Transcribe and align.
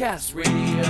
Podcast 0.00 0.34
Radio. 0.34 0.82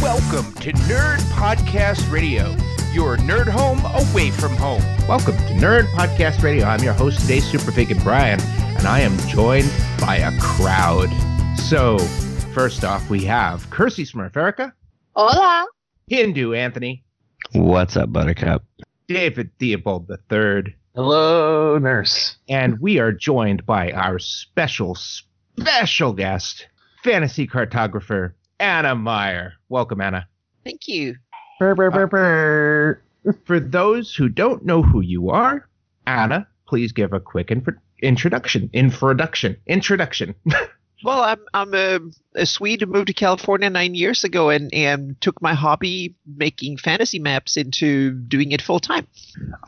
Welcome 0.00 0.54
to 0.54 0.72
Nerd 0.72 1.18
Podcast 1.32 2.10
Radio, 2.10 2.56
your 2.94 3.18
nerd 3.18 3.46
home 3.48 3.80
away 3.84 4.30
from 4.30 4.56
home. 4.56 4.80
Welcome 5.06 5.36
to 5.36 5.52
Nerd 5.52 5.82
Podcast 5.88 6.42
Radio. 6.42 6.64
I'm 6.64 6.82
your 6.82 6.94
host 6.94 7.20
today, 7.20 7.40
Super 7.40 7.70
Vegan 7.70 7.98
Brian, 7.98 8.40
and 8.40 8.86
I 8.86 9.00
am 9.00 9.14
joined 9.28 9.70
by 10.00 10.16
a 10.16 10.32
crowd. 10.40 11.10
So, 11.58 11.98
first 12.54 12.84
off, 12.84 13.10
we 13.10 13.22
have 13.26 13.68
Kersey 13.68 14.06
Smurf, 14.06 14.34
Erica, 14.34 14.72
Hola. 15.14 15.66
Hindu 16.06 16.54
Anthony, 16.54 17.04
What's 17.52 17.98
up, 17.98 18.14
Buttercup? 18.14 18.64
David 19.08 19.50
Theobald 19.58 20.10
III, 20.32 20.74
Hello, 20.94 21.78
nurse. 21.78 22.36
and 22.48 22.78
we 22.80 22.98
are 22.98 23.12
joined 23.12 23.64
by 23.66 23.92
our 23.92 24.18
special, 24.18 24.94
special 24.96 26.12
guest, 26.12 26.66
fantasy 27.04 27.46
cartographer, 27.46 28.32
Anna 28.58 28.94
Meyer. 28.94 29.52
Welcome, 29.68 30.00
Anna. 30.00 30.26
Thank 30.64 30.88
you. 30.88 31.16
Brr, 31.58 31.74
brr, 31.74 31.90
brr, 31.90 32.02
uh, 32.02 32.06
brr. 32.06 33.02
For 33.44 33.60
those 33.60 34.14
who 34.14 34.28
don't 34.28 34.64
know 34.64 34.82
who 34.82 35.00
you 35.00 35.30
are, 35.30 35.68
Anna, 36.06 36.48
please 36.66 36.92
give 36.92 37.12
a 37.12 37.20
quick 37.20 37.50
info- 37.50 37.72
introduction. 38.02 38.70
Introduction. 38.72 39.56
Introduction. 39.66 40.34
Well, 41.04 41.20
I'm 41.22 41.40
I'm 41.54 41.74
a, 41.74 42.00
a 42.34 42.46
Swede 42.46 42.80
who 42.80 42.86
moved 42.86 43.06
to 43.06 43.12
California 43.12 43.70
nine 43.70 43.94
years 43.94 44.24
ago 44.24 44.50
and, 44.50 44.72
and 44.74 45.20
took 45.20 45.40
my 45.40 45.54
hobby 45.54 46.16
making 46.26 46.78
fantasy 46.78 47.18
maps 47.18 47.56
into 47.56 48.10
doing 48.12 48.52
it 48.52 48.60
full 48.60 48.80
time. 48.80 49.06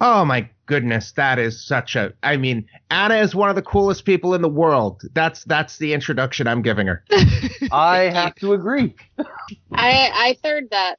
oh 0.01 0.25
my 0.25 0.49
goodness, 0.67 1.13
that 1.13 1.39
is 1.39 1.65
such 1.65 1.97
a. 1.97 2.13
I 2.23 2.37
mean, 2.37 2.69
Anna 2.91 3.17
is 3.17 3.35
one 3.35 3.49
of 3.49 3.57
the 3.57 3.63
coolest 3.63 4.05
people 4.05 4.35
in 4.35 4.43
the 4.43 4.49
world. 4.49 5.03
That's 5.15 5.45
that's 5.45 5.79
the 5.79 5.93
introduction 5.93 6.47
I'm 6.47 6.63
giving 6.63 6.89
her. 6.89 7.05
I 7.73 8.11
have 8.13 8.35
to 8.37 8.53
agree. 8.53 8.95
I 9.73 10.11
I 10.13 10.37
third 10.43 10.69
that. 10.71 10.99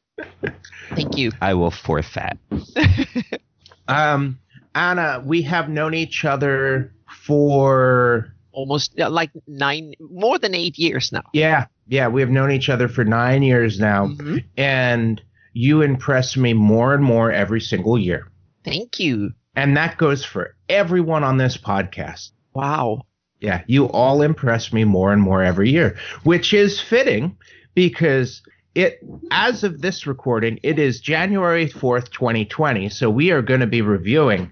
Thank 0.90 1.18
you. 1.18 1.32
I 1.42 1.54
will 1.54 1.72
fourth 1.72 2.14
that. 2.14 2.38
Um, 3.88 4.40
Anna, 4.74 5.22
we 5.26 5.42
have 5.42 5.68
known 5.68 5.94
each 5.94 6.24
other 6.24 6.94
for 7.26 8.34
Almost 8.54 8.98
like 9.00 9.32
nine, 9.48 9.94
more 10.00 10.38
than 10.40 10.54
eight 10.56 10.78
years 10.78 11.12
now. 11.12 11.24
yeah, 11.34 11.66
yeah, 11.88 12.08
we 12.08 12.22
have 12.22 12.30
known 12.30 12.52
each 12.52 12.70
other 12.70 12.88
for 12.88 13.04
nine 13.04 13.44
years 13.44 13.80
now, 13.80 14.08
Mhm. 14.08 14.44
and 14.58 15.22
you 15.54 15.82
impress 15.82 16.38
me 16.38 16.54
more 16.54 16.94
and 16.94 17.04
more 17.04 17.32
every 17.32 17.60
single 17.62 17.98
year. 17.98 18.28
Thank 18.64 19.00
you. 19.00 19.32
And 19.56 19.76
that 19.76 19.98
goes 19.98 20.24
for 20.24 20.56
everyone 20.70 21.24
on 21.24 21.38
this 21.38 21.58
podcast. 21.58 22.32
Wow. 22.54 23.02
Yeah, 23.42 23.62
you 23.68 23.86
all 23.90 24.22
impress 24.22 24.72
me 24.72 24.84
more 24.86 25.12
and 25.12 25.22
more 25.22 25.44
every 25.44 25.70
year, 25.72 25.98
which 26.24 26.54
is 26.54 26.80
fitting 26.80 27.36
because 27.76 28.42
it 28.76 29.00
as 29.32 29.64
of 29.66 29.82
this 29.82 30.08
recording, 30.08 30.60
it 30.64 30.80
is 30.80 31.02
January 31.02 31.68
4th, 31.68 32.12
2020. 32.12 32.88
So 32.90 33.10
we 33.10 33.32
are 33.32 33.42
going 33.42 33.60
to 33.62 33.68
be 33.68 33.82
reviewing 33.82 34.52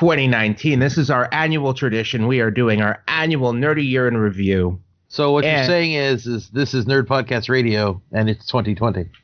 2019. 0.00 0.78
This 0.78 0.98
is 0.98 1.08
our 1.10 1.26
annual 1.32 1.72
tradition. 1.72 2.26
We 2.26 2.40
are 2.40 2.50
doing 2.50 2.82
our 2.82 3.02
annual 3.08 3.54
nerdy 3.54 3.88
year 3.88 4.06
in 4.06 4.18
review. 4.18 4.78
So 5.08 5.32
what 5.32 5.44
you're 5.44 5.64
saying 5.64 5.94
is, 5.94 6.26
is 6.26 6.50
this 6.50 6.74
is 6.74 6.84
Nerd 6.84 7.06
Podcast 7.06 7.48
Radio, 7.48 8.02
and 8.12 8.28
it's 8.28 8.44
2020. 8.46 9.08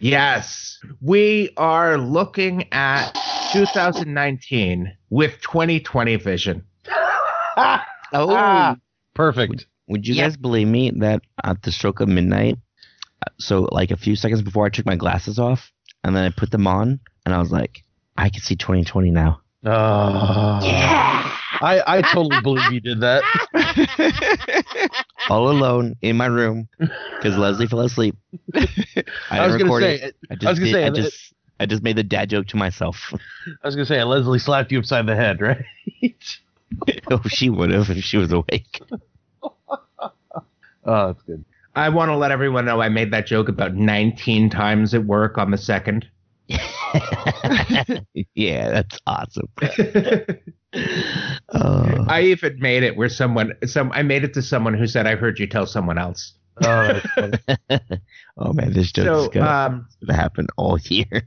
Yes, 0.00 0.80
we 1.00 1.50
are 1.56 1.96
looking 1.98 2.64
at 2.72 3.12
2019 3.52 4.92
with 5.08 5.40
2020 5.40 6.16
vision. 6.16 6.64
Oh, 7.56 8.30
Ah, 8.34 8.76
perfect. 9.14 9.66
Would 9.88 10.06
you 10.06 10.14
Yeah. 10.14 10.24
guys 10.24 10.36
believe 10.36 10.66
me 10.68 10.90
that 10.98 11.22
at 11.44 11.62
the 11.62 11.70
stroke 11.72 12.00
of 12.00 12.08
midnight, 12.08 12.56
uh, 13.26 13.30
so 13.38 13.68
like 13.72 13.90
a 13.92 13.96
few 13.96 14.16
seconds 14.16 14.42
before 14.42 14.66
I 14.66 14.68
took 14.70 14.84
my 14.86 14.96
glasses 14.96 15.38
off, 15.38 15.70
and 16.04 16.14
then 16.16 16.24
I 16.24 16.30
put 16.30 16.50
them 16.50 16.66
on, 16.66 16.98
and 17.24 17.34
I 17.34 17.38
was 17.38 17.50
like, 17.52 17.82
I 18.16 18.28
can 18.30 18.40
see 18.42 18.56
2020 18.56 19.10
now. 19.10 19.40
Uh, 19.64 20.60
I 21.60 21.82
I 21.86 22.02
totally 22.12 22.40
believe 22.42 22.70
you 22.72 22.80
did 22.80 23.00
that. 23.00 23.22
All 25.28 25.50
alone 25.50 25.96
in 26.02 26.16
my 26.16 26.26
room 26.26 26.68
because 26.78 27.36
Leslie 27.36 27.66
fell 27.66 27.80
asleep. 27.80 28.14
I, 28.54 29.04
I 29.30 29.46
was 29.46 29.56
gonna 29.56 29.78
say, 29.80 29.94
it. 29.96 30.16
I 30.30 30.34
I 30.34 30.36
just, 30.36 30.48
was 30.50 30.58
gonna 30.60 30.72
say, 30.72 30.84
I 30.84 30.90
that- 30.90 30.96
just, 30.96 31.34
I 31.60 31.66
just 31.66 31.82
made 31.82 31.96
the 31.96 32.04
dad 32.04 32.30
joke 32.30 32.46
to 32.48 32.56
myself. 32.56 33.12
I 33.12 33.66
was 33.66 33.74
gonna 33.74 33.84
say, 33.86 34.02
Leslie 34.04 34.38
slapped 34.38 34.70
you 34.70 34.78
upside 34.78 35.06
the 35.06 35.16
head, 35.16 35.40
right? 35.40 35.64
oh, 37.10 37.20
she 37.26 37.50
would 37.50 37.70
have 37.72 37.90
if 37.90 38.04
she 38.04 38.16
was 38.16 38.30
awake. 38.30 38.80
Oh, 40.84 41.08
that's 41.08 41.22
good. 41.24 41.44
I 41.74 41.88
want 41.90 42.08
to 42.10 42.16
let 42.16 42.30
everyone 42.30 42.64
know 42.64 42.80
I 42.80 42.88
made 42.88 43.10
that 43.12 43.26
joke 43.26 43.48
about 43.48 43.74
19 43.74 44.50
times 44.50 44.94
at 44.94 45.04
work 45.04 45.36
on 45.36 45.50
the 45.50 45.58
second. 45.58 46.08
yeah, 48.34 48.70
that's 48.70 48.98
awesome. 49.06 49.48
Uh, 49.60 50.34
I 52.08 52.22
even 52.22 52.58
made 52.58 52.82
it 52.82 52.96
where 52.96 53.08
someone 53.08 53.52
some 53.66 53.92
I 53.92 54.02
made 54.02 54.24
it 54.24 54.34
to 54.34 54.42
someone 54.42 54.74
who 54.74 54.86
said 54.86 55.06
I 55.06 55.16
heard 55.16 55.38
you 55.38 55.46
tell 55.46 55.66
someone 55.66 55.98
else. 55.98 56.34
Oh, 56.60 57.00
oh 58.36 58.52
man, 58.52 58.72
this 58.72 58.90
joke's 58.90 59.06
So 59.06 59.28
gonna, 59.28 59.46
um, 59.48 59.86
gonna 60.04 60.18
happen 60.18 60.48
all 60.56 60.76
year. 60.80 61.22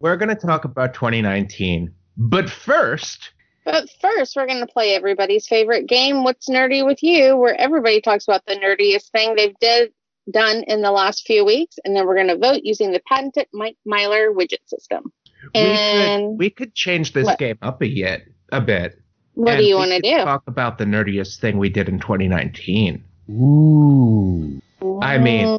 we're 0.00 0.16
going 0.16 0.34
to 0.34 0.46
talk 0.46 0.64
about 0.64 0.94
2019, 0.94 1.92
but 2.16 2.48
first, 2.48 3.32
But 3.66 3.90
first, 4.00 4.34
we're 4.36 4.46
going 4.46 4.60
to 4.60 4.66
play 4.72 4.94
everybody's 4.94 5.46
favorite 5.48 5.86
game, 5.86 6.24
What's 6.24 6.48
Nerdy 6.48 6.82
with 6.86 7.02
You, 7.02 7.36
where 7.36 7.60
everybody 7.60 8.00
talks 8.00 8.26
about 8.26 8.46
the 8.46 8.54
nerdiest 8.54 9.10
thing 9.10 9.34
they've 9.34 9.58
did, 9.60 9.92
done 10.30 10.64
in 10.66 10.82
the 10.82 10.90
last 10.90 11.26
few 11.26 11.44
weeks, 11.44 11.76
and 11.84 11.94
then 11.96 12.06
we're 12.06 12.14
going 12.16 12.28
to 12.28 12.36
vote 12.38 12.60
using 12.64 12.92
the 12.92 13.00
patented 13.06 13.46
Mike 13.52 13.76
Myler 13.84 14.32
widget 14.32 14.66
system. 14.66 15.12
we 15.54 15.60
could 15.60 15.60
And 15.60 16.38
we 16.38 16.50
could 16.50 16.74
change 16.74 17.12
this 17.12 17.26
What? 17.26 17.38
game 17.38 17.58
up 17.62 17.82
a 17.82 17.88
yet 17.88 18.22
a 18.52 18.60
bit. 18.60 19.00
what 19.34 19.52
and 19.54 19.58
do 19.60 19.64
you 19.64 19.76
want 19.76 19.90
to 19.92 20.00
do? 20.00 20.16
Talk 20.24 20.44
about 20.46 20.78
the 20.78 20.84
nerdiest 20.84 21.38
thing 21.40 21.58
we 21.58 21.68
did 21.68 21.88
in 21.88 21.98
2019. 21.98 23.04
Ooh. 23.30 24.60
I 25.02 25.18
mean, 25.18 25.58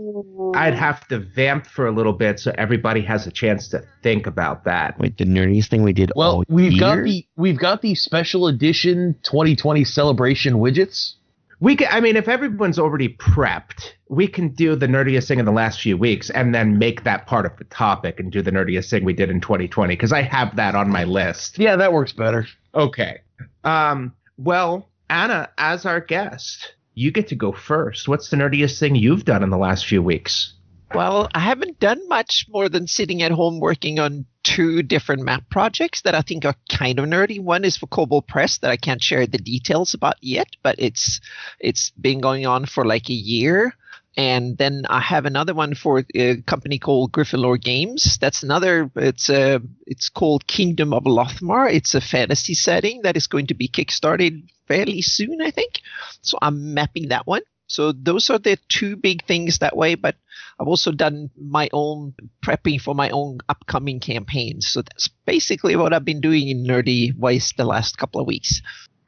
I'd 0.56 0.74
have 0.76 1.08
to 1.10 1.20
vamp 1.20 1.66
for 1.68 1.88
a 1.88 1.92
little 1.92 2.14
bit 2.14 2.40
so 2.40 2.54
everybody 2.58 3.02
has 3.02 3.28
a 3.28 3.32
chance 3.32 3.68
to 3.70 3.84
think 4.04 4.26
about 4.28 4.64
that. 4.66 4.98
Wait, 5.00 5.18
the 5.18 5.26
nerdiest 5.26 5.70
thing 5.70 5.84
we 5.84 5.94
did 5.94 6.12
Well, 6.16 6.38
all 6.38 6.44
we've 6.48 6.80
got 6.80 7.04
the 7.04 7.26
we've 7.36 7.60
got 7.60 7.82
the 7.82 7.96
special 7.96 8.48
edition 8.48 9.16
2020 9.24 9.84
celebration 9.84 10.56
widgets. 10.56 11.14
We 11.60 11.76
can, 11.76 11.88
I 11.90 12.00
mean, 12.02 12.16
if 12.16 12.28
everyone's 12.28 12.78
already 12.78 13.10
prepped, 13.10 13.94
we 14.10 14.28
can 14.28 14.50
do 14.50 14.76
the 14.76 14.86
nerdiest 14.88 15.28
thing 15.28 15.40
in 15.40 15.46
the 15.46 15.52
last 15.52 15.82
few 15.82 15.98
weeks 15.98 16.30
and 16.30 16.54
then 16.54 16.78
make 16.78 17.04
that 17.04 17.26
part 17.26 17.48
of 17.48 17.58
the 17.58 17.64
topic 17.66 18.20
and 18.20 18.32
do 18.32 18.44
the 18.44 18.52
nerdiest 18.52 18.92
thing 18.92 19.04
we 19.04 19.14
did 19.14 19.32
in 19.32 19.42
2020 19.42 19.96
because 19.96 20.12
I 20.12 20.22
have 20.22 20.56
that 20.58 20.76
on 20.76 20.90
my 20.90 21.04
list. 21.04 21.58
Yeah, 21.58 21.76
that 21.76 21.94
works 21.94 22.14
better. 22.14 22.48
Okay. 22.76 23.22
Um, 23.64 24.14
well, 24.38 24.90
Anna, 25.10 25.50
as 25.58 25.86
our 25.86 26.00
guest, 26.00 26.76
you 26.94 27.12
get 27.12 27.28
to 27.30 27.36
go 27.36 27.52
first. 27.52 28.08
What's 28.08 28.30
the 28.30 28.38
nerdiest 28.38 28.80
thing 28.80 28.96
you've 28.96 29.26
done 29.26 29.42
in 29.42 29.50
the 29.50 29.58
last 29.58 29.86
few 29.86 30.04
weeks? 30.04 30.54
Well, 30.94 31.28
I 31.34 31.40
haven't 31.40 31.80
done 31.80 32.08
much 32.08 32.46
more 32.50 32.70
than 32.70 32.88
sitting 32.88 33.22
at 33.22 33.32
home 33.32 33.60
working 33.60 34.00
on 34.00 34.26
two 34.44 34.82
different 34.82 35.24
map 35.24 35.44
projects 35.50 36.02
that 36.04 36.16
I 36.16 36.22
think 36.22 36.46
are 36.46 36.56
kind 36.70 37.00
of 37.00 37.06
nerdy. 37.06 37.42
One 37.42 37.66
is 37.66 37.76
for 37.76 37.88
Cobalt 37.88 38.28
Press 38.28 38.60
that 38.60 38.72
I 38.72 38.78
can't 38.78 39.04
share 39.04 39.28
the 39.28 39.38
details 39.38 39.94
about 39.94 40.16
yet, 40.22 40.56
but 40.64 40.76
it's 40.78 41.20
it's 41.60 41.90
been 41.92 42.22
going 42.22 42.46
on 42.46 42.66
for 42.66 42.86
like 42.86 43.10
a 43.10 43.14
year. 43.14 43.76
And 44.16 44.58
then 44.58 44.86
I 44.90 45.00
have 45.00 45.26
another 45.26 45.54
one 45.54 45.76
for 45.76 46.04
a 46.16 46.42
company 46.42 46.80
called 46.80 47.12
Gryffindor 47.12 47.62
Games. 47.62 48.18
That's 48.20 48.42
another. 48.42 48.90
It's 48.96 49.30
a. 49.30 49.62
It's 49.86 50.10
called 50.10 50.48
Kingdom 50.48 50.92
of 50.92 51.04
Lothmar. 51.04 51.72
It's 51.72 51.94
a 51.94 52.02
fantasy 52.02 52.56
setting 52.56 53.04
that 53.04 53.16
is 53.16 53.28
going 53.28 53.48
to 53.48 53.54
be 53.54 53.68
kickstarted 53.68 54.50
fairly 54.68 55.04
soon, 55.04 55.40
I 55.40 55.52
think. 55.52 55.82
So 56.24 56.40
I'm 56.42 56.74
mapping 56.74 57.10
that 57.10 57.28
one. 57.28 57.42
So 57.68 57.92
those 57.92 58.30
are 58.30 58.40
the 58.40 58.58
two 58.70 58.96
big 58.96 59.26
things 59.26 59.60
that 59.60 59.76
way. 59.78 59.96
But 59.96 60.16
I've 60.60 60.68
also 60.68 60.92
done 60.92 61.30
my 61.40 61.70
own 61.74 62.14
prepping 62.44 62.82
for 62.82 62.96
my 62.96 63.10
own 63.10 63.40
upcoming 63.50 64.00
campaigns. 64.00 64.68
So 64.68 64.82
that's 64.82 65.08
basically 65.26 65.76
what 65.76 65.94
I've 65.94 66.06
been 66.06 66.22
doing 66.22 66.48
in 66.48 66.66
Nerdy 66.66 67.16
Ways 67.18 67.54
the 67.58 67.66
last 67.66 67.98
couple 67.98 68.20
of 68.22 68.28
weeks. 68.28 68.62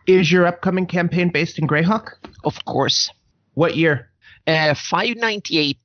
Is 0.07 0.31
your 0.31 0.45
upcoming 0.45 0.85
campaign 0.87 1.29
based 1.29 1.59
in 1.59 1.67
Greyhawk? 1.67 2.13
Of 2.43 2.63
course, 2.65 3.11
What 3.53 3.75
year? 3.77 4.09
uh, 4.47 4.73
598, 4.73 5.77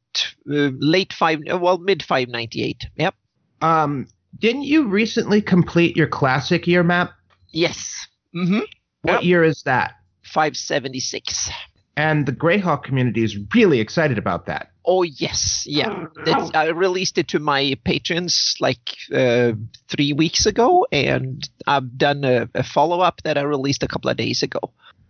uh, 0.50 0.53
late 0.79 1.12
five, 1.12 1.41
uh, 1.53 1.59
well, 1.59 1.79
mid 1.79 2.03
598. 2.03 2.87
Yep. 2.97 3.15
Um, 3.61 4.06
didn't 4.38 4.62
you 4.65 4.88
recently 4.88 5.43
complete 5.43 5.97
your 5.97 6.06
classic 6.06 6.67
year 6.67 6.82
map? 6.82 7.12
Yes. 7.50 8.06
Mm-hmm. 8.35 8.61
What 9.03 9.12
Yep. 9.17 9.25
year 9.25 9.44
is 9.44 9.62
that? 9.65 9.93
576. 10.25 11.50
And 11.96 12.26
the 12.26 12.32
Greyhawk 12.32 12.82
community 12.82 13.23
is 13.23 13.37
really 13.55 13.79
excited 13.81 14.19
about 14.19 14.46
that. 14.46 14.70
Oh 14.85 15.02
yes, 15.02 15.64
yeah. 15.67 16.06
That's, 16.26 16.50
I 16.55 16.67
released 16.67 17.17
it 17.19 17.29
to 17.29 17.38
my 17.38 17.79
patrons 17.85 18.55
like 18.61 18.96
uh, 19.14 19.52
three 19.88 20.12
weeks 20.12 20.44
ago, 20.44 20.87
and 20.93 21.49
I've 21.67 21.96
done 21.96 22.25
a, 22.25 22.49
a 22.55 22.62
follow 22.62 23.00
up 23.00 23.23
that 23.25 23.38
I 23.38 23.43
released 23.43 23.82
a 23.82 23.88
couple 23.88 24.11
of 24.11 24.17
days 24.17 24.43
ago. 24.43 24.61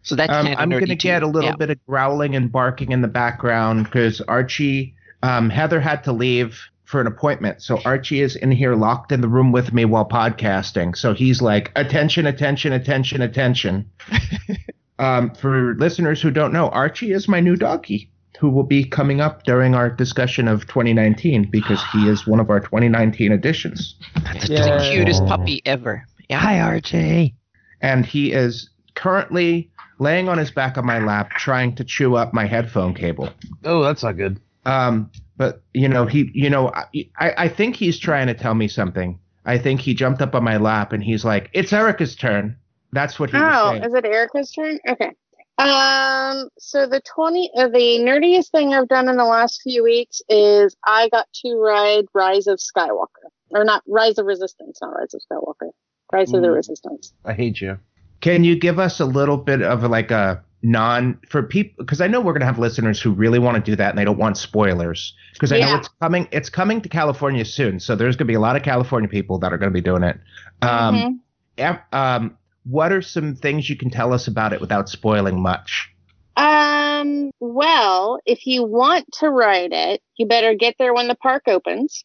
So 0.03 0.15
that's 0.15 0.31
Um, 0.33 0.47
I'm 0.59 0.69
going 0.69 0.87
to 0.87 0.95
too. 0.97 1.09
get 1.09 1.23
a 1.23 1.27
little 1.27 1.51
Yeah. 1.51 1.57
bit 1.57 1.71
of 1.71 1.79
growling 1.87 2.37
and 2.37 2.53
barking 2.53 2.93
in 2.93 3.01
the 3.01 3.09
background 3.09 3.85
because 3.85 4.21
Archie, 4.21 4.95
um, 5.23 5.49
Heather 5.51 5.81
had 5.81 6.05
to 6.05 6.13
leave 6.13 6.61
for 6.85 7.01
an 7.01 7.07
appointment. 7.07 7.63
So 7.63 7.81
Archie 7.87 8.21
is 8.21 8.37
in 8.37 8.53
here 8.53 8.75
locked 8.77 9.11
in 9.11 9.23
the 9.23 9.29
room 9.29 9.51
with 9.51 9.73
me 9.73 9.87
while 9.87 10.07
podcasting. 10.07 10.95
So 10.97 11.15
he's 11.15 11.41
like, 11.41 11.73
attention, 11.75 12.27
attention, 12.27 12.75
attention, 12.75 13.23
attention. 13.23 13.91
um, 14.99 15.31
for 15.35 15.75
listeners 15.77 16.21
who 16.23 16.31
don't 16.31 16.53
know, 16.53 16.69
Archie 16.69 17.13
is 17.13 17.29
my 17.29 17.41
new 17.41 17.57
doggy 17.57 18.11
who 18.39 18.51
will 18.51 18.65
be 18.65 18.85
coming 18.85 19.21
up 19.21 19.45
during 19.45 19.75
our 19.75 19.89
discussion 19.89 20.49
of 20.49 20.67
2019 20.67 21.51
because 21.51 21.83
he 21.93 22.09
is 22.09 22.27
one 22.27 22.41
of 22.41 22.51
our 22.51 22.61
2019 22.61 23.33
editions. 23.33 23.95
That's 24.25 24.49
the 24.49 24.91
cutest 24.93 25.25
puppy 25.27 25.63
ever. 25.65 26.05
Yeah. 26.29 26.39
Hi, 26.41 26.61
Archie. 26.61 27.35
And 27.81 28.05
he 28.05 28.33
is 28.33 28.71
currently 28.95 29.71
laying 29.99 30.29
on 30.29 30.39
his 30.39 30.51
back 30.51 30.77
on 30.77 30.87
my 30.87 30.99
lap 30.99 31.31
trying 31.31 31.75
to 31.77 31.85
chew 31.85 32.17
up 32.17 32.33
my 32.33 32.47
headphone 32.47 32.95
cable. 32.95 33.31
Oh, 33.65 33.83
that's 33.83 34.03
not 34.03 34.17
good. 34.17 34.41
Um, 34.67 35.11
but 35.37 35.63
you 35.73 35.89
know, 35.89 36.07
he, 36.07 36.31
you 36.33 36.49
know, 36.49 36.69
I, 36.69 36.85
I 37.19 37.35
I 37.37 37.49
think 37.49 37.77
he's 37.77 37.99
trying 37.99 38.29
to 38.29 38.35
tell 38.35 38.55
me 38.55 38.69
something. 38.69 39.19
I 39.45 39.59
think 39.59 39.81
he 39.81 39.95
jumped 39.95 40.23
up 40.23 40.35
on 40.35 40.43
my 40.43 40.57
lap 40.57 40.93
and 40.93 41.03
he's 41.03 41.25
like, 41.25 41.51
"It's 41.53 41.73
Erica's 41.73 42.17
turn." 42.17 42.57
That's 42.95 43.19
what 43.19 43.31
he 43.31 43.37
Oh, 43.37 43.73
is 43.73 43.93
it 43.93 44.05
Erica's 44.05 44.53
turn? 44.53 44.79
Okay. 44.89 45.11
Um, 45.59 46.49
so 46.59 46.87
the 46.87 47.01
twenty, 47.01 47.51
uh, 47.57 47.69
the 47.69 48.01
nerdiest 48.01 48.51
thing 48.51 48.75
I've 48.75 48.89
done 48.89 49.09
in 49.09 49.17
the 49.17 49.25
last 49.25 49.63
few 49.63 49.85
weeks 49.85 50.21
is 50.29 50.77
I 50.85 51.09
got 51.11 51.29
to 51.45 51.57
ride 51.57 52.07
Rise 52.13 52.47
of 52.47 52.59
Skywalker, 52.59 53.29
or 53.51 53.65
not 53.65 53.83
Rise 53.87 54.19
of 54.19 54.27
Resistance, 54.27 54.79
not 54.83 54.89
Rise 54.89 55.15
of 55.15 55.21
Skywalker, 55.31 55.71
Rise 56.13 56.33
of 56.33 56.43
the 56.43 56.49
Mm. 56.49 56.55
Resistance. 56.55 57.13
I 57.25 57.35
hate 57.35 57.61
you. 57.61 57.79
Can 58.21 58.43
you 58.43 58.59
give 58.59 58.79
us 58.79 58.99
a 59.01 59.05
little 59.05 59.37
bit 59.37 59.63
of 59.63 59.85
like 59.85 60.11
a 60.11 60.43
non 60.63 61.19
for 61.29 61.43
people 61.43 61.85
because 61.85 62.01
I 62.01 62.09
know 62.09 62.21
we're 62.21 62.33
gonna 62.33 62.47
have 62.47 62.59
listeners 62.59 63.01
who 63.01 63.13
really 63.13 63.39
want 63.39 63.57
to 63.57 63.71
do 63.71 63.77
that 63.77 63.91
and 63.91 63.99
they 63.99 64.05
don't 64.05 64.19
want 64.19 64.37
spoilers 64.37 65.15
because 65.35 65.53
I 65.53 65.59
know 65.61 65.77
it's 65.77 65.89
coming. 66.01 66.27
It's 66.33 66.49
coming 66.49 66.81
to 66.81 66.89
California 66.89 67.45
soon, 67.45 67.79
so 67.79 67.95
there's 67.95 68.17
gonna 68.17 68.29
be 68.29 68.35
a 68.35 68.41
lot 68.41 68.57
of 68.57 68.63
California 68.63 69.09
people 69.09 69.39
that 69.39 69.53
are 69.53 69.59
gonna 69.59 69.71
be 69.71 69.81
doing 69.83 70.03
it. 70.03 70.19
Um, 70.63 71.21
Mhm. 71.59 71.81
um, 71.93 72.39
what 72.65 72.93
are 72.93 73.03
some 73.03 73.35
things 73.35 73.69
you 73.69 73.77
can 73.77 73.91
tell 73.91 74.13
us 74.13 74.27
about 74.27 74.53
it 74.53 74.61
without 74.61 74.89
spoiling 74.89 75.41
much? 75.41 75.91
Um, 76.37 77.31
well, 77.41 78.19
if 78.27 78.47
you 78.47 78.65
want 78.65 79.07
to 79.21 79.31
ride 79.31 79.73
it, 79.73 80.01
you 80.17 80.27
better 80.27 80.55
get 80.55 80.77
there 80.79 80.95
when 80.95 81.09
the 81.09 81.15
park 81.15 81.45
opens. 81.47 82.05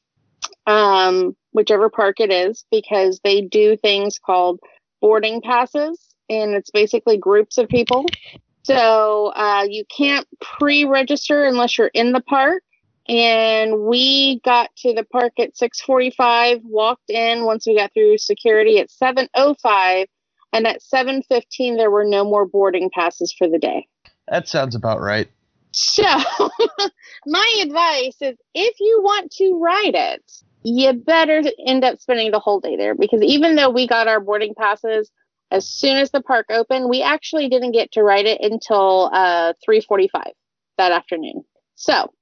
Um, 0.67 1.35
whichever 1.51 1.89
park 1.89 2.19
it 2.19 2.31
is, 2.31 2.63
because 2.71 3.19
they 3.23 3.41
do 3.41 3.75
things 3.75 4.19
called 4.23 4.59
boarding 5.01 5.41
passes, 5.41 5.99
and 6.29 6.53
it's 6.53 6.69
basically 6.69 7.17
groups 7.17 7.57
of 7.57 7.67
people. 7.69 8.05
So 8.63 9.31
uh, 9.35 9.65
you 9.67 9.83
can't 9.85 10.27
pre-register 10.41 11.45
unless 11.45 11.77
you're 11.77 11.87
in 11.87 12.11
the 12.11 12.21
park. 12.21 12.61
And 13.07 13.79
we 13.79 14.39
got 14.45 14.69
to 14.83 14.93
the 14.93 15.03
park 15.03 15.33
at 15.39 15.55
6:45. 15.55 16.61
Walked 16.63 17.09
in 17.09 17.45
once 17.45 17.65
we 17.65 17.75
got 17.75 17.91
through 17.93 18.19
security 18.19 18.77
at 18.77 18.91
7:05, 18.91 20.05
and 20.53 20.67
at 20.67 20.81
7:15 20.81 21.77
there 21.77 21.91
were 21.91 22.05
no 22.05 22.23
more 22.23 22.45
boarding 22.45 22.89
passes 22.93 23.33
for 23.37 23.47
the 23.47 23.59
day. 23.59 23.87
That 24.27 24.47
sounds 24.47 24.75
about 24.75 25.01
right. 25.01 25.29
So, 25.71 26.03
my 27.25 27.61
advice 27.61 28.17
is 28.21 28.37
if 28.53 28.79
you 28.79 29.01
want 29.03 29.31
to 29.33 29.59
ride 29.61 29.95
it, 29.95 30.31
you 30.63 30.93
better 30.93 31.43
end 31.65 31.83
up 31.83 31.99
spending 31.99 32.31
the 32.31 32.39
whole 32.39 32.59
day 32.59 32.75
there 32.75 32.95
because 32.95 33.21
even 33.21 33.55
though 33.55 33.69
we 33.69 33.87
got 33.87 34.07
our 34.07 34.19
boarding 34.19 34.55
passes 34.55 35.11
as 35.51 35.67
soon 35.67 35.97
as 35.97 36.11
the 36.11 36.21
park 36.21 36.47
opened, 36.49 36.89
we 36.89 37.01
actually 37.01 37.49
didn't 37.49 37.71
get 37.71 37.91
to 37.93 38.03
ride 38.03 38.25
it 38.25 38.39
until 38.41 39.09
uh, 39.13 39.53
3:45 39.67 40.31
that 40.77 40.91
afternoon. 40.91 41.43
So, 41.75 42.13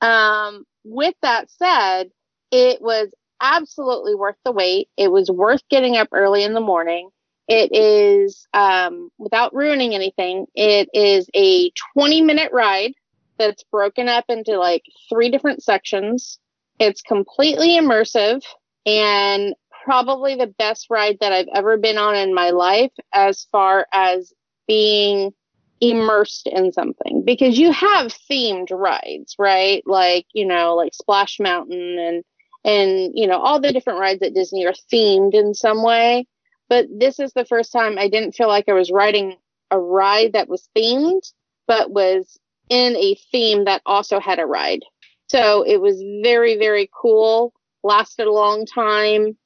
um, 0.00 0.64
with 0.84 1.14
that 1.22 1.50
said, 1.50 2.10
it 2.50 2.80
was 2.80 3.12
absolutely 3.40 4.14
worth 4.14 4.36
the 4.44 4.52
wait. 4.52 4.88
It 4.96 5.10
was 5.10 5.30
worth 5.30 5.62
getting 5.68 5.96
up 5.96 6.08
early 6.12 6.42
in 6.42 6.54
the 6.54 6.60
morning. 6.60 7.10
It 7.48 7.74
is, 7.74 8.46
um, 8.54 9.10
without 9.18 9.54
ruining 9.54 9.94
anything, 9.94 10.46
it 10.54 10.88
is 10.94 11.28
a 11.34 11.70
20 11.94 12.22
minute 12.22 12.52
ride 12.52 12.92
that's 13.38 13.64
broken 13.64 14.08
up 14.08 14.24
into 14.28 14.58
like 14.58 14.82
three 15.08 15.30
different 15.30 15.62
sections. 15.62 16.38
It's 16.78 17.02
completely 17.02 17.78
immersive 17.78 18.42
and 18.86 19.54
probably 19.84 20.34
the 20.34 20.46
best 20.46 20.86
ride 20.90 21.18
that 21.20 21.32
I've 21.32 21.48
ever 21.54 21.76
been 21.76 21.98
on 21.98 22.16
in 22.16 22.34
my 22.34 22.50
life 22.50 22.92
as 23.12 23.46
far 23.52 23.86
as 23.92 24.32
being 24.66 25.32
immersed 25.80 26.46
in 26.46 26.72
something 26.72 27.22
because 27.24 27.58
you 27.58 27.70
have 27.72 28.14
themed 28.30 28.70
rides, 28.70 29.34
right? 29.38 29.82
Like, 29.86 30.26
you 30.32 30.46
know, 30.46 30.74
like 30.76 30.94
Splash 30.94 31.38
Mountain 31.40 31.98
and 31.98 32.24
and 32.66 33.12
you 33.14 33.26
know, 33.26 33.38
all 33.38 33.60
the 33.60 33.72
different 33.72 34.00
rides 34.00 34.22
at 34.22 34.32
Disney 34.32 34.64
are 34.64 34.74
themed 34.92 35.34
in 35.34 35.52
some 35.52 35.82
way. 35.82 36.26
But 36.68 36.86
this 36.90 37.18
is 37.18 37.32
the 37.32 37.44
first 37.44 37.72
time 37.72 37.98
I 37.98 38.08
didn't 38.08 38.32
feel 38.32 38.48
like 38.48 38.68
I 38.68 38.72
was 38.72 38.90
riding 38.90 39.36
a 39.70 39.78
ride 39.78 40.32
that 40.32 40.48
was 40.48 40.68
themed, 40.76 41.32
but 41.66 41.90
was 41.90 42.38
in 42.68 42.96
a 42.96 43.16
theme 43.30 43.64
that 43.66 43.82
also 43.84 44.20
had 44.20 44.38
a 44.38 44.46
ride. 44.46 44.82
So 45.28 45.62
it 45.66 45.80
was 45.80 46.02
very, 46.22 46.56
very 46.56 46.90
cool. 46.94 47.52
Lasted 47.82 48.26
a 48.26 48.32
long 48.32 48.66
time. 48.66 49.36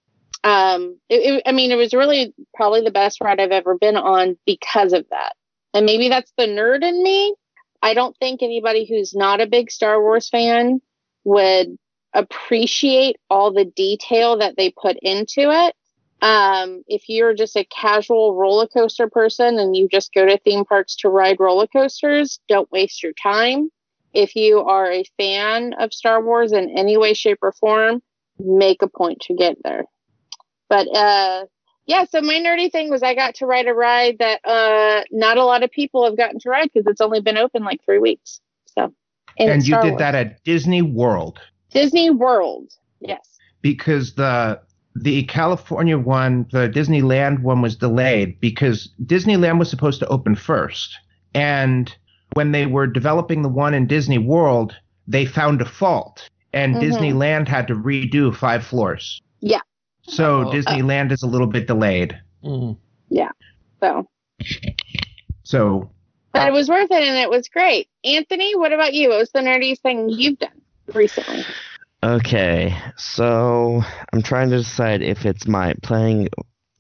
Um, 0.45 0.99
it, 1.09 1.35
it, 1.35 1.43
I 1.47 1.53
mean, 1.53 1.73
it 1.73 1.77
was 1.77 1.93
really 1.93 2.33
probably 2.55 2.83
the 2.83 2.91
best 2.91 3.21
ride 3.21 3.41
I've 3.41 3.51
ever 3.51 3.77
been 3.77 3.97
on 3.97 4.39
because 4.47 4.93
of 4.93 5.07
that. 5.11 5.35
And 5.75 5.87
maybe 5.87 6.09
that's 6.09 6.33
the 6.37 6.47
nerd 6.47 6.83
in 6.83 7.03
me. 7.03 7.35
I 7.83 7.95
don't 7.95 8.17
think 8.19 8.43
anybody 8.43 8.87
who's 8.89 9.15
not 9.15 9.41
a 9.41 9.47
big 9.47 9.71
Star 9.71 10.01
Wars 10.01 10.29
fan 10.29 10.81
would 11.25 11.77
appreciate 12.13 13.17
all 13.29 13.53
the 13.53 13.65
detail 13.65 14.39
that 14.39 14.57
they 14.57 14.71
put 14.71 14.97
into 15.03 15.51
it. 15.51 15.75
Um, 16.21 16.83
if 16.89 17.09
you're 17.09 17.35
just 17.35 17.57
a 17.57 17.65
casual 17.65 18.35
roller 18.35 18.67
coaster 18.67 19.09
person 19.09 19.59
and 19.59 19.77
you 19.77 19.89
just 19.89 20.13
go 20.13 20.27
to 20.27 20.37
theme 20.39 20.65
parks 20.65 20.97
to 20.97 21.09
ride 21.09 21.39
roller 21.39 21.67
coasters, 21.69 22.41
don't 22.49 22.71
waste 22.73 23.03
your 23.03 23.13
time. 23.13 23.71
If 24.15 24.35
you 24.35 24.61
are 24.61 24.91
a 24.91 25.05
fan 25.17 25.75
of 25.75 25.93
Star 25.93 26.23
Wars 26.25 26.51
in 26.53 26.77
any 26.77 26.97
way, 26.97 27.15
shape, 27.15 27.39
or 27.43 27.53
form, 27.53 28.03
make 28.39 28.83
a 28.83 28.89
point 28.89 29.21
to 29.23 29.35
get 29.35 29.59
there. 29.63 29.85
But 30.69 30.89
uh, 30.95 31.45
yeah, 31.87 32.05
so 32.05 32.21
my 32.21 32.35
nerdy 32.35 32.71
thing 32.73 32.91
was 32.91 33.03
I 33.03 33.15
got 33.15 33.37
to 33.37 33.47
ride 33.47 33.69
a 33.69 33.75
ride 33.75 34.17
that 34.19 34.41
uh, 34.45 35.05
not 35.13 35.37
a 35.37 35.45
lot 35.45 35.63
of 35.63 35.71
people 35.71 36.05
have 36.05 36.17
gotten 36.17 36.41
to 36.41 36.49
ride 36.51 36.71
because 36.73 36.87
it's 36.87 37.01
only 37.01 37.21
been 37.21 37.39
open 37.39 37.63
like 37.65 37.85
three 37.85 37.99
weeks. 37.99 38.41
So, 38.67 38.93
And, 39.39 39.51
it's 39.51 39.69
you 39.69 39.75
Star 39.75 39.83
did 39.83 39.91
Wars. 39.93 39.99
that 40.01 40.15
at 40.15 40.43
Disney 40.43 40.83
World 40.83 41.39
Disney 41.71 42.11
World. 42.11 42.73
Yes. 43.01 43.39
because 43.63 44.15
the 44.15 44.61
the 45.03 45.23
California 45.25 45.99
one, 45.99 46.47
the 46.53 46.69
Disneyland 46.69 47.43
one 47.43 47.63
was 47.63 47.77
delayed 47.77 48.41
because 48.41 48.91
Disneyland 49.05 49.59
was 49.59 49.71
supposed 49.71 50.01
to 50.01 50.07
open 50.09 50.35
first. 50.35 50.97
And 51.35 51.95
when 52.35 52.53
they 52.53 52.67
were 52.67 52.87
developing 52.87 53.43
the 53.43 53.49
one 53.49 53.75
in 53.75 53.87
Disney 53.87 54.19
World, 54.19 54.75
they 55.07 55.25
found 55.27 55.61
a 55.61 55.65
fault 55.65 56.29
and 56.53 56.77
Mhm. 56.77 56.83
Disneyland 56.83 57.49
had 57.49 57.67
to 57.69 57.75
redo 57.75 58.35
five 58.35 58.65
floors. 58.65 59.21
Yeah. 59.41 59.61
So 60.03 60.49
Oh. 60.49 60.53
Disneyland 60.53 61.13
is 61.13 61.23
a 61.23 61.27
little 61.27 61.47
bit 61.47 61.67
delayed. 61.67 62.19
Mm. 62.45 62.77
So, 63.81 64.09
So 65.45 65.91
but 66.33 66.49
it 66.49 66.53
was 66.53 66.69
worth 66.69 66.91
it 66.91 67.03
and 67.03 67.17
it 67.17 67.31
was 67.31 67.49
great. 67.49 67.89
Anthony, 68.05 68.57
what 68.57 68.73
about 68.73 68.93
you? 68.93 69.09
What 69.09 69.19
was 69.19 69.31
the 69.31 69.41
nerdiest 69.41 69.81
thing 69.81 70.09
you've 70.09 70.39
done 70.39 70.61
recently? 70.93 71.45
Okay, 72.03 72.77
so 72.97 73.83
I'm 74.13 74.23
trying 74.23 74.51
to 74.51 74.59
decide 74.59 75.03
if 75.03 75.27
it's 75.27 75.49
my 75.49 75.75
playing 75.83 76.29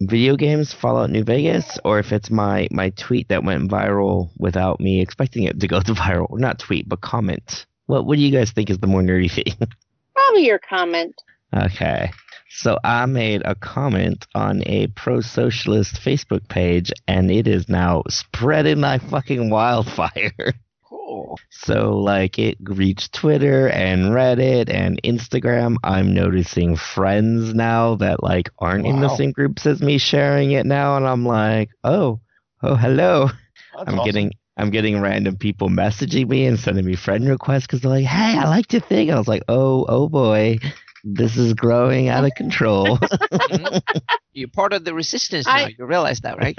video 0.00 0.36
games, 0.36 0.72
Fallout 0.72 1.10
New 1.10 1.24
Vegas, 1.24 1.78
or 1.84 1.98
if 1.98 2.12
it's 2.12 2.30
my 2.30 2.68
my 2.70 2.90
tweet 2.90 3.28
that 3.28 3.42
went 3.42 3.68
viral 3.68 4.30
without 4.38 4.78
me 4.78 5.00
expecting 5.00 5.42
it 5.44 5.58
to 5.58 5.66
go 5.66 5.80
to 5.82 5.92
viral. 5.92 6.38
Not 6.38 6.60
tweet, 6.60 6.88
but 6.88 7.00
comment. 7.00 7.66
What 7.86 8.06
what 8.06 8.16
do 8.16 8.22
you 8.22 8.30
guys 8.30 8.52
think 8.52 8.70
is 8.70 8.78
the 8.78 8.86
more 8.86 9.02
nerdy 9.02 9.30
thing? 9.58 9.68
Probably 10.14 10.46
your 10.46 10.60
comment. 10.60 11.20
Okay. 11.52 12.12
So 12.50 12.78
I 12.82 13.04
made 13.06 13.42
a 13.44 13.54
comment 13.54 14.26
on 14.34 14.62
a 14.66 14.86
pro 14.88 15.20
socialist 15.20 16.00
Facebook 16.00 16.48
page 16.48 16.92
and 17.06 17.30
it 17.30 17.46
is 17.46 17.68
now 17.68 18.04
spreading 18.08 18.80
like 18.80 19.02
fucking 19.02 19.50
wildfire. 19.50 20.32
Cool. 21.08 21.38
So 21.48 21.96
like 21.96 22.38
it 22.38 22.58
reached 22.60 23.14
Twitter 23.14 23.68
and 23.68 24.12
Reddit 24.12 24.68
and 24.68 25.00
Instagram. 25.02 25.76
I'm 25.82 26.12
noticing 26.12 26.76
friends 26.76 27.54
now 27.54 27.94
that 27.94 28.22
like 28.22 28.50
aren't 28.58 28.86
in 28.86 29.00
the 29.00 29.08
same 29.16 29.32
groups 29.32 29.64
as 29.64 29.80
me 29.80 29.96
sharing 29.96 30.50
it 30.50 30.66
now 30.66 30.98
and 30.98 31.06
I'm 31.06 31.24
like, 31.24 31.70
"Oh, 31.82 32.20
oh 32.62 32.74
hello." 32.74 33.28
That's 33.74 33.88
I'm 33.88 33.94
awesome. 33.94 34.04
getting 34.04 34.32
I'm 34.58 34.68
getting 34.68 35.00
random 35.00 35.38
people 35.38 35.70
messaging 35.70 36.28
me 36.28 36.44
and 36.44 36.60
sending 36.60 36.84
me 36.84 36.94
friend 36.94 37.26
requests 37.26 37.62
because 37.62 37.80
they're 37.80 37.90
like, 37.90 38.04
"Hey, 38.04 38.36
I 38.36 38.44
like 38.44 38.70
your 38.74 38.82
thing." 38.82 39.08
And 39.08 39.16
I 39.16 39.18
was 39.18 39.28
like, 39.28 39.44
"Oh, 39.48 39.86
oh 39.88 40.10
boy, 40.10 40.58
this 41.04 41.38
is 41.38 41.54
growing 41.54 42.08
out 42.08 42.24
of 42.24 42.34
control." 42.36 42.98
Mm-hmm. 43.48 43.98
You're 44.34 44.48
part 44.48 44.72
of 44.72 44.84
the 44.84 44.94
resistance 44.94 45.46
I- 45.48 45.62
now. 45.62 45.68
You 45.78 45.86
realize 45.86 46.20
that, 46.20 46.38
right? 46.38 46.56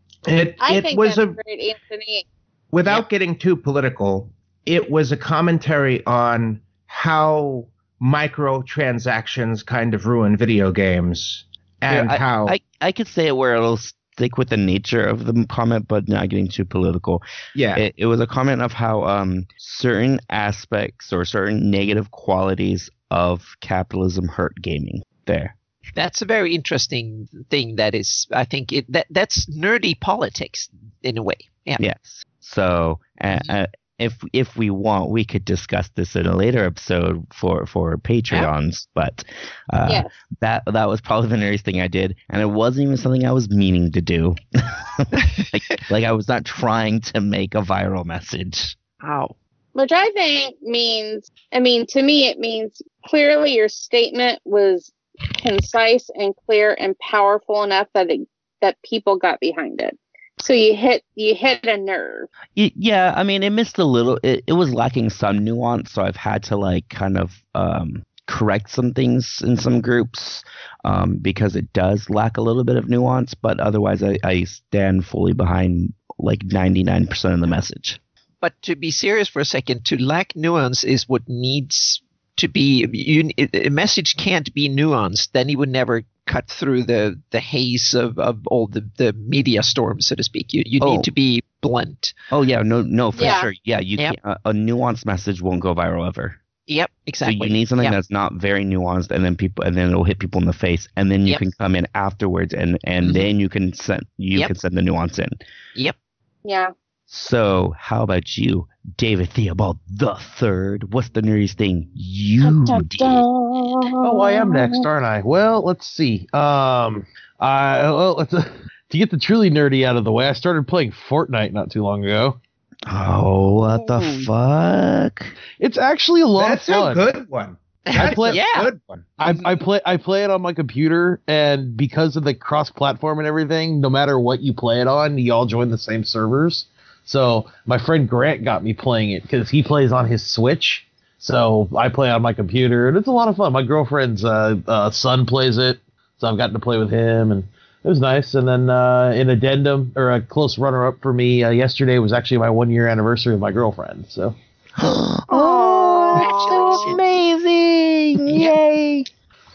it 0.26 0.56
I 0.60 0.74
it 0.74 0.82
think 0.82 0.98
was 0.98 1.16
that's 1.16 1.18
a 1.18 1.26
great, 1.26 1.74
Anthony. 1.90 2.26
without 2.72 3.08
getting 3.08 3.36
too 3.38 3.56
political, 3.56 4.30
it 4.66 4.90
was 4.90 5.12
a 5.12 5.16
commentary 5.16 6.04
on 6.06 6.60
how 6.86 7.66
microtransactions 8.02 9.64
kind 9.64 9.94
of 9.94 10.06
ruin 10.06 10.36
video 10.36 10.72
games 10.72 11.44
and 11.80 12.10
Yeah, 12.10 12.18
how 12.18 12.48
I 12.48 12.60
I 12.80 12.92
could 12.92 13.08
say 13.08 13.28
it 13.28 13.36
where 13.36 13.54
it'll 13.54 13.76
stick 13.78 14.36
with 14.38 14.48
the 14.50 14.56
nature 14.56 15.02
of 15.02 15.24
the 15.26 15.46
comment, 15.48 15.88
but 15.88 16.08
not 16.08 16.28
getting 16.28 16.48
too 16.48 16.64
political. 16.64 17.22
yeah 17.54 17.76
It, 17.76 17.94
it 17.96 18.06
was 18.06 18.20
a 18.20 18.26
comment 18.26 18.62
of 18.62 18.72
how 18.72 19.04
um 19.04 19.46
certain 19.58 20.20
aspects 20.30 21.12
or 21.12 21.24
certain 21.24 21.70
negative 21.70 22.10
qualities 22.10 22.90
of 23.10 23.44
capitalism 23.60 24.28
hurt 24.28 24.54
gaming. 24.62 25.02
There. 25.26 25.56
That's 25.94 26.22
a 26.22 26.26
very 26.26 26.54
interesting 26.54 27.28
thing. 27.50 27.76
That 27.76 27.94
is, 27.94 28.26
I 28.32 28.44
think 28.44 28.72
it 28.72 28.90
that 28.92 29.06
that's 29.10 29.46
nerdy 29.46 29.98
politics 29.98 30.68
in 31.02 31.18
a 31.18 31.22
way. 31.22 31.38
Yeah. 31.64 31.76
Yes. 31.80 32.24
So, 32.40 33.00
uh, 33.20 33.38
uh, 33.48 33.66
if 34.00 34.14
if 34.32 34.56
we 34.56 34.70
want, 34.70 35.10
we 35.10 35.24
could 35.24 35.44
discuss 35.44 35.90
this 35.94 36.16
in 36.16 36.26
a 36.26 36.34
later 36.34 36.64
episode 36.64 37.26
for 37.32 37.66
for 37.66 37.96
Patreons. 37.98 38.86
But 38.94 39.24
uh, 39.72 39.88
yes. 39.90 40.12
that 40.40 40.62
that 40.66 40.88
was 40.88 41.00
probably 41.02 41.28
the 41.28 41.36
nerdiest 41.36 41.64
thing 41.64 41.80
I 41.80 41.88
did, 41.88 42.16
and 42.30 42.40
it 42.40 42.46
wasn't 42.46 42.84
even 42.84 42.96
something 42.96 43.26
I 43.26 43.32
was 43.32 43.50
meaning 43.50 43.92
to 43.92 44.00
do. 44.00 44.34
like, 45.52 45.62
like 45.90 46.04
I 46.04 46.12
was 46.12 46.28
not 46.28 46.46
trying 46.46 47.02
to 47.02 47.20
make 47.20 47.54
a 47.54 47.62
viral 47.62 48.04
message. 48.04 48.76
Wow. 49.02 49.36
Which 49.72 49.92
I 49.92 50.10
think 50.10 50.56
means, 50.62 51.30
I 51.52 51.60
mean, 51.60 51.86
to 51.88 52.02
me, 52.02 52.26
it 52.26 52.40
means 52.40 52.82
clearly 53.04 53.54
your 53.54 53.68
statement 53.68 54.40
was 54.44 54.90
concise 55.36 56.08
and 56.14 56.34
clear 56.46 56.76
and 56.78 56.98
powerful 56.98 57.62
enough 57.62 57.88
that 57.94 58.10
it, 58.10 58.26
that 58.60 58.76
people 58.82 59.16
got 59.16 59.40
behind 59.40 59.80
it. 59.80 59.98
So 60.40 60.54
you 60.54 60.74
hit 60.74 61.04
you 61.14 61.34
hit 61.34 61.66
a 61.66 61.76
nerve. 61.76 62.28
Yeah, 62.54 63.12
I 63.14 63.24
mean, 63.24 63.42
it 63.42 63.50
missed 63.50 63.78
a 63.78 63.84
little. 63.84 64.18
It, 64.22 64.42
it 64.46 64.54
was 64.54 64.72
lacking 64.72 65.10
some 65.10 65.44
nuance, 65.44 65.92
so 65.92 66.02
I've 66.02 66.16
had 66.16 66.42
to 66.44 66.56
like 66.56 66.88
kind 66.88 67.18
of 67.18 67.32
um, 67.54 68.04
correct 68.26 68.70
some 68.70 68.94
things 68.94 69.42
in 69.44 69.56
some 69.58 69.82
groups 69.82 70.42
um, 70.84 71.18
because 71.20 71.56
it 71.56 71.72
does 71.72 72.08
lack 72.08 72.38
a 72.38 72.40
little 72.40 72.64
bit 72.64 72.76
of 72.76 72.88
nuance. 72.88 73.34
But 73.34 73.60
otherwise, 73.60 74.02
I, 74.02 74.18
I 74.24 74.44
stand 74.44 75.04
fully 75.04 75.34
behind 75.34 75.92
like 76.18 76.42
ninety 76.44 76.84
nine 76.84 77.06
percent 77.06 77.34
of 77.34 77.40
the 77.40 77.46
message. 77.46 78.00
But 78.40 78.54
to 78.62 78.76
be 78.76 78.90
serious 78.90 79.28
for 79.28 79.40
a 79.40 79.44
second, 79.44 79.84
to 79.86 80.02
lack 80.02 80.34
nuance 80.34 80.84
is 80.84 81.06
what 81.06 81.28
needs 81.28 82.00
to 82.40 82.48
be. 82.48 82.86
You, 82.92 83.30
a 83.54 83.70
message 83.70 84.16
can't 84.16 84.52
be 84.52 84.68
nuanced. 84.68 85.30
Then 85.32 85.48
it 85.48 85.56
would 85.56 85.68
never 85.70 86.02
cut 86.26 86.48
through 86.48 86.84
the 86.84 87.18
the 87.30 87.40
haze 87.40 87.94
of, 87.94 88.18
of 88.18 88.46
all 88.46 88.66
the, 88.66 88.88
the 88.98 89.12
media 89.14 89.62
storm, 89.62 90.00
so 90.00 90.14
to 90.14 90.22
speak. 90.22 90.52
You 90.52 90.62
you 90.66 90.80
Oh. 90.82 90.92
need 90.96 91.04
to 91.04 91.12
be 91.12 91.42
blunt. 91.60 92.12
Oh 92.30 92.42
yeah, 92.42 92.62
no, 92.62 92.82
no, 92.82 93.10
for 93.12 93.24
Yeah. 93.24 93.40
sure. 93.40 93.54
Yeah, 93.64 93.80
you 93.80 93.96
Yep. 93.98 94.14
can't. 94.22 94.38
A, 94.44 94.50
a 94.50 94.52
nuanced 94.52 95.06
message 95.06 95.40
won't 95.42 95.60
go 95.60 95.74
viral 95.74 96.06
ever. 96.06 96.36
Yep, 96.66 96.90
exactly. 97.06 97.38
So 97.38 97.44
you 97.46 97.52
need 97.52 97.68
something 97.68 97.84
Yeah. 97.84 97.90
that's 97.90 98.10
not 98.12 98.34
very 98.34 98.64
nuanced, 98.64 99.10
and 99.10 99.24
then 99.24 99.34
people, 99.34 99.64
and 99.64 99.76
then 99.76 99.90
it'll 99.90 100.04
hit 100.04 100.20
people 100.20 100.40
in 100.40 100.46
the 100.46 100.52
face, 100.52 100.86
and 100.96 101.10
then 101.10 101.22
you 101.22 101.32
Yep. 101.32 101.38
can 101.40 101.52
come 101.58 101.74
in 101.74 101.86
afterwards, 101.94 102.54
and 102.54 102.78
and 102.84 103.10
Mhm. 103.10 103.12
then 103.14 103.40
you 103.40 103.48
can 103.48 103.72
send 103.72 104.06
you 104.18 104.38
Yep. 104.38 104.46
can 104.48 104.56
send 104.56 104.76
the 104.76 104.82
nuance 104.82 105.18
in. 105.18 105.30
Yep. 105.74 105.96
Yeah. 106.44 106.70
So, 107.12 107.74
how 107.76 108.04
about 108.04 108.36
you, 108.36 108.68
David 108.96 109.30
Theobald 109.30 109.80
the 109.88 110.14
Third? 110.38 110.92
What's 110.94 111.08
the 111.08 111.22
nerdiest 111.22 111.54
thing 111.54 111.90
you 111.92 112.64
did? 112.86 113.00
Oh, 113.02 114.20
I 114.20 114.32
am 114.34 114.52
next, 114.52 114.86
aren't 114.86 115.04
I? 115.04 115.20
Well, 115.24 115.64
let's 115.64 115.88
see. 115.88 116.28
Um, 116.32 117.04
I 117.40 117.80
well, 117.82 118.14
let's, 118.14 118.30
to 118.90 118.96
get 118.98 119.10
the 119.10 119.18
truly 119.18 119.50
nerdy 119.50 119.84
out 119.84 119.96
of 119.96 120.04
the 120.04 120.12
way, 120.12 120.28
I 120.28 120.34
started 120.34 120.68
playing 120.68 120.92
Fortnite 121.08 121.52
not 121.52 121.72
too 121.72 121.82
long 121.82 122.04
ago. 122.04 122.38
Oh, 122.86 123.54
what 123.54 123.88
the 123.88 123.98
Ooh. 124.00 124.24
fuck? 124.24 125.26
It's 125.58 125.78
actually 125.78 126.20
a 126.20 126.28
lot 126.28 126.50
that's 126.50 126.68
of 126.68 126.74
fun. 126.74 126.92
a 126.92 127.12
good 127.12 127.28
one 127.28 127.56
that's 127.84 128.14
play- 128.14 128.30
a 128.30 128.34
Yeah. 128.34 128.62
good 128.62 128.80
one 128.86 129.04
I, 129.18 129.34
I 129.44 129.54
play 129.56 129.80
I 129.84 129.96
play 129.96 130.22
it 130.24 130.30
on 130.30 130.42
my 130.42 130.52
computer, 130.52 131.20
and 131.26 131.76
because 131.76 132.14
of 132.16 132.24
the 132.24 132.34
cross 132.34 132.70
platform 132.70 133.18
and 133.18 133.26
everything, 133.26 133.80
no 133.80 133.90
matter 133.90 134.18
what 134.18 134.40
you 134.42 134.52
play 134.54 134.80
it 134.80 134.86
on, 134.86 135.18
you 135.18 135.32
all 135.32 135.46
join 135.46 135.70
the 135.70 135.78
same 135.78 136.04
servers. 136.04 136.66
So 137.10 137.50
my 137.66 137.78
friend 137.84 138.08
Grant 138.08 138.44
got 138.44 138.62
me 138.62 138.72
playing 138.72 139.10
it 139.10 139.22
because 139.24 139.50
he 139.50 139.64
plays 139.64 139.90
on 139.90 140.06
his 140.08 140.24
Switch. 140.24 140.86
So 141.18 141.68
I 141.76 141.88
play 141.88 142.08
on 142.08 142.22
my 142.22 142.32
computer, 142.32 142.86
and 142.88 142.96
it's 142.96 143.08
a 143.08 143.10
lot 143.10 143.26
of 143.26 143.34
fun. 143.36 143.52
My 143.52 143.64
girlfriend's 143.64 144.24
uh, 144.24 144.54
uh, 144.64 144.90
son 144.92 145.26
plays 145.26 145.58
it, 145.58 145.80
so 146.18 146.28
I've 146.28 146.36
gotten 146.36 146.54
to 146.54 146.60
play 146.60 146.78
with 146.78 146.90
him, 146.90 147.32
and 147.32 147.42
it 147.84 147.88
was 147.88 147.98
nice. 148.00 148.34
And 148.34 148.46
then 148.46 148.70
uh, 148.70 149.10
an 149.12 149.28
addendum 149.28 149.92
or 149.96 150.12
a 150.12 150.20
close 150.22 150.56
runner 150.56 150.86
up 150.86 151.00
for 151.02 151.12
me 151.12 151.42
uh, 151.42 151.50
yesterday 151.50 151.98
was 151.98 152.12
actually 152.12 152.38
my 152.38 152.50
one 152.50 152.70
year 152.70 152.86
anniversary 152.86 153.32
with 153.32 153.40
my 153.40 153.50
girlfriend. 153.50 154.06
So 154.08 154.36
oh, 154.78 156.84
Congratulations. 156.86 156.94
amazing! 156.94 158.28
Yay! 158.40 159.04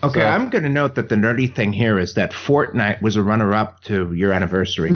okay 0.03 0.19
So- 0.19 0.25
i'm 0.27 0.49
going 0.49 0.65
to 0.65 0.69
note 0.69 0.95
that 0.95 1.07
the 1.07 1.15
nerdy 1.15 1.55
thing 1.55 1.71
here 1.71 1.97
is 1.97 2.15
that 2.15 2.33
fortnite 2.33 3.01
was 3.01 3.15
a 3.15 3.23
runner-up 3.23 3.81
to 3.85 4.13
your 4.13 4.33
anniversary 4.33 4.89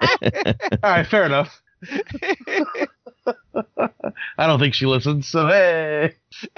all 0.82 0.90
right, 0.90 1.06
fair 1.06 1.24
enough. 1.24 1.60
I 4.38 4.46
don't 4.46 4.58
think 4.58 4.74
she 4.74 4.86
listens. 4.86 5.28
So 5.28 5.46
hey. 5.48 6.14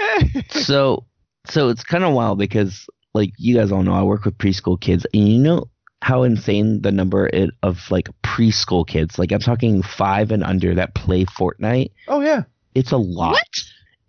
so 0.50 1.04
so 1.46 1.68
it's 1.68 1.84
kind 1.84 2.04
of 2.04 2.14
wild 2.14 2.38
because 2.38 2.86
like 3.14 3.32
you 3.38 3.56
guys 3.56 3.72
all 3.72 3.82
know 3.82 3.94
i 3.94 4.02
work 4.02 4.24
with 4.24 4.36
preschool 4.36 4.78
kids 4.78 5.06
and 5.14 5.28
you 5.28 5.38
know 5.38 5.64
how 6.02 6.22
insane 6.22 6.82
the 6.82 6.92
number 6.92 7.26
it, 7.28 7.50
of 7.62 7.90
like 7.90 8.08
preschool 8.22 8.86
kids 8.86 9.18
like 9.18 9.32
i'm 9.32 9.40
talking 9.40 9.82
five 9.82 10.30
and 10.30 10.44
under 10.44 10.74
that 10.74 10.94
play 10.94 11.24
fortnite 11.24 11.90
Oh 12.06 12.20
yeah. 12.20 12.42
it's 12.74 12.92
a 12.92 12.98
lot 12.98 13.38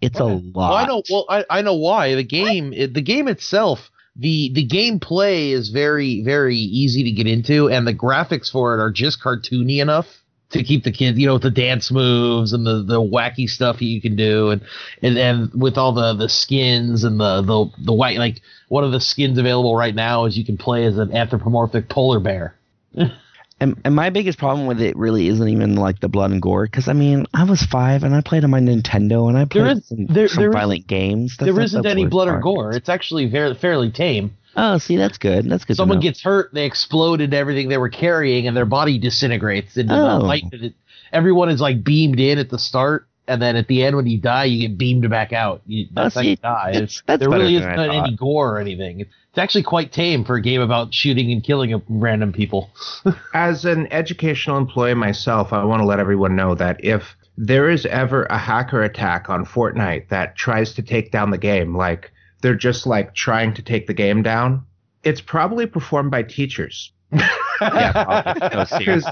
it's 0.01 0.19
a 0.19 0.25
lot 0.25 0.69
Well, 0.69 0.73
I 0.73 0.85
know. 0.85 1.03
Well, 1.09 1.25
I, 1.29 1.45
I 1.49 1.61
know 1.61 1.75
why. 1.75 2.15
The 2.15 2.23
game, 2.23 2.71
it, 2.71 2.93
the 2.93 3.01
game 3.01 3.27
itself, 3.27 3.91
the 4.15 4.51
the 4.53 4.67
gameplay 4.67 5.51
is 5.51 5.69
very 5.69 6.21
very 6.23 6.57
easy 6.57 7.03
to 7.03 7.11
get 7.11 7.27
into, 7.27 7.69
and 7.69 7.87
the 7.87 7.93
graphics 7.93 8.51
for 8.51 8.73
it 8.73 8.81
are 8.81 8.91
just 8.91 9.21
cartoony 9.21 9.81
enough 9.81 10.07
to 10.51 10.63
keep 10.63 10.83
the 10.83 10.91
kids, 10.91 11.17
you 11.17 11.27
know, 11.27 11.33
with 11.33 11.43
the 11.43 11.51
dance 11.51 11.91
moves 11.91 12.53
and 12.53 12.65
the, 12.65 12.81
the 12.81 12.99
wacky 12.99 13.47
stuff 13.47 13.81
you 13.81 14.01
can 14.01 14.15
do, 14.15 14.49
and 14.49 14.61
and 15.01 15.17
and 15.17 15.53
with 15.53 15.77
all 15.77 15.93
the 15.93 16.13
the 16.15 16.29
skins 16.29 17.03
and 17.03 17.19
the 17.19 17.41
the 17.41 17.83
the 17.85 17.93
white 17.93 18.17
like 18.17 18.41
one 18.67 18.83
of 18.83 18.91
the 18.91 18.99
skins 18.99 19.37
available 19.37 19.75
right 19.75 19.95
now 19.95 20.25
is 20.25 20.37
you 20.37 20.45
can 20.45 20.57
play 20.57 20.85
as 20.85 20.97
an 20.97 21.15
anthropomorphic 21.15 21.89
polar 21.89 22.19
bear. 22.19 22.55
and, 23.61 23.79
and 23.83 23.95
my 23.95 24.09
biggest 24.09 24.37
problem 24.39 24.67
with 24.67 24.81
it 24.81 24.95
really 24.95 25.27
isn't 25.27 25.47
even 25.47 25.75
like 25.75 25.99
the 25.99 26.07
blood 26.09 26.31
and 26.31 26.41
gore 26.41 26.65
because 26.65 26.87
i 26.87 26.93
mean 26.93 27.25
i 27.33 27.43
was 27.43 27.61
five 27.63 28.03
and 28.03 28.13
i 28.15 28.21
played 28.21 28.43
on 28.43 28.49
my 28.49 28.59
nintendo 28.59 29.27
and 29.29 29.37
i 29.37 29.45
played 29.45 29.77
is- 29.77 29.87
some, 29.87 30.05
there- 30.07 30.27
some 30.27 30.41
there 30.41 30.49
is- 30.49 30.53
violent 30.55 30.87
games 30.87 31.35
That's 31.37 31.45
there 31.53 31.67
not 31.67 31.83
the 31.83 31.89
any 31.89 32.05
blood 32.05 32.27
or 32.27 32.39
gore. 32.39 32.71
It's 32.73 32.89
actually 32.89 33.25
very 33.29 33.53
fairly 33.55 33.91
tame. 33.91 34.35
oh 34.55 34.77
see 34.77 34.95
that's 34.97 35.17
good 35.17 35.49
that's 35.49 35.65
good 35.65 35.75
someone 35.77 35.99
gets 35.99 36.21
hurt, 36.21 36.53
they 36.53 36.65
explode 36.65 37.21
into 37.21 37.37
everything 37.37 37.69
they 37.69 37.77
were 37.77 37.89
carrying, 37.89 38.47
and 38.47 38.55
their 38.57 38.65
body 38.65 38.97
disintegrates 38.97 39.77
into 39.77 39.93
Oh. 39.93 40.19
the 40.19 40.25
light. 40.25 40.43
that 40.51 40.63
it- 40.63 40.73
Everyone 41.11 41.49
is 41.49 41.59
like 41.59 41.83
beamed 41.83 42.19
in 42.19 42.37
at 42.37 42.49
the 42.51 42.59
start, 42.59 43.07
and 43.29 43.41
then 43.41 43.55
at 43.55 43.67
the 43.67 43.83
end 43.83 43.95
when 43.95 44.07
you 44.07 44.17
die, 44.17 44.45
you 44.45 44.67
get 44.67 44.77
beamed 44.77 45.09
back 45.09 45.31
out. 45.31 45.61
You, 45.67 45.87
that's 45.93 46.17
Oh, 46.17 46.19
how 46.19 46.25
you 46.25 46.35
die. 46.35 46.71
It's, 46.73 47.01
that's 47.05 47.19
there 47.19 47.29
really 47.29 47.55
isn't 47.55 47.79
any 47.79 48.15
gore 48.15 48.55
or 48.55 48.59
anything. 48.59 49.01
It's 49.01 49.37
actually 49.37 49.63
quite 49.63 49.93
tame 49.93 50.25
for 50.25 50.35
a 50.35 50.41
game 50.41 50.59
about 50.59 50.93
shooting 50.93 51.31
and 51.31 51.43
killing 51.43 51.79
random 51.87 52.33
people. 52.33 52.71
As 53.33 53.63
an 53.63 53.87
educational 53.93 54.57
employee 54.57 54.95
myself, 54.95 55.53
I 55.53 55.63
want 55.63 55.81
to 55.81 55.85
let 55.85 55.99
everyone 55.99 56.35
know 56.35 56.55
that 56.55 56.83
if 56.83 57.15
there 57.37 57.69
is 57.69 57.85
ever 57.85 58.23
a 58.25 58.37
hacker 58.37 58.81
attack 58.81 59.29
on 59.29 59.45
Fortnite 59.45 60.09
that 60.09 60.35
tries 60.35 60.73
to 60.73 60.81
take 60.81 61.11
down 61.11 61.29
the 61.29 61.37
game, 61.37 61.77
like 61.77 62.11
they're 62.41 62.55
just 62.55 62.87
like 62.87 63.13
trying 63.13 63.53
to 63.53 63.61
take 63.61 63.85
the 63.87 63.93
game 63.93 64.23
down, 64.23 64.65
it's 65.03 65.21
probably 65.21 65.67
performed 65.67 66.09
by 66.11 66.23
teachers. 66.23 66.91
Yeah, 67.11 68.49
no, 68.53 68.63
seriously. 68.65 69.11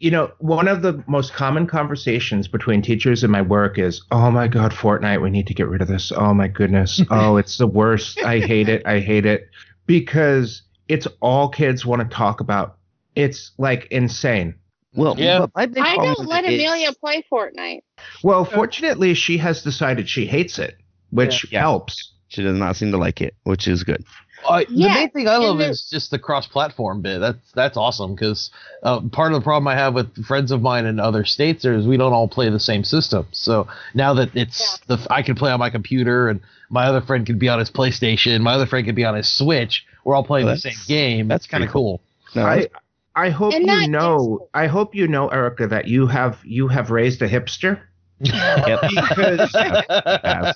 You 0.00 0.10
know, 0.10 0.32
one 0.38 0.68
of 0.68 0.82
the 0.82 1.02
most 1.06 1.32
common 1.34 1.66
conversations 1.66 2.48
between 2.48 2.82
teachers 2.82 3.22
in 3.24 3.30
my 3.30 3.42
work 3.42 3.78
is, 3.78 4.02
"Oh 4.10 4.30
my 4.30 4.48
god, 4.48 4.72
Fortnite, 4.72 5.22
we 5.22 5.30
need 5.30 5.46
to 5.48 5.54
get 5.54 5.68
rid 5.68 5.82
of 5.82 5.88
this. 5.88 6.12
Oh 6.14 6.34
my 6.34 6.48
goodness. 6.48 7.00
Oh, 7.10 7.36
it's 7.36 7.58
the 7.58 7.66
worst. 7.66 8.18
I 8.24 8.38
hate 8.40 8.68
it. 8.68 8.82
I 8.86 9.00
hate 9.00 9.26
it." 9.26 9.48
Because 9.86 10.62
it's 10.88 11.06
all 11.20 11.48
kids 11.48 11.84
want 11.86 12.02
to 12.02 12.14
talk 12.14 12.40
about. 12.40 12.76
It's 13.14 13.52
like 13.58 13.86
insane. 13.90 14.54
Well, 14.94 15.14
Yeah. 15.18 15.40
but 15.40 15.50
my 15.54 15.66
big 15.66 15.78
I 15.84 15.96
don't 15.96 16.26
let 16.26 16.44
it 16.44 16.52
is- 16.54 16.60
Amelia 16.62 16.92
play 16.94 17.24
Fortnite. 17.30 17.80
Well, 18.22 18.44
fortunately, 18.44 19.14
she 19.14 19.38
has 19.38 19.62
decided 19.62 20.08
she 20.08 20.26
hates 20.26 20.58
it, 20.58 20.76
which 21.10 21.46
Yeah. 21.52 21.60
helps. 21.60 22.14
She 22.28 22.42
does 22.42 22.58
not 22.58 22.76
seem 22.76 22.90
to 22.92 22.98
like 22.98 23.20
it, 23.20 23.34
which 23.44 23.66
is 23.68 23.84
good. 23.84 24.04
Uh, 24.46 24.64
Yeah, 24.70 24.88
the 24.88 24.94
main 24.94 25.10
thing 25.10 25.28
I 25.28 25.36
love 25.36 25.60
is 25.60 25.88
just 25.90 26.10
the 26.10 26.18
cross-platform 26.18 27.02
bit. 27.02 27.18
That's 27.18 27.38
that's 27.54 27.76
awesome 27.76 28.14
because 28.14 28.50
uh, 28.82 29.00
part 29.12 29.32
of 29.32 29.40
the 29.40 29.44
problem 29.44 29.66
I 29.68 29.74
have 29.74 29.94
with 29.94 30.24
friends 30.24 30.50
of 30.52 30.62
mine 30.62 30.86
in 30.86 31.00
other 31.00 31.24
states 31.24 31.64
is 31.64 31.86
we 31.86 31.96
don't 31.96 32.12
all 32.12 32.28
play 32.28 32.48
the 32.48 32.60
same 32.60 32.84
system. 32.84 33.26
So 33.32 33.66
now 33.94 34.14
that 34.14 34.34
it's 34.34 34.78
the 34.86 35.04
I 35.10 35.22
can 35.22 35.34
play 35.34 35.50
on 35.50 35.58
my 35.58 35.70
computer 35.70 36.28
and 36.28 36.40
my 36.70 36.84
other 36.86 37.00
friend 37.00 37.26
could 37.26 37.38
be 37.38 37.48
on 37.48 37.58
his 37.58 37.70
PlayStation, 37.70 38.40
my 38.40 38.52
other 38.54 38.66
friend 38.66 38.86
could 38.86 38.94
be 38.94 39.04
on 39.04 39.14
his 39.14 39.28
Switch. 39.28 39.84
We're 40.04 40.14
all 40.14 40.24
playing 40.24 40.46
Well, 40.46 40.54
the 40.54 40.60
same 40.60 40.74
game. 40.86 41.28
that's 41.28 41.44
That's 41.44 41.50
kind 41.50 41.64
of 41.64 41.68
pretty 41.68 41.72
cool. 41.72 42.00
No, 42.34 42.42
I 42.46 42.68
I 43.16 43.30
hope 43.30 43.54
you 43.54 43.88
know. 43.88 44.38
is- 44.42 44.48
I 44.54 44.66
hope 44.66 44.94
you 44.94 45.08
know, 45.08 45.28
Erica, 45.28 45.66
that 45.66 45.88
you 45.88 46.06
have 46.06 46.38
you 46.44 46.68
have 46.68 46.90
raised 46.90 47.20
a 47.22 47.28
hipster. 47.28 47.80
Yep. 48.20 48.80
Because 49.16 50.54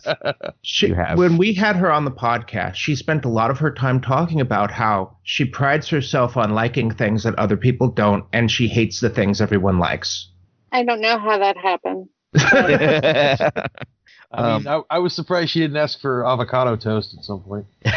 she, 0.63 0.89
You 0.89 0.97
when 1.15 1.37
we 1.37 1.53
had 1.55 1.77
her 1.77 1.93
on 1.93 2.05
the 2.05 2.11
podcast, 2.11 2.75
she 2.75 2.97
spent 2.97 3.25
a 3.25 3.29
lot 3.29 3.51
of 3.51 3.59
her 3.59 3.71
time 3.73 4.01
talking 4.01 4.41
about 4.41 4.71
how 4.71 5.17
she 5.23 5.45
prides 5.45 5.89
herself 5.89 6.37
on 6.37 6.51
liking 6.55 6.91
things 6.93 7.23
that 7.25 7.35
other 7.39 7.57
people 7.57 7.89
don't, 7.89 8.25
and 8.33 8.51
she 8.51 8.67
hates 8.69 9.01
the 9.01 9.11
things 9.11 9.41
everyone 9.41 9.79
likes. 9.79 10.29
I 10.73 10.85
don't 10.85 11.01
know 11.01 11.19
how 11.19 11.39
that 11.39 11.57
happened. 11.57 12.09
I 14.35 14.59
mean, 14.59 14.67
I, 14.67 14.81
I 14.89 14.99
was 14.99 15.15
surprised 15.15 15.51
she 15.51 15.61
didn't 15.61 15.77
ask 15.77 16.01
for 16.01 16.27
avocado 16.27 16.77
toast 16.77 17.15
at 17.19 17.25
some 17.25 17.41
point. 17.43 17.67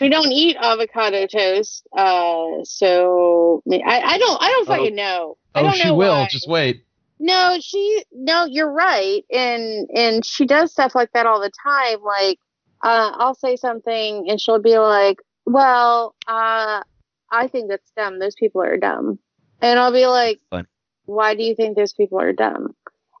We 0.00 0.08
don't 0.08 0.30
eat 0.32 0.56
avocado 0.60 1.26
toast, 1.26 1.86
uh, 1.96 2.62
so 2.64 3.62
I, 3.70 3.80
I 4.04 4.18
don't. 4.18 4.42
I 4.42 4.48
don't 4.50 4.66
fucking 4.66 4.94
know. 4.94 5.36
I 5.54 5.60
Oh, 5.60 5.62
don't 5.64 5.74
she 5.74 5.84
know 5.88 5.94
will. 5.94 6.12
why. 6.12 6.28
Just 6.30 6.48
wait. 6.48 6.84
No, 7.20 7.58
she 7.60 8.04
no, 8.12 8.44
you're 8.44 8.70
right. 8.70 9.24
And 9.32 9.88
and 9.94 10.24
she 10.24 10.46
does 10.46 10.72
stuff 10.72 10.94
like 10.94 11.10
that 11.12 11.26
all 11.26 11.40
the 11.40 11.50
time. 11.64 12.00
Like 12.02 12.38
uh 12.82 13.12
I'll 13.14 13.34
say 13.34 13.56
something 13.56 14.26
and 14.28 14.40
she'll 14.40 14.62
be 14.62 14.78
like, 14.78 15.18
Well, 15.46 16.14
uh 16.26 16.82
I 17.30 17.48
think 17.48 17.68
that's 17.68 17.90
dumb. 17.96 18.18
Those 18.18 18.34
people 18.34 18.62
are 18.62 18.76
dumb. 18.76 19.18
And 19.60 19.78
I'll 19.78 19.92
be 19.92 20.06
like, 20.06 20.40
Fun. 20.50 20.66
Why 21.06 21.34
do 21.34 21.42
you 21.42 21.54
think 21.54 21.76
those 21.76 21.92
people 21.92 22.20
are 22.20 22.32
dumb? 22.32 22.74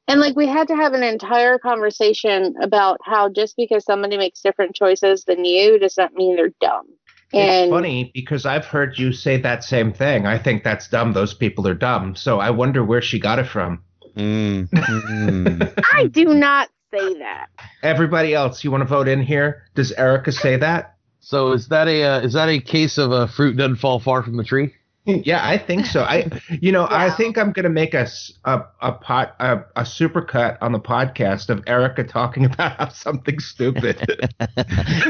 And 0.06 0.20
like 0.20 0.36
we 0.36 0.46
had 0.46 0.68
to 0.68 0.76
have 0.76 0.94
an 0.94 1.02
entire 1.02 1.58
conversation 1.58 2.54
about 2.62 2.98
how 3.04 3.28
just 3.28 3.56
because 3.56 3.84
somebody 3.84 4.16
makes 4.16 4.40
different 4.40 4.74
choices 4.74 5.24
than 5.24 5.44
you 5.44 5.78
does 5.78 5.98
not 5.98 6.14
mean 6.14 6.36
they're 6.36 6.54
dumb. 6.60 6.86
it's 7.32 7.34
And 7.34 7.70
funny 7.70 8.10
because 8.14 8.46
I've 8.46 8.64
heard 8.64 8.98
you 8.98 9.12
say 9.12 9.36
that 9.42 9.64
same 9.64 9.92
thing. 9.92 10.24
I 10.24 10.38
think 10.38 10.64
that's 10.64 10.88
dumb. 10.88 11.12
Those 11.12 11.34
people 11.34 11.68
are 11.68 11.74
dumb. 11.74 12.16
So 12.16 12.38
I 12.40 12.50
wonder 12.50 12.82
where 12.82 13.02
she 13.02 13.18
got 13.18 13.38
it 13.38 13.46
from. 13.48 13.82
Mm, 14.18 14.68
mm. 14.68 15.84
I 15.94 16.06
do 16.06 16.34
not 16.34 16.68
say 16.92 17.18
that. 17.18 17.46
Everybody 17.82 18.34
else, 18.34 18.64
you 18.64 18.70
want 18.70 18.82
to 18.82 18.86
vote 18.88 19.06
in 19.08 19.22
here? 19.22 19.62
Does 19.74 19.92
Erica 19.92 20.32
say 20.32 20.56
that? 20.56 20.96
So 21.20 21.52
is 21.52 21.68
that 21.68 21.88
a 21.88 22.02
uh, 22.04 22.20
is 22.20 22.32
that 22.32 22.48
a 22.48 22.60
case 22.60 22.98
of 22.98 23.12
a 23.12 23.28
fruit 23.28 23.56
doesn't 23.56 23.76
fall 23.76 24.00
far 24.00 24.22
from 24.22 24.36
the 24.36 24.44
tree? 24.44 24.74
Yeah, 25.04 25.46
I 25.46 25.56
think 25.56 25.86
so. 25.86 26.02
I, 26.02 26.28
you 26.60 26.70
know, 26.70 26.86
I 26.90 27.10
think 27.10 27.38
I'm 27.38 27.52
gonna 27.52 27.70
make 27.70 27.94
a 27.94 28.00
s- 28.00 28.32
a 28.44 28.62
a 28.82 28.92
pot 28.92 29.34
a, 29.40 29.58
a 29.76 29.82
supercut 29.82 30.58
on 30.60 30.72
the 30.72 30.80
podcast 30.80 31.48
of 31.48 31.62
Erica 31.66 32.04
talking 32.04 32.44
about 32.52 32.76
how 32.76 32.88
something 32.88 33.38
stupid. 33.40 34.28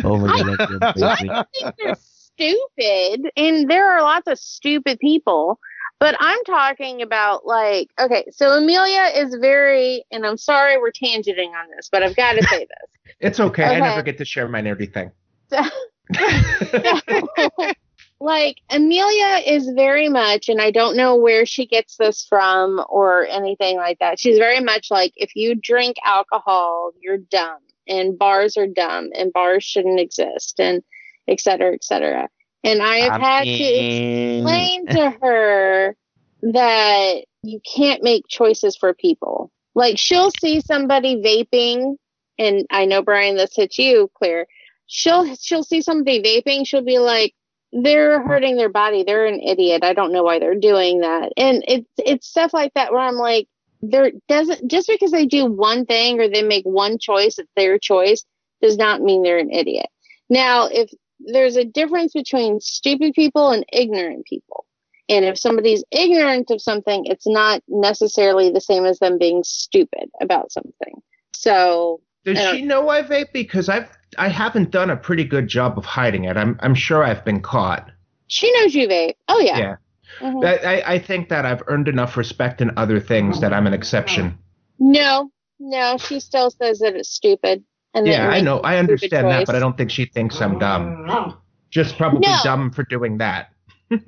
oh 0.04 0.18
my 0.18 0.56
god, 0.56 0.80
that's 0.80 1.02
I 1.02 1.44
think 1.52 1.74
they're 1.78 1.96
stupid, 2.00 3.30
and 3.36 3.68
there 3.70 3.90
are 3.90 4.02
lots 4.02 4.28
of 4.28 4.38
stupid 4.38 4.98
people. 5.00 5.58
But 6.00 6.14
I'm 6.20 6.42
talking 6.44 7.02
about 7.02 7.44
like, 7.44 7.90
okay, 7.98 8.26
so 8.30 8.50
Amelia 8.50 9.10
is 9.16 9.36
very, 9.40 10.04
and 10.12 10.24
I'm 10.24 10.36
sorry 10.36 10.78
we're 10.78 10.92
tangenting 10.92 11.48
on 11.48 11.70
this, 11.76 11.88
but 11.90 12.04
I've 12.04 12.14
got 12.14 12.34
to 12.34 12.42
say 12.44 12.60
this. 12.60 13.14
it's 13.20 13.40
okay. 13.40 13.64
I 13.64 13.80
never 13.80 14.02
get 14.02 14.18
to 14.18 14.24
share 14.24 14.46
my 14.48 14.60
nerdy 14.60 14.92
thing. 14.92 15.10
like 18.20 18.58
Amelia 18.70 19.42
is 19.44 19.68
very 19.74 20.08
much, 20.08 20.48
and 20.48 20.60
I 20.60 20.70
don't 20.70 20.96
know 20.96 21.16
where 21.16 21.44
she 21.44 21.66
gets 21.66 21.96
this 21.96 22.24
from 22.28 22.84
or 22.88 23.26
anything 23.26 23.76
like 23.76 23.98
that. 23.98 24.20
She's 24.20 24.38
very 24.38 24.60
much 24.60 24.88
like 24.90 25.12
if 25.16 25.34
you 25.34 25.56
drink 25.56 25.96
alcohol, 26.04 26.92
you're 27.00 27.18
dumb, 27.18 27.58
and 27.88 28.16
bars 28.16 28.56
are 28.56 28.68
dumb, 28.68 29.10
and 29.16 29.32
bars 29.32 29.64
shouldn't 29.64 29.98
exist, 29.98 30.60
and 30.60 30.84
et 31.26 31.40
cetera, 31.40 31.74
et 31.74 31.82
cetera. 31.82 32.28
And 32.64 32.82
I 32.82 32.96
have 32.98 33.22
I 33.22 33.24
had 33.24 33.44
to 33.44 33.50
explain 33.50 34.86
to 34.88 35.10
her 35.22 35.96
that 36.42 37.24
you 37.42 37.60
can't 37.60 38.02
make 38.02 38.26
choices 38.28 38.76
for 38.76 38.94
people. 38.94 39.50
Like 39.74 39.98
she'll 39.98 40.32
see 40.40 40.60
somebody 40.60 41.16
vaping, 41.22 41.96
and 42.38 42.66
I 42.70 42.84
know 42.84 43.02
Brian, 43.02 43.36
this 43.36 43.54
hits 43.54 43.78
you, 43.78 44.10
Claire. 44.14 44.46
She'll 44.86 45.34
she'll 45.36 45.62
see 45.62 45.82
somebody 45.82 46.22
vaping. 46.22 46.66
She'll 46.66 46.82
be 46.82 46.98
like, 46.98 47.34
"They're 47.72 48.22
hurting 48.26 48.56
their 48.56 48.70
body. 48.70 49.04
They're 49.04 49.26
an 49.26 49.40
idiot. 49.40 49.84
I 49.84 49.92
don't 49.92 50.12
know 50.12 50.24
why 50.24 50.38
they're 50.40 50.54
doing 50.54 51.00
that." 51.00 51.32
And 51.36 51.64
it's 51.68 51.90
it's 51.98 52.26
stuff 52.26 52.52
like 52.52 52.74
that 52.74 52.92
where 52.92 53.02
I'm 53.02 53.16
like, 53.16 53.46
there 53.82 54.10
doesn't 54.28 54.68
just 54.68 54.88
because 54.88 55.12
they 55.12 55.26
do 55.26 55.46
one 55.46 55.86
thing 55.86 56.20
or 56.20 56.28
they 56.28 56.42
make 56.42 56.64
one 56.64 56.98
choice, 56.98 57.38
it's 57.38 57.50
their 57.56 57.78
choice, 57.78 58.24
does 58.60 58.76
not 58.76 59.02
mean 59.02 59.22
they're 59.22 59.38
an 59.38 59.52
idiot. 59.52 59.86
Now, 60.28 60.66
if 60.66 60.90
there's 61.20 61.56
a 61.56 61.64
difference 61.64 62.12
between 62.12 62.60
stupid 62.60 63.14
people 63.14 63.50
and 63.50 63.64
ignorant 63.72 64.26
people. 64.26 64.64
And 65.08 65.24
if 65.24 65.38
somebody's 65.38 65.82
ignorant 65.90 66.50
of 66.50 66.60
something, 66.60 67.06
it's 67.06 67.26
not 67.26 67.62
necessarily 67.66 68.50
the 68.50 68.60
same 68.60 68.84
as 68.84 68.98
them 68.98 69.18
being 69.18 69.42
stupid 69.42 70.10
about 70.20 70.52
something. 70.52 71.00
So, 71.32 72.00
Does 72.24 72.38
she 72.38 72.62
know 72.62 72.88
I 72.90 73.02
vape? 73.02 73.32
Because 73.32 73.68
I've 73.68 73.88
I 74.18 74.28
haven't 74.28 74.70
done 74.70 74.90
a 74.90 74.96
pretty 74.96 75.24
good 75.24 75.48
job 75.48 75.78
of 75.78 75.84
hiding 75.84 76.24
it. 76.24 76.36
I'm 76.36 76.58
I'm 76.60 76.74
sure 76.74 77.02
I've 77.04 77.24
been 77.24 77.40
caught. 77.40 77.90
she 78.26 78.52
knows 78.52 78.74
you 78.74 78.86
vape. 78.88 79.14
Oh, 79.28 79.38
yeah. 79.40 79.58
Yeah. 79.58 79.76
Mhm. 80.20 80.44
I, 80.44 80.56
I 80.80 80.92
I 80.94 80.98
think 80.98 81.28
that 81.28 81.46
I've 81.46 81.62
earned 81.68 81.88
enough 81.88 82.16
respect 82.16 82.60
in 82.60 82.70
other 82.76 83.00
things 83.00 83.40
that 83.40 83.52
I'm 83.52 83.66
an 83.66 83.74
exception. 83.74 84.38
No, 84.78 85.30
no, 85.58 85.96
she 85.98 86.20
still 86.20 86.50
says 86.50 86.80
that 86.80 86.94
it's 86.94 87.10
stupid. 87.10 87.64
And 87.94 88.06
Yeah, 88.06 88.28
I 88.28 88.40
know. 88.40 88.60
I 88.60 88.78
understand 88.78 89.28
that, 89.28 89.46
but 89.46 89.54
I 89.54 89.58
don't 89.58 89.76
think 89.76 89.90
she 89.90 90.04
thinks 90.04 90.40
I'm 90.40 90.58
dumb. 90.58 91.36
Just 91.70 91.96
probably 91.96 92.20
No. 92.20 92.38
dumb 92.44 92.70
for 92.70 92.84
doing 92.84 93.18
that. 93.18 93.50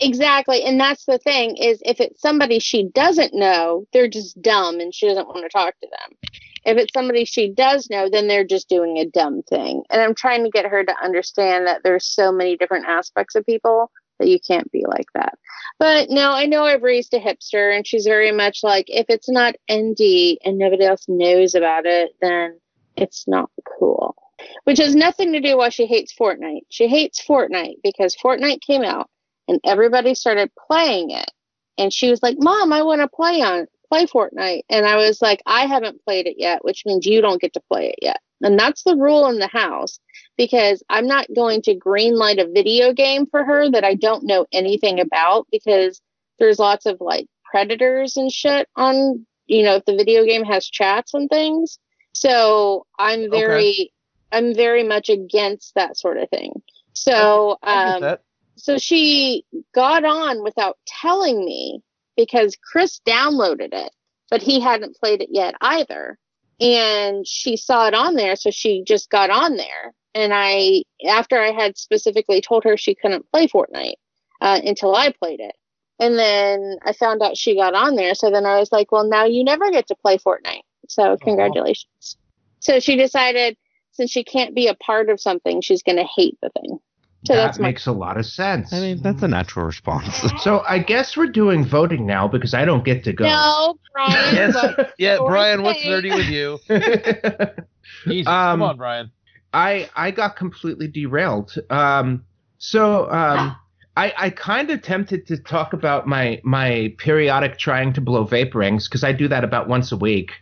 Exactly. 0.00 0.64
And 0.64 0.80
that's 0.80 1.04
the 1.04 1.18
thing 1.18 1.56
is 1.56 1.80
if 1.84 2.00
it's 2.00 2.20
somebody 2.20 2.58
she 2.58 2.88
doesn't 2.94 3.32
know, 3.32 3.86
they're 3.92 4.08
just 4.08 4.40
dumb 4.42 4.80
and 4.80 4.92
she 4.92 5.06
doesn't 5.06 5.28
want 5.28 5.42
to 5.44 5.48
talk 5.48 5.74
to 5.80 5.86
them. 5.88 6.18
If 6.64 6.76
it's 6.76 6.92
somebody 6.92 7.24
she 7.24 7.48
does 7.48 7.88
know, 7.88 8.08
then 8.10 8.26
they're 8.26 8.44
just 8.44 8.68
doing 8.68 8.98
a 8.98 9.06
dumb 9.06 9.42
thing. 9.48 9.84
And 9.90 10.02
I'm 10.02 10.14
trying 10.16 10.42
to 10.44 10.50
get 10.50 10.66
her 10.66 10.84
to 10.84 10.94
understand 11.02 11.66
that 11.68 11.82
there's 11.84 12.06
so 12.06 12.32
many 12.32 12.56
different 12.56 12.86
aspects 12.86 13.36
of 13.36 13.46
people 13.46 13.90
that 14.18 14.28
you 14.28 14.40
can't 14.40 14.70
be 14.72 14.84
like 14.86 15.06
that. 15.14 15.38
But 15.78 16.10
no, 16.10 16.32
I 16.32 16.46
know 16.46 16.64
I've 16.64 16.82
raised 16.82 17.14
a 17.14 17.20
hipster 17.20 17.74
and 17.74 17.86
she's 17.86 18.04
very 18.04 18.32
much 18.32 18.60
like 18.64 18.86
if 18.88 19.06
it's 19.08 19.30
not 19.30 19.54
ND 19.72 20.38
and 20.44 20.58
nobody 20.58 20.84
else 20.84 21.04
knows 21.06 21.54
about 21.54 21.86
it, 21.86 22.10
then 22.20 22.58
it's 23.00 23.26
not 23.26 23.50
cool. 23.78 24.16
Which 24.64 24.78
has 24.78 24.94
nothing 24.94 25.32
to 25.32 25.40
do 25.40 25.56
why 25.56 25.68
she 25.70 25.86
hates 25.86 26.14
Fortnite. 26.14 26.62
She 26.68 26.88
hates 26.88 27.24
Fortnite 27.24 27.76
because 27.82 28.16
Fortnite 28.16 28.60
came 28.60 28.82
out 28.82 29.08
and 29.48 29.60
everybody 29.64 30.14
started 30.14 30.50
playing 30.66 31.10
it. 31.10 31.30
And 31.76 31.92
she 31.92 32.10
was 32.10 32.22
like, 32.22 32.36
"Mom, 32.38 32.72
I 32.72 32.82
want 32.82 33.00
to 33.00 33.08
play 33.08 33.40
on 33.40 33.66
play 33.88 34.06
Fortnite." 34.06 34.62
And 34.68 34.86
I 34.86 34.96
was 34.96 35.22
like, 35.22 35.42
"I 35.46 35.66
haven't 35.66 36.04
played 36.04 36.26
it 36.26 36.36
yet, 36.38 36.64
which 36.64 36.84
means 36.86 37.06
you 37.06 37.20
don't 37.20 37.40
get 37.40 37.52
to 37.54 37.62
play 37.70 37.90
it 37.90 37.98
yet." 38.02 38.20
And 38.42 38.58
that's 38.58 38.84
the 38.84 38.96
rule 38.96 39.26
in 39.28 39.38
the 39.38 39.48
house 39.48 39.98
because 40.36 40.82
I'm 40.88 41.06
not 41.06 41.26
going 41.34 41.62
to 41.62 41.74
greenlight 41.74 42.40
a 42.40 42.50
video 42.50 42.92
game 42.92 43.26
for 43.26 43.44
her 43.44 43.70
that 43.70 43.84
I 43.84 43.94
don't 43.94 44.24
know 44.24 44.46
anything 44.52 45.00
about 45.00 45.46
because 45.50 46.00
there's 46.38 46.58
lots 46.58 46.86
of 46.86 47.00
like 47.00 47.26
predators 47.50 48.16
and 48.16 48.30
shit 48.30 48.68
on 48.76 49.26
you 49.48 49.62
know, 49.62 49.76
if 49.76 49.84
the 49.86 49.96
video 49.96 50.24
game 50.24 50.44
has 50.44 50.68
chats 50.68 51.14
and 51.14 51.28
things. 51.28 51.78
So 52.18 52.84
I'm 52.98 53.30
very, 53.30 53.92
I'm 54.32 54.52
very 54.54 54.82
much 54.82 55.08
against 55.08 55.76
that 55.76 55.96
sort 55.96 56.16
of 56.16 56.28
thing. 56.30 56.62
So, 56.92 57.58
um, 57.62 58.16
so 58.56 58.76
she 58.76 59.44
got 59.72 60.04
on 60.04 60.42
without 60.42 60.78
telling 60.84 61.44
me 61.44 61.80
because 62.16 62.56
Chris 62.56 63.00
downloaded 63.06 63.68
it, 63.72 63.92
but 64.30 64.42
he 64.42 64.58
hadn't 64.58 64.96
played 64.96 65.22
it 65.22 65.28
yet 65.30 65.54
either. 65.60 66.18
And 66.60 67.24
she 67.24 67.56
saw 67.56 67.86
it 67.86 67.94
on 67.94 68.16
there, 68.16 68.34
so 68.34 68.50
she 68.50 68.82
just 68.82 69.10
got 69.10 69.30
on 69.30 69.56
there. 69.56 69.94
And 70.12 70.32
I, 70.34 70.82
after 71.08 71.38
I 71.38 71.52
had 71.52 71.78
specifically 71.78 72.40
told 72.40 72.64
her 72.64 72.76
she 72.76 72.96
couldn't 72.96 73.30
play 73.30 73.46
Fortnite 73.46 73.94
uh, 74.40 74.60
until 74.64 74.96
I 74.96 75.12
played 75.12 75.38
it. 75.38 75.54
And 76.00 76.18
then 76.18 76.78
I 76.84 76.94
found 76.94 77.22
out 77.22 77.36
she 77.36 77.54
got 77.54 77.74
on 77.74 77.94
there. 77.94 78.16
So 78.16 78.28
then 78.32 78.44
I 78.44 78.58
was 78.58 78.72
like, 78.72 78.90
well, 78.90 79.04
now 79.04 79.24
you 79.24 79.44
never 79.44 79.70
get 79.70 79.86
to 79.86 79.94
play 79.94 80.18
Fortnite. 80.18 80.62
So 80.88 81.16
congratulations. 81.16 82.16
So 82.60 82.80
she 82.80 82.96
decided 82.96 83.56
since 83.92 84.10
she 84.10 84.24
can't 84.24 84.54
be 84.54 84.66
a 84.66 84.74
part 84.74 85.10
of 85.10 85.20
something, 85.20 85.60
she's 85.60 85.82
going 85.82 85.96
to 85.98 86.04
hate 86.16 86.36
the 86.42 86.50
thing. 86.50 86.78
So 87.26 87.34
that 87.34 87.46
that's 87.46 87.58
my 87.58 87.68
makes 87.68 87.86
a 87.86 87.92
lot 87.92 88.16
of 88.16 88.26
sense. 88.26 88.72
I 88.72 88.80
mean, 88.80 89.02
that's 89.02 89.22
a 89.22 89.28
natural 89.28 89.66
response. 89.66 90.22
so 90.42 90.62
I 90.68 90.78
guess 90.78 91.16
we're 91.16 91.26
doing 91.26 91.64
voting 91.64 92.06
now 92.06 92.28
because 92.28 92.54
I 92.54 92.64
don't 92.64 92.84
get 92.84 93.04
to 93.04 93.12
go. 93.12 93.24
no, 93.26 93.78
Brian. 93.92 94.34
Yes. 94.34 94.90
Yeah, 94.98 95.18
Brian, 95.18 95.62
what's 95.62 95.82
saying- 95.82 96.02
nerdy 96.02 96.14
with 96.14 96.28
you? 96.28 96.58
Jesus, 98.04 98.28
Um, 98.28 98.60
come 98.60 98.62
on, 98.62 98.76
Brian. 98.76 99.10
I 99.52 99.88
I 99.96 100.10
got 100.10 100.36
completely 100.36 100.88
derailed. 100.88 101.54
Um, 101.70 102.24
so 102.58 103.10
um, 103.10 103.56
I 103.96 104.12
I 104.16 104.30
kind 104.30 104.70
of 104.70 104.82
tempted 104.82 105.26
to 105.28 105.38
talk 105.38 105.72
about 105.72 106.06
my 106.06 106.40
my 106.44 106.94
periodic 106.98 107.58
trying 107.58 107.94
to 107.94 108.00
blow 108.00 108.24
vape 108.26 108.54
rings 108.54 108.86
because 108.88 109.02
I 109.02 109.12
do 109.12 109.26
that 109.28 109.42
about 109.44 109.66
once 109.68 109.90
a 109.90 109.96
week. 109.96 110.32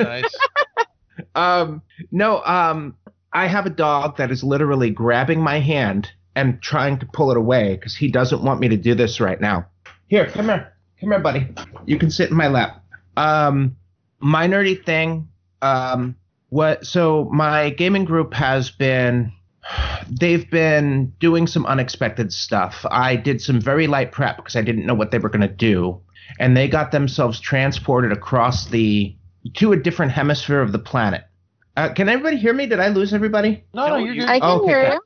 Nice. 0.00 0.34
um, 1.34 1.82
no, 2.10 2.42
um, 2.44 2.96
I 3.32 3.46
have 3.46 3.66
a 3.66 3.70
dog 3.70 4.18
that 4.18 4.30
is 4.30 4.44
literally 4.44 4.90
grabbing 4.90 5.40
my 5.40 5.60
hand 5.60 6.10
and 6.34 6.60
trying 6.62 6.98
to 6.98 7.06
pull 7.06 7.30
it 7.30 7.36
away 7.36 7.76
because 7.76 7.94
he 7.94 8.10
doesn't 8.10 8.42
want 8.42 8.60
me 8.60 8.68
to 8.68 8.76
do 8.76 8.94
this 8.94 9.20
right 9.20 9.40
now. 9.40 9.66
Here, 10.08 10.26
come 10.26 10.46
here, 10.46 10.72
come 11.00 11.10
here, 11.10 11.20
buddy. 11.20 11.48
You 11.86 11.98
can 11.98 12.10
sit 12.10 12.30
in 12.30 12.36
my 12.36 12.48
lap. 12.48 12.82
Um, 13.16 13.76
my 14.20 14.46
nerdy 14.46 14.82
thing. 14.84 15.28
Um, 15.60 16.16
what? 16.48 16.86
So 16.86 17.28
my 17.32 17.70
gaming 17.70 18.04
group 18.04 18.34
has 18.34 18.70
been. 18.70 19.32
They've 20.10 20.50
been 20.50 21.12
doing 21.20 21.46
some 21.46 21.64
unexpected 21.66 22.32
stuff. 22.32 22.84
I 22.90 23.14
did 23.14 23.40
some 23.40 23.60
very 23.60 23.86
light 23.86 24.10
prep 24.10 24.36
because 24.36 24.56
I 24.56 24.62
didn't 24.62 24.86
know 24.86 24.94
what 24.94 25.12
they 25.12 25.18
were 25.18 25.28
going 25.28 25.48
to 25.48 25.54
do, 25.54 26.00
and 26.40 26.56
they 26.56 26.66
got 26.66 26.90
themselves 26.90 27.40
transported 27.40 28.10
across 28.10 28.66
the 28.66 29.16
to 29.54 29.72
a 29.72 29.76
different 29.76 30.12
hemisphere 30.12 30.60
of 30.60 30.72
the 30.72 30.78
planet. 30.78 31.24
Uh, 31.76 31.88
can 31.92 32.08
everybody 32.08 32.36
hear 32.36 32.52
me? 32.52 32.66
Did 32.66 32.80
I 32.80 32.88
lose 32.88 33.14
everybody? 33.14 33.64
No, 33.74 33.88
no, 33.88 33.96
you're 33.96 34.14
good. 34.14 34.28
I 34.28 34.38
can 34.40 34.48
Okay, 34.60 34.66
hear 34.72 34.92
you. 34.92 35.00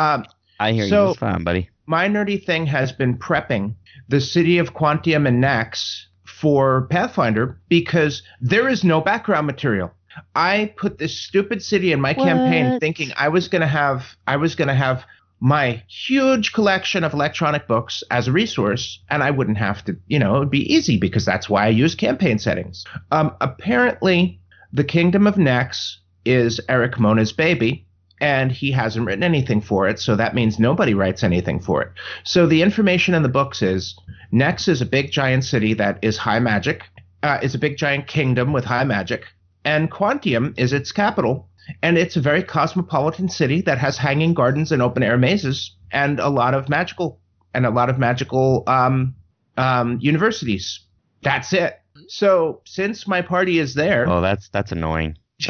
Um, 0.00 0.24
I 0.60 0.72
hear 0.72 0.88
So- 0.88 1.04
you. 1.04 1.10
It's 1.10 1.18
fine, 1.20 1.44
buddy. 1.44 1.70
my 1.86 2.08
nerdy 2.08 2.44
thing 2.44 2.66
has 2.66 2.92
been 2.92 3.16
prepping 3.16 3.74
the 4.08 4.20
city 4.20 4.58
of 4.58 4.74
Quantium 4.74 5.26
and 5.26 5.40
Nex 5.40 6.08
for 6.24 6.86
Pathfinder 6.90 7.58
because 7.68 8.22
there 8.40 8.68
is 8.68 8.84
no 8.84 9.00
background 9.00 9.46
material. 9.46 9.92
I 10.34 10.72
put 10.76 10.98
this 10.98 11.16
stupid 11.18 11.62
city 11.62 11.92
in 11.92 12.00
my 12.00 12.12
campaign 12.12 12.80
thinking 12.80 13.12
I 13.16 13.28
was 13.28 13.46
going 13.48 13.60
to 13.60 13.66
have 13.68 14.04
I 14.26 14.36
was 14.36 14.54
going 14.56 14.68
to 14.68 14.74
have 14.74 15.04
my 15.40 15.82
huge 15.88 16.52
collection 16.52 17.04
of 17.04 17.12
electronic 17.12 17.68
books 17.68 18.02
as 18.10 18.28
a 18.28 18.32
resource 18.32 19.00
and 19.08 19.22
I 19.22 19.30
wouldn't 19.30 19.58
have 19.58 19.84
to, 19.84 19.96
you 20.08 20.18
know, 20.18 20.36
it 20.36 20.38
would 20.40 20.50
be 20.50 20.72
easy 20.72 20.98
because 20.98 21.24
that's 21.24 21.48
why 21.48 21.64
I 21.64 21.68
use 21.68 21.94
campaign 21.94 22.38
settings. 22.38 22.84
Um, 23.12 23.34
apparently 23.40 24.40
the 24.72 24.84
Kingdom 24.84 25.26
of 25.26 25.38
Nex 25.38 26.00
is 26.24 26.60
Erik 26.68 26.98
Mona's 26.98 27.32
baby 27.32 27.86
and 28.20 28.50
he 28.50 28.72
hasn't 28.72 29.06
written 29.06 29.22
anything 29.22 29.60
for 29.60 29.88
it, 29.88 30.00
so 30.00 30.16
that 30.16 30.34
means 30.34 30.58
nobody 30.58 30.92
writes 30.92 31.22
anything 31.22 31.60
for 31.60 31.82
it. 31.82 31.92
So 32.24 32.46
the 32.46 32.62
information 32.62 33.14
in 33.14 33.22
the 33.22 33.28
books 33.28 33.62
is 33.62 33.96
Nex 34.32 34.66
is 34.66 34.80
a 34.80 34.86
big 34.86 35.12
giant 35.12 35.44
city 35.44 35.72
that 35.74 35.98
is 36.02 36.16
high 36.16 36.40
magic, 36.40 36.82
uh, 37.22 37.38
is 37.42 37.54
a 37.54 37.58
big 37.58 37.76
giant 37.76 38.08
kingdom 38.08 38.52
with 38.52 38.64
high 38.64 38.84
magic, 38.84 39.24
and 39.64 39.90
Quantium 39.90 40.58
is 40.58 40.72
its 40.72 40.90
capital, 40.90 41.48
and 41.82 41.98
it's 41.98 42.16
a 42.16 42.20
very 42.20 42.42
cosmopolitan 42.42 43.28
city 43.28 43.60
that 43.62 43.78
has 43.78 43.96
hanging 43.96 44.34
gardens 44.34 44.72
and 44.72 44.82
open 44.82 45.02
air 45.02 45.18
mazes 45.18 45.76
and 45.92 46.20
a 46.20 46.28
lot 46.28 46.54
of 46.54 46.68
magical 46.68 47.20
and 47.54 47.66
a 47.66 47.70
lot 47.70 47.88
of 47.90 47.98
magical 47.98 48.64
um, 48.66 49.14
um, 49.56 49.98
universities. 50.00 50.80
That's 51.22 51.52
it. 51.52 51.80
So 52.08 52.60
since 52.64 53.06
my 53.06 53.22
party 53.22 53.58
is 53.58 53.74
there, 53.74 54.08
Oh, 54.08 54.20
that's 54.20 54.48
that's 54.50 54.72
annoying. 54.72 55.16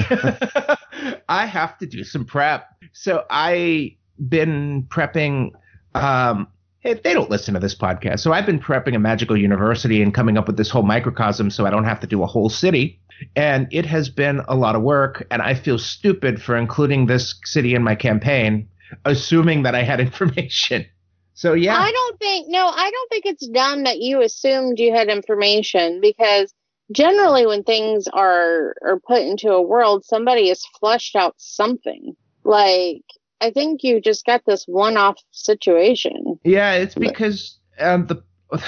I 1.29 1.47
have 1.47 1.79
to 1.79 1.87
do 1.87 2.05
some 2.05 2.25
prep. 2.25 2.69
So 2.93 3.25
I 3.31 3.97
been 4.29 4.85
prepping 4.89 5.51
um 5.95 6.49
hey, 6.81 6.95
they 6.95 7.13
don't 7.13 7.31
listen 7.31 7.55
to 7.55 7.61
this 7.61 7.75
podcast. 7.75 8.21
So 8.21 8.33
I've 8.33 8.47
been 8.47 8.61
prepping 8.61 8.95
a 8.95 8.99
magical 8.99 9.37
university 9.37 10.01
and 10.01 10.15
coming 10.15 10.39
up 10.39 10.47
with 10.47 10.57
this 10.57 10.71
whole 10.71 10.85
microcosm 10.85 11.51
so 11.51 11.67
I 11.67 11.71
don't 11.71 11.85
have 11.85 12.01
to 12.01 12.07
do 12.07 12.23
a 12.23 12.27
whole 12.27 12.49
city. 12.49 13.01
And 13.37 13.69
it 13.71 13.87
has 13.87 14.09
been 14.09 14.43
a 14.49 14.55
lot 14.55 14.77
of 14.77 14.83
work 14.83 15.27
and 15.31 15.43
I 15.43 15.55
feel 15.55 15.79
stupid 15.79 16.43
for 16.43 16.57
including 16.57 17.07
this 17.07 17.35
city 17.45 17.75
in 17.75 17.83
my 17.83 17.95
campaign 17.95 18.69
assuming 19.05 19.63
that 19.63 19.75
I 19.75 19.83
had 19.83 20.01
information. 20.09 20.87
So 21.35 21.53
yeah. 21.55 21.77
I 21.77 21.93
don't 21.93 22.19
think 22.19 22.49
no, 22.49 22.67
I 22.67 22.91
don't 22.91 23.11
think 23.11 23.27
it's 23.27 23.47
dumb 23.49 23.85
that 23.85 23.99
you 23.99 24.23
assumed 24.23 24.79
you 24.79 24.93
had 24.93 25.09
information 25.09 26.01
because 26.01 26.53
generally 26.91 27.47
when 27.47 27.63
things 27.63 28.09
are 28.09 28.75
are 28.83 28.99
put 29.07 29.23
into 29.23 29.53
a 29.53 29.63
world, 29.63 30.05
somebody 30.05 30.49
has 30.49 30.65
flushed 30.81 31.15
out 31.15 31.35
something. 31.39 32.17
Like 32.45 33.05
I 33.41 33.53
think 33.53 33.85
you 33.85 34.01
just 34.01 34.27
got 34.27 34.43
this 34.47 34.65
one-off 34.65 35.17
situation. 35.31 36.41
Yeah, 36.43 36.73
it's 36.73 36.97
because 36.97 37.57
um, 37.79 38.07
the 38.07 38.21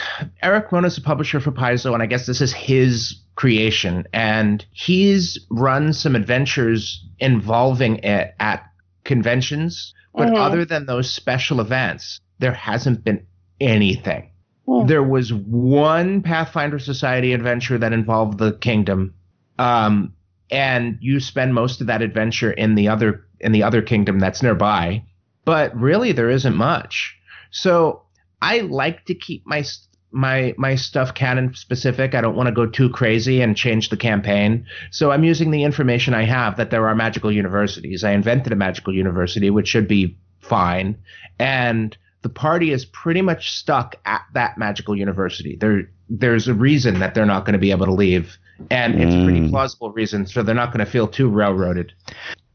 Erik 0.42 0.70
Mona's 0.70 0.96
a 0.96 1.00
publisher 1.00 1.40
for 1.40 1.50
Paizo, 1.50 1.92
and 1.92 2.02
I 2.02 2.06
guess 2.06 2.26
this 2.26 2.40
is 2.40 2.52
his 2.52 3.16
creation, 3.40 4.07
and 4.12 4.66
he's 4.70 5.38
run 5.48 5.94
some 5.94 6.14
adventures 6.14 7.03
involving 7.20 7.96
it 8.05 8.35
at 8.38 8.62
conventions. 9.05 9.94
But 10.14 10.29
Mhm. 10.29 10.38
other 10.38 10.66
than 10.66 10.85
those 10.85 11.11
special 11.11 11.59
events, 11.59 12.20
there 12.38 12.53
hasn't 12.53 13.03
been 13.03 13.22
anything. 13.59 14.29
Hmm. 14.68 14.87
There 14.87 15.03
was 15.03 15.33
one 15.33 16.20
Pathfinder 16.20 16.79
Society 16.79 17.33
adventure 17.33 17.79
that 17.79 17.94
involved 17.94 18.37
the 18.37 18.53
kingdom, 18.53 19.14
um, 19.59 20.12
and 20.50 20.98
you 21.00 21.18
spend 21.18 21.55
most 21.55 21.81
of 21.81 21.87
that 21.87 22.03
adventure 22.03 22.50
in 22.50 22.74
the 22.74 22.88
other 22.88 23.24
in 23.40 23.53
the 23.53 23.62
other 23.62 23.81
kingdom 23.81 24.18
that's 24.18 24.42
nearby. 24.42 25.03
But 25.46 25.74
really, 25.74 26.12
there 26.12 26.29
isn't 26.29 26.57
much. 26.57 27.16
So 27.50 28.03
I 28.42 28.61
like 28.61 29.07
to 29.07 29.14
keep 29.14 29.46
my 29.46 29.64
my 30.12 30.55
my 30.59 30.75
stuff 30.75 31.14
canon 31.14 31.55
specific. 31.55 32.14
I 32.14 32.20
don't 32.20 32.37
want 32.37 32.49
to 32.49 32.55
go 32.55 32.66
too 32.66 32.90
crazy 32.90 33.40
and 33.40 33.57
change 33.57 33.88
the 33.90 33.96
campaign. 33.96 34.66
So 34.90 35.11
I'm 35.11 35.25
using 35.25 35.51
the 35.51 35.62
information 35.64 36.14
I 36.14 36.25
have 36.25 36.57
that 36.57 36.70
there 36.70 36.87
are 36.88 36.94
magical 36.94 37.31
universities. 37.31 38.03
I 38.05 38.12
invented 38.12 38.53
a 38.53 38.57
magical 38.57 38.94
university, 38.94 39.51
which 39.51 39.68
should 39.68 39.87
be 39.88 40.16
fine, 40.40 40.96
and 41.38 41.96
the 42.23 42.29
party 42.29 42.70
is 42.73 42.85
pretty 42.85 43.23
much 43.23 43.53
stuck 43.53 43.96
at 44.05 44.23
that 44.35 44.59
magical 44.59 44.96
university. 44.96 45.57
There 45.57 45.88
there's 46.09 46.49
a 46.49 46.55
reason 46.55 46.99
that 46.99 47.14
they're 47.14 47.25
not 47.27 47.44
going 47.44 47.53
to 47.55 47.59
be 47.59 47.70
able 47.70 47.87
to 47.87 47.92
leave, 47.92 48.37
and 48.70 49.01
it's 49.01 49.14
a 49.14 49.25
pretty 49.25 49.40
Mm. 49.40 49.51
plausible 49.51 49.92
reason, 49.92 50.27
so 50.27 50.42
they're 50.42 50.55
not 50.55 50.73
going 50.73 50.85
to 50.85 50.90
feel 50.90 51.07
too 51.07 51.29
railroaded. 51.29 51.92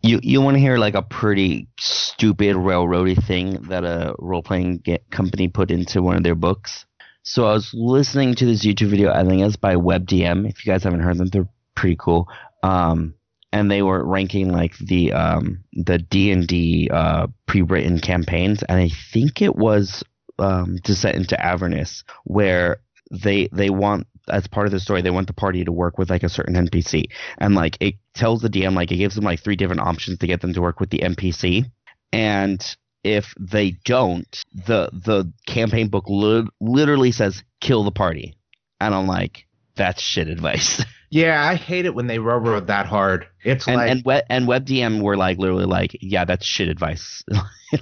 You 0.04 0.20
you 0.22 0.42
want 0.42 0.56
to 0.56 0.60
hear 0.60 0.78
like 0.78 0.94
a 0.94 1.02
pretty 1.02 1.68
stupid 1.80 2.56
railroady 2.58 3.16
thing 3.24 3.62
that 3.70 3.84
a 3.84 4.14
role 4.20 4.44
playing 4.44 4.84
company 5.10 5.48
put 5.48 5.72
into 5.72 6.04
one 6.04 6.18
of 6.18 6.24
their 6.24 6.36
books? 6.36 6.86
So 7.26 7.48
I 7.48 7.54
was 7.54 7.74
listening 7.74 8.36
to 8.36 8.46
this 8.46 8.64
YouTube 8.64 8.90
video. 8.90 9.12
I 9.12 9.26
think 9.26 9.42
it's 9.42 9.56
by 9.56 9.76
WebDM. 9.76 10.48
If 10.48 10.64
you 10.64 10.72
guys 10.72 10.84
haven't 10.84 11.00
heard 11.00 11.18
them, 11.18 11.28
they're 11.28 11.50
pretty 11.76 11.98
cool. 12.00 12.30
Um, 12.62 13.16
and 13.52 13.70
they 13.72 13.82
were 13.82 14.06
ranking 14.06 14.52
like 14.52 14.78
the 14.78 15.12
um 15.14 15.64
the 15.74 15.98
D 15.98 16.32
and 16.32 16.46
D 16.48 16.90
uh 16.94 17.28
pre-written 17.48 18.00
campaigns, 18.00 18.62
and 18.64 18.80
I 18.80 18.90
think 19.12 19.42
it 19.42 19.56
was 19.56 20.04
um 20.38 20.78
Descent 20.84 21.16
into 21.16 21.42
Avernus 21.44 22.04
where 22.26 22.78
they 23.12 23.48
they 23.52 23.70
want 23.70 24.08
as 24.28 24.48
part 24.48 24.66
of 24.66 24.72
the 24.72 24.80
story 24.80 25.02
they 25.02 25.12
want 25.12 25.28
the 25.28 25.34
party 25.34 25.64
to 25.64 25.72
work 25.72 25.98
with 25.98 26.10
like 26.10 26.24
a 26.24 26.30
certain 26.30 26.56
NPC 26.56 27.06
and 27.38 27.56
like 27.56 27.78
it 27.80 27.96
tells 28.14 28.42
the 28.42 28.50
DM 28.50 28.76
like 28.76 28.92
it 28.92 28.98
gives 28.98 29.16
them 29.16 29.24
like 29.24 29.40
three 29.40 29.56
different 29.56 29.82
options 29.82 30.18
to 30.18 30.28
get 30.28 30.42
them 30.42 30.54
to 30.54 30.62
work 30.62 30.80
with 30.80 30.90
the 30.90 31.00
NPC, 31.00 31.66
and 32.12 32.76
if 33.06 33.36
they 33.40 33.72
don't, 33.86 34.44
the 34.54 34.90
the 34.92 35.32
campaign 35.46 35.90
book 35.90 36.06
li- 36.08 36.48
literally 36.60 37.12
says 37.12 37.44
kill 37.62 37.84
the 37.84 37.92
party, 37.92 38.36
and 38.82 38.94
I'm 38.96 39.08
like 39.08 39.46
that's 39.76 40.02
shit 40.02 40.28
advice. 40.28 40.84
Yeah, 41.12 41.48
I 41.48 41.56
hate 41.56 41.86
it 41.86 41.96
when 41.96 42.08
they 42.08 42.20
railroad 42.20 42.68
that 42.68 42.88
hard. 42.88 43.28
It's 43.42 43.68
and 43.68 43.78
like 43.78 43.92
and 43.92 44.04
web 44.04 44.24
and 44.30 44.48
WebDM 44.48 45.02
were 45.02 45.16
like 45.16 45.38
literally 45.38 45.66
like 45.66 45.96
yeah 46.02 46.26
that's 46.26 46.46
shit 46.46 46.68
advice. 46.68 47.24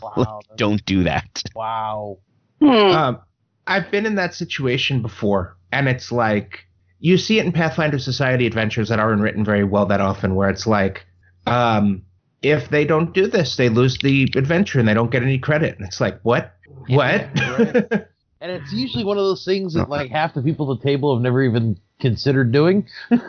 Wow. 0.01 0.41
Don't 0.55 0.83
do 0.85 1.03
that. 1.03 1.41
Wow. 1.55 2.19
Hmm. 2.59 2.67
um, 2.67 3.19
I've 3.65 3.89
been 3.89 4.05
in 4.05 4.15
that 4.15 4.35
situation 4.35 5.01
before, 5.01 5.57
and 5.71 5.87
it's 5.87 6.11
like 6.11 6.65
you 6.99 7.17
see 7.17 7.39
it 7.39 7.45
in 7.45 7.51
Pathfinder 7.51 7.97
Society 7.97 8.45
adventures 8.45 8.89
that 8.89 8.99
aren't 8.99 9.21
written 9.21 9.43
very 9.43 9.63
well 9.63 9.87
that 9.87 9.99
often, 9.99 10.35
where 10.35 10.49
it's 10.49 10.67
like, 10.67 11.05
um, 11.47 12.03
if 12.43 12.69
they 12.69 12.85
don't 12.85 13.13
do 13.13 13.25
this, 13.27 13.55
they 13.55 13.69
lose 13.69 13.97
the 13.99 14.23
adventure 14.35 14.79
and 14.79 14.87
they 14.87 14.93
don't 14.93 15.09
get 15.11 15.23
any 15.23 15.39
credit. 15.39 15.77
And 15.77 15.87
it's 15.87 16.01
like, 16.01 16.19
what? 16.21 16.53
What? 16.87 17.27
right. 17.35 18.05
And 18.43 18.51
it's 18.51 18.73
usually 18.73 19.05
one 19.05 19.17
of 19.17 19.23
those 19.23 19.45
things 19.45 19.73
that 19.75 19.87
like 19.87 20.11
half 20.11 20.33
the 20.33 20.41
people 20.41 20.69
at 20.69 20.81
the 20.81 20.85
table 20.85 21.15
have 21.15 21.23
never 21.23 21.41
even 21.41 21.79
considered 22.01 22.51
doing. 22.51 22.85
I 23.09 23.19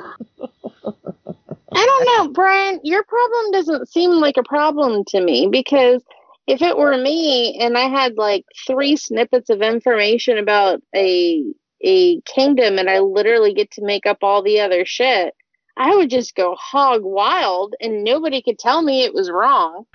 don't 1.72 2.04
know, 2.06 2.32
Brian. 2.32 2.80
Your 2.82 3.04
problem 3.04 3.52
doesn't 3.52 3.88
seem 3.88 4.10
like 4.10 4.36
a 4.36 4.42
problem 4.42 5.04
to 5.10 5.20
me 5.20 5.46
because 5.48 6.02
if 6.48 6.62
it 6.62 6.76
were 6.76 6.98
me 6.98 7.56
and 7.60 7.78
I 7.78 7.88
had 7.88 8.16
like 8.16 8.44
three 8.66 8.96
snippets 8.96 9.50
of 9.50 9.62
information 9.62 10.36
about 10.36 10.82
a 10.96 11.44
a 11.80 12.20
kingdom 12.22 12.78
and 12.78 12.90
I 12.90 12.98
literally 12.98 13.54
get 13.54 13.70
to 13.72 13.84
make 13.84 14.06
up 14.06 14.18
all 14.22 14.42
the 14.42 14.58
other 14.58 14.84
shit, 14.84 15.32
I 15.76 15.94
would 15.96 16.10
just 16.10 16.34
go 16.34 16.54
hog 16.54 17.02
wild 17.02 17.74
and 17.80 18.04
nobody 18.04 18.40
could 18.42 18.58
tell 18.58 18.82
me 18.82 19.02
it 19.02 19.14
was 19.14 19.30
wrong. 19.30 19.86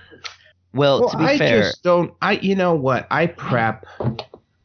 Well, 0.72 1.00
well, 1.00 1.10
to 1.10 1.16
be 1.18 1.24
I 1.24 1.38
fair, 1.38 1.62
just 1.62 1.82
don't. 1.82 2.14
I, 2.22 2.32
you 2.32 2.54
know 2.54 2.74
what? 2.74 3.06
I 3.10 3.26
prep. 3.26 3.86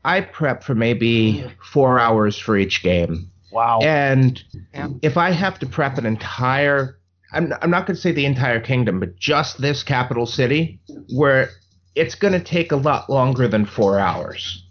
I 0.04 0.22
prep 0.22 0.64
for 0.64 0.76
maybe 0.76 1.44
four 1.72 2.00
hours 2.00 2.38
for 2.38 2.58
each 2.58 2.84
game. 2.84 3.32
Wow. 3.52 3.80
And 3.82 4.44
Yeah. 4.74 4.90
if 5.02 5.18
I 5.18 5.32
have 5.32 5.58
to 5.60 5.66
prep 5.66 5.98
an 5.98 6.06
entire, 6.06 7.00
I'm, 7.32 7.54
I'm 7.62 7.72
not 7.72 7.88
going 7.88 7.96
to 7.96 8.02
say 8.02 8.12
the 8.12 8.26
entire 8.26 8.60
kingdom, 8.60 9.00
but 9.00 9.16
just 9.16 9.62
this 9.62 9.82
capital 9.82 10.26
city, 10.26 10.80
where 11.10 11.50
it's 11.96 12.14
going 12.14 12.34
to 12.34 12.40
take 12.40 12.72
a 12.72 12.76
lot 12.76 13.10
longer 13.10 13.48
than 13.48 13.66
four 13.66 13.98
hours. 13.98 14.65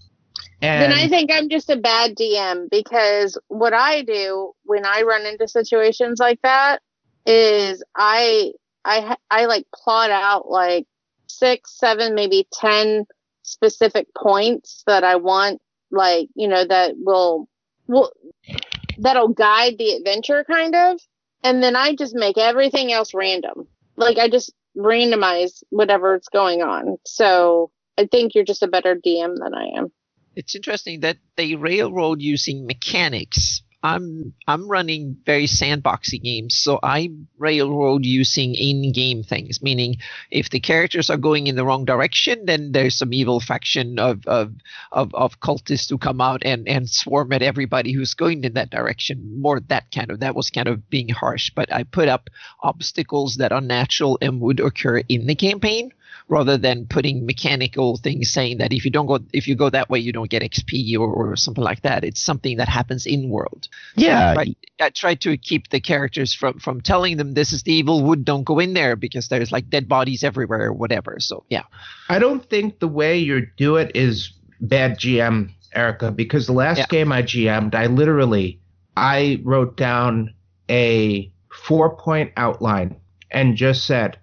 And 0.65 0.93
then 0.93 0.99
I 0.99 1.09
think 1.09 1.31
I'm 1.33 1.49
just 1.49 1.71
a 1.71 1.77
bad 1.77 2.17
DM 2.17 2.69
because 2.71 3.39
what 3.49 3.73
I 3.75 4.03
do 4.03 4.53
when 4.65 4.85
I 4.87 5.03
run 5.03 5.27
into 5.27 5.49
situations 5.49 6.19
like 6.19 6.41
that 6.43 6.81
is 7.27 7.83
I 7.97 8.53
I 8.85 9.17
I 9.31 9.47
like 9.47 9.67
plot 9.75 10.11
out 10.11 10.49
like 10.49 10.87
six, 11.27 11.79
seven, 11.79 12.15
maybe 12.15 12.47
ten 12.53 13.07
specific 13.43 14.07
points 14.17 14.83
that 14.87 15.05
I 15.05 15.17
want 15.17 15.61
like 15.91 16.29
you 16.35 16.49
know 16.49 16.65
that 16.65 16.95
will 16.97 17.49
will 17.87 18.11
that'll 18.99 19.29
guide 19.29 19.77
the 19.79 19.91
adventure 19.91 20.45
kind 20.45 20.75
of, 20.75 21.01
and 21.43 21.63
then 21.63 21.77
I 21.77 21.95
just 21.95 22.15
make 22.15 22.39
everything 22.39 22.93
else 22.93 23.15
random. 23.15 23.67
Like 23.97 24.19
I 24.19 24.29
just 24.29 24.53
randomize 24.77 25.63
whatever's 25.71 26.29
going 26.33 26.63
on. 26.63 26.97
So 27.07 27.71
I 27.97 28.07
think 28.07 28.35
you're 28.35 28.45
just 28.45 28.63
a 28.63 28.69
better 28.69 28.95
DM 28.95 29.37
than 29.39 29.55
I 29.55 29.79
am. 29.79 29.93
It's 30.37 30.55
interesting 30.55 31.01
that 31.01 31.19
they 31.37 31.55
railroad 31.55 32.21
using 32.21 32.67
mechanics. 32.67 33.63
I'm 33.85 34.33
I'm 34.49 34.67
running 34.67 35.19
very 35.27 35.45
sandboxy 35.47 36.23
games, 36.23 36.57
so 36.57 36.81
I 36.83 37.11
railroad 37.37 38.07
using 38.07 38.55
in-game 38.55 39.23
things. 39.25 39.61
Meaning, 39.61 39.97
if 40.31 40.49
the 40.49 40.59
characters 40.59 41.11
are 41.11 41.19
going 41.19 41.49
in 41.49 41.55
the 41.55 41.67
wrong 41.67 41.85
direction, 41.85 42.47
then 42.47 42.73
there's 42.73 42.97
some 42.97 43.13
evil 43.13 43.41
faction 43.41 43.99
of 43.99 44.27
of 44.27 44.55
of, 44.91 45.15
of 45.15 45.39
cultists 45.41 45.91
who 45.91 45.99
come 45.99 46.23
out 46.23 46.43
and 46.47 46.67
and 46.67 46.89
swarm 46.89 47.31
at 47.35 47.43
everybody 47.43 47.93
who's 47.93 48.15
going 48.15 48.43
in 48.43 48.55
that 48.55 48.71
direction. 48.71 49.39
More 49.39 49.61
that 49.69 49.93
kind 49.95 50.11
of 50.11 50.21
that 50.21 50.35
was 50.35 50.49
kind 50.49 50.67
of 50.67 50.89
being 50.89 51.11
harsh, 51.11 51.51
but 51.55 51.71
I 51.71 51.83
put 51.83 52.09
up 52.09 52.31
obstacles 52.63 53.37
that 53.37 53.53
are 53.53 53.61
natural 53.61 54.17
and 54.23 54.41
would 54.41 54.61
occur 54.61 55.03
in 55.11 55.27
the 55.27 55.35
campaign 55.35 55.93
rather 56.29 56.57
than 56.57 56.87
putting 56.87 57.27
mechanical 57.27 57.97
things 57.99 58.31
saying 58.31 58.59
that 58.59 58.73
if 58.73 58.85
you 58.85 58.91
don't 58.91 59.07
go 59.07 59.19
if 59.33 59.47
you 59.47 59.55
go 59.55 59.69
that 59.69 59.91
way 59.91 59.99
you 59.99 60.13
don't 60.13 60.31
get 60.31 60.43
xp 60.43 60.99
or, 60.99 61.07
or 61.13 61.37
something 61.37 61.63
like 61.63 61.83
that. 61.83 62.05
It's 62.05 62.21
something 62.21 62.57
that 62.57 62.69
happens 62.69 63.07
in 63.07 63.29
world. 63.29 63.69
Yeah, 63.97 64.35
i 64.81 64.91
try 64.91 65.15
to 65.17 65.37
keep 65.37 65.69
the 65.69 65.81
characters 65.81 66.35
from 66.35 66.59
from 66.59 66.81
telling 66.81 67.17
them 67.17 67.35
this 67.35 67.53
is 67.53 67.63
the 67.63 67.73
evil 67.73 68.03
wood 68.03 68.25
don't 68.25 68.45
go 68.45 68.59
in 68.59 68.75
there 68.75 68.97
because 68.97 69.29
there's 69.29 69.53
like 69.53 69.69
dead 69.69 69.89
bodies 69.89 70.25
everywhere 70.25 70.63
or 70.67 70.73
whatever. 70.73 71.17
So 71.21 71.45
yeah. 71.49 71.65
I 72.09 72.19
don't 72.19 72.49
think 72.49 72.79
the 72.79 72.89
way 72.89 73.19
you 73.19 73.47
do 73.57 73.77
it 73.77 73.93
is 73.95 74.33
bad 74.61 74.99
GM, 74.99 75.51
Erica, 75.75 76.11
because 76.11 76.47
the 76.47 76.53
last 76.53 76.79
Yeah. 76.79 76.87
game 76.87 77.13
I 77.13 77.23
GM'd, 77.23 77.75
I 77.75 77.87
literally 77.87 78.61
I 78.97 79.41
wrote 79.45 79.77
down 79.77 80.33
a 80.71 81.31
four 81.53 81.97
point 81.97 82.33
outline 82.37 82.97
and 83.31 83.57
just 83.57 83.85
said, 83.87 84.19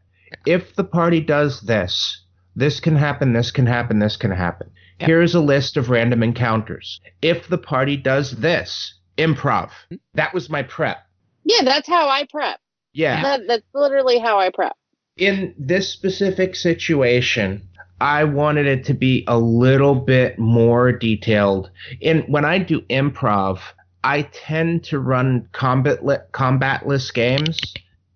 if 0.45 0.75
the 0.75 0.83
party 0.83 1.19
does 1.21 1.61
this, 1.61 2.23
this 2.55 2.79
can 2.79 2.95
happen, 2.95 3.33
this 3.33 3.51
can 3.51 3.65
happen, 3.65 3.99
this 3.99 4.17
can 4.17 4.31
happen. 4.31 4.69
Yeah. 4.99 5.07
Here's 5.07 5.35
a 5.35 5.39
list 5.41 5.77
of 5.77 5.89
random 5.89 6.21
encounters. 6.23 6.99
If 7.21 7.47
the 7.47 7.57
party 7.57 7.97
does 7.97 8.31
this, 8.31 8.95
improv. 9.17 9.71
Hmm? 9.89 9.95
That 10.15 10.33
was 10.33 10.49
my 10.49 10.63
prep. 10.63 11.05
Yeah, 11.43 11.63
that's 11.63 11.87
how 11.87 12.07
I 12.07 12.25
prep. 12.29 12.59
Yeah. 12.93 13.21
That, 13.21 13.41
that's 13.47 13.65
literally 13.73 14.19
how 14.19 14.37
I 14.39 14.49
prep. 14.49 14.75
in 15.17 15.53
this 15.57 15.89
specific 15.89 16.55
situation, 16.55 17.67
I 17.99 18.23
wanted 18.23 18.65
it 18.65 18.85
to 18.85 18.93
be 18.93 19.23
a 19.27 19.37
little 19.37 19.95
bit 19.95 20.39
more 20.39 20.91
detailed. 20.91 21.69
And 22.01 22.23
when 22.27 22.45
I 22.45 22.57
do 22.57 22.81
improv, 22.81 23.59
I 24.03 24.23
tend 24.23 24.83
to 24.85 24.99
run 24.99 25.47
combat 25.51 25.99
combatless 26.33 27.13
games, 27.13 27.59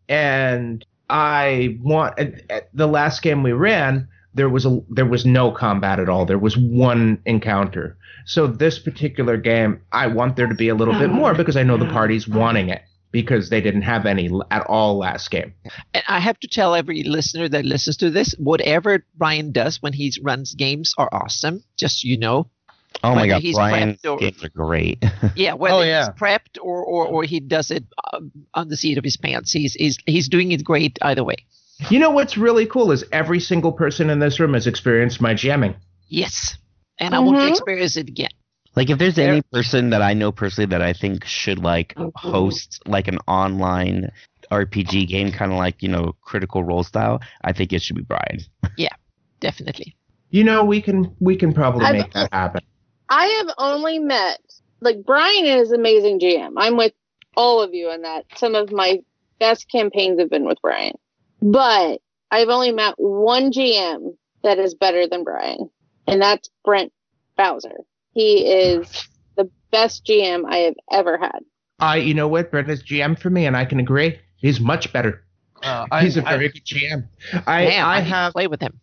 and 0.09 0.83
I 1.09 1.77
want 1.81 2.17
at, 2.19 2.49
at 2.49 2.69
the 2.73 2.87
last 2.87 3.21
game 3.21 3.43
we 3.43 3.51
ran. 3.51 4.07
There 4.33 4.49
was 4.49 4.65
a 4.65 4.81
there 4.89 5.05
was 5.05 5.25
no 5.25 5.51
combat 5.51 5.99
at 5.99 6.09
all. 6.09 6.25
There 6.25 6.39
was 6.39 6.57
one 6.57 7.21
encounter. 7.25 7.97
So 8.25 8.47
this 8.47 8.79
particular 8.79 9.37
game, 9.37 9.81
I 9.91 10.07
want 10.07 10.35
there 10.35 10.47
to 10.47 10.55
be 10.55 10.67
a 10.67 10.75
little 10.75 10.95
bit 10.95 11.09
oh, 11.09 11.13
more 11.13 11.33
because 11.35 11.55
I 11.55 11.63
know 11.63 11.77
the 11.77 11.89
party's 11.89 12.27
wanting 12.27 12.69
it 12.69 12.81
because 13.15 13.49
they 13.49 13.61
didn't 13.61 13.83
have 13.83 14.05
any 14.05 14.29
at 14.51 14.65
all 14.67 14.97
last 14.97 15.31
game. 15.31 15.53
and 15.93 16.03
i 16.09 16.19
have 16.19 16.37
to 16.37 16.49
tell 16.49 16.75
every 16.75 17.01
listener 17.03 17.47
that 17.47 17.63
listens 17.63 17.95
to 17.95 18.09
this 18.09 18.35
whatever 18.37 19.05
brian 19.15 19.53
does 19.53 19.81
when 19.81 19.93
he 19.93 20.11
runs 20.21 20.53
games 20.53 20.93
are 20.97 21.07
awesome 21.13 21.63
just 21.77 22.03
you 22.03 22.17
know 22.17 22.49
oh 23.03 23.09
my 23.09 23.15
whether 23.21 23.27
god, 23.27 23.41
he's 23.41 23.55
Brian's 23.55 24.01
prepped 24.01 24.11
or- 24.11 24.17
games 24.17 24.43
are 24.43 24.49
great. 24.49 25.03
Yeah, 25.35 25.53
whether 25.53 25.75
Oh, 25.75 25.81
yeah. 25.81 26.05
he's 26.11 26.21
prepped 26.21 26.57
or, 26.61 26.83
or, 26.83 27.05
or 27.07 27.23
he 27.23 27.39
does 27.39 27.71
it 27.71 27.83
um, 28.13 28.31
on 28.53 28.69
the 28.69 28.77
seat 28.77 28.97
of 28.97 29.03
his 29.03 29.17
pants, 29.17 29.51
he's, 29.51 29.73
he's 29.73 29.97
he's 30.05 30.29
doing 30.29 30.51
it 30.51 30.63
great 30.63 30.97
either 31.01 31.23
way. 31.23 31.35
You 31.89 31.99
know 31.99 32.09
what's 32.11 32.37
really 32.37 32.65
cool 32.65 32.91
is 32.91 33.03
every 33.11 33.39
single 33.39 33.71
person 33.73 34.09
in 34.09 34.19
this 34.19 34.39
room 34.39 34.53
has 34.53 34.65
experienced 34.65 35.19
my 35.19 35.33
jamming. 35.33 35.75
Yes, 36.07 36.57
and 36.99 37.13
I 37.13 37.19
want 37.19 37.37
to 37.39 37.47
experience 37.49 37.97
it 37.97 38.07
again. 38.07 38.29
Like 38.75 38.89
if 38.89 38.97
there's 38.97 39.15
There- 39.15 39.29
any 39.31 39.41
person 39.51 39.89
that 39.91 40.01
I 40.01 40.13
know 40.13 40.31
personally 40.31 40.67
that 40.69 40.81
I 40.81 40.93
think 40.93 41.25
should 41.25 41.59
like 41.59 41.93
host 42.15 42.81
like 42.85 43.07
an 43.09 43.17
online 43.27 44.11
RPG 44.51 45.07
game, 45.07 45.31
kind 45.31 45.51
of 45.51 45.57
like 45.57 45.81
you 45.81 45.89
know 45.89 46.15
Critical 46.21 46.63
Role 46.63 46.83
style, 46.83 47.21
I 47.43 47.51
think 47.51 47.73
it 47.73 47.81
should 47.81 47.95
be 47.97 48.03
Brian. 48.03 48.39
Yeah, 48.77 48.93
definitely. 49.39 49.95
You 50.29 50.43
know, 50.43 50.63
we 50.63 50.81
can 50.81 51.15
we 51.19 51.35
can 51.35 51.53
probably 51.53 51.85
I've- 51.85 51.97
make 51.99 52.13
that 52.13 52.31
happen. 52.33 52.61
I 53.15 53.27
have 53.27 53.55
only 53.57 53.97
met 53.97 54.41
like 54.81 55.05
Brian 55.05 55.45
is 55.45 55.71
amazing 55.71 56.19
GM. 56.19 56.55
I'm 56.57 56.75
with 56.75 56.91
all 57.37 57.61
of 57.61 57.73
you 57.73 57.89
in 57.89 58.01
that. 58.01 58.25
Some 58.35 58.55
of 58.55 58.73
my 58.73 58.99
best 59.39 59.71
campaigns 59.71 60.19
have 60.19 60.29
been 60.29 60.45
with 60.45 60.57
Brian. 60.61 60.95
But 61.41 62.01
I've 62.29 62.49
only 62.49 62.73
met 62.73 62.95
one 62.97 63.53
GM 63.53 64.17
that 64.43 64.59
is 64.59 64.73
better 64.73 65.07
than 65.07 65.23
Brian, 65.23 65.69
and 66.07 66.21
that's 66.21 66.49
Brent 66.65 66.91
Bowser. 67.37 67.77
He 68.11 68.45
is 68.47 69.07
the 69.37 69.49
best 69.71 70.05
GM 70.05 70.43
I 70.49 70.57
have 70.57 70.75
ever 70.91 71.17
had. 71.17 71.39
I, 71.79 71.97
you 71.97 72.13
know 72.13 72.27
what, 72.27 72.51
Brent 72.51 72.69
is 72.69 72.83
GM 72.83 73.17
for 73.17 73.29
me, 73.29 73.45
and 73.45 73.55
I 73.55 73.63
can 73.63 73.79
agree. 73.79 74.19
He's 74.35 74.59
much 74.59 74.91
better. 74.91 75.23
Uh, 75.63 75.85
He's 76.01 76.17
a 76.17 76.19
a 76.19 76.23
very 76.23 76.49
good 76.49 76.65
GM. 76.65 77.07
I, 77.47 77.65
Damn, 77.65 77.87
I 77.87 77.99
need 77.99 78.09
to 78.09 78.15
have, 78.15 78.33
play 78.33 78.47
with 78.47 78.61
him. 78.61 78.79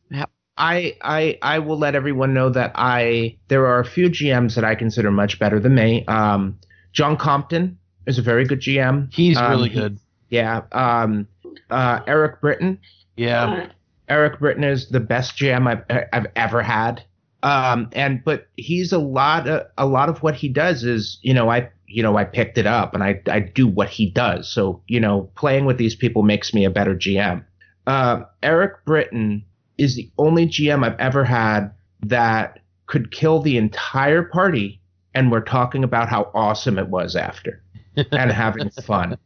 Yeah. 0.59 0.65
I, 0.65 0.97
I, 1.03 1.38
I 1.43 1.59
will 1.61 1.79
let 1.79 1.95
everyone 1.95 2.35
know 2.35 2.51
that 2.51 2.73
I 2.75 3.37
there 3.49 3.67
are 3.67 3.81
a 3.81 3.85
few 3.85 4.09
GMs 4.09 4.55
that 4.55 4.65
I 4.65 4.75
consider 4.75 5.11
much 5.11 5.38
better 5.38 5.59
than 5.61 5.75
me. 5.75 6.05
Um, 6.07 6.59
John 6.93 7.17
Compton 7.17 7.79
is 8.07 8.19
a 8.19 8.23
very 8.23 8.45
good 8.45 8.61
GM. 8.61 9.12
He's 9.12 9.37
Um, 9.38 9.51
really 9.51 9.69
he- 9.71 9.81
good. 9.81 9.99
Yeah. 10.29 10.62
Um, 10.73 11.29
uh, 11.71 12.01
Eric 12.07 12.41
Britton 12.41 12.79
Yeah. 13.17 13.69
Eric 14.09 14.41
Britton 14.41 14.65
is 14.65 14.88
the 14.88 15.01
best 15.01 15.37
GM 15.37 15.67
I've 15.67 16.07
I've 16.12 16.27
ever 16.37 16.62
had. 16.62 17.03
Um, 17.43 17.88
and 17.93 18.23
but 18.25 18.47
he's 18.57 18.93
a 18.93 18.99
lot 18.99 19.49
of, 19.49 19.67
a 19.77 19.87
lot 19.87 20.09
of 20.09 20.23
what 20.23 20.35
he 20.37 20.49
does 20.49 20.85
is 20.85 21.19
you 21.23 21.35
know 21.35 21.51
I 21.51 21.71
you 21.87 22.03
know 22.03 22.17
I 22.17 22.25
picked 22.25 22.57
it 22.59 22.67
up 22.67 22.95
and 22.95 23.03
I 23.03 23.21
I 23.27 23.41
do 23.41 23.67
what 23.67 23.88
he 23.88 24.11
does. 24.11 24.49
So 24.53 24.83
you 24.87 25.01
know 25.01 25.31
playing 25.37 25.65
with 25.67 25.77
these 25.79 25.95
people 25.97 26.23
makes 26.23 26.53
me 26.55 26.65
a 26.65 26.71
better 26.71 26.95
GM. 26.95 27.45
Uh, 27.87 28.23
Eric 28.43 28.85
Britton 28.85 29.45
is 29.79 29.97
the 29.97 30.11
only 30.19 30.47
GM 30.47 30.85
I've 30.85 30.99
ever 30.99 31.25
had 31.25 31.71
that 32.03 32.61
could 32.87 33.11
kill 33.11 33.41
the 33.41 33.57
entire 33.57 34.23
party 34.23 34.81
and 35.15 35.31
we're 35.31 35.41
talking 35.41 35.85
about 35.85 36.09
how 36.09 36.31
awesome 36.35 36.79
it 36.79 36.89
was 36.89 37.17
after 37.17 37.63
and 38.13 38.33
having 38.33 38.71
fun. 38.71 39.19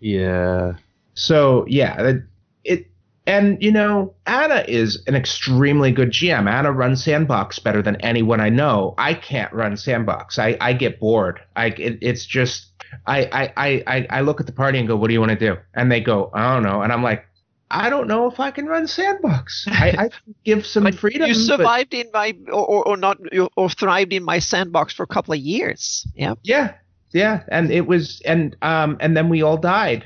Yeah. 0.00 0.74
So 1.14 1.64
yeah, 1.68 2.00
it, 2.02 2.22
it 2.64 2.90
and 3.26 3.62
you 3.62 3.70
know 3.70 4.14
Anna 4.26 4.64
is 4.66 5.02
an 5.06 5.14
extremely 5.14 5.92
good 5.92 6.10
GM. 6.10 6.50
Anna 6.50 6.72
runs 6.72 7.04
Sandbox 7.04 7.58
better 7.58 7.82
than 7.82 7.96
anyone 7.96 8.40
I 8.40 8.48
know. 8.48 8.94
I 8.98 9.14
can't 9.14 9.52
run 9.52 9.76
Sandbox. 9.76 10.38
I 10.38 10.56
I 10.60 10.72
get 10.72 11.00
bored. 11.00 11.40
I 11.56 11.66
it, 11.66 11.98
it's 12.00 12.24
just 12.24 12.66
I, 13.06 13.24
I, 13.26 13.52
I, 13.56 13.84
I, 13.86 14.06
I 14.10 14.20
look 14.22 14.40
at 14.40 14.46
the 14.46 14.52
party 14.52 14.78
and 14.78 14.88
go, 14.88 14.96
"What 14.96 15.08
do 15.08 15.12
you 15.12 15.20
want 15.20 15.30
to 15.30 15.38
do?" 15.38 15.56
And 15.74 15.92
they 15.92 16.00
go, 16.00 16.30
"I 16.34 16.54
don't 16.54 16.62
know." 16.62 16.82
And 16.82 16.92
I'm 16.92 17.02
like, 17.02 17.24
"I 17.70 17.88
don't 17.90 18.06
know 18.08 18.30
if 18.30 18.40
I 18.40 18.50
can 18.50 18.66
run 18.66 18.86
sandbox. 18.86 19.66
I, 19.68 19.94
I 19.98 20.10
give 20.44 20.66
some 20.66 20.84
But 20.84 20.94
freedom." 20.94 21.28
you 21.28 21.34
but- 21.34 21.56
survived 21.58 21.94
in 21.94 22.06
my 22.12 22.36
or, 22.48 22.66
or, 22.66 22.88
or 22.88 22.96
not 22.96 23.18
or 23.56 23.68
thrived 23.70 24.12
in 24.12 24.24
my 24.24 24.38
sandbox 24.40 24.92
for 24.94 25.02
a 25.04 25.06
couple 25.06 25.32
of 25.34 25.40
years. 25.40 26.06
Yeah. 26.14 26.34
yeah, 26.42 26.74
yeah, 27.12 27.42
and 27.48 27.70
it 27.70 27.86
was, 27.86 28.20
and 28.24 28.56
um, 28.62 28.96
and 29.00 29.16
then 29.16 29.28
we 29.28 29.42
all 29.42 29.56
died. 29.56 30.04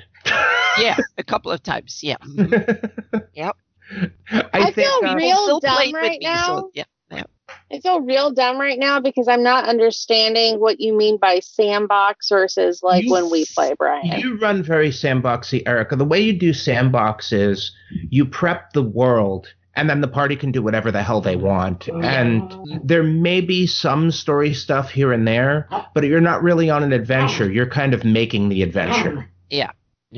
Yeah, 0.79 0.97
a 1.19 1.25
couple 1.25 1.51
of 1.53 1.63
times. 1.63 2.01
Yeah. 2.03 2.17
Yep. 3.35 3.57
I, 4.31 4.45
I 4.53 4.63
think 4.73 4.75
feel 4.77 5.01
uh, 5.11 5.15
real 5.15 5.37
Still 5.45 5.61
dumb 5.61 5.77
playing 5.77 5.93
with 5.93 6.03
right 6.03 6.11
me, 6.13 6.19
now. 6.23 6.47
so 6.47 6.71
yeah. 6.75 6.85
I 7.73 7.81
feel 7.81 8.01
real 8.01 8.31
dumb 8.31 8.59
right 8.61 8.79
now 8.79 9.01
because 9.01 9.29
I'm 9.29 9.43
not 9.43 9.65
understanding 9.69 10.61
what 10.61 10.81
you 10.81 10.97
mean 10.97 11.17
by 11.19 11.41
sandbox 11.41 12.29
versus 12.29 12.83
like 12.83 13.05
You- 13.05 13.13
when 13.13 13.31
we 13.31 13.45
play 13.47 13.75
Brian. 13.79 14.21
You 14.21 14.37
run 14.39 14.63
very 14.63 14.91
sandboxy, 14.91 15.63
Erica. 15.67 15.97
The 15.97 16.05
way 16.05 16.21
you 16.21 16.33
do 16.33 16.53
sandbox 16.53 17.33
is 17.33 17.73
you 18.11 18.25
prep 18.27 18.73
the 18.73 18.83
world, 18.83 19.49
and 19.77 19.89
then 19.91 20.01
the 20.01 20.09
party 20.09 20.37
can 20.37 20.53
do 20.53 20.63
whatever 20.63 20.93
the 20.93 21.03
hell 21.03 21.21
they 21.21 21.37
want. 21.37 21.89
Oh, 21.93 22.01
and 22.01 22.53
there 22.85 23.03
may 23.03 23.41
be 23.41 23.67
some 23.67 24.11
story 24.11 24.55
stuff 24.55 24.91
here 24.91 25.13
and 25.13 25.27
there, 25.27 25.69
but 25.95 26.05
you're 26.05 26.21
not 26.21 26.43
really 26.43 26.71
on 26.71 26.83
an 26.83 26.93
adventure. 26.93 27.51
You're 27.51 27.67
kind 27.69 27.95
of 27.95 28.05
making 28.05 28.49
the 28.51 28.63
adventure. 28.63 29.29
Yeah. 29.51 29.71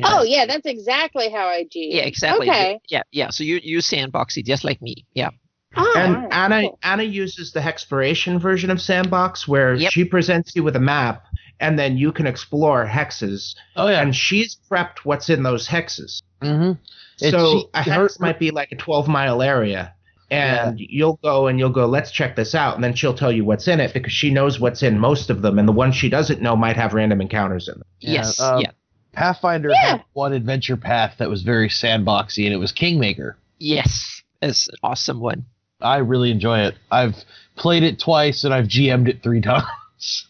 Oh 0.04 0.22
yeah, 0.24 0.44
that's 0.44 0.66
exactly 0.66 1.30
how 1.30 1.46
I 1.46 1.62
do. 1.70 1.78
Yeah, 1.80 2.02
exactly. 2.02 2.50
Okay. 2.50 2.80
Yeah, 2.88 3.02
yeah. 3.12 3.30
So 3.30 3.44
you 3.44 3.60
you 3.62 3.78
sandboxy 3.78 4.44
just 4.44 4.62
like 4.62 4.82
me. 4.82 5.06
Yeah. 5.14 5.30
Oh, 5.76 5.94
And 5.96 6.16
alright, 6.16 6.32
Anna 6.32 6.60
cool. 6.62 6.78
Anna 6.82 7.02
uses 7.02 7.52
the 7.52 7.60
hexploration 7.60 8.40
version 8.40 8.70
of 8.70 8.80
Sandbox, 8.80 9.46
where 9.46 9.74
Yep. 9.74 9.92
she 9.92 10.04
presents 10.04 10.54
you 10.56 10.62
with 10.64 10.76
a 10.76 10.80
map, 10.80 11.24
and 11.60 11.78
then 11.78 11.96
you 11.96 12.12
can 12.12 12.26
explore 12.26 12.86
hexes. 12.86 13.54
Oh 13.76 13.88
yeah. 13.88 14.00
And 14.02 14.14
she's 14.14 14.56
prepped 14.70 14.98
what's 15.04 15.28
in 15.30 15.42
those 15.42 15.68
hexes. 15.68 16.22
mm-hmm. 16.42 16.72
So 17.16 17.58
she- 17.60 17.66
a 17.74 17.82
her- 17.82 18.02
hex 18.02 18.20
might 18.20 18.38
be 18.38 18.50
like 18.50 18.72
a 18.72 18.76
12 18.76 19.08
mile 19.08 19.40
area 19.42 19.92
and 20.30 20.78
you'll 20.80 21.18
go 21.22 21.46
and 21.46 21.56
you'll 21.58 21.70
go 21.70 21.86
let's 21.86 22.10
check 22.10 22.34
this 22.34 22.52
out 22.54 22.74
and 22.74 22.82
then 22.82 22.92
she'll 22.94 23.14
tell 23.14 23.30
you 23.30 23.44
what's 23.44 23.68
in 23.68 23.78
it 23.78 23.94
because 23.94 24.12
she 24.12 24.28
knows 24.28 24.58
what's 24.58 24.82
in 24.82 24.98
most 24.98 25.30
of 25.30 25.40
them 25.40 25.56
and 25.58 25.68
the 25.68 25.72
ones 25.72 25.94
she 25.94 26.08
doesn't 26.08 26.42
know 26.42 26.56
might 26.56 26.74
have 26.76 26.92
random 26.94 27.20
encounters 27.20 27.68
in 27.68 27.74
them 27.74 27.84
Yeah, 28.00 28.12
yes. 28.14 28.40
um, 28.40 28.60
yeah. 28.60 28.70
Pathfinder 29.12 29.70
Yeah. 29.70 29.90
had 29.92 30.04
one 30.14 30.32
adventure 30.32 30.76
path 30.76 31.14
that 31.18 31.30
was 31.30 31.42
very 31.42 31.68
sandboxy, 31.68 32.44
and 32.44 32.52
it 32.52 32.58
was 32.58 32.70
Kingmaker. 32.72 33.38
Yes. 33.58 34.20
It's 34.42 34.68
an 34.68 34.74
awesome 34.82 35.20
one. 35.20 35.46
I 35.80 35.98
really 35.98 36.30
enjoy 36.30 36.60
it. 36.60 36.74
I've 36.90 37.14
played 37.56 37.82
it 37.82 37.98
twice, 38.00 38.44
and 38.44 38.52
I've 38.54 38.66
GM'd 38.66 39.08
it 39.08 39.22
three 39.22 39.40
times. 39.42 40.26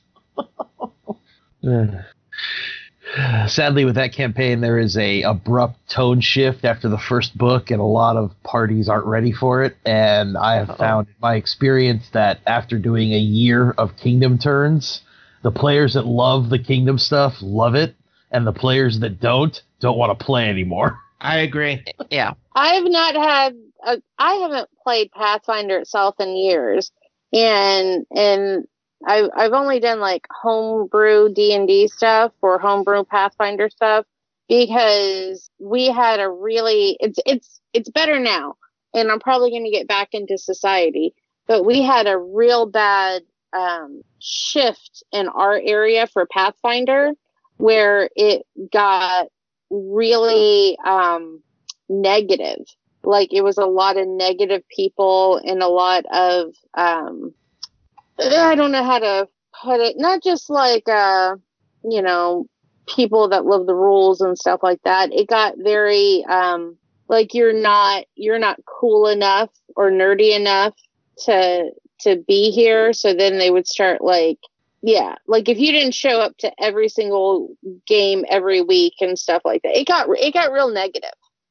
Sadly, 3.46 3.84
with 3.84 3.94
that 3.94 4.12
campaign, 4.12 4.60
there 4.60 4.78
is 4.78 4.96
a 4.96 5.22
abrupt 5.22 5.78
tone 5.88 6.20
shift 6.20 6.64
after 6.64 6.88
the 6.88 6.98
first 6.98 7.36
book, 7.38 7.70
and 7.70 7.80
a 7.80 7.84
lot 7.84 8.16
of 8.16 8.32
parties 8.42 8.88
aren't 8.88 9.06
ready 9.06 9.32
for 9.32 9.62
it. 9.62 9.76
And 9.86 10.36
I 10.36 10.56
have 10.56 10.70
Uh-oh. 10.70 10.76
found 10.76 11.06
in 11.08 11.14
my 11.22 11.36
experience 11.36 12.08
that 12.12 12.40
after 12.46 12.78
doing 12.78 13.12
a 13.12 13.18
year 13.18 13.70
of 13.78 13.96
Kingdom 13.96 14.38
turns, 14.38 15.02
the 15.42 15.52
players 15.52 15.94
that 15.94 16.04
love 16.06 16.50
the 16.50 16.58
Kingdom 16.58 16.98
stuff 16.98 17.34
love 17.40 17.74
it, 17.74 17.94
and 18.32 18.46
the 18.46 18.52
players 18.52 18.98
that 19.00 19.20
don't 19.20 19.62
don't 19.80 19.96
want 19.98 20.18
to 20.18 20.24
play 20.24 20.48
anymore. 20.48 20.98
i 21.20 21.38
agree 21.38 21.82
Yeah. 22.10 22.32
I've 22.54 22.84
not 22.90 23.14
had 23.14 23.54
a, 23.84 24.00
I 24.18 24.34
haven't 24.34 24.68
played 24.82 25.10
Pathfinder 25.12 25.78
itself 25.78 26.16
in 26.20 26.36
years, 26.36 26.92
and 27.32 28.06
and 28.14 28.66
I 29.06 29.28
I've 29.34 29.52
only 29.52 29.80
done 29.80 30.00
like 30.00 30.26
homebrew 30.30 31.32
D 31.32 31.54
and 31.54 31.66
D 31.68 31.88
stuff 31.88 32.32
or 32.42 32.58
homebrew 32.58 33.04
Pathfinder 33.04 33.68
stuff 33.70 34.06
because 34.48 35.50
we 35.58 35.86
had 35.86 36.20
a 36.20 36.28
really 36.28 36.96
it's 37.00 37.18
it's 37.26 37.60
it's 37.72 37.90
better 37.90 38.18
now, 38.18 38.56
and 38.94 39.10
I'm 39.10 39.20
probably 39.20 39.50
going 39.50 39.64
to 39.64 39.70
get 39.70 39.88
back 39.88 40.10
into 40.12 40.38
society, 40.38 41.14
but 41.46 41.64
we 41.64 41.82
had 41.82 42.06
a 42.06 42.18
real 42.18 42.66
bad 42.66 43.22
um, 43.52 44.02
shift 44.18 45.02
in 45.12 45.28
our 45.28 45.60
area 45.62 46.06
for 46.06 46.26
Pathfinder 46.26 47.12
where 47.56 48.10
it 48.16 48.46
got 48.72 49.28
really 49.70 50.76
um, 50.84 51.42
negative. 51.88 52.64
Like 53.06 53.32
it 53.32 53.42
was 53.42 53.58
a 53.58 53.66
lot 53.66 53.96
of 53.96 54.08
negative 54.08 54.62
people 54.74 55.40
and 55.44 55.62
a 55.62 55.68
lot 55.68 56.04
of 56.12 56.54
um 56.74 57.32
I 58.18 58.54
don't 58.54 58.72
know 58.72 58.84
how 58.84 58.98
to 58.98 59.28
put 59.62 59.80
it. 59.80 59.96
Not 59.98 60.22
just 60.22 60.50
like 60.50 60.88
uh 60.88 61.36
you 61.84 62.02
know 62.02 62.46
people 62.94 63.28
that 63.28 63.44
love 63.46 63.66
the 63.66 63.74
rules 63.74 64.20
and 64.20 64.38
stuff 64.38 64.60
like 64.62 64.82
that. 64.84 65.12
It 65.12 65.28
got 65.28 65.54
very 65.58 66.24
um 66.28 66.76
like 67.08 67.34
you're 67.34 67.52
not 67.52 68.04
you're 68.14 68.38
not 68.38 68.60
cool 68.66 69.06
enough 69.06 69.50
or 69.76 69.90
nerdy 69.90 70.34
enough 70.34 70.74
to 71.24 71.70
to 72.00 72.16
be 72.26 72.50
here. 72.50 72.92
So 72.92 73.14
then 73.14 73.38
they 73.38 73.50
would 73.50 73.66
start 73.66 74.02
like 74.02 74.38
yeah, 74.82 75.16
like 75.26 75.48
if 75.48 75.58
you 75.58 75.72
didn't 75.72 75.94
show 75.94 76.20
up 76.20 76.36
to 76.38 76.52
every 76.62 76.88
single 76.88 77.56
game 77.86 78.24
every 78.28 78.62
week 78.62 78.94
and 79.00 79.18
stuff 79.18 79.42
like 79.44 79.62
that, 79.62 79.76
it 79.76 79.86
got 79.86 80.08
it 80.10 80.32
got 80.32 80.52
real. 80.52 80.72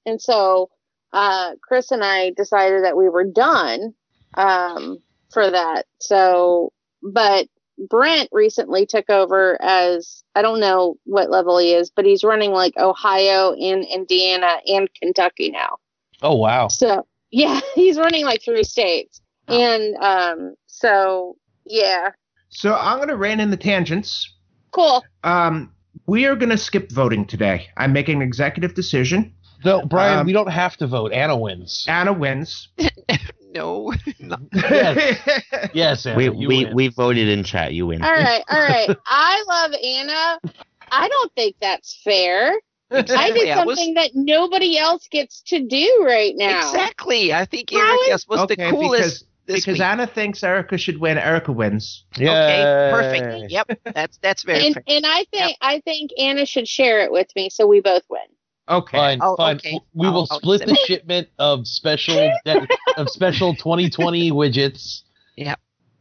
And 0.05 0.21
so 0.21 0.69
uh, 1.13 1.51
Chris 1.61 1.91
and 1.91 2.03
I 2.03 2.31
decided 2.31 2.83
that 2.83 2.97
we 2.97 3.09
were 3.09 3.23
done 3.23 3.93
um, 4.35 4.97
for 5.31 5.49
that. 5.49 5.85
So, 5.99 6.71
but 7.01 7.47
Brent 7.89 8.29
recently 8.31 8.85
took 8.85 9.09
over 9.09 9.61
as 9.61 10.23
I 10.35 10.41
don't 10.41 10.59
know 10.59 10.97
what 11.03 11.29
level 11.29 11.57
he 11.57 11.73
is, 11.73 11.89
but 11.89 12.05
he's 12.05 12.23
running 12.23 12.51
like 12.51 12.73
Ohio 12.77 13.53
and 13.53 13.85
Indiana 13.85 14.57
and 14.67 14.89
Kentucky 15.01 15.51
now. 15.51 15.77
Oh 16.21 16.35
wow! 16.35 16.67
So 16.67 17.05
yeah, 17.31 17.59
he's 17.75 17.97
running 17.97 18.25
like 18.25 18.43
three 18.43 18.63
states, 18.63 19.21
and 19.47 19.95
um, 19.97 20.55
so 20.67 21.37
yeah, 21.65 22.11
so 22.55 22.73
i'm 22.75 22.97
going 22.97 23.09
to 23.09 23.15
rein 23.15 23.39
in 23.39 23.49
the 23.49 23.57
tangents 23.57 24.33
cool. 24.71 25.03
um, 25.23 25.71
we 26.07 26.25
are 26.25 26.35
going 26.35 26.49
to 26.49 26.57
skip 26.57 26.91
voting 26.91 27.25
today 27.25 27.67
i'm 27.77 27.93
making 27.93 28.17
an 28.17 28.21
executive 28.21 28.73
decision 28.73 29.33
No, 29.65 29.85
Brian, 29.85 30.19
Um, 30.19 30.25
we 30.27 30.33
don't 30.33 30.49
have 30.51 30.77
to 30.77 30.87
vote. 30.87 31.11
Anna 31.11 31.35
wins. 31.37 31.85
anna 31.89 32.13
wins 32.13 32.69
No. 33.53 33.93
no. 34.19 34.37
Yes, 35.73 36.05
Anna, 36.05 36.17
We 36.17 36.25
you 36.25 36.47
we, 36.47 36.65
win. 36.65 36.75
we 36.75 36.87
voted 36.89 37.27
in 37.27 37.43
chat. 37.43 37.73
You 37.73 37.87
win. 37.87 38.03
All 38.03 38.11
right, 38.11 38.43
all 38.49 38.59
right. 38.59 38.89
I 39.05 39.43
love 39.47 39.71
Anna. 39.81 40.39
I 40.91 41.07
don't 41.07 41.33
think 41.33 41.55
that's 41.61 41.99
fair. 42.03 42.53
I 42.91 42.99
Exactly. 42.99 43.39
did 43.41 43.49
I 43.49 43.65
was- 43.65 43.77
something 43.77 43.93
that 43.95 44.11
nobody 44.13 44.77
else 44.77 45.07
gets 45.09 45.41
to 45.43 45.59
do 45.65 46.03
right 46.05 46.33
now. 46.35 46.59
Exactly. 46.59 47.33
I 47.33 47.45
think 47.45 47.71
How 47.71 47.79
Erica's 48.03 48.27
was 48.27 48.41
okay 48.41 48.55
the 48.55 48.69
coolest 48.71 49.01
because, 49.03 49.25
this 49.47 49.55
because 49.65 49.79
week. 49.79 49.81
anna 49.87 50.07
thinks 50.07 50.43
erica 50.43 50.77
should 50.77 50.99
win 50.99 51.17
erica 51.17 51.51
wins 51.51 52.05
Okay, 52.17 52.89
perfect. 52.93 53.51
Yep, 53.51 53.79
that's 53.93 54.17
that's 54.19 54.43
very 54.43 54.65
And 54.67 54.73
fair. 54.75 54.83
and 54.87 55.05
I 55.05 55.25
think 55.31 55.57
I 55.61 55.79
think 55.81 56.11
Anna 56.19 56.45
should 56.45 56.67
share 56.67 56.99
it 57.03 57.11
with 57.11 57.27
me 57.35 57.49
so 57.49 57.65
we 57.67 57.79
both 57.79 58.03
win. 58.09 58.21
Okay 58.69 58.97
Fine, 58.97 59.19
Oh, 59.21 59.35
fine. 59.35 59.55
okay. 59.57 59.79
We 59.93 60.07
will 60.07 60.21
I'll- 60.21 60.27
I'll 60.31 60.39
split 60.39 60.61
use 60.61 60.69
the 60.69 60.75
shipment 60.85 61.27
of 61.39 61.67
special 61.67 62.31
of 62.97 63.09
special 63.09 63.55
2020 63.63 64.31
widgets. 64.31 65.01
Yeah. 65.35 65.55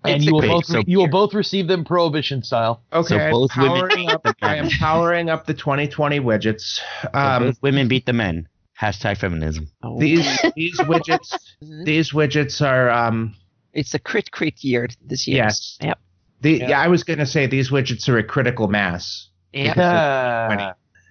And 0.06 0.16
It's 0.16 0.24
you 0.26 0.32
will 0.34 0.40
great- 0.40 0.50
both 0.50 0.66
so- 0.66 0.82
you 0.86 0.98
will 0.98 1.08
both 1.08 1.32
receive 1.34 1.66
them 1.66 1.84
prohibition 1.84 2.42
style. 2.42 2.82
Okay, 2.92 3.08
So 3.08 3.16
I'm 3.18 3.30
both 3.32 3.56
women 3.56 3.70
powering 3.88 4.08
up, 4.10 4.26
I 4.42 4.56
am 4.56 4.68
powering 4.68 5.30
up 5.30 5.46
the 5.46 5.54
2020 5.54 6.20
widgets. 6.20 6.80
So 7.02 7.08
Um, 7.14 7.42
both 7.44 7.62
women 7.62 7.88
beat 7.88 8.04
the 8.06 8.12
men. 8.12 8.46
Hashtag 8.80 9.16
feminism. 9.18 9.68
Oh. 9.82 9.98
these 10.00 10.26
these 10.56 10.78
widgets 10.80 11.32
Mhm. 11.64 11.84
these 11.84 12.12
widgets 12.12 12.60
are 12.60 12.90
um 12.90 13.34
It's 13.72 13.94
a 13.94 13.98
crit 13.98 14.30
crit 14.30 14.62
year 14.62 14.88
this 15.06 15.26
year. 15.26 15.36
yes. 15.44 15.78
Yep. 15.80 15.98
The, 16.42 16.52
Yeah. 16.58 16.68
yeah. 16.70 16.80
I 16.80 16.88
was 16.88 17.02
gonna 17.04 17.24
say 17.26 17.46
these 17.46 17.70
widgets 17.70 18.08
are 18.08 18.18
a 18.18 18.24
critical 18.24 18.68
mass. 18.68 19.28
Yep. 19.54 19.76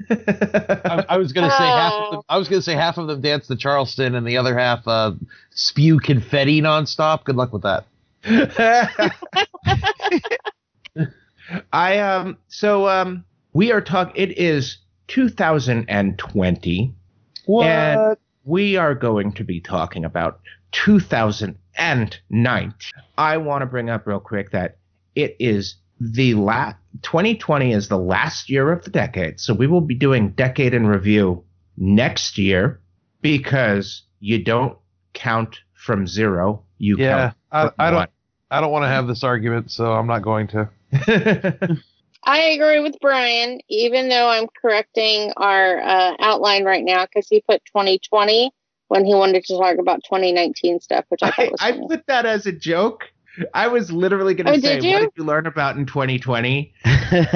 I, 0.09 1.05
I 1.09 1.17
was 1.17 1.33
gonna 1.33 1.51
say 1.51 1.57
half 1.57 1.93
of 1.93 2.11
them. 2.11 2.19
Oh. 2.19 2.25
I 2.29 2.37
was 2.37 2.47
gonna 2.47 2.61
say 2.61 2.73
half 2.73 2.97
of 2.97 3.07
them 3.07 3.21
dance 3.21 3.47
the 3.47 3.55
Charleston, 3.55 4.15
and 4.15 4.27
the 4.27 4.37
other 4.37 4.57
half 4.57 4.87
uh, 4.87 5.13
spew 5.51 5.99
confetti 5.99 6.61
nonstop. 6.61 7.23
Good 7.23 7.35
luck 7.35 7.53
with 7.53 7.63
that. 7.63 7.85
I 11.73 11.99
um 11.99 12.37
so 12.47 12.87
um 12.87 13.25
we 13.53 13.71
are 13.71 13.81
talking. 13.81 14.13
It 14.15 14.37
is 14.37 14.77
2020. 15.07 16.93
What? 17.45 17.65
And 17.65 18.17
we 18.45 18.77
are 18.77 18.95
going 18.95 19.33
to 19.33 19.43
be 19.43 19.59
talking 19.61 20.05
about 20.05 20.39
2009. 20.71 22.73
I 23.17 23.37
want 23.37 23.61
to 23.61 23.65
bring 23.65 23.89
up 23.89 24.07
real 24.07 24.19
quick 24.19 24.51
that 24.51 24.77
it 25.15 25.35
is 25.39 25.75
the 25.99 26.33
last 26.33 26.77
2020 27.01 27.73
is 27.73 27.87
the 27.87 27.97
last 27.97 28.49
year 28.49 28.71
of 28.71 28.83
the 28.83 28.91
decade. 28.91 29.39
So 29.39 29.53
we 29.53 29.67
will 29.67 29.81
be 29.81 29.95
doing 29.95 30.31
decade 30.31 30.73
in 30.73 30.87
review 30.87 31.43
next 31.77 32.37
year 32.37 32.79
because 33.21 34.03
you 34.19 34.43
don't 34.43 34.77
count 35.13 35.57
from 35.73 36.07
zero. 36.07 36.63
You 36.77 36.97
yeah, 36.97 37.33
I, 37.51 37.63
count 37.63 37.75
I 37.79 37.89
from 37.89 37.97
don't. 37.97 38.09
I 38.51 38.61
don't 38.61 38.71
want 38.71 38.83
to 38.83 38.89
have 38.89 39.07
this 39.07 39.23
argument, 39.23 39.71
so 39.71 39.93
I'm 39.93 40.05
not 40.05 40.21
going 40.21 40.47
to. 40.49 40.69
I 42.25 42.39
agree 42.39 42.79
with 42.79 42.95
Brian, 43.01 43.59
even 43.67 44.09
though 44.09 44.29
I'm 44.29 44.47
correcting 44.61 45.33
our 45.35 45.81
uh, 45.81 46.15
outline 46.19 46.63
right 46.63 46.83
now 46.83 47.05
because 47.05 47.27
he 47.27 47.41
put 47.41 47.65
2020 47.65 48.51
when 48.87 49.05
he 49.05 49.15
wanted 49.15 49.43
to 49.45 49.57
talk 49.57 49.77
about 49.79 50.03
2019 50.03 50.79
stuff, 50.79 51.05
which 51.09 51.21
I 51.23 51.33
I, 51.37 51.49
was 51.49 51.61
I 51.61 51.71
put 51.87 52.05
that 52.07 52.25
as 52.25 52.45
a 52.45 52.51
joke. 52.51 53.05
I 53.53 53.67
was 53.67 53.91
literally 53.91 54.33
going 54.35 54.45
to 54.45 54.51
Oh, 54.53 54.57
say, 54.59 54.75
did 54.75 54.83
you? 54.83 54.91
"What 54.93 54.99
did 55.01 55.11
you 55.17 55.23
learn 55.23 55.47
about 55.47 55.75
in 55.77 55.85
2020?" 55.85 56.73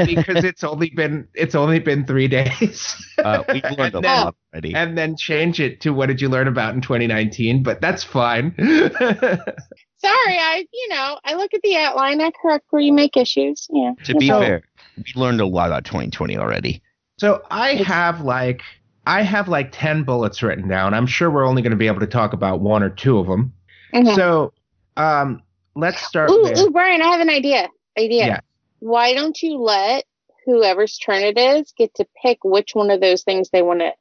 Because 0.05 0.43
it's 0.43 0.63
only 0.63 0.89
been 0.89 1.27
it's 1.33 1.53
only 1.55 1.79
been 1.79 2.05
three 2.05 2.27
days, 2.39 2.95
uh, 3.19 3.43
we 3.47 3.61
learned 3.63 3.93
a 3.95 3.97
And 3.97 4.03
then- 4.05 4.25
lot 4.25 4.35
already. 4.53 4.73
and 4.75 4.97
then 4.97 5.15
change 5.17 5.59
it 5.59 5.81
to 5.81 5.91
"What 5.93 6.07
did 6.07 6.21
you 6.21 6.29
learn 6.29 6.47
about 6.47 6.73
in 6.75 6.81
2019?" 6.81 7.63
But 7.63 7.81
that's 7.81 8.03
fine. 8.03 8.53
Sorry, 8.57 10.37
I 10.37 10.65
you 10.71 10.89
know 10.89 11.19
I 11.25 11.33
look 11.35 11.53
at 11.53 11.61
the 11.63 11.75
outline, 11.77 12.21
I 12.21 12.31
correct 12.41 12.65
where 12.69 12.81
you 12.81 12.93
make 12.93 13.17
issues. 13.17 13.67
Yeah. 13.71 13.93
to 14.05 14.15
be 14.15 14.27
So- 14.27 14.39
fair, 14.41 14.61
we 14.97 15.05
learned 15.15 15.41
a 15.41 15.45
lot 15.45 15.67
about 15.69 15.85
2020 15.85 16.37
already. 16.37 16.81
so 17.17 17.41
I 17.49 17.71
It's- 17.71 17.87
have 17.87 18.21
like 18.21 18.61
I 19.05 19.21
have 19.23 19.47
like 19.47 19.69
ten 19.71 20.03
bullets 20.03 20.43
written 20.43 20.67
down. 20.67 20.93
I'm 20.93 21.07
sure 21.07 21.31
we're 21.31 21.45
only 21.47 21.61
going 21.61 21.71
to 21.71 21.77
be 21.77 21.87
able 21.87 22.01
to 22.01 22.07
talk 22.07 22.33
about 22.33 22.59
one 22.61 22.83
or 22.83 22.89
two 22.89 23.17
of 23.17 23.27
them. 23.27 23.53
Mhm. 23.93 24.15
So 24.15 24.53
um, 24.97 25.41
let's 25.77 26.01
start 26.01 26.29
Ooh, 26.29 26.43
with 26.43 26.57
ooh, 26.57 26.69
Brian, 26.71 27.01
I 27.01 27.07
have 27.07 27.21
an 27.21 27.29
idea. 27.29 27.69
Idea. 27.97 28.27
Yeah. 28.27 28.39
Why 28.79 29.13
don't 29.13 29.41
you 29.41 29.57
let 29.57 30.05
whoever's 30.45 30.97
turn 30.97 31.23
it 31.23 31.37
is 31.37 31.73
get 31.77 31.93
to 31.95 32.05
pick 32.21 32.39
which 32.43 32.73
one 32.73 32.91
of 32.91 33.01
those 33.01 33.23
things 33.23 33.49
they 33.49 33.61
want 33.61 33.79
to 33.79 33.91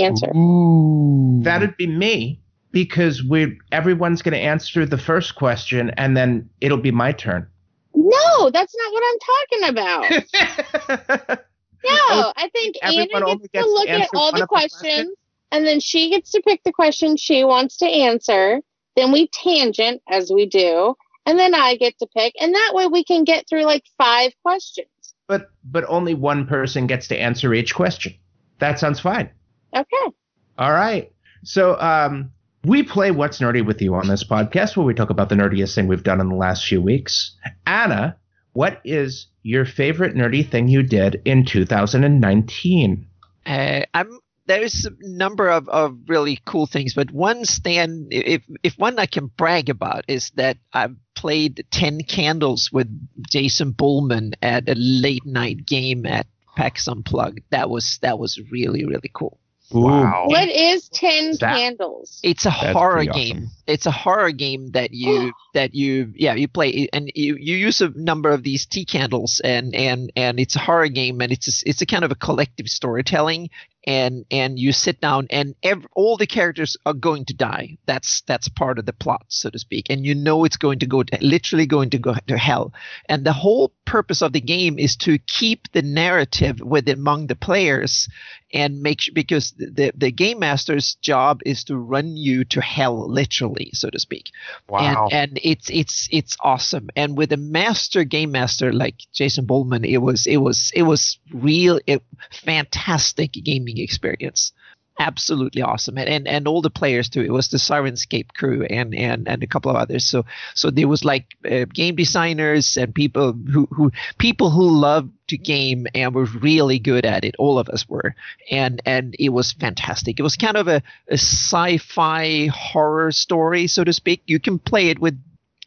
answer? 0.00 0.30
Ooh. 0.36 1.40
That'd 1.42 1.76
be 1.76 1.86
me 1.86 2.40
because 2.70 3.22
we 3.22 3.58
everyone's 3.72 4.22
going 4.22 4.32
to 4.32 4.40
answer 4.40 4.86
the 4.86 4.98
first 4.98 5.34
question 5.34 5.90
and 5.96 6.16
then 6.16 6.48
it'll 6.60 6.78
be 6.78 6.90
my 6.90 7.12
turn. 7.12 7.46
No, 7.94 8.50
that's 8.50 8.74
not 8.74 8.92
what 8.92 9.04
I'm 9.08 9.18
talking 9.28 9.68
about. 9.68 11.38
No, 11.84 12.32
I 12.36 12.48
think 12.52 12.76
Everyone 12.82 13.22
Anna 13.24 13.26
gets, 13.38 13.48
gets 13.48 13.52
to 13.52 13.60
to 13.62 13.72
look 13.72 13.88
at 13.88 14.08
all 14.14 14.30
the 14.30 14.36
of 14.36 14.40
the 14.40 14.46
questions? 14.46 14.80
questions, 14.80 15.16
and 15.50 15.66
then 15.66 15.80
she 15.80 16.10
gets 16.10 16.30
to 16.32 16.42
pick 16.42 16.62
the 16.64 16.72
question 16.72 17.16
she 17.16 17.44
wants 17.44 17.76
to 17.78 17.86
answer. 17.86 18.60
Then 18.94 19.10
we 19.10 19.28
tangent 19.28 20.02
as 20.08 20.30
we 20.30 20.46
do, 20.46 20.94
and 21.26 21.38
then 21.38 21.54
I 21.54 21.76
get 21.76 21.98
to 21.98 22.06
pick, 22.16 22.34
and 22.40 22.54
that 22.54 22.72
way 22.74 22.86
we 22.86 23.04
can 23.04 23.24
get 23.24 23.48
through 23.48 23.64
like 23.64 23.84
five 23.98 24.32
questions. 24.42 24.88
but 25.26 25.50
but 25.64 25.84
only 25.88 26.14
one 26.14 26.46
person 26.46 26.86
gets 26.86 27.08
to 27.08 27.16
answer 27.18 27.54
each 27.54 27.74
question. 27.74 28.14
That 28.58 28.78
sounds 28.78 29.00
fine. 29.00 29.30
Okay. 29.74 30.14
All 30.58 30.72
right. 30.72 31.12
So 31.44 31.78
um 31.80 32.30
we 32.64 32.82
play 32.84 33.10
What's 33.10 33.40
Nerdy 33.40 33.64
with 33.64 33.82
you 33.82 33.94
on 33.94 34.06
this 34.08 34.22
podcast 34.22 34.76
where 34.76 34.86
we 34.86 34.94
talk 34.94 35.10
about 35.10 35.28
the 35.28 35.34
nerdiest 35.34 35.74
thing 35.74 35.88
we've 35.88 36.04
done 36.04 36.20
in 36.20 36.28
the 36.28 36.36
last 36.36 36.64
few 36.66 36.80
weeks. 36.80 37.34
Anna, 37.66 38.16
what 38.52 38.80
is 38.84 39.26
your 39.42 39.64
favorite 39.64 40.14
nerdy 40.14 40.48
thing 40.48 40.68
you 40.68 40.82
did 40.84 41.20
in 41.24 41.44
2019? 41.44 43.06
Uh, 43.46 43.80
I'm 43.94 44.18
there's 44.60 44.86
a 44.86 44.90
number 45.00 45.48
of, 45.48 45.68
of 45.68 45.96
really 46.08 46.38
cool 46.44 46.66
things, 46.66 46.94
but 46.94 47.10
one 47.10 47.44
stand 47.44 48.08
if 48.10 48.42
if 48.62 48.74
one 48.76 48.98
I 48.98 49.06
can 49.06 49.26
brag 49.26 49.70
about 49.70 50.04
is 50.08 50.30
that 50.36 50.58
I've 50.72 50.96
played 51.14 51.64
Ten 51.70 52.02
Candles 52.02 52.70
with 52.72 52.88
Jason 53.28 53.72
Bulmahn 53.72 54.34
at 54.42 54.68
a 54.68 54.74
late 54.76 55.24
night 55.24 55.64
game 55.66 56.06
at 56.06 56.26
PAX 56.56 56.86
Unplugged. 56.88 57.40
That 57.50 57.70
was 57.70 57.98
that 58.02 58.18
was 58.18 58.40
really 58.50 58.84
really 58.84 59.10
cool. 59.12 59.38
Wow. 59.72 60.24
What 60.26 60.48
is 60.50 60.88
Ten 60.90 61.32
That- 61.40 61.56
Candles? 61.56 62.20
It's 62.22 62.44
a 62.44 62.50
That's 62.50 62.72
horror 62.74 63.04
game. 63.04 63.36
awesome. 63.36 63.50
It's 63.66 63.86
a 63.86 63.90
horror 63.90 64.32
game 64.32 64.72
that 64.72 64.92
you 64.92 65.28
oh. 65.28 65.32
that 65.54 65.74
you 65.74 66.12
yeah 66.14 66.34
you 66.34 66.48
play 66.48 66.88
and 66.92 67.10
you, 67.14 67.36
you 67.36 67.56
use 67.56 67.80
a 67.80 67.90
number 67.94 68.30
of 68.30 68.42
these 68.42 68.66
tea 68.66 68.84
candles 68.84 69.40
and 69.42 69.74
and 69.74 70.12
and 70.14 70.38
it's 70.38 70.56
a 70.56 70.58
horror 70.58 70.88
game 70.88 71.20
and 71.22 71.32
it's 71.32 71.48
a, 71.48 71.68
it's 71.68 71.80
a 71.80 71.86
kind 71.86 72.04
of 72.04 72.10
a 72.10 72.16
collective 72.16 72.68
storytelling 72.68 73.48
and 73.84 74.24
and 74.30 74.58
you 74.58 74.72
sit 74.72 75.00
down 75.00 75.26
and 75.30 75.54
ev- 75.62 75.86
all 75.94 76.16
the 76.16 76.26
characters 76.26 76.76
are 76.86 76.94
going 76.94 77.24
to 77.26 77.34
die. 77.34 77.78
That's 77.86 78.22
that's 78.26 78.48
part 78.48 78.78
of 78.78 78.86
the 78.86 78.92
plot 78.92 79.24
so 79.28 79.50
to 79.50 79.58
speak 79.58 79.86
and 79.90 80.04
you 80.06 80.14
know 80.14 80.44
it's 80.44 80.56
going 80.56 80.78
to 80.80 80.86
go 80.86 81.02
to, 81.02 81.18
literally 81.20 81.66
going 81.66 81.90
to 81.90 81.98
go 81.98 82.14
to 82.26 82.38
hell 82.38 82.72
and 83.08 83.24
the 83.24 83.32
whole 83.32 83.72
purpose 83.84 84.22
of 84.22 84.32
the 84.32 84.40
game 84.40 84.78
is 84.78 84.96
to 84.96 85.18
keep 85.18 85.70
the 85.72 85.82
narrative 85.82 86.60
with 86.60 86.88
among 86.88 87.26
the 87.26 87.34
players 87.34 88.08
and 88.54 88.82
make 88.82 89.00
sure 89.00 89.14
because 89.14 89.52
the 89.52 89.92
the 89.96 90.10
game 90.10 90.38
master's 90.40 90.94
job 90.96 91.40
is 91.46 91.64
to 91.64 91.76
run 91.76 92.16
you 92.16 92.44
to 92.44 92.60
hell 92.60 93.08
literally 93.08 93.70
so 93.72 93.88
to 93.88 93.98
speak 93.98 94.30
wow. 94.68 95.08
and 95.08 95.12
and 95.12 95.40
it's 95.42 95.70
it's 95.70 96.08
it's 96.10 96.36
awesome 96.40 96.88
and 96.94 97.16
with 97.16 97.32
a 97.32 97.36
master 97.36 98.04
game 98.04 98.32
master 98.32 98.72
like 98.72 98.96
jason 99.12 99.46
Bulmahn, 99.46 99.84
it 99.84 99.98
was 99.98 100.26
it 100.26 100.36
was 100.36 100.70
it 100.74 100.82
was 100.82 101.18
real 101.32 101.80
it, 101.86 102.02
fantastic 102.30 103.32
gaming 103.32 103.71
experience. 103.78 104.52
Absolutely 104.98 105.62
awesome. 105.62 105.96
And, 105.96 106.08
and 106.08 106.28
and 106.28 106.46
all 106.46 106.60
the 106.60 106.68
players 106.68 107.08
too. 107.08 107.22
It 107.22 107.32
was 107.32 107.48
the 107.48 107.56
Syrinscape 107.56 108.34
crew 108.34 108.64
and 108.64 108.94
and 108.94 109.26
and 109.26 109.42
a 109.42 109.46
couple 109.46 109.70
of 109.70 109.76
others. 109.76 110.04
So 110.04 110.26
so 110.54 110.70
there 110.70 110.86
was 110.86 111.02
like 111.02 111.34
uh, 111.50 111.64
game 111.72 111.96
designers 111.96 112.76
and 112.76 112.94
people 112.94 113.32
who 113.32 113.66
who 113.70 113.90
people 114.18 114.50
who 114.50 114.68
love 114.68 115.08
to 115.28 115.38
game 115.38 115.86
and 115.94 116.14
were 116.14 116.26
really 116.26 116.78
good 116.78 117.06
at 117.06 117.24
it. 117.24 117.34
All 117.38 117.58
of 117.58 117.70
us 117.70 117.88
were. 117.88 118.14
And 118.50 118.82
and 118.84 119.16
it 119.18 119.30
was 119.30 119.52
fantastic. 119.52 120.20
It 120.20 120.24
was 120.24 120.36
kind 120.36 120.58
of 120.58 120.68
a, 120.68 120.82
a 121.08 121.14
sci-fi 121.14 122.48
horror 122.48 123.12
story 123.12 123.68
so 123.68 123.84
to 123.84 123.94
speak. 123.94 124.22
You 124.26 124.38
can 124.38 124.58
play 124.58 124.90
it 124.90 124.98
with 124.98 125.18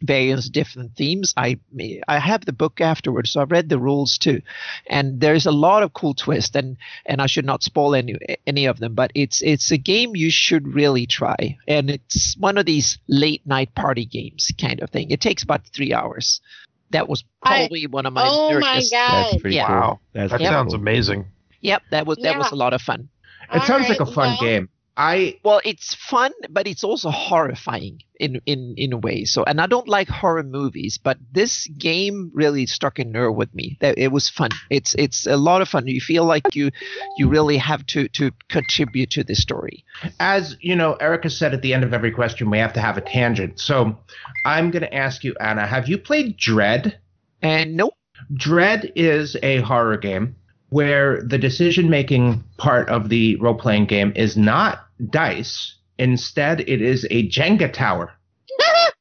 various 0.01 0.49
different 0.49 0.93
themes 0.95 1.33
i 1.37 1.57
i 2.07 2.19
have 2.19 2.43
the 2.45 2.51
book 2.51 2.81
afterwards 2.81 3.31
so 3.31 3.41
i've 3.41 3.51
read 3.51 3.69
the 3.69 3.79
rules 3.79 4.17
too 4.17 4.41
and 4.87 5.21
there's 5.21 5.45
a 5.45 5.51
lot 5.51 5.83
of 5.83 5.93
cool 5.93 6.13
twists 6.13 6.53
and 6.55 6.75
and 7.05 7.21
i 7.21 7.25
should 7.25 7.45
not 7.45 7.63
spoil 7.63 7.95
any 7.95 8.15
any 8.45 8.65
of 8.65 8.77
them 8.79 8.93
but 8.93 9.09
it's 9.15 9.41
it's 9.41 9.71
a 9.71 9.77
game 9.77 10.13
you 10.15 10.29
should 10.29 10.67
really 10.73 11.05
try 11.05 11.57
and 11.67 11.89
it's 11.89 12.35
one 12.37 12.57
of 12.57 12.65
these 12.65 12.97
late 13.07 13.41
night 13.47 13.73
party 13.73 14.05
games 14.05 14.51
kind 14.59 14.81
of 14.81 14.89
thing 14.89 15.09
it 15.11 15.21
takes 15.21 15.43
about 15.43 15.65
three 15.67 15.93
hours 15.93 16.41
that 16.91 17.07
was 17.07 17.23
I- 17.43 17.59
probably 17.61 17.87
one 17.87 18.05
of 18.05 18.11
my 18.13 18.23
oh 18.25 18.59
my 18.59 18.81
god! 18.91 19.31
That's 19.31 19.41
pretty 19.41 19.55
Yeah. 19.55 19.67
cool. 19.67 19.75
Wow. 19.75 19.99
That's 20.13 20.31
that 20.31 20.37
pretty 20.37 20.45
sounds 20.51 20.73
cool. 20.73 20.81
amazing. 20.81 21.25
yep 21.61 21.81
that 21.91 22.05
was 22.05 22.17
that 22.19 22.37
was 22.37 22.51
a 22.51 22.55
lot 22.55 22.73
of 22.73 22.81
fun 22.81 23.07
It 23.53 23.63
sounds 23.63 23.85
All 23.85 23.89
like 23.89 23.99
a 24.01 24.05
fun 24.05 24.29
well, 24.31 24.37
game. 24.41 24.69
I 24.97 25.39
well 25.43 25.61
it's 25.65 25.93
fun 25.95 26.31
but 26.49 26.67
it's 26.67 26.83
also 26.83 27.09
horrifying 27.09 28.01
in 28.19 28.41
in 28.45 28.75
in 28.77 28.93
a 28.93 28.97
way. 28.97 29.25
So 29.25 29.43
and 29.43 29.59
i 29.59 29.67
don't 29.67 29.87
like 29.87 30.07
horror 30.07 30.43
movies 30.43 30.97
but 30.97 31.17
this 31.31 31.67
game 31.77 32.31
really 32.33 32.65
struck 32.65 32.99
a 32.99 33.03
nerve 33.03 33.35
with 33.35 33.53
me. 33.53 33.77
That 33.81 33.97
it 33.97 34.11
was 34.11 34.29
fun. 34.29 34.51
It's 34.69 34.95
it's 34.95 35.27
a 35.27 35.37
lot 35.37 35.61
of 35.61 35.67
fun. 35.69 35.87
You 35.87 36.01
feel 36.01 36.25
like 36.25 36.55
you 36.55 36.71
you 37.17 37.27
really 37.27 37.57
have 37.57 37.85
to 37.87 38.07
to 38.09 38.31
contribute 38.49 39.09
to 39.11 39.23
the 39.23 39.35
story. 39.35 39.83
As 40.19 40.57
you 40.61 40.75
know, 40.75 40.93
Erica 40.93 41.29
said 41.29 41.53
at 41.53 41.61
the 41.61 41.73
end 41.73 41.83
of 41.83 41.93
every 41.93 42.11
question 42.11 42.49
we 42.49 42.59
have 42.59 42.73
to 42.73 42.81
have 42.81 42.97
a 42.97 43.01
tangent. 43.01 43.59
So 43.59 43.97
I'm 44.45 44.71
going 44.71 44.83
to 44.83 44.93
ask 44.93 45.23
you, 45.23 45.35
Anna, 45.39 45.65
have 45.65 45.87
you 45.87 45.97
played 45.97 46.37
Dread? 46.37 46.99
and 47.41 47.75
nope. 47.75 47.93
Dread 48.33 48.91
is 48.95 49.35
a 49.43 49.57
horror 49.61 49.97
game 49.97 50.35
where 50.75 51.21
the 51.23 51.37
decision 51.37 51.89
making 51.89 52.43
part 52.57 52.89
of 52.89 53.07
the 53.07 53.37
role 53.37 53.55
playing 53.55 53.85
game 53.85 54.11
is 54.13 54.35
not 54.35 54.85
dice. 55.09 55.73
Instead, 55.97 56.59
it 56.67 56.81
is 56.81 57.05
a 57.09 57.29
Jenga 57.29 57.71
tower. 57.71 58.11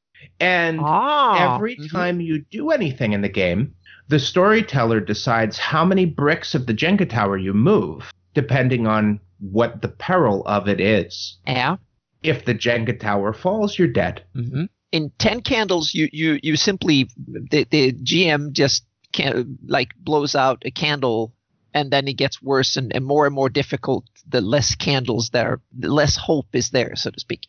And 0.41 0.79
ah 0.81 1.55
every 1.55 1.77
mhm. 1.77 1.91
time 1.91 2.20
you 2.20 2.45
do 2.51 2.70
anything 2.70 3.12
in 3.12 3.22
the 3.22 3.29
game, 3.29 3.75
the 4.09 4.18
storyteller 4.20 5.01
decides 5.01 5.59
how 5.59 5.85
many 5.85 6.07
bricks 6.07 6.55
of 6.55 6.66
the 6.66 6.75
Jenga 6.75 7.09
tower 7.09 7.37
you 7.39 7.53
move, 7.55 8.12
depending 8.35 8.87
on 8.87 9.18
what 9.41 9.83
the 9.83 9.89
peril 9.89 10.43
of 10.47 10.68
it 10.68 10.81
is. 10.81 11.39
yeah 11.47 11.77
If 12.22 12.45
the 12.45 12.55
Jenga 12.55 12.99
tower 12.99 13.33
falls, 13.33 13.79
you're 13.79 13.89
dead. 14.03 14.22
hmm 14.35 14.64
in 14.93 15.11
10 15.18 15.41
candles 15.43 15.93
you 15.93 16.09
you 16.12 16.39
you 16.45 16.55
simply 16.55 17.09
the, 17.51 17.66
the 17.72 17.93
gm 18.09 18.53
just 18.53 18.87
can 19.11 19.59
like 19.66 19.91
blows 19.99 20.37
out 20.37 20.62
a 20.64 20.70
candle 20.70 21.33
and 21.75 21.91
then 21.91 22.07
it 22.09 22.14
gets 22.16 22.41
worse 22.43 22.77
and, 22.77 22.95
and 22.95 23.05
more 23.05 23.27
and 23.27 23.35
more 23.35 23.49
difficult 23.51 24.05
the 24.29 24.41
less 24.41 24.75
candles 24.75 25.31
there 25.31 25.61
the 25.79 25.89
less 25.93 26.16
hope 26.16 26.47
is 26.55 26.70
there 26.70 26.95
so 26.97 27.11
to 27.11 27.20
speak 27.20 27.43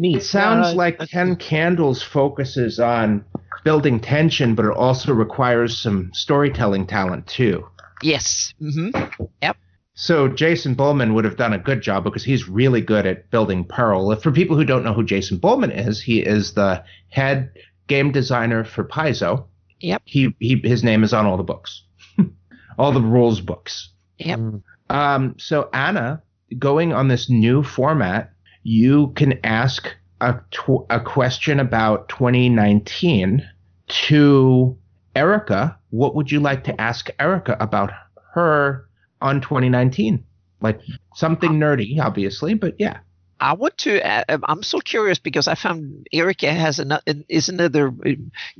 It 0.00 0.22
sounds 0.22 0.68
Uh, 0.68 0.74
like 0.74 0.98
Ten 1.08 1.36
Candles 1.36 2.02
focuses 2.02 2.78
on 2.80 3.24
building 3.64 4.00
tension, 4.00 4.54
but 4.54 4.64
it 4.64 4.76
also 4.76 5.12
requires 5.12 5.76
some 5.76 6.10
storytelling 6.14 6.86
talent 6.86 7.26
too. 7.26 7.66
yes 8.02 8.54
hmm 8.58 8.90
So 9.94 10.28
Jason 10.28 10.76
Bulmahn 10.76 11.12
would 11.14 11.24
have 11.24 11.36
done 11.36 11.52
a 11.52 11.58
good 11.58 11.80
job 11.82 12.04
because 12.04 12.22
he's 12.22 12.48
really 12.48 12.80
good 12.80 13.04
at 13.04 13.28
building 13.32 13.64
Pearl. 13.64 14.12
If 14.12 14.22
for 14.22 14.30
people 14.30 14.56
who 14.56 14.64
don't 14.64 14.84
know 14.84 14.94
who 14.94 15.02
Jason 15.04 15.38
Bulmahn 15.40 15.72
is, 15.88 16.00
he 16.00 16.20
is 16.20 16.54
the 16.54 16.84
head 17.08 17.50
game 17.88 18.12
designer 18.12 18.62
for 18.64 18.84
Paizo. 18.84 19.46
Yep. 19.80 20.02
He 20.04 20.34
he 20.38 20.60
his 20.62 20.84
name 20.84 21.02
is 21.02 21.12
on 21.12 21.26
all 21.26 21.36
the 21.36 21.42
books. 21.42 21.82
All 22.78 22.92
the 22.92 23.00
rules 23.00 23.40
books. 23.40 23.90
Yep. 24.18 24.40
Um 24.90 25.34
so 25.38 25.68
Anna, 25.72 26.22
going 26.58 26.92
on 26.92 27.08
this 27.08 27.28
new 27.28 27.62
format, 27.62 28.32
you 28.62 29.08
can 29.16 29.38
ask 29.44 29.94
a 30.20 30.34
tw- 30.50 30.86
a 30.90 31.00
question 31.00 31.60
about 31.60 32.08
2019 32.08 33.48
to 33.88 34.76
Erica, 35.14 35.78
what 35.90 36.14
would 36.14 36.30
you 36.30 36.40
like 36.40 36.64
to 36.64 36.80
ask 36.80 37.10
Erica 37.18 37.56
about 37.60 37.90
her 38.34 38.88
on 39.20 39.40
2019? 39.40 40.24
Like 40.60 40.80
something 41.14 41.52
nerdy, 41.52 42.00
obviously, 42.00 42.54
but 42.54 42.74
yeah. 42.78 42.98
I 43.40 43.52
want 43.52 43.78
to. 43.78 44.04
Uh, 44.04 44.24
um, 44.28 44.44
I'm 44.48 44.62
so 44.64 44.80
curious 44.80 45.20
because 45.20 45.46
I 45.46 45.54
found 45.54 46.08
Erica 46.12 46.52
has 46.52 46.80
another 46.80 47.02
is 47.28 47.48
another 47.48 47.88
uh, 48.04 48.10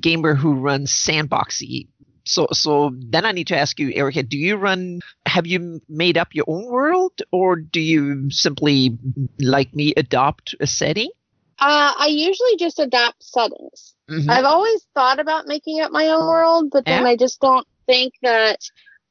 gamer 0.01 0.35
who 0.35 0.55
runs 0.55 0.93
Sandboxy. 0.93 1.89
So 2.29 2.47
so 2.53 2.93
then 2.95 3.25
I 3.25 3.33
need 3.33 3.47
to 3.49 3.57
ask 3.57 3.79
you, 3.81 3.91
Erica, 3.95 4.23
do 4.23 4.37
you 4.37 4.57
run? 4.57 5.01
Have 5.27 5.47
you 5.47 5.81
made 5.89 6.19
up 6.19 6.35
your 6.35 6.45
own 6.47 6.67
world, 6.67 7.13
or 7.33 7.57
do 7.57 7.81
you 7.81 8.31
simply, 8.31 8.99
like 9.41 9.75
me, 9.75 9.95
adopt 9.97 10.55
a 10.61 10.67
setting? 10.67 11.11
Uh, 11.59 11.93
I 11.99 12.07
usually 12.09 12.57
just 12.57 12.79
adopt 12.79 13.23
settings. 13.23 13.95
Mhm. 14.11 14.31
I've 14.31 14.45
always 14.45 14.87
thought 14.95 15.19
about 15.19 15.47
making 15.47 15.81
up 15.81 15.91
my 15.91 16.09
own 16.09 16.27
world, 16.27 16.71
but 16.71 16.85
then 16.85 17.03
Yeah. 17.03 17.09
I 17.09 17.17
just 17.17 17.41
don't 17.41 17.67
think 17.87 18.13
that 18.23 18.61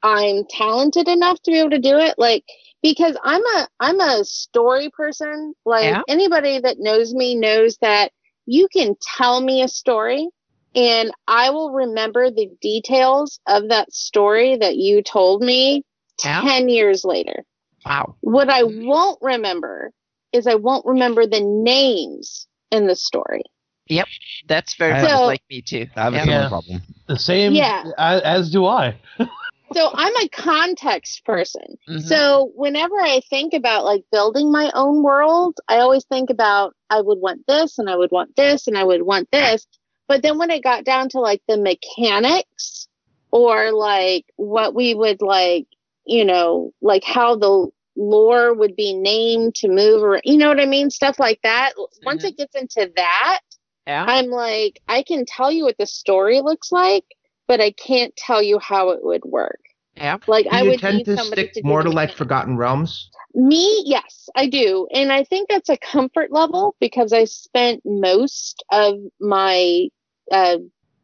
I'm 0.03 0.45
talented 0.49 1.07
enough 1.07 1.41
to 1.41 1.51
be 1.51 1.59
able 1.59 1.72
to 1.72 1.80
do 1.80 1.97
it. 1.97 2.15
Like 2.18 2.45
because 2.84 3.18
I'm 3.24 3.41
a 3.57 3.68
I'm 3.80 3.99
a 3.99 4.24
story 4.24 4.89
person. 4.91 5.53
Like 5.65 5.86
Yeah. 5.86 6.01
anybody 6.07 6.59
that 6.59 6.78
knows 6.80 7.13
me 7.13 7.36
knows 7.36 7.78
that 7.82 8.11
you 8.45 8.68
can 8.72 8.95
tell 9.18 9.41
me 9.41 9.61
a 9.61 9.68
story 9.68 10.30
and 10.76 11.11
I 11.28 11.49
will 11.49 11.72
remember 11.72 12.30
the 12.30 12.49
details 12.61 13.39
of 13.47 13.70
that 13.70 13.93
story 13.93 14.57
that 14.57 14.76
you 14.76 15.01
told 15.01 15.41
me 15.41 15.84
Yeah. 16.24 16.41
10 16.41 16.70
years 16.70 17.03
later. 17.05 17.43
Wow. 17.86 18.15
What 18.22 18.49
I 18.49 18.63
won't 18.63 19.20
remember 19.22 19.91
is 20.34 20.45
I 20.47 20.55
won't 20.55 20.86
remember 20.86 21.26
the 21.26 21.41
names 21.41 22.47
in 22.72 22.88
the 22.88 22.95
story. 22.95 23.43
Yep, 23.89 24.07
that's 24.47 24.76
very 24.76 24.93
I- 24.93 25.01
much 25.03 25.11
So- 25.11 25.26
like 25.26 25.43
me 25.49 25.61
too. 25.61 25.88
I 25.95 26.03
have 26.03 26.13
a 26.13 26.18
Yeah. 26.18 26.24
similar 26.26 26.49
problem. 26.49 26.82
The 27.07 27.18
same 27.18 27.53
Yeah. 27.53 27.84
as, 27.97 28.22
as 28.22 28.51
do 28.51 28.65
I. 28.65 28.97
So 29.74 29.91
I'm 29.93 30.15
a 30.15 30.30
context 30.30 31.26
person. 31.26 31.78
Mhm. 31.89 32.01
So 32.01 32.51
whenever 32.55 32.95
I 33.01 33.20
think 33.30 33.53
about 33.53 33.84
like 33.84 34.01
building 34.13 34.49
my 34.49 34.72
own 34.74 35.03
world, 35.03 35.57
I 35.68 35.80
always 35.80 36.05
think 36.05 36.30
about 36.30 36.74
I 36.89 37.01
would 37.01 37.20
want 37.20 37.45
this 37.47 37.78
and 37.78 37.89
I 37.89 37.97
would 37.97 38.09
want 38.09 38.34
this 38.38 38.68
and 38.68 38.78
I 38.78 38.86
would 38.86 39.01
want 39.01 39.28
this. 39.30 39.68
But 40.08 40.22
then 40.24 40.38
when 40.38 40.51
it 40.51 40.64
got 40.64 40.84
down 40.86 41.10
to 41.10 41.20
like 41.20 41.41
the 41.47 41.58
mechanics 41.58 42.88
or 43.32 43.72
like 43.72 44.26
what 44.38 44.74
we 44.74 44.93
would 44.93 45.22
like, 45.22 45.68
you 46.05 46.24
know, 46.26 46.72
like 46.82 47.03
how 47.03 47.36
the 47.36 47.68
lore 47.95 48.53
would 48.53 48.76
be 48.76 48.93
named 48.93 49.55
to 49.55 49.68
move 49.68 50.01
or 50.03 50.20
you 50.24 50.38
know 50.38 50.47
what 50.49 50.60
I 50.60 50.66
mean? 50.66 50.89
Stuff 50.89 51.20
like 51.20 51.39
that. 51.43 51.74
Once 52.05 52.24
Mhm. 52.24 52.30
it 52.30 52.38
gets 52.38 52.55
into 52.55 52.91
that, 52.95 53.39
yeah. 53.88 54.05
I'm 54.08 54.28
like, 54.28 54.82
I 54.88 55.03
can 55.03 55.26
tell 55.26 55.51
you 55.51 55.64
what 55.66 55.78
the 55.78 55.88
story 55.88 56.41
looks 56.41 56.72
like, 56.72 57.05
but 57.47 57.60
I 57.60 57.72
can't 57.72 58.16
tell 58.16 58.41
you 58.41 58.60
how 58.60 58.89
it 58.91 59.03
would 59.03 59.26
work. 59.26 59.60
Yeah. 59.95 60.18
Like 60.28 60.47
Do 60.49 60.55
I 60.55 60.64
you 60.64 60.70
would 60.70 60.80
tend 60.80 60.99
need 60.99 61.05
to 61.05 61.18
somebody 61.18 61.43
stick 61.43 61.53
to 61.53 61.64
more 61.64 61.82
to 61.84 61.89
like 61.89 62.10
mechanics. 62.10 62.18
Forgotten 62.18 62.58
Realms? 62.58 63.10
Me, 63.34 63.84
yes, 63.86 64.30
I 64.36 64.47
do. 64.47 64.88
And 64.93 65.12
I 65.12 65.24
think 65.24 65.49
that's 65.49 65.70
a 65.70 65.78
comfort 65.78 66.32
level 66.32 66.76
because 66.80 67.14
I 67.14 67.26
spent 67.26 67.82
most 67.86 68.64
of 68.72 68.95
my 69.20 69.89
uh 70.32 70.58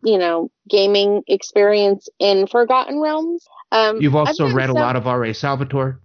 you 0.06 0.18
know, 0.18 0.52
gaming 0.68 1.24
experience 1.28 2.10
in 2.20 2.48
Forgotten 2.48 3.00
Realms. 3.00 3.46
Um 3.72 4.02
You've 4.02 4.16
also 4.16 4.48
done 4.48 4.56
read 4.56 4.70
a 4.70 4.74
lot 4.74 4.96
of 4.96 5.08
R.A. 5.08 5.34
Salvatore. 5.34 6.00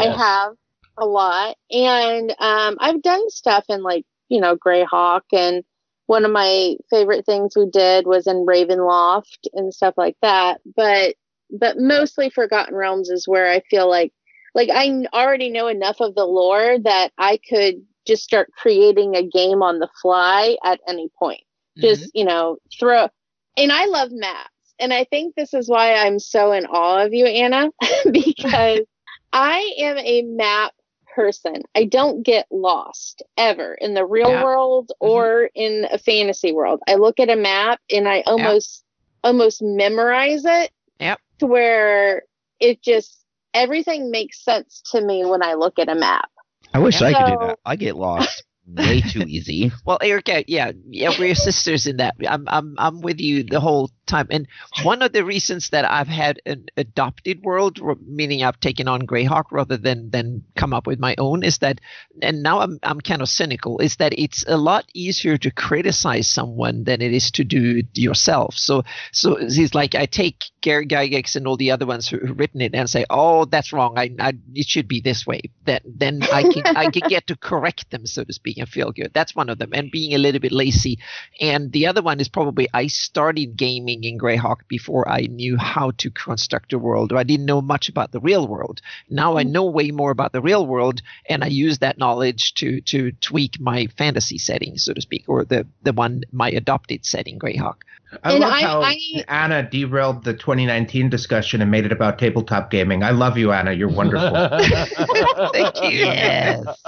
I 0.00 0.06
have 0.06 0.54
a 0.96 1.06
lot. 1.06 1.56
And 1.70 2.30
um, 2.38 2.76
I've 2.80 3.02
done 3.02 3.28
stuff 3.30 3.64
in 3.68 3.82
like, 3.82 4.04
you 4.28 4.40
know, 4.40 4.56
Greyhawk. 4.56 5.22
And 5.32 5.64
one 6.06 6.24
of 6.24 6.30
my 6.30 6.76
favorite 6.90 7.26
things 7.26 7.56
we 7.56 7.68
did 7.70 8.06
was 8.06 8.26
in 8.26 8.46
Ravenloft 8.46 9.46
and 9.54 9.72
stuff 9.72 9.94
like 9.96 10.16
that. 10.22 10.60
But, 10.76 11.16
but 11.50 11.78
mostly 11.78 12.30
Forgotten 12.30 12.74
Realms 12.74 13.08
is 13.08 13.28
where 13.28 13.50
I 13.50 13.60
feel 13.70 13.88
like, 13.88 14.12
like 14.54 14.68
I 14.70 15.04
already 15.12 15.50
know 15.50 15.68
enough 15.68 16.00
of 16.00 16.14
the 16.14 16.26
lore 16.26 16.78
that 16.84 17.10
I 17.16 17.38
could 17.48 17.76
just 18.06 18.24
start 18.24 18.50
creating 18.52 19.14
a 19.14 19.26
game 19.26 19.62
on 19.62 19.78
the 19.78 19.88
fly 20.00 20.56
at 20.64 20.80
any 20.88 21.08
point 21.18 21.42
just 21.78 22.02
mm-hmm. 22.02 22.18
you 22.18 22.24
know 22.24 22.56
throw 22.78 23.08
and 23.56 23.72
i 23.72 23.86
love 23.86 24.10
maps. 24.12 24.48
And 24.78 24.92
i 24.92 25.04
think 25.04 25.34
this 25.34 25.54
is 25.54 25.68
why 25.68 25.94
i'm 25.94 26.18
so 26.18 26.52
in 26.52 26.66
awe 26.66 27.04
of 27.04 27.12
you 27.12 27.26
anna 27.26 27.70
because 28.10 28.80
i 29.32 29.74
am 29.78 29.98
a 29.98 30.22
map 30.22 30.72
person. 31.14 31.62
I 31.74 31.84
don't 31.84 32.22
get 32.22 32.46
lost 32.50 33.22
ever 33.36 33.74
in 33.74 33.94
the 33.94 34.04
real 34.04 34.30
Yeah. 34.30 34.44
world 34.44 34.90
mm-hmm. 35.02 35.10
or 35.12 35.50
in 35.54 35.86
a 35.90 35.98
fantasy 35.98 36.52
world. 36.52 36.80
I 36.88 36.94
look 36.94 37.20
at 37.20 37.30
a 37.30 37.36
map 37.36 37.80
and 37.90 38.08
i 38.08 38.22
almost 38.22 38.84
almost 39.24 39.62
memorize 39.62 40.44
it 40.44 40.70
Yep. 41.00 41.20
to 41.38 41.46
where 41.46 42.22
it 42.60 42.82
just 42.82 43.24
everything 43.54 44.10
makes 44.10 44.42
sense 44.42 44.82
to 44.92 45.00
me 45.00 45.24
when 45.24 45.42
i 45.42 45.54
look 45.54 45.78
at 45.78 45.88
a 45.88 45.94
map. 45.94 46.30
I 46.74 46.78
wish 46.78 47.02
I 47.02 47.12
could 47.12 47.32
do 47.32 47.46
that. 47.46 47.58
I 47.64 47.76
get 47.76 47.96
lost 47.96 48.44
way 48.66 49.00
too 49.00 49.22
easy. 49.22 49.72
Well, 49.84 49.98
Erica, 50.00 50.44
yeah, 50.46 50.72
yeah, 50.88 51.10
we're 51.18 51.34
sisters 51.34 51.86
in 51.86 51.96
that. 51.96 52.14
I'm, 52.28 52.44
I'm, 52.48 52.74
I'm 52.78 53.00
with 53.00 53.20
you 53.20 53.42
the 53.42 53.58
whole 53.60 53.90
time. 54.06 54.28
And 54.30 54.46
one 54.84 55.02
of 55.02 55.12
the 55.12 55.24
reasons 55.24 55.70
that 55.70 55.84
I've 55.90 56.06
had 56.08 56.40
an 56.46 56.66
adopted 56.76 57.42
world, 57.42 57.80
meaning 58.06 58.44
I've 58.44 58.60
taken 58.60 58.86
on 58.86 59.02
Greyhawk 59.02 59.44
rather 59.50 59.76
than 59.76 60.10
than 60.10 60.44
come 60.54 60.72
up 60.72 60.86
with 60.86 61.00
my 61.00 61.14
own, 61.18 61.42
is 61.42 61.58
that, 61.58 61.80
and 62.22 62.42
now 62.42 62.60
I'm, 62.60 62.78
I'm 62.82 63.00
kind 63.00 63.22
of 63.22 63.28
cynical, 63.28 63.78
is 63.78 63.96
that 63.96 64.12
it's 64.16 64.44
a 64.46 64.56
lot 64.56 64.84
easier 64.94 65.36
to 65.38 65.50
criticize 65.50 66.28
someone 66.28 66.84
than 66.84 67.02
it 67.02 67.12
is 67.12 67.30
to 67.32 67.44
do 67.44 67.78
it 67.78 67.98
yourself. 67.98 68.54
So, 68.54 68.84
so 69.12 69.36
it's 69.38 69.74
like 69.74 69.94
I 69.94 70.06
take 70.06 70.44
Gary 70.62 70.86
Gygax 70.86 71.36
and 71.36 71.46
all 71.46 71.56
the 71.56 71.70
other 71.72 71.84
ones 71.86 72.08
who 72.08 72.18
who've 72.18 72.38
written 72.38 72.60
it 72.60 72.74
and 72.74 72.88
say, 72.88 73.04
oh, 73.10 73.44
that's 73.44 73.72
wrong. 73.72 73.98
I, 73.98 74.10
I, 74.18 74.32
it 74.54 74.66
should 74.66 74.88
be 74.88 75.00
this 75.00 75.26
way. 75.26 75.42
Then, 75.64 75.80
then 75.84 76.22
I 76.32 76.42
can, 76.42 76.62
I 76.76 76.90
can 76.90 77.08
get 77.08 77.26
to 77.26 77.36
correct 77.36 77.90
them, 77.90 78.06
so 78.06 78.24
to 78.24 78.32
speak, 78.32 78.58
and 78.58 78.68
feel 78.68 78.92
good. 78.92 79.10
That's 79.12 79.34
one 79.36 79.48
of 79.50 79.58
them. 79.58 79.70
And 79.74 79.90
being 79.90 80.14
a 80.14 80.18
little 80.18 80.40
bit 80.40 80.52
lazy. 80.52 80.98
And 81.40 81.72
the 81.72 81.86
other 81.86 82.00
one 82.02 82.20
is 82.20 82.28
probably 82.28 82.68
I 82.72 82.86
started 82.86 83.56
gaming 83.56 84.04
in 84.04 84.18
Greyhawk 84.18 84.68
before 84.68 85.08
I 85.08 85.22
knew 85.22 85.56
how 85.56 85.90
to 85.98 86.10
construct 86.10 86.72
a 86.72 86.78
world, 86.78 87.12
or 87.12 87.18
I 87.18 87.24
didn't 87.24 87.46
know 87.46 87.60
much 87.60 87.88
about 87.88 88.12
the 88.12 88.20
real 88.20 88.46
world. 88.46 88.80
Now 89.10 89.36
I 89.36 89.42
know 89.42 89.64
way 89.64 89.90
more 89.90 90.10
about 90.12 90.32
the 90.32 90.40
real 90.40 90.66
world, 90.66 91.02
and 91.28 91.42
I 91.44 91.48
use 91.48 91.78
that 91.78 91.98
knowledge 91.98 92.54
to 92.54 92.80
to 92.82 93.12
tweak 93.20 93.58
my 93.60 93.86
fantasy 93.98 94.38
setting, 94.38 94.78
so 94.78 94.92
to 94.94 95.00
speak, 95.00 95.24
or 95.28 95.44
the 95.44 95.66
the 95.82 95.92
one 95.92 96.22
my 96.32 96.50
adopted 96.50 97.04
setting, 97.04 97.38
Greyhawk. 97.38 97.82
I 98.22 98.32
And 98.32 98.40
love 98.40 98.52
I- 98.52 98.60
how 98.60 98.82
I- 98.82 99.24
Anna 99.26 99.62
derailed 99.68 100.22
the 100.24 100.34
2019 100.52 101.08
discussion 101.08 101.62
and 101.62 101.70
made 101.70 101.84
it 101.86 101.92
about 101.92 102.18
tabletop 102.18 102.70
gaming. 102.70 103.02
I 103.02 103.10
love 103.10 103.38
you, 103.38 103.52
Anna. 103.52 103.72
You're 103.72 103.88
wonderful. 103.88 104.50
Thank 105.52 105.82
you. 105.82 106.12
Yes. 106.14 106.84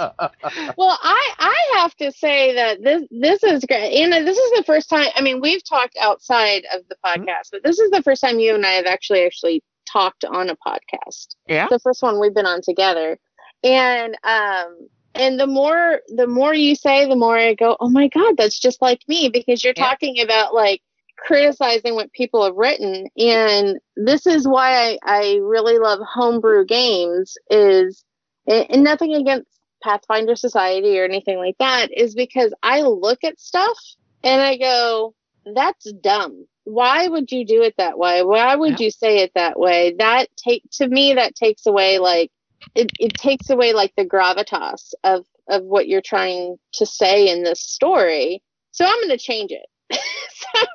Well, 0.77 0.99
I 1.03 1.35
I 1.39 1.79
have 1.79 1.95
to 1.97 2.13
say 2.13 2.55
that 2.55 2.83
this 2.83 3.03
this 3.11 3.43
is 3.43 3.65
great. 3.65 3.95
Anna, 3.95 4.25
this 4.25 4.37
is 4.39 4.51
the 4.59 4.65
first 4.65 4.89
time. 4.91 5.09
I 5.17 5.23
mean, 5.23 5.41
we've 5.41 5.65
talked 5.65 5.97
outside 6.01 6.65
of 6.75 6.83
the 6.89 6.97
Mm-hmm. 7.17 7.29
podcast, 7.29 7.51
but 7.53 7.63
this 7.65 7.79
is 7.79 7.91
the 7.91 8.03
first 8.03 8.21
time 8.21 8.39
you 8.39 8.55
and 8.55 8.65
I 8.67 8.73
have 8.73 8.87
actually 8.87 9.25
actually 9.25 9.63
talked 9.91 10.25
on 10.25 10.51
a 10.51 10.57
podcast. 10.57 11.37
Yeah. 11.47 11.65
It's 11.65 11.71
the 11.71 11.79
first 11.79 12.03
one 12.03 12.21
we've 12.21 12.35
been 12.35 12.47
on 12.47 12.61
together, 12.63 13.19
and 13.63 14.17
um 14.25 14.89
and 15.15 15.39
the 15.39 15.47
more 15.47 16.01
the 16.09 16.27
more 16.27 16.55
you 16.55 16.75
say, 16.75 17.09
the 17.09 17.17
more 17.17 17.37
I 17.39 17.55
go, 17.55 17.77
oh 17.81 17.89
my 17.91 18.09
god, 18.09 18.37
that's 18.37 18.59
just 18.59 18.81
like 18.83 19.01
me 19.09 19.29
because 19.33 19.63
you're 19.65 19.75
Yeah. 19.77 19.87
talking 19.89 20.21
about 20.21 20.55
like 20.55 20.83
criticizing 21.17 21.95
what 21.95 22.13
people 22.13 22.45
have 22.45 22.57
written 22.57 23.07
and 23.17 23.79
this 23.97 24.27
is 24.27 24.47
why 24.47 24.73
I, 24.73 24.99
I 25.05 25.39
really 25.43 25.79
love 25.79 26.01
homebrew 26.03 26.67
games 26.67 27.37
is 27.51 28.05
and 28.47 28.83
nothing 28.83 29.15
against 29.15 29.49
Pathfinder 29.83 30.35
Society 30.35 30.99
or 30.99 31.05
anything 31.05 31.39
like 31.39 31.57
that 31.59 31.89
is 31.93 32.15
because 32.15 32.53
I 32.63 32.83
look 32.83 33.23
at 33.23 33.39
stuff 33.39 33.79
and 34.23 34.41
I 34.41 34.57
go, 34.57 35.15
that's 35.55 35.93
dumb. 35.93 36.47
Why 36.65 37.07
would 37.07 37.31
you 37.31 37.45
do 37.45 37.63
it 37.63 37.75
that 37.77 37.99
way? 37.99 38.23
Why 38.23 38.57
would 38.57 38.81
you 38.81 38.91
say 38.91 39.19
it 39.19 39.33
that 39.35 39.59
way? 39.59 39.95
That 39.99 40.29
take 40.37 40.63
to 40.73 40.89
me 40.89 41.15
that 41.15 41.35
takes 41.35 41.67
away 41.67 41.99
like 41.99 42.31
it, 42.75 42.91
it 42.99 43.13
takes 43.15 43.51
away 43.51 43.75
like 43.75 43.93
the 43.97 44.07
gravitas 44.07 44.95
of 45.05 45.27
of 45.49 45.63
what 45.63 45.87
you're 45.87 46.01
trying 46.01 46.57
to 46.73 46.87
say 46.87 47.29
in 47.29 47.43
this 47.43 47.61
story. 47.61 48.43
So 48.71 48.87
I'm 48.87 48.97
going 48.97 49.11
to 49.11 49.19
change 49.19 49.53
it. 49.53 49.67
so, 49.93 50.67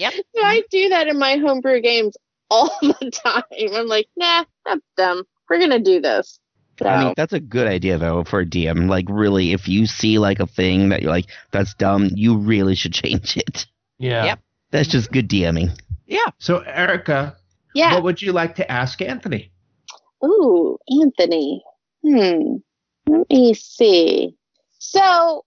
Yep. 0.00 0.14
so 0.34 0.42
I 0.42 0.62
do 0.70 0.88
that 0.88 1.08
in 1.08 1.18
my 1.18 1.36
homebrew 1.36 1.80
games 1.80 2.16
all 2.50 2.70
the 2.82 3.10
time. 3.10 3.42
I'm 3.74 3.86
like, 3.86 4.08
nah, 4.16 4.44
that's 4.64 4.84
dumb. 4.96 5.24
We're 5.48 5.58
going 5.58 5.70
to 5.70 5.78
do 5.78 6.00
this. 6.00 6.40
So, 6.78 6.86
I 6.86 7.04
mean, 7.04 7.14
that's 7.14 7.34
a 7.34 7.40
good 7.40 7.66
idea 7.66 7.98
though 7.98 8.24
for 8.24 8.40
a 8.40 8.46
DM. 8.46 8.88
Like, 8.88 9.04
really, 9.10 9.52
if 9.52 9.68
you 9.68 9.84
see 9.84 10.18
like 10.18 10.40
a 10.40 10.46
thing 10.46 10.88
that 10.88 11.02
you're 11.02 11.10
like, 11.10 11.26
that's 11.50 11.74
dumb, 11.74 12.08
you 12.14 12.38
really 12.38 12.74
should 12.74 12.94
change 12.94 13.36
it. 13.36 13.66
yeah. 13.98 14.24
Yep. 14.24 14.40
That's 14.70 14.88
just 14.88 15.10
good 15.12 15.28
DMing. 15.28 15.78
Yeah. 16.06 16.26
so, 16.38 16.60
Erica, 16.60 17.36
yeah. 17.74 17.94
what 17.94 18.04
would 18.04 18.22
you 18.22 18.32
like 18.32 18.54
to 18.56 18.70
ask 18.70 19.02
Anthony? 19.02 19.52
Ooh, 20.24 20.78
Anthony. 21.02 21.62
Hmm. 22.02 22.56
Let 23.06 23.28
me 23.30 23.54
see. 23.54 24.36
So 24.78 25.44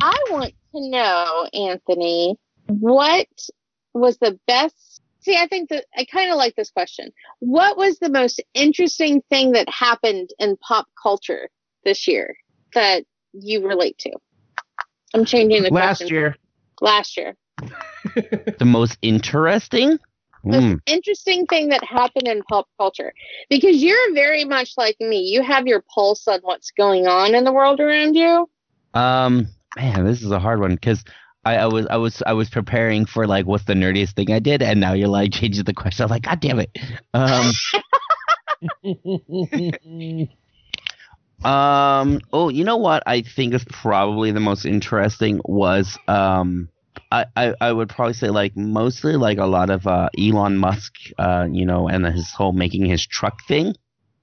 I 0.00 0.24
want 0.30 0.54
to 0.74 0.90
know, 0.90 1.48
Anthony, 1.54 2.36
what 2.66 3.26
was 3.98 4.18
the 4.18 4.38
best 4.46 4.86
see, 5.26 5.36
I 5.36 5.46
think 5.48 5.68
that 5.70 5.84
I 5.96 6.04
kind 6.06 6.30
of 6.30 6.36
like 6.36 6.54
this 6.54 6.70
question. 6.70 7.10
What 7.40 7.76
was 7.76 7.98
the 7.98 8.08
most 8.08 8.42
interesting 8.54 9.22
thing 9.28 9.52
that 9.52 9.68
happened 9.68 10.30
in 10.38 10.56
pop 10.56 10.86
culture 11.00 11.50
this 11.84 12.06
year 12.08 12.36
that 12.74 13.04
you 13.32 13.66
relate 13.66 13.98
to? 13.98 14.12
I'm 15.14 15.24
changing 15.24 15.64
the 15.64 15.70
Last 15.70 15.98
question. 15.98 16.14
year, 16.14 16.36
Last 16.80 17.16
year. 17.16 17.36
The 18.58 18.64
most 18.64 18.96
interesting? 19.02 19.98
Most 20.44 20.62
Hmm. 20.62 20.74
interesting 20.86 21.44
thing 21.46 21.70
that 21.70 21.82
happened 21.82 22.28
in 22.28 22.42
pop 22.44 22.68
culture. 22.78 23.12
Because 23.50 23.82
you're 23.82 24.14
very 24.14 24.44
much 24.44 24.74
like 24.76 24.96
me. 25.00 25.22
You 25.22 25.42
have 25.42 25.66
your 25.66 25.82
pulse 25.92 26.28
on 26.28 26.38
what's 26.42 26.70
going 26.70 27.08
on 27.08 27.34
in 27.34 27.42
the 27.42 27.52
world 27.52 27.80
around 27.80 28.14
you. 28.14 28.48
Um, 28.94 29.48
man, 29.76 30.04
this 30.04 30.22
is 30.22 30.30
a 30.30 30.38
hard 30.38 30.60
one 30.60 30.74
because 30.74 31.02
I, 31.46 31.56
I 31.58 31.66
was 31.66 31.86
I 31.88 31.96
was 31.96 32.22
I 32.26 32.32
was 32.32 32.50
preparing 32.50 33.06
for 33.06 33.26
like 33.26 33.46
what's 33.46 33.64
the 33.64 33.74
nerdiest 33.74 34.14
thing 34.14 34.32
I 34.32 34.40
did, 34.40 34.62
and 34.62 34.80
now 34.80 34.94
you're 34.94 35.08
like 35.08 35.32
changing 35.32 35.64
the 35.64 35.74
question. 35.74 36.04
I'm 36.04 36.10
like, 36.10 36.22
God 36.24 36.40
damn 36.40 36.58
it. 36.58 36.70
Um, 37.14 37.52
um. 41.44 42.20
Oh, 42.32 42.48
you 42.48 42.64
know 42.64 42.76
what? 42.78 43.02
I 43.06 43.22
think 43.22 43.54
is 43.54 43.64
probably 43.64 44.32
the 44.32 44.40
most 44.40 44.64
interesting 44.66 45.40
was 45.44 45.98
um. 46.08 46.68
I, 47.12 47.26
I, 47.36 47.54
I 47.60 47.72
would 47.72 47.90
probably 47.90 48.14
say 48.14 48.30
like 48.30 48.56
mostly 48.56 49.16
like 49.16 49.38
a 49.38 49.44
lot 49.46 49.70
of 49.70 49.86
uh, 49.86 50.08
Elon 50.18 50.56
Musk 50.56 50.94
uh 51.18 51.46
you 51.50 51.64
know 51.64 51.88
and 51.88 52.04
his 52.06 52.32
whole 52.32 52.52
making 52.52 52.86
his 52.86 53.06
truck 53.06 53.44
thing 53.46 53.74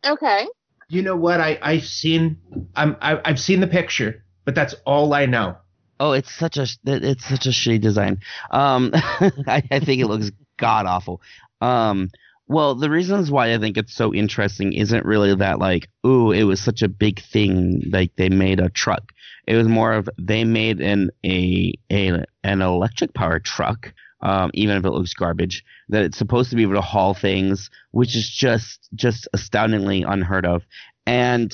Okay. 0.05 0.47
you 0.89 1.01
know 1.01 1.15
what? 1.15 1.39
I 1.39 1.59
I've 1.61 1.85
seen 1.85 2.39
I'm 2.75 2.97
I, 3.01 3.21
I've 3.23 3.39
seen 3.39 3.61
the 3.61 3.67
picture, 3.67 4.25
but 4.45 4.55
that's 4.55 4.75
all 4.85 5.13
I 5.13 5.25
know. 5.27 5.57
Oh, 5.99 6.11
it's 6.11 6.33
such 6.33 6.57
a 6.57 6.67
it's 6.85 7.25
such 7.25 7.45
a 7.45 7.49
shitty 7.49 7.81
design. 7.81 8.19
Um, 8.51 8.91
I, 8.93 9.63
I 9.71 9.79
think 9.79 10.01
it 10.01 10.07
looks 10.07 10.31
god 10.57 10.85
awful. 10.85 11.21
Um, 11.61 12.09
well, 12.47 12.75
the 12.75 12.89
reasons 12.89 13.31
why 13.31 13.53
I 13.53 13.57
think 13.57 13.77
it's 13.77 13.95
so 13.95 14.13
interesting 14.13 14.73
isn't 14.73 15.05
really 15.05 15.33
that 15.35 15.59
like, 15.59 15.89
ooh, 16.05 16.31
it 16.31 16.43
was 16.43 16.59
such 16.59 16.81
a 16.81 16.89
big 16.89 17.21
thing, 17.21 17.83
like 17.91 18.15
they 18.15 18.29
made 18.29 18.59
a 18.59 18.69
truck. 18.69 19.13
It 19.47 19.55
was 19.55 19.67
more 19.67 19.93
of 19.93 20.09
they 20.19 20.43
made 20.43 20.81
an 20.81 21.11
a, 21.25 21.73
a 21.91 22.23
an 22.43 22.61
electric 22.61 23.13
powered 23.13 23.45
truck. 23.45 23.93
Um, 24.21 24.51
even 24.53 24.77
if 24.77 24.85
it 24.85 24.91
looks 24.91 25.13
garbage, 25.13 25.65
that 25.89 26.05
it's 26.05 26.17
supposed 26.17 26.49
to 26.49 26.55
be 26.55 26.61
able 26.61 26.75
to 26.75 26.81
haul 26.81 27.13
things, 27.13 27.69
which 27.91 28.15
is 28.15 28.29
just 28.29 28.87
just 28.95 29.27
astoundingly 29.33 30.03
unheard 30.03 30.45
of. 30.45 30.63
And 31.05 31.53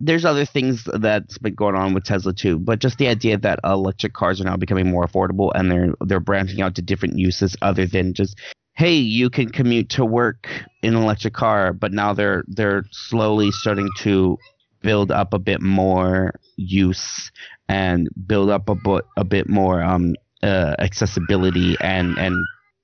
there's 0.00 0.24
other 0.24 0.44
things 0.44 0.86
that's 0.94 1.38
been 1.38 1.54
going 1.54 1.74
on 1.74 1.94
with 1.94 2.04
Tesla 2.04 2.34
too, 2.34 2.58
but 2.58 2.80
just 2.80 2.98
the 2.98 3.08
idea 3.08 3.38
that 3.38 3.60
electric 3.64 4.12
cars 4.12 4.40
are 4.40 4.44
now 4.44 4.56
becoming 4.56 4.90
more 4.90 5.06
affordable 5.06 5.50
and 5.54 5.70
they're 5.70 5.94
they're 6.00 6.20
branching 6.20 6.60
out 6.60 6.74
to 6.74 6.82
different 6.82 7.18
uses 7.18 7.56
other 7.62 7.86
than 7.86 8.12
just 8.12 8.38
hey, 8.76 8.94
you 8.94 9.30
can 9.30 9.48
commute 9.48 9.88
to 9.88 10.04
work 10.04 10.48
in 10.82 10.94
an 10.94 11.02
electric 11.02 11.32
car, 11.32 11.72
but 11.72 11.92
now 11.92 12.12
they're 12.12 12.44
they're 12.46 12.84
slowly 12.90 13.50
starting 13.50 13.88
to 13.98 14.36
build 14.82 15.10
up 15.10 15.32
a 15.32 15.38
bit 15.38 15.62
more 15.62 16.38
use 16.56 17.30
and 17.68 18.08
build 18.26 18.50
up 18.50 18.68
a 18.68 18.74
bit 18.74 19.04
a 19.16 19.24
bit 19.24 19.48
more 19.48 19.82
um 19.82 20.14
uh, 20.42 20.74
accessibility 20.78 21.76
and 21.80 22.18
and 22.18 22.36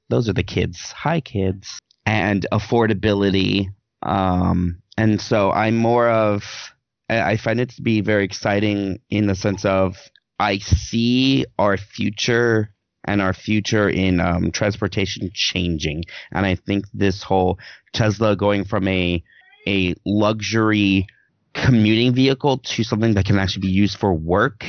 those 0.08 0.28
are 0.28 0.32
the 0.32 0.42
kids. 0.42 0.92
Hi 0.92 1.20
kids. 1.20 1.78
And 2.06 2.46
affordability 2.52 3.66
um 4.02 4.78
and 4.96 5.20
so 5.20 5.52
I'm 5.52 5.76
more 5.76 6.08
of 6.08 6.72
I 7.09 7.36
find 7.36 7.61
it 7.61 7.70
to 7.70 7.82
be 7.82 8.00
very 8.00 8.24
exciting 8.24 9.00
in 9.11 9.26
the 9.26 9.34
sense 9.34 9.64
of 9.64 9.96
I 10.38 10.59
see 10.59 11.44
our 11.59 11.76
future 11.76 12.74
and 13.05 13.20
our 13.20 13.32
future 13.32 13.88
in 13.88 14.20
um, 14.20 14.53
transportation 14.53 15.30
changing, 15.34 16.05
and 16.32 16.46
I 16.46 16.55
think 16.55 16.86
this 16.94 17.22
whole 17.22 17.59
Tesla 17.92 18.36
going 18.36 18.64
from 18.64 18.88
a 18.88 19.22
a 19.66 19.94
luxury 20.05 21.07
commuting 21.55 22.14
vehicle 22.14 22.59
to 22.59 22.82
something 22.82 23.14
that 23.14 23.26
can 23.26 23.38
actually 23.38 23.62
be 23.62 23.72
used 23.72 23.98
for 23.98 24.12
work 24.14 24.64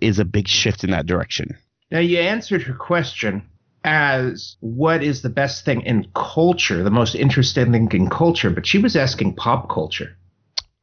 is 0.00 0.18
a 0.18 0.24
big 0.24 0.46
shift 0.46 0.84
in 0.84 0.90
that 0.90 1.06
direction. 1.06 1.56
Now 1.90 1.98
you 1.98 2.18
answered 2.18 2.62
her 2.62 2.74
question 2.74 3.42
as 3.84 4.56
what 4.60 5.02
is 5.02 5.22
the 5.22 5.28
best 5.28 5.64
thing 5.64 5.82
in 5.82 6.06
culture, 6.14 6.82
the 6.84 6.90
most 6.90 7.14
interesting 7.14 7.72
thing 7.72 7.90
in 7.92 8.08
culture, 8.08 8.50
but 8.50 8.66
she 8.66 8.78
was 8.78 8.96
asking 8.96 9.34
pop 9.34 9.68
culture. 9.68 10.16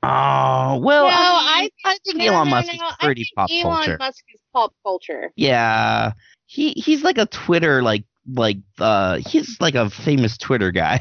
Oh 0.02 0.78
well, 0.82 1.04
No, 1.06 1.10
I, 1.12 1.70
I- 1.84 1.92
I 1.92 1.98
think 2.06 2.18
No, 2.18 2.26
Elon 2.26 2.48
no, 2.48 2.52
Musk 2.56 2.68
no, 2.68 2.74
is 2.74 2.94
I 3.00 3.06
pretty 3.06 3.24
think 3.24 3.36
pop 3.36 3.50
Elon 3.52 3.64
culture. 3.86 3.98
Musk 4.00 4.24
is 4.34 4.42
pop 4.54 4.74
culture. 4.84 5.32
Yeah, 5.36 6.14
he 6.46 6.72
he's 6.72 7.04
like 7.04 7.18
a 7.18 7.26
Twitter 7.26 7.82
like 7.82 8.06
like 8.32 8.58
uh 8.80 9.18
he's 9.18 9.60
like 9.60 9.76
a 9.76 9.90
famous 9.90 10.38
Twitter 10.38 10.72
guy. 10.72 11.00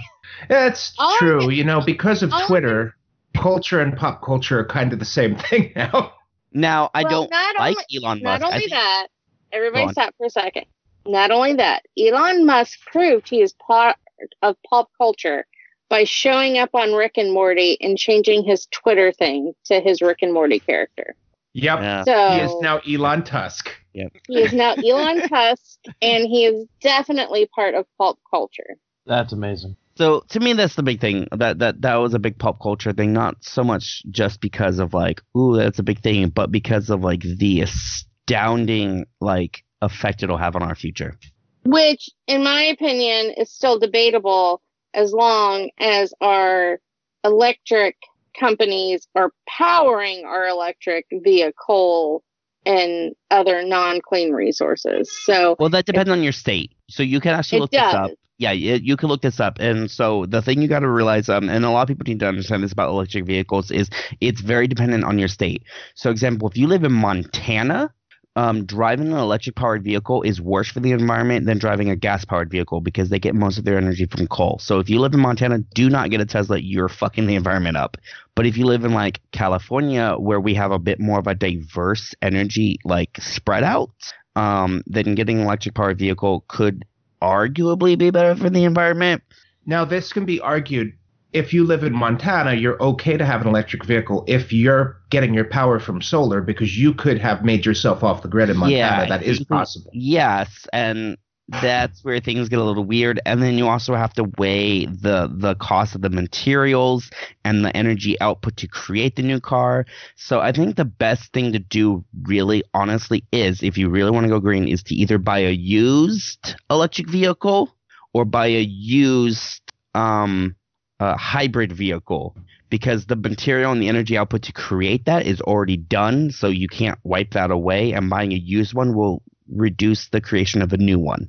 That's 0.48 0.94
All 0.98 1.14
I 1.14 1.18
true. 1.18 1.40
can- 1.42 1.50
You 1.52 1.64
know, 1.64 1.80
because 1.80 2.22
of 2.22 2.32
all 2.32 2.46
Twitter, 2.46 2.96
culture 3.36 3.80
and 3.80 3.96
pop 3.96 4.22
culture 4.22 4.58
are 4.58 4.64
kind 4.64 4.92
of 4.92 4.98
the 4.98 5.04
same 5.04 5.36
thing 5.48 5.72
now. 5.76 6.12
Now 6.52 6.90
I 6.94 7.02
Well, 7.04 7.28
don't 7.28 7.30
like 7.58 7.76
only- 7.76 8.04
Elon 8.04 8.22
Musk. 8.22 8.42
I 8.42 8.46
only 8.46 8.58
think- 8.60 8.70
that, 8.72 9.06
everybody 9.52 9.84
on. 9.84 9.92
stop 9.92 10.14
for 10.18 10.26
a 10.26 10.30
second. 10.30 10.64
Not 11.06 11.30
only 11.30 11.54
that, 11.54 11.84
Elon 11.98 12.44
Musk 12.46 12.80
proved 12.90 13.28
he 13.28 13.40
is 13.42 13.52
part 13.52 13.96
of 14.42 14.56
pop 14.68 14.90
culture 14.98 15.46
by 15.88 16.04
showing 16.04 16.58
up 16.58 16.70
on 16.74 16.92
Rick 16.92 17.12
and 17.16 17.32
Morty 17.32 17.76
and 17.80 17.96
changing 17.96 18.44
his 18.44 18.66
Twitter 18.66 19.12
thing 19.12 19.52
to 19.66 19.80
his 19.80 20.00
Rick 20.02 20.18
and 20.22 20.32
Morty 20.32 20.58
character. 20.60 21.14
Yep. 21.54 21.78
Yeah. 21.80 22.04
So 22.04 22.30
He 22.30 22.40
is 22.40 22.54
now 22.60 22.78
Elon 22.88 23.24
Tusk. 23.24 23.70
Yep. 23.94 24.12
he 24.28 24.38
is 24.40 24.52
now 24.52 24.74
Elon 24.74 25.20
Tusk, 25.28 25.78
and 26.00 26.24
he 26.28 26.44
is 26.46 26.66
definitely 26.80 27.46
part 27.54 27.74
of 27.74 27.86
pop 27.96 28.18
culture. 28.30 28.76
That's 29.06 29.32
amazing. 29.32 29.76
So 29.96 30.22
to 30.28 30.38
me, 30.38 30.52
that's 30.52 30.76
the 30.76 30.84
big 30.84 31.00
thing. 31.00 31.26
That 31.32 31.58
that 31.58 31.80
that 31.80 31.96
was 31.96 32.14
a 32.14 32.20
big 32.20 32.38
pop 32.38 32.60
culture 32.62 32.92
thing. 32.92 33.12
Not 33.12 33.42
so 33.42 33.64
much 33.64 34.02
just 34.10 34.40
because 34.40 34.78
of 34.78 34.94
like, 34.94 35.20
ooh, 35.36 35.56
that's 35.56 35.80
a 35.80 35.82
big 35.82 36.00
thing, 36.00 36.28
but 36.28 36.52
because 36.52 36.90
of 36.90 37.02
like 37.02 37.22
the 37.22 37.62
astounding 37.62 39.06
like 39.20 39.64
effect 39.82 40.22
it'll 40.22 40.36
have 40.36 40.54
on 40.56 40.62
our 40.62 40.74
future. 40.74 41.18
which 41.64 42.08
in 42.26 42.42
my 42.44 42.62
opinion 42.64 43.32
is 43.36 43.50
still 43.50 43.78
debatable 43.78 44.60
as 44.94 45.12
long 45.12 45.70
as 45.78 46.12
our 46.20 46.78
electric 47.24 47.96
companies 48.38 49.08
are 49.14 49.32
powering 49.48 50.24
our 50.24 50.46
electric 50.46 51.06
via 51.12 51.52
coal 51.52 52.22
and 52.64 53.14
other 53.30 53.64
non-clean 53.64 54.32
resources 54.32 55.16
so 55.18 55.56
Well, 55.58 55.70
that 55.70 55.86
depends 55.86 56.10
on 56.10 56.22
your 56.22 56.32
state. 56.32 56.72
So 56.88 57.02
you 57.02 57.20
can 57.20 57.34
actually 57.34 57.60
look 57.60 57.70
this 57.70 57.80
up. 57.80 58.10
Yeah, 58.40 58.52
you, 58.52 58.74
you 58.74 58.96
can 58.96 59.08
look 59.08 59.22
this 59.22 59.40
up. 59.40 59.58
And 59.58 59.90
so 59.90 60.24
the 60.26 60.40
thing 60.42 60.62
you 60.62 60.68
got 60.68 60.80
to 60.80 60.88
realize, 60.88 61.28
um, 61.28 61.48
and 61.48 61.64
a 61.64 61.70
lot 61.70 61.82
of 61.82 61.88
people 61.88 62.04
need 62.06 62.20
to 62.20 62.28
understand 62.28 62.62
this 62.62 62.70
about 62.70 62.90
electric 62.90 63.26
vehicles, 63.26 63.72
is 63.72 63.90
it's 64.20 64.40
very 64.40 64.68
dependent 64.68 65.02
on 65.02 65.18
your 65.18 65.26
state. 65.26 65.64
So, 65.94 66.10
example, 66.10 66.48
if 66.48 66.56
you 66.56 66.68
live 66.68 66.84
in 66.84 66.92
Montana, 66.92 67.92
um, 68.38 68.64
driving 68.64 69.08
an 69.08 69.18
electric 69.18 69.56
powered 69.56 69.82
vehicle 69.82 70.22
is 70.22 70.40
worse 70.40 70.68
for 70.70 70.78
the 70.78 70.92
environment 70.92 71.44
than 71.44 71.58
driving 71.58 71.90
a 71.90 71.96
gas 71.96 72.24
powered 72.24 72.48
vehicle 72.48 72.80
because 72.80 73.08
they 73.08 73.18
get 73.18 73.34
most 73.34 73.58
of 73.58 73.64
their 73.64 73.76
energy 73.76 74.06
from 74.06 74.28
coal. 74.28 74.60
So 74.60 74.78
if 74.78 74.88
you 74.88 75.00
live 75.00 75.12
in 75.12 75.18
Montana, 75.18 75.58
do 75.74 75.90
not 75.90 76.10
get 76.10 76.20
a 76.20 76.24
Tesla. 76.24 76.58
You're 76.58 76.88
fucking 76.88 77.26
the 77.26 77.34
environment 77.34 77.76
up. 77.76 77.96
But 78.36 78.46
if 78.46 78.56
you 78.56 78.64
live 78.64 78.84
in 78.84 78.94
like 78.94 79.20
California, 79.32 80.14
where 80.18 80.38
we 80.38 80.54
have 80.54 80.70
a 80.70 80.78
bit 80.78 81.00
more 81.00 81.18
of 81.18 81.26
a 81.26 81.34
diverse 81.34 82.14
energy 82.22 82.78
like 82.84 83.18
spread 83.20 83.64
out, 83.64 83.90
um, 84.36 84.84
then 84.86 85.16
getting 85.16 85.40
an 85.40 85.44
electric 85.44 85.74
powered 85.74 85.98
vehicle 85.98 86.44
could 86.46 86.84
arguably 87.20 87.98
be 87.98 88.10
better 88.10 88.36
for 88.36 88.48
the 88.48 88.62
environment. 88.62 89.20
Now, 89.66 89.84
this 89.84 90.12
can 90.12 90.26
be 90.26 90.40
argued. 90.40 90.92
If 91.32 91.52
you 91.52 91.64
live 91.64 91.84
in 91.84 91.92
Montana, 91.92 92.54
you're 92.54 92.82
okay 92.82 93.16
to 93.16 93.24
have 93.24 93.42
an 93.42 93.48
electric 93.48 93.84
vehicle 93.84 94.24
if 94.26 94.52
you're 94.52 94.96
getting 95.10 95.34
your 95.34 95.44
power 95.44 95.78
from 95.78 96.00
solar 96.00 96.40
because 96.40 96.78
you 96.78 96.94
could 96.94 97.18
have 97.18 97.44
made 97.44 97.66
yourself 97.66 98.02
off 98.02 98.22
the 98.22 98.28
grid 98.28 98.48
in 98.48 98.56
Montana. 98.56 98.78
Yeah, 98.78 99.06
that 99.06 99.22
is 99.22 99.44
possible. 99.44 99.90
Yes, 99.92 100.66
and 100.72 101.18
that's 101.48 102.04
where 102.04 102.20
things 102.20 102.48
get 102.48 102.58
a 102.58 102.64
little 102.64 102.84
weird. 102.84 103.20
And 103.24 103.42
then 103.42 103.56
you 103.56 103.68
also 103.68 103.94
have 103.94 104.12
to 104.14 104.30
weigh 104.36 104.86
the 104.86 105.30
the 105.32 105.54
cost 105.54 105.94
of 105.94 106.02
the 106.02 106.10
materials 106.10 107.10
and 107.44 107.64
the 107.64 107.74
energy 107.76 108.20
output 108.20 108.56
to 108.58 108.68
create 108.68 109.16
the 109.16 109.22
new 109.22 109.40
car. 109.40 109.86
So 110.16 110.40
I 110.40 110.52
think 110.52 110.76
the 110.76 110.84
best 110.84 111.32
thing 111.32 111.52
to 111.52 111.58
do, 111.58 112.04
really, 112.22 112.62
honestly, 112.74 113.24
is 113.32 113.62
if 113.62 113.78
you 113.78 113.88
really 113.88 114.10
want 114.10 114.24
to 114.24 114.30
go 114.30 114.40
green, 114.40 114.68
is 114.68 114.82
to 114.84 114.94
either 114.94 115.18
buy 115.18 115.40
a 115.40 115.50
used 115.50 116.54
electric 116.70 117.08
vehicle 117.08 117.74
or 118.12 118.24
buy 118.24 118.46
a 118.46 118.60
used 118.62 119.62
um 119.94 120.54
uh, 121.00 121.16
hybrid 121.16 121.72
vehicle 121.72 122.34
because 122.70 123.06
the 123.06 123.16
material 123.16 123.72
and 123.72 123.80
the 123.80 123.88
energy 123.88 124.16
output 124.18 124.42
to 124.42 124.52
create 124.52 125.04
that 125.06 125.26
is 125.26 125.40
already 125.42 125.76
done 125.76 126.30
so 126.30 126.48
you 126.48 126.68
can't 126.68 126.98
wipe 127.04 127.30
that 127.32 127.50
away 127.50 127.92
and 127.92 128.10
buying 128.10 128.32
a 128.32 128.36
used 128.36 128.74
one 128.74 128.94
will 128.94 129.22
reduce 129.54 130.08
the 130.08 130.20
creation 130.20 130.60
of 130.60 130.72
a 130.72 130.76
new 130.76 130.98
one 130.98 131.28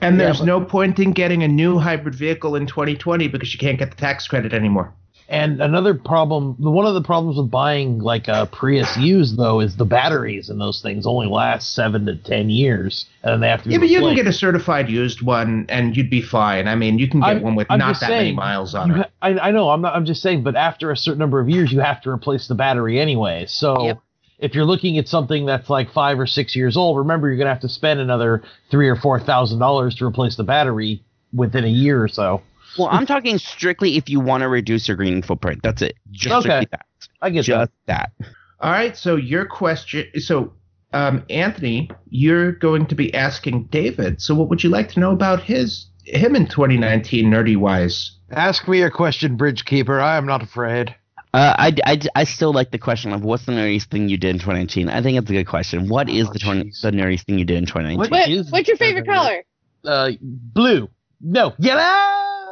And 0.00 0.16
Yeah, 0.16 0.24
there's 0.26 0.38
but- 0.38 0.46
no 0.46 0.60
point 0.60 0.98
in 0.98 1.12
getting 1.12 1.42
a 1.42 1.48
new 1.48 1.78
hybrid 1.78 2.14
vehicle 2.14 2.56
in 2.56 2.66
2020 2.66 3.28
because 3.28 3.52
you 3.52 3.58
can't 3.58 3.78
get 3.78 3.90
the 3.90 3.96
tax 3.96 4.26
credit 4.28 4.52
anymore. 4.52 4.92
And 5.28 5.60
another 5.60 5.92
problem, 5.94 6.54
one 6.58 6.86
of 6.86 6.94
the 6.94 7.02
problems 7.02 7.36
with 7.36 7.50
buying 7.50 7.98
like 7.98 8.28
a 8.28 8.46
Prius 8.52 8.96
used 8.96 9.36
though, 9.36 9.58
is 9.58 9.76
the 9.76 9.84
batteries 9.84 10.50
in 10.50 10.58
those 10.58 10.80
things 10.80 11.04
only 11.04 11.26
last 11.26 11.74
seven 11.74 12.06
to 12.06 12.14
ten 12.14 12.48
years, 12.48 13.06
and 13.24 13.32
then 13.32 13.40
they 13.40 13.48
have 13.48 13.62
to. 13.64 13.68
Be 13.68 13.72
Yeah, 13.74 13.78
but 13.80 13.88
you 13.88 13.98
can 14.00 14.14
get 14.14 14.28
a 14.28 14.32
certified 14.32 14.88
used 14.88 15.22
one 15.22 15.66
and 15.68 15.96
you'd 15.96 16.10
be 16.10 16.22
fine. 16.22 16.68
I 16.68 16.76
mean, 16.76 17.00
you 17.00 17.08
can 17.08 17.18
get 17.20 17.26
I'm- 17.26 17.42
one 17.42 17.54
with 17.56 17.66
I'm 17.70 17.80
not 17.80 17.88
just 17.88 18.02
that 18.02 18.10
many 18.10 18.32
miles 18.32 18.74
on 18.76 18.92
it. 19.00 19.10
I, 19.20 19.30
I 19.38 19.50
know. 19.50 19.70
I'm 19.70 19.80
not. 19.80 19.96
I'm 19.96 20.04
just 20.04 20.22
saying. 20.22 20.44
But 20.44 20.54
after 20.54 20.92
a 20.92 20.96
certain 20.96 21.18
number 21.18 21.40
of 21.40 21.48
years, 21.48 21.72
you 21.72 21.80
have 21.80 22.00
to 22.02 22.10
replace 22.10 22.46
the 22.46 22.54
battery 22.54 23.00
anyway. 23.00 23.46
So 23.48 23.82
Yep. 23.84 23.98
if 24.38 24.54
you're 24.54 24.64
looking 24.64 24.96
at 24.96 25.08
something 25.08 25.44
that's 25.44 25.68
like 25.68 25.90
five 25.92 26.20
or 26.20 26.26
six 26.28 26.54
years 26.54 26.76
old, 26.76 26.98
remember 26.98 27.26
you're 27.26 27.36
gonna 27.38 27.50
have 27.50 27.60
to 27.62 27.68
spend 27.68 27.98
another 27.98 28.44
three 28.70 28.88
or 28.88 28.94
four 28.94 29.18
thousand 29.18 29.58
dollars 29.58 29.96
to 29.96 30.06
replace 30.06 30.36
the 30.36 30.44
battery 30.44 31.02
within 31.34 31.64
a 31.64 31.68
year 31.68 32.00
or 32.00 32.06
so. 32.08 32.42
Well, 32.78 32.88
I'm 32.90 33.06
talking 33.06 33.38
strictly 33.38 33.96
if 33.96 34.08
you 34.08 34.20
want 34.20 34.42
to 34.42 34.48
reduce 34.48 34.88
your 34.88 34.96
green 34.96 35.22
footprint. 35.22 35.60
That's 35.62 35.82
it. 35.82 35.96
Just 36.10 36.46
Okay. 36.46 36.66
that. 36.70 36.86
I 37.22 37.30
get 37.30 37.44
Just 37.44 37.70
that. 37.86 38.12
All 38.60 38.70
right, 38.70 38.96
so 38.96 39.16
your 39.16 39.44
question 39.46 40.06
so 40.20 40.52
um, 40.92 41.24
Anthony, 41.28 41.90
you're 42.08 42.52
going 42.52 42.86
to 42.86 42.94
be 42.94 43.12
asking 43.14 43.64
David. 43.64 44.22
So 44.22 44.34
what 44.34 44.48
would 44.48 44.62
you 44.64 44.70
like 44.70 44.88
to 44.90 45.00
know 45.00 45.10
about 45.12 45.42
his 45.42 45.86
him 46.04 46.34
in 46.36 46.46
2019 46.46 47.26
nerdy 47.30 47.56
wise? 47.56 48.12
Ask 48.30 48.66
me 48.68 48.82
a 48.82 48.90
question, 48.90 49.36
Bridgekeeper. 49.36 50.00
I 50.00 50.16
am 50.16 50.26
not 50.26 50.42
afraid. 50.42 50.94
Uh, 51.34 51.54
I, 51.58 51.72
I, 51.84 52.00
I 52.14 52.24
still 52.24 52.52
like 52.52 52.70
the 52.70 52.78
question 52.78 53.12
of 53.12 53.22
what's 53.22 53.44
the 53.44 53.52
nerdiest 53.52 53.88
thing 53.90 54.08
you 54.08 54.16
did 54.16 54.30
in 54.30 54.36
2019. 54.38 54.88
I 54.88 55.02
think 55.02 55.18
it's 55.18 55.28
a 55.28 55.32
good 55.34 55.46
question. 55.46 55.88
What 55.88 56.08
is 56.08 56.28
Oh, 56.28 56.32
the, 56.32 56.38
20, 56.38 56.72
the 56.82 56.90
nerdiest 56.92 57.24
thing 57.24 57.38
you 57.38 57.44
did 57.44 57.58
in 57.58 57.66
2019? 57.66 57.98
What 57.98 58.10
What, 58.10 58.28
is 58.30 58.50
what's 58.50 58.68
your 58.68 58.76
favorite 58.78 59.06
favorite- 59.06 59.14
color? 59.14 59.44
Uh, 59.84 60.12
blue. 60.22 60.88
No, 61.20 61.52
yellow. 61.58 61.82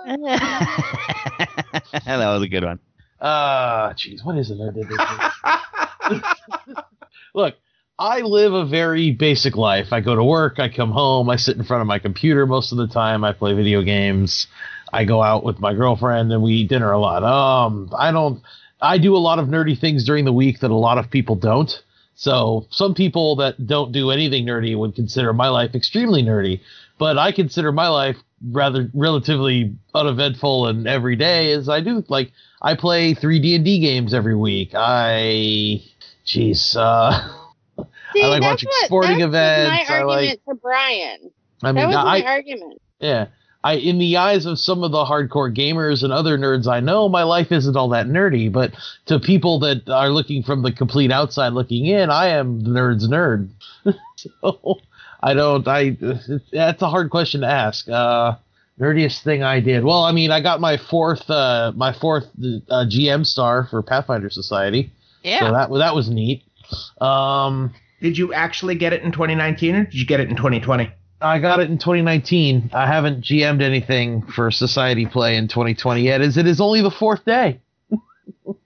That 0.07 2.05
was 2.05 2.43
a 2.43 2.49
good 2.49 2.65
one. 2.65 2.79
Ah, 3.21 3.93
jeez, 3.97 4.25
what 4.25 4.37
is 4.37 4.51
it? 4.51 4.59
I 4.61 4.71
did 4.73 4.89
this? 4.89 6.75
Look, 7.35 7.55
I 7.99 8.21
live 8.21 8.53
a 8.53 8.67
very 8.67 9.13
basic 9.13 9.57
life. 9.57 9.93
I 9.93 10.01
go 10.01 10.15
to 10.15 10.25
work, 10.25 10.59
I 10.59 10.69
come 10.69 10.91
home, 10.91 11.31
I 11.31 11.37
sit 11.37 11.57
in 11.57 11.65
front 11.65 11.81
of 11.81 11.87
my 11.87 11.99
computer 11.99 12.47
most 12.47 12.73
of 12.73 12.79
the 12.79 12.87
time, 12.87 13.25
I 13.25 13.33
play 13.33 13.55
video 13.55 13.83
games, 13.83 14.47
I 14.93 15.05
go 15.05 15.23
out 15.23 15.45
with 15.45 15.59
my 15.59 15.75
girlfriend 15.75 16.33
and 16.33 16.43
we 16.43 16.53
eat 16.53 16.69
dinner 16.69 16.93
a 16.93 16.99
lot. 16.99 17.23
Um, 17.25 17.91
I 17.97 18.11
don't 18.11 18.43
I 18.83 18.99
do 18.99 19.17
a 19.17 19.19
lot 19.19 19.39
of 19.39 19.49
nerdy 19.49 19.79
things 19.79 20.05
during 20.05 20.25
the 20.25 20.33
week 20.33 20.61
that 20.61 20.71
a 20.71 20.77
lot 20.77 20.99
of 20.99 21.11
people 21.11 21.37
don't. 21.37 21.71
So, 22.17 22.67
some 22.71 22.95
people 22.95 23.37
that 23.37 23.67
don't 23.67 23.91
do 23.91 24.11
anything 24.11 24.47
nerdy 24.47 24.77
would 24.79 24.95
consider 24.95 25.33
my 25.33 25.49
life 25.49 25.75
extremely 25.75 26.23
nerdy, 26.23 26.61
but 26.99 27.19
I 27.19 27.33
consider 27.33 27.73
my 27.73 27.89
life 27.89 28.17
rather 28.51 28.91
relatively 28.95 29.75
uneventful 29.95 30.67
and 30.67 30.87
everyday 30.87 31.53
as 31.53 31.69
I 31.69 31.81
do 31.81 32.05
like 32.09 32.33
I 32.63 32.75
play 32.75 33.15
three 33.15 33.39
D 33.41 33.55
and 33.55 33.65
D 33.65 33.81
games 33.81 34.15
every 34.15 34.35
week. 34.37 34.71
I, 34.75 35.83
jeez, 36.27 36.77
uh, 36.77 37.29
See, 38.15 38.23
I 38.23 38.27
like 38.29 38.43
watching 38.43 38.69
what, 38.69 38.87
sporting 38.87 39.19
that 39.19 39.27
was 39.27 39.35
events. 39.35 39.89
My 39.91 39.95
I 39.97 40.03
like- 40.03 40.17
argument 40.17 40.41
to 40.49 40.55
Brian. 40.55 41.31
I 41.63 41.73
that 41.73 41.75
mean, 41.75 41.87
was 41.89 41.95
my 41.97 42.21
I, 42.21 42.23
argument. 42.23 42.81
yeah, 43.01 43.27
I 43.63 43.75
in 43.75 43.99
the 43.99 44.17
eyes 44.19 44.45
of 44.47 44.59
some 44.59 44.83
of 44.85 44.93
the 44.93 45.05
hardcore 45.05 45.55
gamers 45.55 46.03
and 46.03 46.13
other 46.13 46.37
nerds 46.37 46.67
I 46.67 46.81
know, 46.81 47.09
my 47.09 47.23
life 47.23 47.51
isn't 47.51 47.77
all 47.77 47.89
that 47.91 48.07
nerdy. 48.07 48.53
But 48.53 48.73
to 49.07 49.19
people 49.19 49.59
that 49.61 49.89
are 49.89 50.11
looking 50.11 50.43
from 50.43 50.63
the 50.63 50.73
complete 50.73 51.11
outside 51.11 51.55
looking 51.55 51.87
in, 51.87 52.11
I 52.11 52.29
am 52.29 52.63
the 52.63 52.71
nerd's 52.71 53.09
nerd. 53.09 53.49
so 54.17 54.79
I 55.25 55.33
don't. 55.33 55.67
I 55.67 55.97
that's 56.53 56.83
a 56.83 56.89
hard 56.89 57.11
question 57.11 57.41
to 57.41 57.47
ask. 57.47 57.89
Uh, 57.89 58.37
nerdiest 58.79 59.23
thing 59.23 59.43
I 59.43 59.61
did. 59.61 59.83
Well, 59.83 60.05
I 60.05 60.13
mean, 60.13 60.31
I 60.31 60.41
got 60.41 60.61
my 60.61 60.77
fourth, 60.77 61.29
uh, 61.31 61.73
my 61.75 61.95
fourth 61.95 62.25
uh, 62.25 62.85
GM 62.87 63.25
star 63.25 63.67
for 63.71 63.83
Pathfinder 63.83 64.29
Society. 64.29 64.93
Yeah. 65.23 65.41
So 65.41 65.53
that 65.53 65.79
that 65.79 65.95
was 65.95 66.11
neat. 66.11 66.45
Um, 67.01 67.73
Did 68.03 68.19
you 68.19 68.35
actually 68.35 68.75
get 68.75 68.93
it 68.93 69.03
in 69.03 69.13
2019 69.13 69.75
or 69.75 69.85
did 69.85 69.95
you 69.95 70.07
get 70.07 70.21
it 70.21 70.29
in 70.29 70.37
2020? 70.37 70.91
I 71.23 71.39
got 71.39 71.61
it 71.61 71.71
in 71.71 71.79
2019. 71.79 72.71
I 72.75 72.87
haven't 72.87 73.23
GM'd 73.23 73.63
anything 73.63 74.27
for 74.27 74.51
Society 74.51 75.07
Play 75.07 75.37
in 75.37 75.49
2020 75.49 76.03
yet, 76.03 76.21
as 76.21 76.37
it 76.37 76.47
is 76.47 76.61
only 76.61 76.83
the 76.83 76.91
fourth 76.91 77.25
day. 77.25 77.61
uh, 78.47 78.57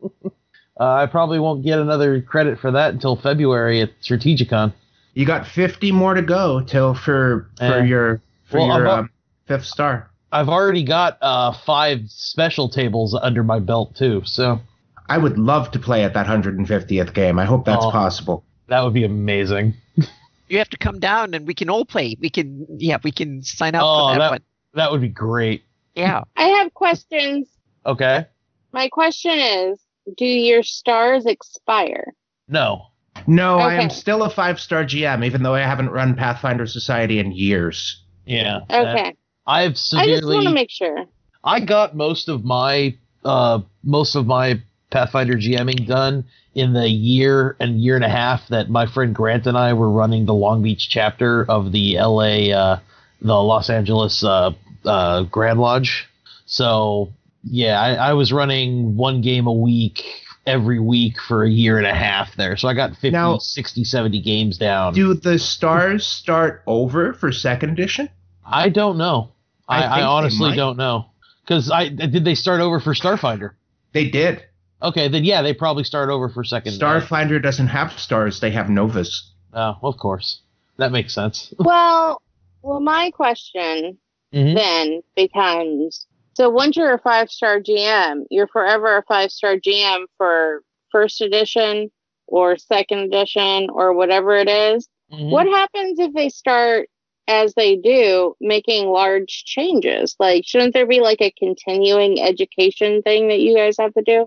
I 0.80 1.06
probably 1.06 1.38
won't 1.38 1.62
get 1.62 1.78
another 1.78 2.20
credit 2.20 2.58
for 2.58 2.72
that 2.72 2.94
until 2.94 3.14
February 3.14 3.80
at 3.80 3.90
Strategicon. 4.02 4.72
You 5.18 5.26
got 5.26 5.48
50 5.48 5.90
more 5.90 6.14
to 6.14 6.22
go 6.22 6.60
till 6.60 6.94
for 6.94 7.50
for 7.58 7.64
Eh. 7.80 7.84
your 7.86 8.22
for 8.44 8.58
Well, 8.60 8.78
your 8.78 8.86
um, 8.88 9.10
fifth 9.48 9.64
star. 9.64 10.12
I've 10.30 10.48
already 10.48 10.84
got 10.84 11.18
uh, 11.20 11.50
five 11.66 12.02
special 12.06 12.68
tables 12.68 13.18
under 13.20 13.42
my 13.42 13.58
belt 13.58 13.96
too, 13.96 14.22
so 14.24 14.60
I 15.08 15.18
would 15.18 15.36
love 15.36 15.72
to 15.72 15.80
play 15.80 16.04
at 16.04 16.14
that 16.14 16.26
150th 16.26 17.12
game. 17.14 17.36
I 17.40 17.44
hope 17.46 17.64
that's 17.64 17.84
Oh. 17.84 17.90
possible. 17.90 18.44
that 18.68 18.84
would 18.84 18.94
be 18.94 19.02
amazing. 19.04 19.74
You 20.50 20.56
have 20.56 20.70
to 20.70 20.78
come 20.78 20.98
down 20.98 21.34
and 21.34 21.46
we 21.46 21.52
can 21.52 21.68
all 21.68 21.84
play. 21.84 22.16
We 22.20 22.30
can, 22.30 22.66
yeah, 22.78 22.96
we 23.04 23.10
can 23.12 23.42
sign 23.42 23.74
up 23.74 23.82
Oh, 23.84 24.08
for 24.08 24.12
that, 24.14 24.18
that- 24.18 24.30
one. 24.30 24.40
That 24.74 24.90
would 24.92 25.02
be 25.02 25.08
great. 25.10 25.62
Yeah. 25.94 26.22
I 26.36 26.44
have 26.44 26.72
questions. 26.72 27.48
Okay. 27.84 28.24
My 28.72 28.88
question 28.88 29.32
is, 29.32 29.78
do 30.16 30.24
your 30.24 30.62
stars 30.62 31.26
expire? 31.26 32.14
No. 32.48 32.86
No, 33.28 33.58
I 33.58 33.74
am 33.74 33.90
still 33.90 34.22
a 34.22 34.30
five 34.30 34.58
star 34.58 34.84
GM, 34.84 35.24
even 35.24 35.42
though 35.42 35.54
I 35.54 35.60
haven't 35.60 35.90
run 35.90 36.14
Pathfinder 36.14 36.66
Society 36.66 37.18
in 37.18 37.30
years. 37.30 38.02
Yeah. 38.24 38.60
Okay. 38.70 39.14
I've 39.46 39.76
severely. 39.76 40.12
I 40.12 40.16
just 40.16 40.26
want 40.26 40.48
to 40.48 40.54
make 40.54 40.70
sure. 40.70 41.04
I 41.44 41.60
got 41.60 41.94
most 41.94 42.28
of 42.28 42.44
my 42.44 42.96
uh 43.26 43.60
most 43.84 44.14
of 44.14 44.26
my 44.26 44.62
Pathfinder 44.90 45.34
GMing 45.34 45.86
done 45.86 46.24
in 46.54 46.72
the 46.72 46.88
year 46.88 47.54
and 47.60 47.78
year 47.78 47.96
and 47.96 48.04
a 48.04 48.08
half 48.08 48.48
that 48.48 48.70
my 48.70 48.86
friend 48.86 49.14
Grant 49.14 49.46
and 49.46 49.58
I 49.58 49.74
were 49.74 49.90
running 49.90 50.24
the 50.24 50.34
Long 50.34 50.62
Beach 50.62 50.88
chapter 50.88 51.44
of 51.50 51.70
the 51.72 51.98
LA 51.98 52.50
uh 52.50 52.80
the 53.20 53.34
Los 53.34 53.68
Angeles 53.68 54.24
uh 54.24 54.52
uh 54.86 55.24
Grand 55.24 55.60
Lodge. 55.60 56.08
So 56.46 57.12
yeah, 57.44 57.78
I, 57.78 57.94
I 57.94 58.12
was 58.14 58.32
running 58.32 58.96
one 58.96 59.20
game 59.20 59.46
a 59.46 59.52
week 59.52 60.02
every 60.48 60.80
week 60.80 61.20
for 61.20 61.44
a 61.44 61.48
year 61.50 61.76
and 61.78 61.86
a 61.86 61.94
half 61.94 62.34
there. 62.36 62.56
So 62.56 62.68
I 62.68 62.74
got 62.74 62.92
50, 62.92 63.10
Now- 63.10 63.38
60, 63.38 63.84
70 63.84 64.20
games 64.22 64.56
down. 64.58 64.94
Do 64.94 65.14
the 65.14 65.38
stars 65.38 66.06
start 66.06 66.62
over 66.66 67.12
for 67.12 67.30
second 67.30 67.70
edition? 67.70 68.08
I 68.44 68.70
don't 68.70 68.96
know. 68.96 69.32
I 69.68 69.82
I, 69.82 69.98
I 70.00 70.02
honestly 70.02 70.56
don't 70.56 70.78
know. 70.78 71.10
Because 71.44 71.70
I 71.70 71.88
did 71.88 72.24
they 72.24 72.34
start 72.34 72.60
over 72.60 72.80
for 72.80 72.94
Starfinder? 72.94 73.52
They 73.92 74.08
did. 74.08 74.44
Okay, 74.82 75.08
then 75.08 75.24
yeah, 75.24 75.42
they 75.42 75.52
probably 75.54 75.84
start 75.84 76.08
over 76.08 76.28
for 76.28 76.44
second. 76.44 76.72
Starfinder 76.72 77.42
doesn't 77.42 77.66
have 77.68 77.92
stars, 77.98 78.40
they 78.40 78.50
have 78.52 78.70
novas. 78.70 79.32
Oh, 79.52 79.74
of 79.82 79.96
course, 79.98 80.40
that 80.78 80.92
makes 80.92 81.14
sense. 81.14 81.52
Well, 81.58 82.22
well, 82.62 82.80
my 82.80 83.10
question 83.10 83.98
Mhm. 84.34 84.54
then 84.54 85.02
becomes: 85.16 86.06
so 86.38 86.48
once 86.48 86.76
you're 86.76 86.94
a 86.94 86.98
five 87.00 87.28
star 87.32 87.58
GM, 87.58 88.22
you're 88.30 88.46
forever 88.46 88.96
a 88.98 89.02
five 89.08 89.32
star 89.32 89.56
GM 89.56 90.04
for 90.16 90.62
first 90.92 91.20
edition 91.20 91.90
or 92.28 92.56
second 92.56 93.00
edition 93.00 93.68
or 93.70 93.92
whatever 93.92 94.36
it 94.36 94.48
is. 94.48 94.88
Mhm. 95.12 95.30
What 95.30 95.48
happens 95.48 95.98
if 95.98 96.12
they 96.14 96.28
start 96.28 96.88
as 97.26 97.54
they 97.54 97.74
do 97.74 98.36
making 98.40 98.86
large 98.86 99.42
changes? 99.46 100.14
Like, 100.20 100.44
shouldn't 100.46 100.74
there 100.74 100.86
be 100.86 101.00
like 101.00 101.20
a 101.20 101.32
continuing 101.32 102.20
education 102.22 103.02
thing 103.02 103.26
that 103.28 103.40
you 103.40 103.56
guys 103.56 103.74
have 103.80 103.92
to 103.94 104.02
do? 104.02 104.26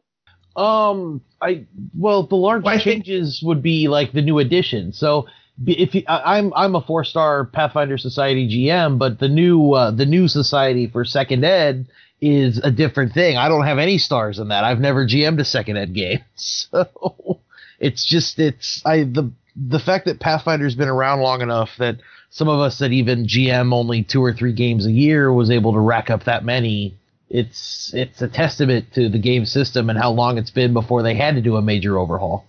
Um, 0.62 1.22
I 1.42 1.64
well, 1.98 2.24
the 2.24 2.36
large 2.36 2.64
Well, 2.64 2.74
I 2.76 2.78
think- 2.78 3.06
changes 3.06 3.42
would 3.42 3.62
be 3.62 3.88
like 3.88 4.12
the 4.12 4.22
new 4.22 4.38
edition. 4.40 4.92
So 4.92 5.22
b- 5.22 5.30
if 5.68 5.96
you, 5.96 6.04
I, 6.08 6.38
I'm 6.38 6.54
I'm 6.56 6.76
a 6.76 6.82
four 6.82 7.04
star 7.04 7.46
Pathfinder 7.46 7.98
Society 7.98 8.48
GM, 8.48 8.98
but 8.98 9.20
the 9.20 9.30
new 9.30 9.74
uh, 9.74 9.92
the 9.92 10.06
new 10.06 10.28
society 10.28 10.88
for 10.88 11.06
Second 11.06 11.44
Ed 11.44 11.88
is 12.22 12.60
a 12.60 12.72
different 12.72 13.14
thing. 13.14 13.38
I 13.38 13.50
don't 13.50 13.66
have 13.66 13.80
any 13.80 13.98
stars 13.98 14.40
in 14.40 14.50
that. 14.50 14.64
I've 14.64 14.80
never 14.80 15.06
GM'd 15.06 15.40
a 15.40 15.46
Second 15.46 15.78
Ed 15.78 15.94
game, 15.94 16.20
so 16.36 17.40
it's 17.80 18.06
just 18.06 18.40
it's 18.40 18.82
I 18.86 19.04
the 19.04 19.32
the 19.56 19.80
fact 19.80 20.06
that 20.06 20.20
Pathfinder's 20.20 20.76
been 20.76 20.88
around 20.88 21.22
long 21.22 21.42
enough 21.42 21.70
that 21.80 21.98
some 22.30 22.48
of 22.48 22.60
us 22.60 22.80
that 22.80 22.92
even 22.92 23.26
GM 23.26 23.74
only 23.74 24.04
two 24.04 24.24
or 24.24 24.34
three 24.34 24.54
games 24.54 24.86
a 24.86 24.92
year 24.92 25.32
was 25.32 25.50
able 25.50 25.74
to 25.74 25.80
rack 25.80 26.10
up 26.10 26.24
that 26.24 26.46
many 26.46 26.96
it's 27.30 27.94
it's 27.94 28.22
a 28.22 28.28
testament 28.28 28.94
to 28.94 29.10
the 29.10 29.18
game 29.18 29.46
system 29.46 29.90
and 29.90 29.98
how 29.98 30.12
long 30.12 30.38
it's 30.38 30.52
been 30.52 30.74
before 30.74 31.02
they 31.02 31.16
had 31.16 31.36
to 31.36 31.42
do 31.42 31.56
a 31.56 31.62
major 31.62 31.98
overhaul. 31.98 32.46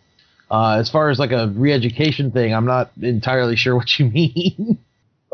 Uh, 0.53 0.76
as 0.78 0.90
far 0.90 1.09
as 1.09 1.18
like 1.18 1.32
a 1.32 1.48
re-education 1.48 2.30
thing, 2.30 2.53
I'm 2.53 2.66
not 2.66 2.90
entirely 3.00 3.57
sure 3.57 3.74
what 3.74 3.98
you 3.98 4.05
mean. 4.11 4.78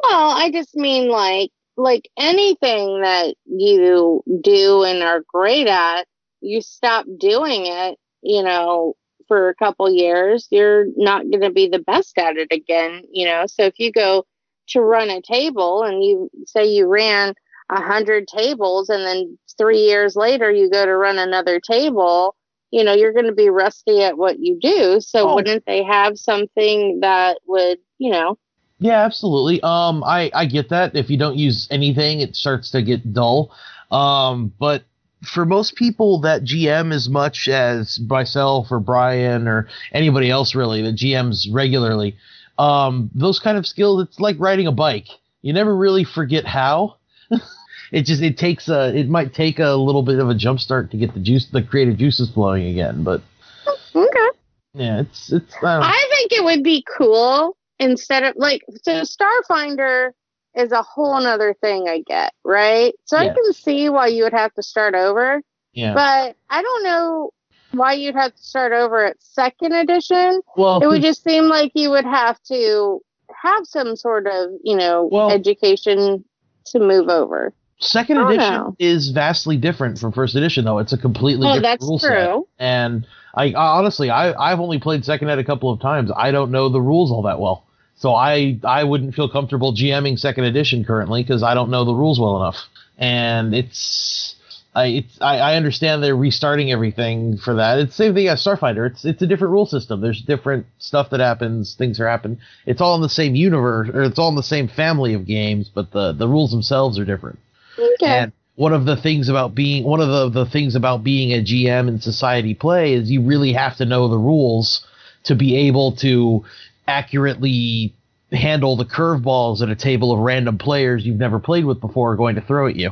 Well, 0.00 0.30
I 0.30 0.50
just 0.52 0.76
mean 0.76 1.08
like 1.08 1.50
like 1.76 2.08
anything 2.16 3.02
that 3.02 3.34
you 3.44 4.22
do 4.42 4.84
and 4.84 5.02
are 5.02 5.24
great 5.32 5.66
at, 5.66 6.06
you 6.40 6.60
stop 6.60 7.04
doing 7.18 7.66
it, 7.66 7.98
you 8.22 8.42
know, 8.42 8.94
for 9.26 9.48
a 9.48 9.54
couple 9.54 9.90
years, 9.90 10.46
you're 10.50 10.86
not 10.96 11.28
going 11.28 11.42
to 11.42 11.50
be 11.50 11.68
the 11.68 11.78
best 11.80 12.16
at 12.16 12.36
it 12.36 12.52
again, 12.52 13.02
you 13.12 13.26
know. 13.26 13.46
So 13.46 13.64
if 13.64 13.74
you 13.78 13.92
go 13.92 14.24
to 14.68 14.80
run 14.80 15.10
a 15.10 15.20
table 15.20 15.82
and 15.82 16.02
you 16.02 16.30
say 16.46 16.66
you 16.66 16.86
ran 16.86 17.34
a 17.70 17.80
hundred 17.80 18.28
tables 18.28 18.88
and 18.88 19.04
then 19.04 19.38
three 19.56 19.80
years 19.80 20.14
later 20.16 20.50
you 20.50 20.70
go 20.70 20.84
to 20.84 20.96
run 20.96 21.18
another 21.18 21.60
table, 21.60 22.34
you 22.70 22.84
know, 22.84 22.92
you're 22.94 23.12
going 23.12 23.26
to 23.26 23.32
be 23.32 23.48
rusty 23.50 24.02
at 24.02 24.16
what 24.18 24.38
you 24.38 24.58
do. 24.60 25.00
So 25.00 25.28
Oh. 25.28 25.34
wouldn't 25.34 25.64
they 25.66 25.82
have 25.84 26.18
something 26.18 27.00
that 27.00 27.38
would, 27.46 27.78
you 27.98 28.10
know, 28.10 28.38
Yeah, 28.78 29.04
absolutely. 29.04 29.60
Um, 29.62 30.04
I 30.04 30.30
I 30.34 30.46
get 30.46 30.68
that. 30.70 30.94
If 30.94 31.10
you 31.10 31.16
don't 31.18 31.36
use 31.36 31.66
anything, 31.70 32.20
it 32.20 32.36
starts 32.36 32.70
to 32.72 32.82
get 32.82 33.12
dull. 33.12 33.50
Um, 33.90 34.52
but 34.58 34.84
for 35.24 35.44
most 35.44 35.74
people 35.74 36.20
that 36.20 36.44
GM 36.44 36.92
as 36.92 37.08
much 37.08 37.48
as 37.48 37.98
myself 37.98 38.68
or 38.70 38.78
Brian 38.78 39.48
or 39.48 39.68
anybody 39.92 40.30
else 40.30 40.54
really 40.54 40.80
that 40.82 40.94
GMs 40.94 41.48
regularly, 41.50 42.16
um, 42.58 43.10
those 43.14 43.40
kind 43.40 43.58
of 43.58 43.66
skills, 43.66 44.02
it's 44.02 44.20
like 44.20 44.36
riding 44.38 44.66
a 44.68 44.72
bike. 44.72 45.08
You 45.42 45.52
never 45.52 45.74
really 45.76 46.04
forget 46.04 46.44
how. 46.44 46.96
it 47.92 48.02
just 48.02 48.22
it 48.22 48.38
takes 48.38 48.68
a 48.68 48.96
it 48.96 49.08
might 49.08 49.34
take 49.34 49.58
a 49.58 49.72
little 49.72 50.02
bit 50.02 50.18
of 50.18 50.28
a 50.28 50.34
jump 50.34 50.60
start 50.60 50.90
to 50.90 50.96
get 50.96 51.14
the 51.14 51.20
juice 51.20 51.46
the 51.46 51.62
creative 51.62 51.96
juices 51.96 52.30
flowing 52.30 52.66
again. 52.66 53.02
But 53.02 53.22
oh, 53.66 53.78
okay. 53.94 54.38
yeah, 54.74 55.00
it's 55.00 55.32
it's 55.32 55.54
I. 55.62 55.80
I 55.80 56.08
think 56.16 56.32
it 56.32 56.44
would 56.44 56.62
be 56.62 56.84
cool 56.96 57.56
instead 57.78 58.24
of 58.24 58.34
like 58.36 58.62
so 58.82 59.02
Starfinder 59.02 60.10
is 60.54 60.72
a 60.72 60.82
whole 60.82 61.20
nother 61.20 61.54
thing 61.60 61.88
I 61.88 62.00
get, 62.00 62.32
right? 62.44 62.94
So 63.04 63.16
I 63.16 63.28
can 63.28 63.52
see 63.52 63.88
why 63.88 64.08
you 64.08 64.24
would 64.24 64.32
have 64.32 64.52
to 64.54 64.62
start 64.62 64.94
over, 64.94 65.40
yeah. 65.72 65.94
but 65.94 66.36
I 66.50 66.62
don't 66.62 66.82
know 66.82 67.30
why 67.72 67.92
you'd 67.92 68.16
have 68.16 68.34
to 68.34 68.42
start 68.42 68.72
over 68.72 69.04
at 69.04 69.16
second 69.20 69.72
edition. 69.72 70.40
well, 70.56 70.82
It 70.82 70.86
would 70.86 71.02
just 71.02 71.22
seem 71.22 71.44
like 71.44 71.72
you 71.74 71.90
would 71.90 72.04
have 72.04 72.42
to 72.44 73.00
have 73.42 73.66
some 73.66 73.94
sort 73.94 74.26
of, 74.26 74.50
you 74.64 74.76
know, 74.76 75.08
Well- 75.12 75.30
education 75.30 76.24
to 76.66 76.78
move 76.80 77.08
over. 77.08 77.52
Second 77.80 78.18
Oh, 78.18 78.28
edition 78.28 78.52
no. 78.54 78.76
is 78.78 79.10
vastly 79.10 79.56
different 79.56 79.98
from 79.98 80.12
first 80.12 80.34
edition, 80.34 80.64
though. 80.64 80.78
It's 80.78 80.92
a 80.92 80.98
completely 80.98 81.46
different 81.60 81.80
rule 81.82 81.98
set. 81.98 82.08
true. 82.08 82.46
And 82.58 83.06
I, 83.34 83.52
honestly, 83.54 84.10
I, 84.10 84.32
I've 84.32 84.58
only 84.58 84.80
played 84.80 85.04
second 85.04 85.28
ed 85.28 85.38
a 85.38 85.44
couple 85.44 85.70
of 85.70 85.80
times. 85.80 86.10
I 86.16 86.32
don't 86.32 86.50
know 86.50 86.68
the 86.68 86.80
rules 86.80 87.12
all 87.12 87.22
that 87.22 87.38
well, 87.38 87.64
so 87.96 88.14
I, 88.14 88.58
I 88.64 88.82
wouldn't 88.82 89.14
feel 89.14 89.28
comfortable 89.28 89.72
GMing 89.72 90.18
second 90.18 90.44
edition 90.44 90.84
currently 90.84 91.22
because 91.22 91.42
I 91.44 91.54
don't 91.54 91.70
know 91.70 91.84
the 91.84 91.94
rules 91.94 92.18
well 92.18 92.36
enough. 92.42 92.56
And 92.98 93.54
it's, 93.54 94.34
I, 94.74 94.86
it's, 94.86 95.20
I, 95.20 95.38
I 95.38 95.54
understand 95.54 96.02
they're 96.02 96.16
restarting 96.16 96.72
everything 96.72 97.36
for 97.38 97.54
that. 97.54 97.78
It's 97.78 97.96
the 97.96 98.04
same 98.06 98.14
thing 98.14 98.26
as 98.26 98.44
Starfinder. 98.44 98.90
It's, 98.90 99.04
it's 99.04 99.22
a 99.22 99.26
different 99.28 99.52
rule 99.52 99.66
system. 99.66 100.00
There's 100.00 100.20
different 100.20 100.66
stuff 100.78 101.10
that 101.10 101.20
happens. 101.20 101.76
Things 101.78 102.00
are 102.00 102.08
happening. 102.08 102.38
It's 102.66 102.80
all 102.80 102.96
in 102.96 103.02
the 103.02 103.08
same 103.08 103.36
universe, 103.36 103.88
or 103.94 104.02
it's 104.02 104.18
all 104.18 104.30
in 104.30 104.34
the 104.34 104.42
same 104.42 104.66
family 104.66 105.14
of 105.14 105.26
games, 105.26 105.70
but 105.72 105.92
the, 105.92 106.12
the 106.12 106.26
rules 106.26 106.50
themselves 106.50 106.98
are 106.98 107.04
different. 107.04 107.38
Okay. 107.78 108.06
And 108.06 108.32
one 108.56 108.72
of 108.72 108.84
the 108.86 108.96
things 108.96 109.28
about 109.28 109.54
being 109.54 109.84
one 109.84 110.00
of 110.00 110.08
the, 110.08 110.44
the 110.44 110.50
things 110.50 110.74
about 110.74 111.04
being 111.04 111.32
a 111.32 111.42
GM 111.42 111.88
in 111.88 112.00
society 112.00 112.54
play 112.54 112.94
is 112.94 113.10
you 113.10 113.22
really 113.22 113.52
have 113.52 113.76
to 113.76 113.84
know 113.84 114.08
the 114.08 114.18
rules 114.18 114.84
to 115.24 115.34
be 115.34 115.56
able 115.68 115.92
to 115.96 116.44
accurately 116.86 117.94
handle 118.32 118.76
the 118.76 118.84
curveballs 118.84 119.60
that 119.60 119.70
a 119.70 119.76
table 119.76 120.12
of 120.12 120.18
random 120.18 120.58
players 120.58 121.04
you've 121.06 121.18
never 121.18 121.38
played 121.38 121.64
with 121.64 121.80
before 121.80 122.12
are 122.12 122.16
going 122.16 122.34
to 122.34 122.40
throw 122.40 122.66
at 122.66 122.76
you. 122.76 122.90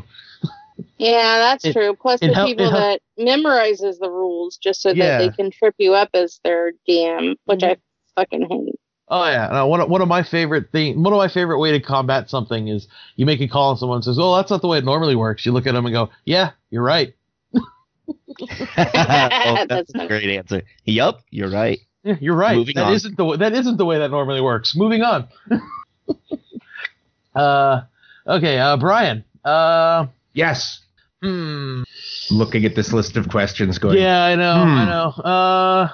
yeah, 0.98 1.38
that's 1.38 1.64
it- 1.64 1.72
true. 1.72 1.94
Plus 2.00 2.20
the 2.20 2.32
hel- 2.32 2.46
it 2.46 2.50
people 2.50 2.70
that 2.70 3.00
memorizes 3.18 3.98
the 3.98 4.10
rules 4.10 4.56
just 4.56 4.82
so 4.82 4.90
Yeah. 4.90 5.18
that 5.18 5.18
they 5.18 5.36
can 5.36 5.50
trip 5.50 5.74
you 5.78 5.94
up 5.94 6.10
as 6.14 6.40
their 6.44 6.72
DM, 6.88 7.36
which 7.44 7.60
mm-hmm. 7.60 7.72
I 8.16 8.20
fucking 8.20 8.46
hate. 8.48 8.75
Oh 9.08 9.24
yeah, 9.24 9.46
and, 9.48 9.56
uh, 9.58 9.66
one 9.66 9.80
of, 9.80 9.88
one 9.88 10.02
of 10.02 10.08
my 10.08 10.22
favorite 10.24 10.70
thing, 10.72 11.00
one 11.02 11.12
of 11.12 11.18
my 11.18 11.28
favorite 11.28 11.58
way 11.60 11.70
to 11.72 11.80
combat 11.80 12.28
something 12.28 12.66
is 12.68 12.88
you 13.14 13.24
make 13.24 13.40
a 13.40 13.46
call 13.46 13.70
and 13.70 13.78
someone 13.78 14.02
says, 14.02 14.18
"Oh, 14.18 14.34
that's 14.36 14.50
not 14.50 14.62
the 14.62 14.68
way 14.68 14.78
it 14.78 14.84
normally 14.84 15.14
works." 15.14 15.46
You 15.46 15.52
look 15.52 15.66
at 15.66 15.74
them 15.74 15.86
and 15.86 15.92
go, 15.92 16.10
"Yeah, 16.24 16.50
you're 16.70 16.82
right. 16.82 17.14
oh, 18.08 18.16
that's, 18.76 19.68
That's 19.68 19.94
a 19.94 20.06
great 20.08 20.28
answer. 20.36 20.62
Yep, 20.84 21.20
you're 21.30 21.50
right. 21.50 21.78
Yeah, 22.02 22.16
you're 22.20 22.36
right. 22.36 22.56
Moving 22.56 22.74
That 22.76 22.84
on. 22.84 22.92
not 22.92 23.16
the 23.16 23.24
way, 23.24 23.36
that 23.38 23.52
isn't 23.52 23.76
the 23.78 23.84
way 23.84 23.98
that 23.98 24.10
normally 24.10 24.40
works. 24.40 24.74
Moving 24.76 25.02
on. 25.02 25.28
uh, 27.34 27.82
okay, 28.26 28.58
uh, 28.58 28.76
Brian. 28.76 29.24
Uh, 29.44 30.06
Yes. 30.34 30.80
hmm. 31.22 31.82
Looking 32.30 32.64
at 32.64 32.74
this 32.74 32.92
list 32.92 33.16
of 33.16 33.28
questions 33.28 33.78
going. 33.78 33.98
Yeah, 33.98 34.22
I 34.24 34.34
know, 34.34 34.52
I 34.52 34.84
Hmm. 34.84 34.90
know. 34.90 35.08
Uh, 35.22 35.88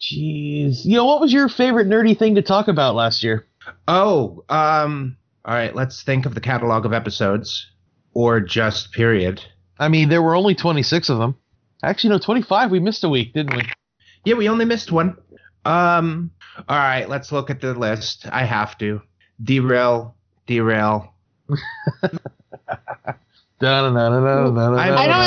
jeez. 0.00 0.84
You 0.84 0.96
know, 0.96 1.04
what 1.04 1.20
was 1.20 1.32
your 1.32 1.48
favorite 1.48 1.88
nerdy 1.88 2.18
thing 2.18 2.34
to 2.36 2.42
talk 2.42 2.68
about 2.68 2.94
last 2.94 3.22
year? 3.22 3.46
Oh, 3.88 4.44
um, 4.48 5.16
all 5.44 5.54
right, 5.54 5.74
let's 5.74 6.02
think 6.02 6.26
of 6.26 6.34
the 6.34 6.40
catalog 6.40 6.84
of 6.86 6.92
episodes 6.92 7.66
or 8.14 8.40
just 8.40 8.92
period. 8.92 9.42
I 9.78 9.88
mean, 9.88 10.08
there 10.08 10.22
were 10.22 10.34
only 10.34 10.54
26 10.54 11.08
of 11.08 11.18
them. 11.18 11.36
Actually, 11.82 12.10
no, 12.10 12.18
25. 12.18 12.70
We 12.70 12.80
missed 12.80 13.04
a 13.04 13.08
week, 13.08 13.32
didn't 13.34 13.54
we? 13.54 13.62
Yeah, 14.24 14.34
we 14.34 14.48
only 14.48 14.64
missed 14.64 14.90
one. 14.90 15.16
Um, 15.64 16.30
all 16.68 16.76
right, 16.78 17.08
let's 17.08 17.32
look 17.32 17.50
at 17.50 17.60
the 17.60 17.74
list. 17.74 18.26
I 18.30 18.44
have 18.44 18.78
to. 18.78 19.02
Derail, 19.42 20.14
derail. 20.46 21.14
I 23.60 23.66
don't 23.66 23.96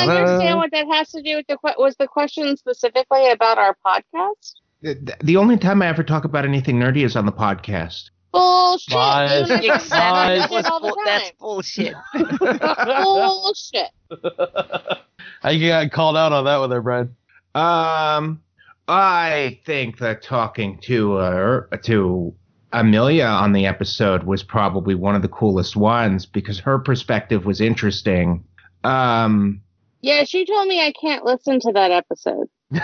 understand 0.08 0.58
what 0.58 0.70
that 0.72 0.86
has 0.92 1.10
to 1.10 1.22
do 1.22 1.36
with 1.36 1.46
the 1.48 1.58
was 1.78 1.96
the 1.98 2.06
question 2.06 2.56
specifically 2.56 3.28
about 3.30 3.58
our 3.58 3.76
podcast. 3.84 4.54
The, 4.82 5.16
the 5.22 5.36
only 5.36 5.58
time 5.58 5.82
I 5.82 5.88
ever 5.88 6.02
talk 6.02 6.24
about 6.24 6.44
anything 6.44 6.76
nerdy 6.76 7.04
is 7.04 7.16
on 7.16 7.26
the 7.26 7.32
podcast. 7.32 8.10
Bullshit. 8.32 8.94
Lies. 8.94 9.48
You 9.48 9.72
and 9.72 9.92
I 9.92 10.46
talk 10.62 10.80
about 10.80 10.96
Lies. 10.96 11.04
that 11.04 11.22
shit 11.22 11.24
That's 11.24 11.32
bullshit. 11.38 11.94
Bullshit. 13.08 13.88
I 15.42 15.58
got 15.58 15.90
called 15.90 16.16
out 16.16 16.32
on 16.32 16.44
that 16.44 16.56
one 16.58 16.70
there, 16.70 16.80
Brian. 16.80 17.16
Um, 17.54 18.40
I 18.86 19.60
think 19.64 19.98
that 19.98 20.22
talking 20.22 20.78
to 20.82 21.16
uh, 21.18 21.76
to 21.82 22.34
Amelia 22.72 23.24
on 23.24 23.52
the 23.52 23.66
episode 23.66 24.24
was 24.24 24.42
probably 24.42 24.94
one 24.94 25.14
of 25.14 25.22
the 25.22 25.28
coolest 25.28 25.76
ones 25.76 26.26
because 26.26 26.58
her 26.60 26.78
perspective 26.78 27.44
was 27.44 27.60
interesting. 27.60 28.44
Um, 28.84 29.60
Yeah, 30.00 30.24
she 30.24 30.46
told 30.46 30.68
me 30.68 30.80
I 30.80 30.92
can't 30.92 31.24
listen 31.24 31.60
to 31.60 31.72
that 31.72 31.90
episode. 31.90 32.48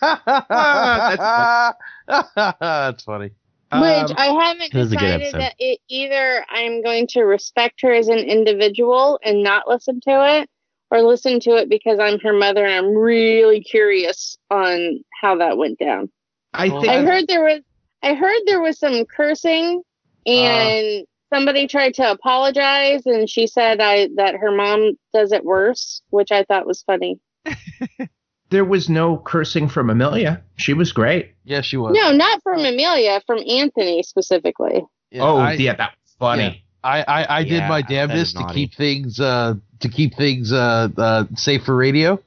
That's 2.60 3.04
funny. 3.04 3.30
Which 3.72 4.10
um, 4.10 4.14
I 4.16 4.26
haven't 4.26 4.74
It 4.74 4.78
was 4.78 4.92
a 4.92 4.96
good 4.96 5.18
decided 5.18 5.34
that 5.34 5.54
it, 5.60 5.78
either 5.88 6.44
I'm 6.50 6.82
going 6.82 7.06
to 7.08 7.22
respect 7.22 7.80
her 7.82 7.92
as 7.92 8.08
an 8.08 8.18
individual 8.18 9.20
and 9.22 9.44
not 9.44 9.68
listen 9.68 10.00
to 10.08 10.40
it, 10.40 10.50
or 10.90 11.02
listen 11.02 11.38
to 11.40 11.56
it 11.56 11.68
because 11.68 11.98
I'm 12.00 12.18
her 12.20 12.32
mother 12.32 12.64
and 12.64 12.74
I'm 12.74 12.96
really 12.96 13.60
curious 13.60 14.36
on 14.50 15.04
how 15.20 15.36
that 15.36 15.56
went 15.56 15.78
down. 15.78 16.10
I 16.52 16.68
think 16.68 16.88
I 16.88 17.02
heard 17.02 17.28
there 17.28 17.44
was 17.44 17.60
I 18.02 18.14
heard 18.14 18.40
there 18.46 18.60
was 18.60 18.78
some 18.78 19.04
cursing 19.04 19.82
and 20.26 21.06
somebody 21.32 21.66
tried 21.66 21.94
to 21.94 22.10
apologize 22.10 23.06
and 23.06 23.28
she 23.28 23.46
said 23.46 23.80
I 23.80 24.08
that 24.16 24.34
her 24.36 24.50
mom 24.50 24.92
does 25.12 25.32
it 25.32 25.44
worse, 25.44 26.02
which 26.10 26.32
I 26.32 26.44
thought 26.44 26.66
was 26.66 26.82
funny. 26.82 27.20
there 28.50 28.64
was 28.64 28.88
no 28.88 29.18
cursing 29.18 29.68
from 29.68 29.90
Amelia. 29.90 30.42
She 30.56 30.74
was 30.74 30.92
great. 30.92 31.34
Yeah, 31.44 31.60
she 31.60 31.76
was. 31.76 31.96
No, 31.96 32.12
not 32.12 32.42
from 32.42 32.60
Amelia, 32.60 33.22
from 33.26 33.38
Anthony 33.48 34.02
specifically. 34.02 34.84
Yeah, 35.10 35.22
oh, 35.22 35.38
I, 35.38 35.52
yeah, 35.54 35.74
that 35.74 35.92
was 36.02 36.14
funny. 36.18 36.64
I, 36.82 37.02
I, 37.02 37.38
I 37.38 37.42
did 37.42 37.52
Yeah, 37.52 37.68
my 37.68 37.82
that 37.82 37.90
is 37.90 37.96
damnedest 37.96 38.36
to 38.38 38.46
keep 38.52 38.74
things 38.74 39.20
uh 39.20 39.54
to 39.80 39.88
keep 39.88 40.14
things 40.14 40.52
uh, 40.52 40.88
uh 40.96 41.24
safe 41.36 41.64
for 41.64 41.76
radio. 41.76 42.18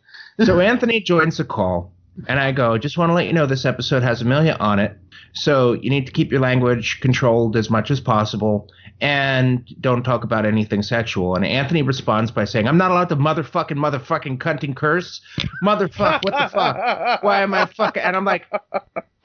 so 0.44 0.60
Anthony 0.60 1.00
joins 1.00 1.38
the 1.38 1.44
call, 1.44 1.92
and 2.28 2.40
I 2.40 2.52
go, 2.52 2.78
just 2.78 2.98
want 2.98 3.10
to 3.10 3.14
let 3.14 3.28
you 3.28 3.34
know 3.34 3.46
this 3.46 3.66
episode 3.66 4.04
has 4.04 4.22
Amelia 4.22 4.58
on 4.60 4.80
it. 4.80 4.98
So 5.34 5.74
you 5.74 5.90
need 5.90 6.06
to 6.06 6.12
keep 6.12 6.32
your 6.32 6.42
language 6.42 7.00
controlled 7.02 7.58
as 7.58 7.70
much 7.70 7.90
as 7.92 8.00
possible 8.00 8.70
and 9.02 9.68
don't 9.82 10.04
talk 10.04 10.24
about 10.24 10.46
anything 10.46 10.82
sexual. 10.82 11.36
And 11.36 11.44
Anthony 11.44 11.82
responds 11.82 12.32
by 12.32 12.46
saying, 12.46 12.68
I'm 12.68 12.78
not 12.78 12.92
allowed 12.92 13.10
to 13.10 13.16
motherfucking, 13.16 13.72
motherfucking 13.78 14.38
cunting 14.38 14.76
curse. 14.76 15.20
Motherfuck, 15.64 16.24
what 16.24 16.32
the 16.32 16.50
fuck? 16.54 17.24
Why 17.24 17.42
am 17.42 17.54
I 17.54 17.66
fucking? 17.66 18.04
And 18.04 18.16
I'm 18.16 18.26
like, 18.26 18.46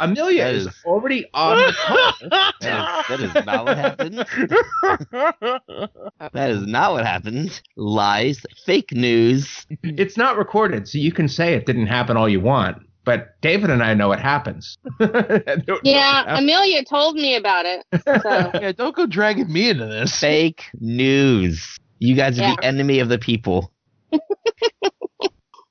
Amelia 0.00 0.44
That 0.44 0.54
is, 0.54 0.66
is- 0.66 0.82
already 0.84 1.26
on 1.34 1.56
the 1.58 1.72
call. 1.72 2.30
That 2.30 2.54
is, 2.60 3.08
that 3.08 3.20
is 3.20 3.46
not 3.46 3.64
what 3.64 3.76
happened. 3.76 4.26
That 6.32 6.50
is 6.50 6.66
not 6.66 6.92
what 6.92 7.06
happened. 7.06 7.60
Lies, 7.76 8.44
fake 8.66 8.92
news. 8.92 9.66
It's 9.82 10.16
not 10.16 10.36
recorded, 10.36 10.88
so 10.88 10.98
you 10.98 11.12
can 11.12 11.28
say 11.28 11.54
it 11.54 11.64
didn't 11.66 11.86
happen 11.86 12.16
all 12.16 12.28
you 12.28 12.40
want. 12.40 12.78
But 13.08 13.40
David 13.40 13.70
and 13.70 13.82
I 13.82 13.94
know 13.94 14.08
what 14.08 14.20
happens. 14.20 14.76
Yeah, 15.82 16.24
Amelia 16.38 16.84
told 16.84 17.14
me 17.16 17.36
about 17.36 17.64
it. 17.64 17.82
So 18.04 18.50
yeah, 18.60 18.72
don't 18.72 18.94
go 18.94 19.06
dragging 19.06 19.50
me 19.50 19.70
into 19.70 19.86
this. 19.86 20.14
Fake 20.20 20.64
news. 20.78 21.78
You 22.00 22.14
guys 22.14 22.38
are 22.38 22.42
Yeah. 22.42 22.56
the 22.56 22.64
enemy 22.66 22.98
of 22.98 23.08
the 23.08 23.18
people. 23.18 23.72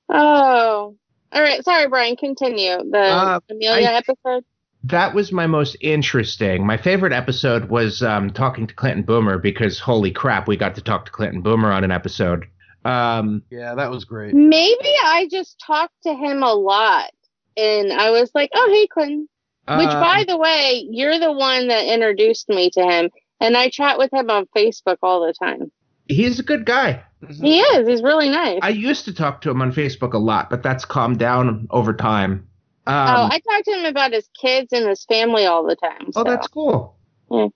Oh. 0.10 0.96
All 1.34 1.42
right, 1.42 1.64
sorry, 1.64 1.88
Brian. 1.90 2.16
Continue 2.16 2.78
the 2.90 2.98
Uh, 2.98 3.40
Amelia 3.52 3.90
I- 3.90 3.94
episode. 3.96 4.44
that 4.86 5.14
was 5.14 5.32
my 5.32 5.46
most 5.46 5.76
interesting. 5.82 6.66
My 6.66 6.78
favorite 6.78 7.14
episode 7.14 7.70
was 7.70 8.02
um, 8.02 8.32
talking 8.32 8.66
to 8.68 8.74
Clinton 8.74 9.04
Boomer 9.04 9.38
because 9.38 9.80
holy 9.80 10.12
crap, 10.12 10.48
we 10.48 10.56
got 10.58 10.74
to 10.76 10.82
talk 10.82 11.06
to 11.06 11.12
Clinton 11.12 11.42
Boomer 11.42 11.72
on 11.72 11.84
an 11.84 11.92
episode. 11.92 12.46
Um, 12.86 13.44
Yeah, 13.52 13.76
that 13.76 13.92
was 13.92 14.06
great. 14.06 14.34
Maybe 14.34 14.94
I 15.04 15.28
just 15.30 15.60
talked 15.60 15.94
to 16.04 16.14
him 16.14 16.42
a 16.42 16.54
lot, 16.54 17.12
and 17.58 17.92
I 17.92 18.12
was 18.12 18.32
like, 18.34 18.50
"Oh, 18.54 18.70
hey, 18.72 18.88
Clinton." 18.88 19.28
Which, 19.68 19.90
uh, 19.90 20.00
by 20.00 20.24
the 20.26 20.38
way, 20.38 20.88
you're 20.90 21.20
the 21.20 21.34
one 21.34 21.68
that 21.68 21.86
introduced 21.94 22.48
me 22.48 22.70
to 22.70 22.82
him, 22.84 23.10
and 23.42 23.58
I 23.58 23.70
chat 23.70 23.98
with 23.98 24.14
him 24.14 24.30
on 24.30 24.46
Facebook 24.56 24.98
all 25.04 25.26
the 25.26 25.34
time. 25.34 25.72
he's 26.08 26.40
a 26.40 26.44
good 26.44 26.66
guy. 26.66 27.04
He 27.42 27.60
is. 27.60 27.88
He's 27.88 28.02
really 28.02 28.30
nice. 28.30 28.60
I 28.62 28.70
used 28.70 29.04
to 29.06 29.14
talk 29.14 29.42
to 29.42 29.50
him 29.50 29.62
on 29.62 29.74
Facebook 29.74 30.14
a 30.14 30.20
lot, 30.20 30.50
but 30.50 30.64
that's 30.64 30.86
calmed 30.86 31.20
down 31.20 31.68
over 31.72 31.94
time. 31.94 32.48
Um, 32.86 32.96
oh, 32.96 33.30
I 33.30 33.40
talk 33.40 33.66
to 33.66 33.72
him 33.72 33.86
about 33.86 34.14
his 34.14 34.30
kids 34.40 34.72
and 34.72 34.88
his 34.88 35.04
family 35.04 35.46
all 35.46 35.66
the 35.68 35.76
time. 35.76 36.12
Oh, 36.16 36.24
that's 36.24 36.48
cool. 36.48 36.96
Yeah. 37.30 37.48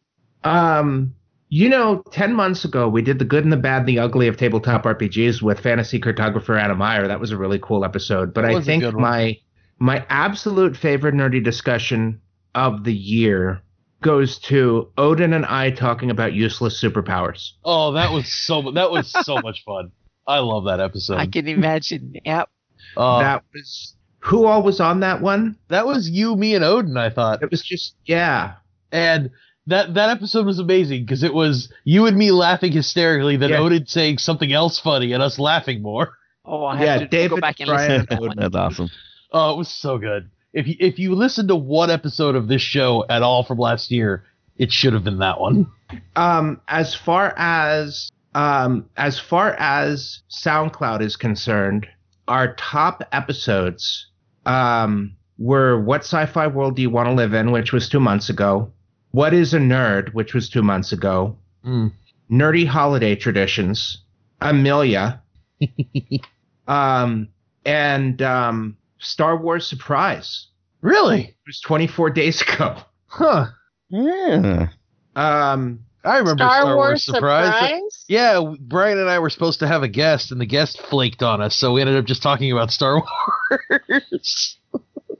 Um, 0.43 1.13
you 1.47 1.69
know, 1.69 2.03
ten 2.11 2.33
months 2.33 2.65
ago 2.65 2.89
we 2.89 3.01
did 3.01 3.19
the 3.19 3.25
good 3.25 3.43
and 3.43 3.53
the 3.53 3.57
bad 3.57 3.81
and 3.81 3.87
the 3.87 3.99
ugly 3.99 4.27
of 4.27 4.35
tabletop 4.35 4.83
RPGs 4.83 5.41
with 5.41 5.59
fantasy 5.59 5.99
cartographer 5.99 6.59
Anna 6.61 6.75
Meyer. 6.75 7.07
That 7.07 7.19
was 7.19 7.31
a 7.31 7.37
really 7.37 7.59
cool 7.59 7.85
episode. 7.85 8.33
But 8.33 8.43
I 8.45 8.61
think 8.61 8.83
my 8.95 9.37
my 9.81 10.05
absolute 10.09 10.77
favorite 10.77 11.15
nerdy 11.15 11.43
discussion 11.43 12.21
of 12.53 12.83
the 12.83 12.93
year 12.93 13.61
goes 14.03 14.37
to 14.37 14.91
Odin 14.95 15.33
and 15.33 15.43
I 15.45 15.71
talking 15.71 16.11
about 16.11 16.33
useless 16.33 16.79
superpowers. 16.79 17.53
Oh, 17.65 17.91
that 17.93 18.11
was 18.11 18.31
so 18.31 18.71
that 18.73 18.91
was 18.91 19.11
so 19.25 19.39
much 19.41 19.63
fun. 19.63 19.91
I 20.27 20.37
love 20.37 20.65
that 20.65 20.79
episode. 20.79 21.17
I 21.17 21.25
can 21.25 21.47
imagine. 21.47 22.13
Yep. 22.23 22.47
Uh, 22.95 23.19
that, 23.19 23.23
that 23.23 23.43
was 23.55 23.95
who 24.19 24.45
all 24.45 24.61
was 24.61 24.79
on 24.79 24.99
that 24.99 25.19
one? 25.21 25.57
That 25.69 25.87
was 25.87 26.07
you, 26.07 26.35
me, 26.35 26.53
and 26.53 26.63
Odin. 26.63 26.95
I 26.95 27.09
thought, 27.09 27.41
It 27.41 27.49
was 27.49 27.63
just 27.63 27.95
yeah. 28.05 28.53
and 28.91 29.31
that 29.65 29.95
that 29.95 30.09
episode 30.11 30.45
was 30.45 30.59
amazing 30.59 31.05
because 31.05 31.23
it 31.23 31.33
was 31.33 31.73
you 31.85 32.05
and 32.05 32.15
me 32.15 32.31
laughing 32.31 32.71
hysterically, 32.71 33.35
then 33.35 33.49
Yeah. 33.49 33.59
Odin 33.61 33.87
saying 33.87 34.19
something 34.19 34.53
else 34.53 34.77
funny, 34.79 35.11
and 35.13 35.23
us 35.23 35.39
laughing 35.39 35.81
more. 35.81 36.17
Oh, 36.45 36.65
I 36.65 36.75
have 36.77 36.85
Yeah, 36.85 36.97
to 36.99 37.07
David, 37.07 37.35
go 37.35 37.41
back 37.41 37.59
and 37.59 37.67
Brian, 37.67 37.91
listen 37.91 38.05
to 38.07 38.15
that 38.15 38.21
one. 38.21 38.37
That's 38.37 38.55
awesome. 38.55 38.89
Oh, 39.31 39.53
it 39.53 39.57
was 39.57 39.69
so 39.69 39.97
good. 39.97 40.29
If 40.53 40.67
you, 40.67 40.75
if 40.79 40.99
you 40.99 41.15
listen 41.15 41.47
to 41.47 41.55
one 41.55 41.89
episode 41.89 42.35
of 42.35 42.47
this 42.47 42.61
show 42.61 43.05
at 43.09 43.21
all 43.21 43.43
from 43.43 43.57
last 43.57 43.89
year, 43.91 44.25
it 44.57 44.71
should 44.71 44.93
have 44.93 45.03
been 45.03 45.19
that 45.19 45.39
one. 45.39 45.67
um 46.15 46.59
as 46.67 46.93
far 46.93 47.33
as 47.37 48.09
um 48.35 48.85
as 48.97 49.19
far 49.19 49.53
as 49.53 50.21
SoundCloud 50.29 51.01
is 51.01 51.15
concerned, 51.15 51.87
our 52.27 52.53
top 52.55 53.03
episodes 53.11 54.07
um 54.45 55.15
were 55.37 55.81
What 55.81 56.01
Sci-Fi 56.01 56.47
World 56.47 56.75
Do 56.75 56.81
You 56.81 56.89
Want 56.89 57.07
to 57.07 57.13
Live 57.13 57.33
In, 57.33 57.51
which 57.51 57.71
was 57.73 57.89
two 57.89 57.99
months 57.99 58.29
ago. 58.29 58.71
What 59.11 59.33
is 59.33 59.53
a 59.53 59.59
Nerd, 59.59 60.13
which 60.13 60.33
was 60.33 60.49
two 60.49 60.61
months 60.61 60.91
ago. 60.91 61.37
Mm. 61.65 61.91
Nerdy 62.31 62.65
Holiday 62.65 63.15
Traditions, 63.15 64.03
Amelia, 64.39 65.21
um, 66.67 67.27
and 67.65 68.21
um, 68.21 68.77
Star 69.01 69.37
Wars 69.37 69.67
Surprise. 69.67 70.47
Really? 70.81 71.21
It 71.21 71.35
was 71.45 71.59
24 71.61 72.09
days 72.11 72.41
ago. 72.41 72.77
Huh. 73.07 73.47
Yeah. 73.89 74.69
Um, 75.15 75.81
I 76.03 76.17
remember 76.17 76.43
Star, 76.45 76.75
Wars 76.75 77.03
surprise. 77.03 77.53
surprise. 77.53 78.05
Yeah, 78.07 78.53
Brian 78.59 78.97
and 78.97 79.09
I 79.09 79.19
were 79.19 79.29
supposed 79.29 79.59
to 79.59 79.67
have 79.67 79.83
a 79.83 79.87
guest, 79.87 80.31
and 80.31 80.41
the 80.41 80.45
guest 80.45 80.81
flaked 80.81 81.21
on 81.21 81.41
us, 81.41 81.55
so 81.55 81.73
we 81.73 81.81
ended 81.81 81.97
up 81.97 82.05
just 82.05 82.23
talking 82.23 82.51
about 82.51 82.71
Star 82.71 82.95
Wars. 83.79 84.57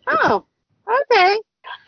Oh, 0.08 0.46
okay. 0.88 1.38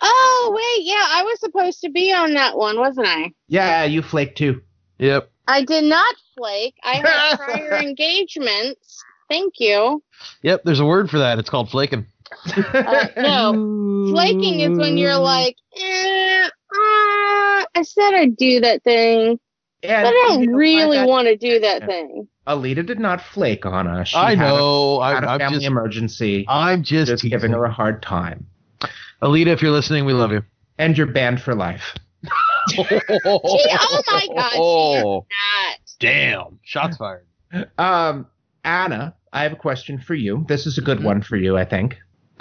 Oh, 0.02 0.52
wait. 0.56 0.86
Yeah, 0.86 1.04
I 1.08 1.24
was 1.24 1.40
supposed 1.40 1.82
to 1.82 1.90
be 1.90 2.14
on 2.14 2.34
that 2.36 2.56
one, 2.58 2.78
wasn't 2.78 3.08
I? 3.08 3.32
yeah, 3.48 3.86
you 3.86 4.02
flaked 4.02 4.38
too. 4.38 4.62
yep. 5.00 5.32
I 5.48 5.66
did 5.66 5.84
not 5.84 6.16
flake. 6.38 6.76
I 6.84 6.96
had 6.96 7.38
prior 7.38 7.74
engagements. 7.82 9.03
Thank 9.34 9.56
you. 9.60 10.04
Yep. 10.44 10.62
There's 10.64 10.80
a 10.80 10.86
word 10.86 11.10
for 11.10 11.18
that. 11.18 11.40
It's 11.40 11.50
called 11.50 11.72
flaking. 11.72 12.06
Uh, 12.56 13.08
no, 13.18 14.08
flaking 14.12 14.60
is 14.60 14.78
when 14.78 14.96
you're 14.98 15.18
like, 15.18 15.56
eh, 15.76 16.50
ah, 16.76 17.66
I 17.76 17.82
said 17.82 18.14
I'd 18.14 18.36
do 18.38 18.60
that 18.62 18.84
thing, 18.84 19.40
And 19.82 20.04
but 20.04 20.10
I 20.10 20.26
don't 20.30 20.50
really 20.54 21.04
want 21.04 21.28
to 21.28 21.36
do 21.36 21.60
that 21.62 21.86
thing. 21.88 22.28
Alita 22.48 22.86
did 22.86 23.00
not 23.00 23.22
flake 23.22 23.66
on 23.66 23.88
us. 23.88 24.10
She 24.10 24.18
I 24.18 24.36
had 24.36 24.46
a- 24.54 24.58
know. 24.58 25.02
Had 25.02 25.24
I, 25.24 25.28
a 25.28 25.30
I'm 25.32 25.40
family 25.40 25.58
just. 25.60 25.68
emergency. 25.68 26.46
I'm 26.48 26.84
just, 26.84 27.10
Just 27.10 27.24
giving 27.24 27.52
her 27.54 27.66
a 27.66 27.72
hard 27.72 28.02
time. 28.04 28.46
Alita, 29.24 29.48
if 29.48 29.62
you're 29.64 29.72
listening, 29.72 30.06
we 30.06 30.14
love 30.14 30.32
you. 30.32 30.44
And 30.78 30.96
you're 30.98 31.08
banned 31.08 31.42
for 31.42 31.56
life. 31.56 31.96
Gee, 32.70 32.86
oh 33.26 34.02
my 34.08 34.28
God, 34.36 34.52
she 34.52 34.58
is 34.58 34.62
Oh, 34.62 35.26
not. 35.70 35.80
damn! 36.00 36.60
Shots 36.64 36.98
fired. 36.98 37.26
Um, 37.78 38.28
Anna, 38.64 39.14
I 39.34 39.44
have 39.44 39.54
a 39.54 39.58
question 39.58 39.98
for 39.98 40.14
you. 40.14 40.46
This 40.48 40.66
is 40.66 40.78
a 40.78 40.82
good 40.82 41.00
Mhm. 41.00 41.04
one 41.04 41.22
for 41.22 41.38
you, 41.38 41.58
I 41.58 41.66
think. 41.66 41.98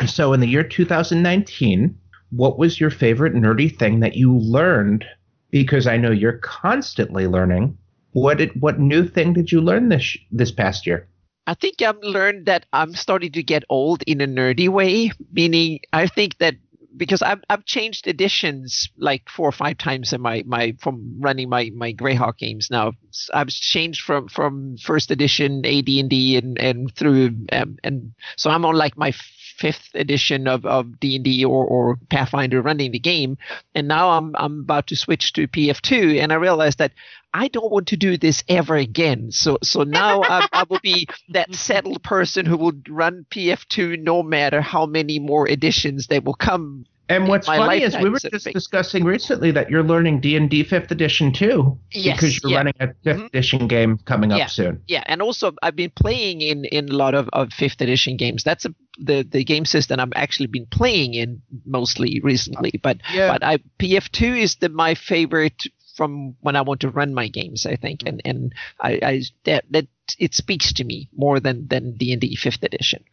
So, 0.06 0.32
in 0.32 0.40
the 0.40 0.46
year 0.46 0.62
2019, 0.62 1.94
what 2.30 2.58
was 2.58 2.80
your 2.80 2.90
favorite 2.90 3.34
nerdy 3.34 3.74
thing 3.74 4.00
that 4.00 4.16
you 4.16 4.36
learned? 4.36 5.04
Because 5.50 5.86
I 5.86 5.96
know 5.96 6.10
you're 6.10 6.38
constantly 6.38 7.26
learning. 7.26 7.76
What 8.12 8.38
did 8.38 8.60
what 8.60 8.78
new 8.78 9.06
thing 9.06 9.32
did 9.32 9.50
you 9.50 9.60
learn 9.60 9.88
this 9.88 10.16
this 10.30 10.52
past 10.52 10.86
year? 10.86 11.08
I 11.46 11.54
think 11.54 11.82
I've 11.82 11.98
learned 12.02 12.46
that 12.46 12.66
I'm 12.72 12.94
starting 12.94 13.32
to 13.32 13.42
get 13.42 13.64
old 13.68 14.02
in 14.06 14.20
a 14.20 14.26
nerdy 14.26 14.68
way, 14.68 15.10
meaning 15.32 15.80
I 15.92 16.06
think 16.06 16.38
that 16.38 16.54
because 16.96 17.22
I've 17.22 17.40
I've 17.48 17.64
changed 17.64 18.06
editions 18.06 18.88
like 18.96 19.28
four 19.28 19.48
or 19.48 19.52
five 19.52 19.78
times 19.78 20.12
in 20.12 20.20
my 20.20 20.42
my 20.46 20.74
from 20.80 21.16
running 21.18 21.48
my 21.48 21.70
my 21.74 21.92
Greyhawk 21.92 22.38
games 22.38 22.68
now. 22.70 22.92
I've 23.32 23.48
changed 23.48 24.02
from 24.02 24.28
from 24.28 24.76
first 24.78 25.10
edition 25.10 25.64
AD 25.64 25.88
and 25.88 26.10
D 26.10 26.36
and 26.36 26.58
and 26.58 26.94
through 26.94 27.36
um, 27.52 27.76
and 27.84 28.12
so 28.36 28.50
I'm 28.50 28.64
on 28.64 28.74
like 28.74 28.96
my 28.96 29.12
fifth 29.56 29.90
edition 29.94 30.48
of 30.48 30.64
of 30.66 30.98
D 31.00 31.16
and 31.16 31.24
D 31.24 31.44
or 31.44 31.64
or 31.64 31.96
Pathfinder 32.10 32.62
running 32.62 32.92
the 32.92 32.98
game, 32.98 33.38
and 33.74 33.88
now 33.88 34.10
I'm 34.10 34.34
I'm 34.36 34.60
about 34.60 34.88
to 34.88 34.96
switch 34.96 35.32
to 35.34 35.48
PF2, 35.48 36.20
and 36.20 36.32
I 36.32 36.36
realized 36.36 36.78
that 36.78 36.92
I 37.34 37.48
don't 37.48 37.72
want 37.72 37.88
to 37.88 37.96
do 37.96 38.16
this 38.16 38.44
ever 38.48 38.76
again. 38.76 39.30
So 39.32 39.58
so 39.62 39.84
now 39.84 40.22
I, 40.22 40.46
I 40.52 40.64
will 40.68 40.80
be 40.82 41.08
that 41.30 41.54
settled 41.54 42.02
person 42.02 42.46
who 42.46 42.56
will 42.56 42.72
run 42.88 43.26
PF2 43.30 44.00
no 44.00 44.22
matter 44.22 44.60
how 44.60 44.86
many 44.86 45.18
more 45.18 45.48
editions 45.48 46.06
they 46.06 46.18
will 46.18 46.34
come. 46.34 46.86
And 47.08 47.28
what's 47.28 47.46
My 47.46 47.58
funny 47.58 47.82
is 47.82 47.96
we 47.96 48.08
were 48.08 48.18
just 48.18 48.46
discussing 48.52 49.04
recently 49.04 49.50
that 49.50 49.68
you're 49.70 49.82
learning 49.82 50.20
D 50.20 50.36
and 50.36 50.48
D 50.48 50.62
fifth 50.62 50.90
edition 50.90 51.32
too, 51.32 51.78
Yes, 51.92 52.16
because 52.16 52.42
you're 52.42 52.52
yeah. 52.52 52.56
running 52.58 52.74
a 52.80 52.86
5th 53.04 53.18
Mhm. 53.18 53.26
edition 53.26 53.66
game 53.66 53.98
coming 54.04 54.30
Yeah. 54.30 54.44
up 54.44 54.50
soon. 54.50 54.80
Yeah, 54.86 55.02
and 55.06 55.20
also 55.20 55.52
I've 55.62 55.76
been 55.76 55.90
playing 55.94 56.40
in 56.40 56.64
in 56.66 56.88
a 56.88 56.92
lot 56.94 57.14
of, 57.14 57.28
of 57.32 57.52
fifth 57.52 57.80
edition 57.80 58.16
games. 58.16 58.44
That's 58.44 58.64
a, 58.64 58.74
the 58.98 59.26
the 59.28 59.44
game 59.44 59.64
system 59.64 60.00
I've 60.00 60.12
actually 60.14 60.46
been 60.46 60.66
playing 60.66 61.14
in 61.14 61.42
mostly 61.66 62.20
recently. 62.22 62.80
But 62.82 62.98
Yeah. 63.12 63.32
but 63.32 63.44
I 63.44 63.58
PF2 63.78 64.40
is 64.40 64.56
the 64.56 64.68
my 64.68 64.94
favorite 64.94 65.60
from 65.94 66.36
when 66.40 66.56
I 66.56 66.62
want 66.62 66.80
to 66.80 66.90
run 66.90 67.14
my 67.14 67.28
games. 67.28 67.66
I 67.66 67.76
think, 67.76 68.02
and 68.06 68.20
and 68.24 68.54
I, 68.80 68.98
I 69.02 69.22
that 69.44 69.64
that 69.70 69.86
it 70.18 70.34
speaks 70.34 70.72
to 70.74 70.84
me 70.84 71.08
more 71.14 71.40
than 71.40 71.66
than 71.68 71.92
D 71.96 72.12
and 72.12 72.20
D 72.20 72.34
fifth 72.36 72.62
edition. 72.62 73.04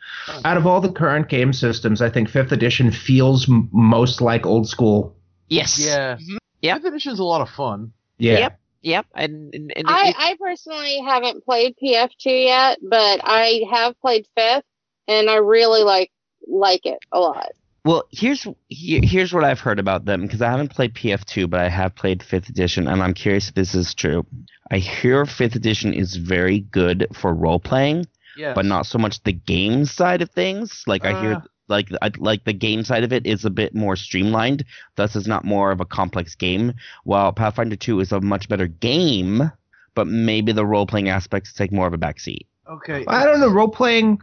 Out 0.46 0.58
of 0.58 0.66
all 0.68 0.82
the 0.82 0.92
current 0.92 1.30
game 1.30 1.54
systems, 1.54 2.02
I 2.02 2.10
think 2.10 2.30
fifth 2.30 2.52
edition 2.52 2.92
feels 2.92 3.50
m- 3.50 3.70
most 3.72 4.22
like 4.22 4.46
old 4.46 4.68
school. 4.68 5.16
Yes. 5.48 5.84
Yeah. 5.86 6.18
Mhm. 6.18 6.38
Yeah. 6.62 6.76
Fifth 6.76 6.86
edition's 6.86 7.20
a 7.20 7.24
lot 7.24 7.42
of 7.42 7.50
fun. 7.50 7.92
Yeah. 8.18 8.40
Yep. 8.40 8.60
Yep. 8.82 9.06
And 9.16 9.54
and, 9.56 9.74
and 9.76 9.88
I, 9.88 10.10
it- 10.10 10.16
I 10.18 10.36
personally 10.40 11.00
haven't 11.06 11.44
played 11.46 11.76
PF2 11.84 12.46
yet, 12.46 12.80
but 12.82 13.22
I 13.24 13.64
have 13.72 14.00
played 14.02 14.26
fifth, 14.38 14.64
and 15.08 15.30
I 15.30 15.36
really 15.36 15.84
like 15.84 16.12
like 16.48 16.86
it 16.86 17.00
a 17.12 17.20
lot. 17.20 17.50
Well, 17.90 18.04
here's 18.12 18.46
here, 18.68 19.02
here's 19.02 19.34
what 19.34 19.44
I've 19.44 19.60
heard 19.60 19.80
about 19.80 20.06
them 20.06 20.22
because 20.22 20.44
I 20.44 20.52
haven't 20.52 20.70
played 20.70 20.94
PF2, 20.94 21.50
but 21.50 21.60
I 21.60 21.70
have 21.70 21.96
played 21.96 22.22
Fifth 22.22 22.48
Edition, 22.48 22.88
and 22.88 23.02
I'm 23.02 23.16
curious 23.16 23.50
if 23.50 23.56
this 23.56 23.74
is 23.74 23.96
true. 23.96 24.28
I 24.70 24.78
hear 24.78 25.26
Fifth 25.26 25.56
Edition 25.56 25.96
is 25.96 26.16
very 26.16 26.60
good 26.60 27.08
for 27.16 27.34
role 27.34 27.60
playing, 27.60 28.06
Yeah. 28.38 28.54
but 28.54 28.66
not 28.66 28.86
so 28.86 29.00
much 29.00 29.24
the 29.24 29.34
game 29.34 29.86
side 29.86 30.22
of 30.22 30.30
things. 30.30 30.84
Like 30.86 31.04
I 31.04 31.14
Uh. 31.14 31.22
hear 31.22 31.44
like 31.68 31.90
I, 32.00 32.12
like 32.20 32.44
the 32.44 32.54
game 32.54 32.84
side 32.84 33.04
of 33.04 33.12
it 33.12 33.26
is 33.26 33.44
a 33.44 33.50
bit 33.50 33.74
more 33.74 33.96
streamlined, 33.96 34.66
thus 34.96 35.16
is 35.16 35.28
not 35.28 35.44
more 35.44 35.72
of 35.72 35.82
a 35.82 35.86
complex 35.86 36.36
game. 36.36 36.74
While 37.06 37.34
Pathfinder 37.34 37.76
2 37.76 38.02
is 38.02 38.12
a 38.12 38.22
much 38.22 38.48
better 38.50 38.68
game, 38.68 39.52
but 39.96 40.06
maybe 40.06 40.52
the 40.52 40.64
role 40.64 40.86
playing 40.86 41.10
aspects 41.10 41.54
take 41.54 41.72
more 41.72 41.88
of 41.88 41.94
a 41.96 41.98
backseat. 41.98 42.46
Okay. 42.70 43.04
I 43.08 43.26
don't 43.26 43.40
know. 43.40 43.50
Role 43.50 43.68
playing, 43.68 44.20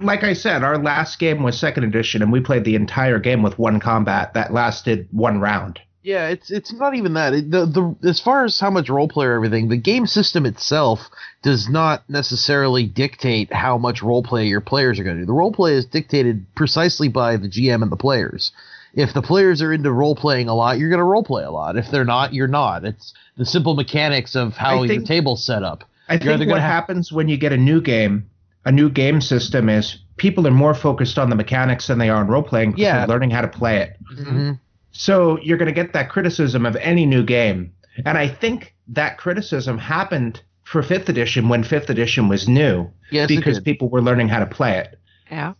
like 0.00 0.24
I 0.24 0.32
said, 0.32 0.62
our 0.62 0.78
last 0.78 1.18
game 1.18 1.42
was 1.42 1.58
second 1.58 1.84
edition, 1.84 2.22
and 2.22 2.32
we 2.32 2.40
played 2.40 2.64
the 2.64 2.74
entire 2.74 3.18
game 3.18 3.42
with 3.42 3.58
one 3.58 3.80
combat 3.80 4.34
that 4.34 4.52
lasted 4.52 5.08
one 5.12 5.40
round. 5.40 5.80
Yeah, 6.02 6.28
it's 6.28 6.50
it's 6.50 6.72
not 6.72 6.94
even 6.94 7.12
that. 7.14 7.34
It, 7.34 7.50
the 7.50 7.66
the 7.66 8.08
as 8.08 8.20
far 8.20 8.44
as 8.46 8.58
how 8.58 8.70
much 8.70 8.88
role 8.88 9.06
play 9.08 9.26
or 9.26 9.34
everything, 9.34 9.68
the 9.68 9.76
game 9.76 10.06
system 10.06 10.46
itself 10.46 11.10
does 11.42 11.68
not 11.68 12.08
necessarily 12.08 12.86
dictate 12.86 13.52
how 13.52 13.76
much 13.76 14.02
role 14.02 14.22
play 14.22 14.46
your 14.46 14.62
players 14.62 14.98
are 14.98 15.04
going 15.04 15.16
to 15.16 15.22
do. 15.22 15.26
The 15.26 15.32
role 15.34 15.52
play 15.52 15.74
is 15.74 15.84
dictated 15.84 16.46
precisely 16.54 17.08
by 17.08 17.36
the 17.36 17.48
GM 17.48 17.82
and 17.82 17.92
the 17.92 17.96
players. 17.96 18.50
if 18.94 19.12
the 19.14 19.22
players 19.22 19.60
are 19.62 19.72
into 19.72 19.92
role 19.92 20.16
playing 20.16 20.48
a 20.48 20.54
lot, 20.54 20.78
you're 20.78 20.88
going 20.88 20.98
to 20.98 21.04
role 21.04 21.22
play 21.22 21.44
a 21.44 21.50
lot. 21.50 21.76
If 21.76 21.90
they're 21.90 22.04
not, 22.04 22.32
you're 22.34 22.48
not. 22.48 22.84
It's 22.84 23.12
the 23.36 23.44
simple 23.46 23.74
mechanics 23.74 24.34
of 24.34 24.54
how 24.56 24.76
I 24.76 24.78
your 24.78 24.88
think- 24.88 25.06
table's 25.06 25.44
set 25.44 25.62
up. 25.62 25.84
I 26.08 26.14
You're 26.14 26.36
think 26.38 26.50
what 26.50 26.60
ha- 26.60 26.66
happens 26.66 27.12
when 27.12 27.28
you 27.28 27.36
get 27.36 27.52
a 27.52 27.56
new 27.56 27.80
game, 27.80 28.28
a 28.64 28.72
new 28.72 28.90
game 28.90 29.20
system 29.20 29.68
is 29.68 29.98
people 30.16 30.46
are 30.46 30.50
more 30.52 30.74
focused 30.74 31.18
on 31.18 31.30
the 31.30 31.36
mechanics 31.36 31.86
than 31.86 31.98
they 31.98 32.10
are 32.10 32.16
on 32.18 32.26
role 32.28 32.42
playing 32.42 32.70
because 32.72 32.82
Yeah. 32.82 32.98
they're 32.98 33.08
learning 33.08 33.30
how 33.30 33.40
to 33.40 33.48
play 33.48 33.78
it. 33.78 33.96
Mhm. 34.18 34.58
So 34.92 35.38
you're 35.42 35.56
going 35.58 35.68
to 35.68 35.72
get 35.74 35.92
that 35.94 36.08
criticism 36.10 36.66
of 36.66 36.76
any 36.76 37.06
new 37.06 37.22
game. 37.22 37.72
And 38.04 38.18
I 38.18 38.28
think 38.28 38.74
that 38.88 39.18
criticism 39.18 39.78
happened 39.78 40.42
for 40.64 40.82
5th 40.82 41.08
edition 41.08 41.48
when 41.48 41.62
5th 41.64 41.88
edition 41.90 42.28
was 42.28 42.48
new 42.48 42.88
Yes, 43.10 43.28
because 43.28 43.60
people 43.60 43.88
were 43.88 44.02
learning 44.02 44.28
how 44.28 44.40
to 44.40 44.46
play 44.46 44.78
it. 44.78 44.98
Yeah. 45.30 45.54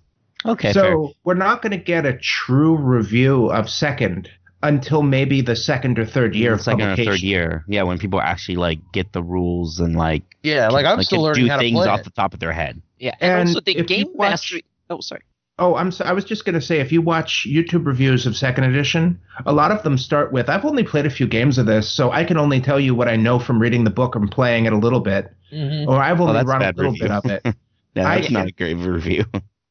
Okay, 0.47 0.73
so 0.73 0.83
fair. 0.83 0.97
we're 1.25 1.35
not 1.35 1.63
going 1.63 1.73
to 1.73 1.77
get 1.85 2.07
a 2.07 2.15
true 2.17 2.77
review 2.77 3.47
of 3.51 3.69
second 3.69 4.29
until 4.63 5.03
maybe 5.03 5.41
the 5.43 5.57
second 5.57 5.99
or 5.99 6.05
third 6.07 6.35
year 6.35 6.53
of 6.55 6.61
second 6.61 6.81
or 6.83 6.85
publication. 6.91 7.13
third 7.13 7.21
year. 7.23 7.65
Yeah, 7.69 7.83
when 7.85 7.99
people 7.99 8.21
actually 8.21 8.57
like 8.57 8.79
get 8.93 9.13
the 9.13 9.23
rules 9.23 9.81
and 9.81 9.97
like 9.97 10.23
yeah, 10.43 10.69
like 10.69 10.87
I'm 10.87 10.99
like, 10.99 11.07
still 11.07 11.19
can 11.19 11.25
learning 11.25 11.45
do 11.45 11.51
how 11.51 11.57
to 11.57 11.63
things 11.63 11.77
play 11.79 11.89
off 11.89 12.01
it. 12.01 12.05
the 12.05 12.11
top 12.11 12.35
of 12.35 12.41
their 12.41 12.53
head. 12.53 12.81
Yeah. 13.01 13.15
And, 13.21 13.41
And 13.41 13.49
also 13.49 13.61
the 13.61 13.83
game 13.83 14.07
watch- 14.15 14.31
mastery. 14.31 14.65
Oh, 14.89 15.01
sorry. 15.01 15.23
Oh, 15.59 15.75
I'm 15.75 15.91
so, 15.91 16.05
I 16.07 16.13
was 16.13 16.25
just 16.25 16.45
going 16.47 16.55
to 16.55 16.61
say 16.61 16.81
if 16.81 16.91
you 16.91 17.03
watch 17.03 17.47
YouTube 17.47 17.85
reviews 17.87 18.25
of 18.27 18.35
second 18.37 18.65
edition, 18.65 19.21
a 19.45 19.53
lot 19.53 19.71
of 19.73 19.83
them 19.83 19.99
start 19.99 20.33
with 20.33 20.49
I've 20.49 20.65
only 20.65 20.85
played 20.85 21.05
a 21.05 21.11
few 21.11 21.27
games 21.27 21.59
of 21.59 21.67
this, 21.67 21.91
so 21.91 22.11
I 22.11 22.25
can 22.25 22.39
only 22.39 22.61
tell 22.63 22.81
you 22.81 22.95
what 22.95 23.09
I 23.09 23.17
know 23.17 23.39
from 23.39 23.59
reading 23.61 23.85
the 23.85 23.91
book 23.91 24.15
and 24.15 24.31
playing 24.31 24.65
it 24.67 24.73
a 24.73 24.79
little 24.79 25.01
bit, 25.01 25.31
Mhm. 25.53 25.87
or 25.87 25.97
I've 26.01 26.19
Oh, 26.21 26.25
only 26.29 26.35
that's 26.35 26.49
run 26.49 26.63
a 26.63 26.73
little 26.73 26.93
review. 26.93 27.09
bit 27.09 27.11
of 27.11 27.25
it. 27.27 27.43
Yeah, 27.97 28.09
I- 28.09 28.21
that's 28.21 28.31
not 28.31 28.47
a 28.47 28.53
great 28.53 28.75
review. 28.75 29.25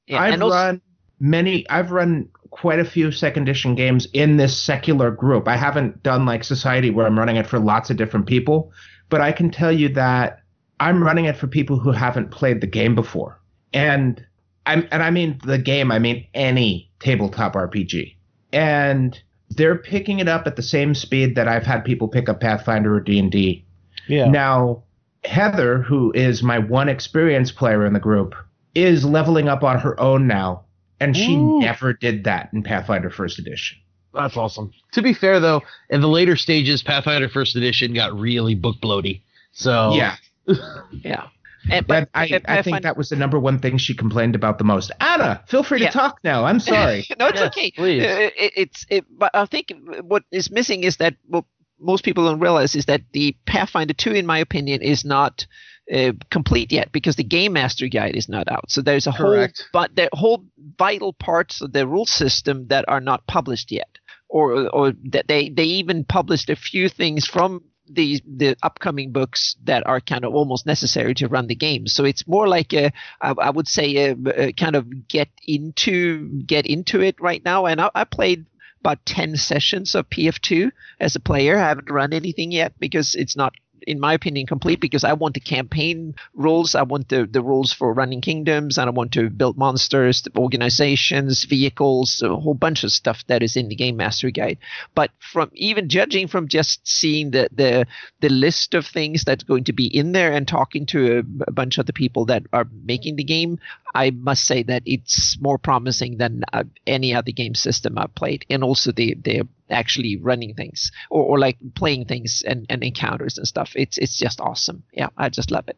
Yeah. 0.06 0.22
I've 0.22 0.42
also, 0.42 0.54
run 0.56 0.82
many 1.22 1.68
I've 1.70 1.92
run 1.92 2.28
quite 2.52 2.80
a 2.80 2.86
few 2.86 3.12
second 3.12 3.44
edition 3.44 3.76
games 3.76 4.08
in 4.14 4.36
this 4.38 4.56
secular 4.58 5.10
group. 5.12 5.48
I 5.48 5.56
haven't 5.56 6.04
done 6.04 6.26
like 6.26 6.44
society 6.44 6.90
where 6.90 7.06
I'm 7.06 7.18
running 7.18 7.38
it 7.38 7.48
for 7.48 7.60
lots 7.60 7.90
of 7.90 7.96
different 7.98 8.26
people, 8.28 8.72
but 9.10 9.22
I 9.22 9.32
can 9.32 9.50
tell 9.52 9.72
you 9.72 9.90
that 9.90 10.42
I'm 10.80 11.04
running 11.04 11.26
it 11.26 11.38
for 11.38 11.48
people 11.48 11.78
who 11.78 11.92
haven't 11.92 12.32
played 12.32 12.62
the 12.62 12.68
game 12.68 12.96
before. 12.96 13.40
And 13.74 14.26
I'm 14.66 14.88
and 14.92 15.04
I 15.04 15.12
mean 15.12 15.40
the 15.44 15.58
game, 15.58 15.92
I 15.92 16.00
mean 16.00 16.26
any 16.34 16.90
tabletop 17.00 17.54
RPG. 17.54 18.16
And 18.54 19.20
they're 19.50 19.78
picking 19.78 20.20
it 20.20 20.28
up 20.28 20.48
at 20.48 20.56
the 20.56 20.62
same 20.62 20.94
speed 20.94 21.36
that 21.36 21.48
I've 21.48 21.66
had 21.66 21.84
people 21.84 22.08
pick 22.08 22.30
up 22.30 22.40
Pathfinder 22.40 22.96
or 22.96 23.00
D&D. 23.00 23.66
Yeah. 24.08 24.30
Now, 24.30 24.84
Heather, 25.24 25.82
who 25.82 26.12
is 26.14 26.42
my 26.44 26.60
one 26.60 26.90
experienced 26.90 27.56
player 27.56 27.86
in 27.86 27.94
the 27.94 28.00
group, 28.00 28.36
is 28.76 29.04
leveling 29.04 29.48
up 29.48 29.64
on 29.64 29.80
her 29.80 30.00
own 30.00 30.28
now, 30.28 30.64
and 31.00 31.16
she 31.16 31.36
Ooh. 31.36 31.60
never 31.60 31.94
did 31.94 32.24
that 32.24 32.50
in 32.54 32.64
Pathfinder 32.64 33.10
First 33.10 33.40
Edition. 33.40 33.78
That's 34.14 34.38
awesome. 34.38 34.72
To 34.94 35.02
be 35.02 35.14
fair, 35.14 35.40
though, 35.40 35.62
in 35.90 36.02
the 36.02 36.08
later 36.08 36.36
stages, 36.36 36.82
Pathfinder 36.82 37.30
First 37.30 37.56
Edition 37.56 37.94
got 37.94 38.18
really 38.18 38.56
book 38.56 38.78
bloaty. 38.82 39.22
So 39.52 39.94
Yeah, 39.94 40.16
yeah. 40.92 41.28
And, 41.70 41.86
but 41.86 42.10
but 42.14 42.20
I, 42.20 42.24
I 42.24 42.28
think 42.28 42.46
Pathfinder- 42.48 42.82
that 42.84 42.98
was 42.98 43.10
the 43.10 43.16
number 43.18 43.38
one 43.40 43.60
thing 43.60 43.78
she 43.78 43.94
complained 43.96 44.34
about 44.36 44.58
the 44.58 44.64
most. 44.64 44.92
Anna, 45.00 45.44
feel 45.48 45.62
free 45.64 45.80
to 45.80 45.86
Yeah. 45.86 45.92
talk 45.92 46.20
now. 46.24 46.46
I'm 46.46 46.60
sorry. 46.60 47.06
no, 47.20 47.28
it's 47.28 47.40
Yes, 47.40 47.48
okay. 47.48 47.72
please. 47.72 48.04
Uh, 48.04 48.30
it, 48.38 48.54
it's 48.56 48.86
it, 48.90 49.06
but 49.10 49.32
I 49.36 49.46
think 49.46 49.74
what 50.02 50.24
is 50.32 50.50
missing 50.50 50.84
is 50.84 50.98
that 50.98 51.16
what 51.28 51.44
most 51.80 52.04
people 52.04 52.26
don't 52.26 52.40
realize 52.40 52.76
is 52.76 52.86
that 52.86 53.02
the 53.14 53.36
Pathfinder 53.46 53.94
2, 53.94 54.12
in 54.14 54.26
my 54.26 54.40
opinion, 54.40 54.82
is 54.82 55.04
not 55.06 55.46
uh, 55.94 56.12
complete 56.32 56.72
yet 56.72 56.92
because 56.92 57.16
the 57.18 57.24
game 57.24 57.54
master 57.54 57.88
guide 57.88 58.16
is 58.16 58.30
not 58.30 58.48
out. 58.50 58.72
So 58.72 58.82
there's 58.82 59.08
a 59.08 59.12
Correct. 59.12 59.66
whole 59.74 59.82
but 59.82 59.96
there 59.96 60.10
whole 60.14 60.46
vital 60.78 61.14
parts 61.14 61.62
of 61.62 61.74
the 61.74 61.86
rule 61.88 62.06
system 62.06 62.68
that 62.68 62.86
are 62.88 63.02
not 63.02 63.28
published 63.28 63.72
yet, 63.72 63.98
or 64.30 64.70
or 64.70 64.94
that 65.12 65.28
they 65.28 65.50
they 65.50 65.64
even 65.64 66.04
published 66.06 66.50
a 66.50 66.56
few 66.56 66.90
things 66.90 67.26
from 67.26 67.64
the 67.90 68.22
the 68.26 68.56
upcoming 68.64 69.12
books 69.12 69.56
that 69.64 69.86
are 69.86 70.00
kind 70.00 70.26
of 70.26 70.34
almost 70.34 70.66
necessary 70.66 71.14
to 71.16 71.28
run 71.28 71.48
the 71.48 71.56
game. 71.56 71.88
So 71.88 72.06
it's 72.06 72.28
more 72.28 72.48
like 72.48 72.74
a 72.74 72.92
I, 73.22 73.32
I 73.32 73.50
would 73.50 73.68
say 73.68 74.10
a, 74.10 74.16
a 74.36 74.54
kind 74.54 74.76
of 74.76 75.08
get 75.08 75.30
into 75.48 76.42
get 76.46 76.66
into 76.66 77.02
it 77.02 77.20
right 77.20 77.44
now. 77.44 77.66
And 77.66 77.82
I, 77.82 77.90
I 77.96 78.04
played 78.04 78.46
about 78.80 79.06
ten 79.06 79.36
sessions 79.36 79.96
of 79.96 80.10
PF2 80.10 80.72
as 81.00 81.16
a 81.16 81.20
player. 81.20 81.58
I 81.58 81.68
haven't 81.68 81.90
run 81.90 82.14
anything 82.14 82.52
yet 82.52 82.74
because 82.80 83.16
it's 83.16 83.36
not. 83.36 83.54
In 83.88 84.00
my 84.00 84.14
opinion, 84.14 84.48
complete 84.48 84.80
because 84.80 85.04
I 85.04 85.14
want 85.14 85.34
the 85.34 85.40
campaign 85.40 86.16
rules. 86.34 86.76
I 86.76 86.84
want 86.84 87.10
the, 87.10 87.26
the 87.26 87.42
rules 87.42 87.74
for 87.74 87.94
running 87.94 88.22
kingdoms, 88.22 88.78
and 88.78 88.90
I 88.90 88.92
want 88.92 89.12
to 89.14 89.30
build 89.30 89.58
monsters, 89.58 90.24
organizations, 90.38 91.44
vehicles, 91.46 92.22
a 92.22 92.36
whole 92.36 92.54
bunch 92.54 92.84
of 92.84 92.92
stuff 92.92 93.26
that 93.28 93.44
is 93.44 93.56
in 93.56 93.70
the 93.70 93.76
game 93.76 93.98
master 93.98 94.30
guide 94.30 94.58
but 94.96 95.12
from 95.20 95.50
even 95.54 95.90
judging 95.90 96.28
from 96.28 96.48
just 96.48 96.88
seeing 96.88 97.32
the 97.32 97.50
the 97.52 97.86
the 98.22 98.30
list 98.30 98.74
of 98.74 98.86
things 98.86 99.24
that's 99.24 99.44
going 99.44 99.64
to 99.64 99.74
be 99.74 99.86
in 99.86 100.12
there 100.12 100.32
and 100.32 100.48
talking 100.48 100.86
to 100.86 101.20
a, 101.20 101.20
a 101.48 101.52
bunch 101.52 101.78
of 101.78 101.86
the 101.86 101.94
people 101.94 102.26
that 102.26 102.44
are 102.54 102.68
making 102.84 103.16
the 103.16 103.24
game 103.24 103.60
i 103.96 104.12
must 104.12 104.46
say 104.46 104.64
that 104.64 104.82
it's 104.86 105.38
more 105.40 105.58
promising 105.58 106.18
than 106.18 106.44
uh, 106.54 106.64
any 106.88 107.14
other 107.14 107.32
game 107.32 107.56
system 107.56 107.98
i've 107.98 108.14
played 108.16 108.46
and 108.50 108.64
also 108.64 108.92
the 108.92 109.16
the 109.24 109.42
actually 109.70 110.18
running 110.18 110.54
things 110.56 110.92
or, 111.10 111.24
or 111.24 111.40
like 111.40 111.58
playing 111.76 112.06
things 112.06 112.44
and, 112.48 112.66
and 112.70 112.84
encounters 112.84 113.38
and 113.38 113.48
stuff 113.48 113.72
it's 113.76 113.98
it's 113.98 114.18
just 114.18 114.40
awesome 114.42 114.84
yeah 114.94 115.10
i 115.18 115.30
just 115.30 115.52
love 115.52 115.68
it 115.68 115.78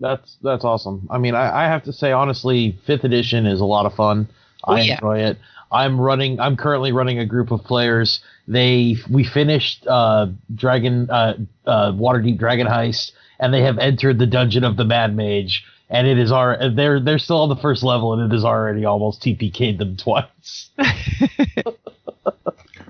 That's 0.00 0.36
that's 0.42 0.64
awesome. 0.64 1.08
I 1.10 1.18
mean, 1.18 1.34
I, 1.34 1.64
I 1.64 1.68
have 1.68 1.82
to 1.84 1.92
say 1.92 2.12
honestly, 2.12 2.78
fifth 2.86 3.04
edition 3.04 3.46
is 3.46 3.60
a 3.60 3.64
lot 3.64 3.84
of 3.84 3.94
fun. 3.94 4.28
Oh, 4.64 4.74
I 4.74 4.80
yeah. 4.80 4.94
enjoy 4.94 5.18
it. 5.18 5.38
I'm 5.70 6.00
running. 6.00 6.38
I'm 6.40 6.56
currently 6.56 6.92
running 6.92 7.18
a 7.18 7.26
group 7.26 7.50
of 7.50 7.62
players. 7.64 8.20
They 8.46 8.96
we 9.10 9.24
finished 9.24 9.86
uh, 9.86 10.28
Dragon 10.54 11.10
uh, 11.10 11.34
uh, 11.66 11.92
Waterdeep 11.92 12.38
Dragon 12.38 12.66
Heist, 12.66 13.12
and 13.40 13.52
they 13.52 13.62
have 13.62 13.78
entered 13.78 14.18
the 14.18 14.26
dungeon 14.26 14.64
of 14.64 14.76
the 14.76 14.84
Mad 14.84 15.16
Mage. 15.16 15.64
And 15.90 16.06
it 16.06 16.18
is 16.18 16.30
our 16.30 16.70
they're 16.70 17.00
they're 17.00 17.18
still 17.18 17.38
on 17.38 17.48
the 17.48 17.56
first 17.56 17.82
level, 17.82 18.12
and 18.12 18.30
it 18.30 18.36
is 18.36 18.44
already 18.44 18.84
almost 18.84 19.22
TPK'd 19.22 19.78
them 19.78 19.96
twice. 19.96 20.70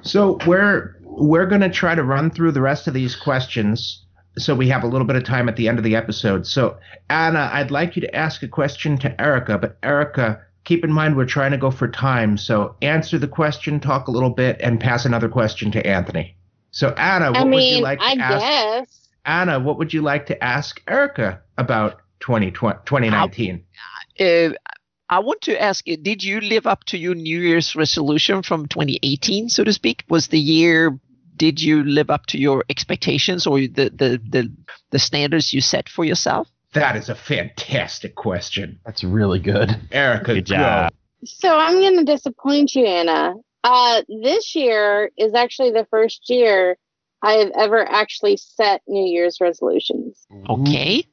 So 0.02 0.38
we're 0.46 0.96
we're 1.02 1.46
gonna 1.46 1.70
try 1.70 1.94
to 1.94 2.02
run 2.02 2.30
through 2.30 2.52
the 2.52 2.60
rest 2.60 2.86
of 2.86 2.94
these 2.94 3.16
questions 3.16 4.04
so 4.38 4.54
we 4.54 4.68
have 4.68 4.84
a 4.84 4.86
little 4.86 5.06
bit 5.06 5.16
of 5.16 5.24
time 5.24 5.48
at 5.48 5.56
the 5.56 5.68
end 5.68 5.78
of 5.78 5.84
the 5.84 5.96
episode. 5.96 6.46
So 6.46 6.78
Anna, 7.10 7.50
I'd 7.52 7.70
like 7.70 7.96
you 7.96 8.02
to 8.02 8.14
ask 8.14 8.42
a 8.42 8.48
question 8.48 8.96
to 8.98 9.20
Erica, 9.20 9.58
but 9.58 9.76
Erica, 9.82 10.40
keep 10.64 10.84
in 10.84 10.92
mind 10.92 11.16
we're 11.16 11.26
trying 11.26 11.50
to 11.50 11.58
go 11.58 11.70
for 11.70 11.88
time. 11.88 12.38
So 12.38 12.76
answer 12.80 13.18
the 13.18 13.28
question, 13.28 13.80
talk 13.80 14.08
a 14.08 14.10
little 14.10 14.30
bit, 14.30 14.58
and 14.60 14.80
pass 14.80 15.04
another 15.04 15.28
question 15.28 15.70
to 15.72 15.86
Anthony. 15.86 16.36
So 16.70 16.90
Anna, 16.90 17.32
what 17.32 17.40
I 17.40 17.44
would 17.44 17.62
you 17.62 17.80
like 17.80 17.98
to 17.98 18.04
I 18.04 18.12
ask 18.12 18.40
guess. 18.40 19.08
Anna, 19.24 19.58
what 19.58 19.78
would 19.78 19.92
you 19.92 20.02
like 20.02 20.26
to 20.26 20.42
ask 20.42 20.80
Erica 20.88 21.40
about 21.58 22.00
2020, 22.20 22.78
2019? 22.84 23.64
uh, 24.20 24.50
I 25.10 25.20
want 25.20 25.40
to 25.42 25.60
ask 25.60 25.86
you, 25.86 25.96
did 25.96 26.22
you 26.22 26.40
live 26.40 26.66
up 26.66 26.84
to 26.84 26.98
your 26.98 27.14
New 27.14 27.40
Year's 27.40 27.74
resolution 27.74 28.42
from 28.42 28.66
2018, 28.66 29.48
so 29.48 29.64
to 29.64 29.72
speak? 29.72 30.04
Was 30.10 30.28
the 30.28 30.38
year, 30.38 30.98
did 31.36 31.60
you 31.60 31.82
live 31.82 32.10
up 32.10 32.26
to 32.26 32.38
your 32.38 32.64
expectations 32.68 33.46
or 33.46 33.58
the, 33.60 33.90
the, 33.94 34.20
the, 34.28 34.52
the 34.90 34.98
standards 34.98 35.52
you 35.52 35.60
set 35.60 35.88
for 35.88 36.04
yourself? 36.04 36.48
That 36.74 36.96
is 36.96 37.08
a 37.08 37.14
fantastic 37.14 38.14
question. 38.14 38.80
That's 38.84 39.02
really 39.02 39.38
good. 39.38 39.74
Erica, 39.90 40.34
Good 40.34 40.48
go. 40.48 40.56
job. 40.56 40.92
So 41.24 41.56
I'm 41.56 41.80
going 41.80 41.96
to 41.96 42.04
disappoint 42.04 42.74
you, 42.74 42.84
Anna. 42.84 43.34
Uh, 43.64 44.02
this 44.22 44.54
year 44.54 45.10
is 45.16 45.34
actually 45.34 45.70
the 45.72 45.86
first 45.90 46.28
year 46.28 46.76
I 47.22 47.32
have 47.32 47.50
ever 47.56 47.88
actually 47.88 48.36
set 48.36 48.82
New 48.86 49.04
Year's 49.04 49.38
resolutions. 49.40 50.26
Okay. 50.48 51.04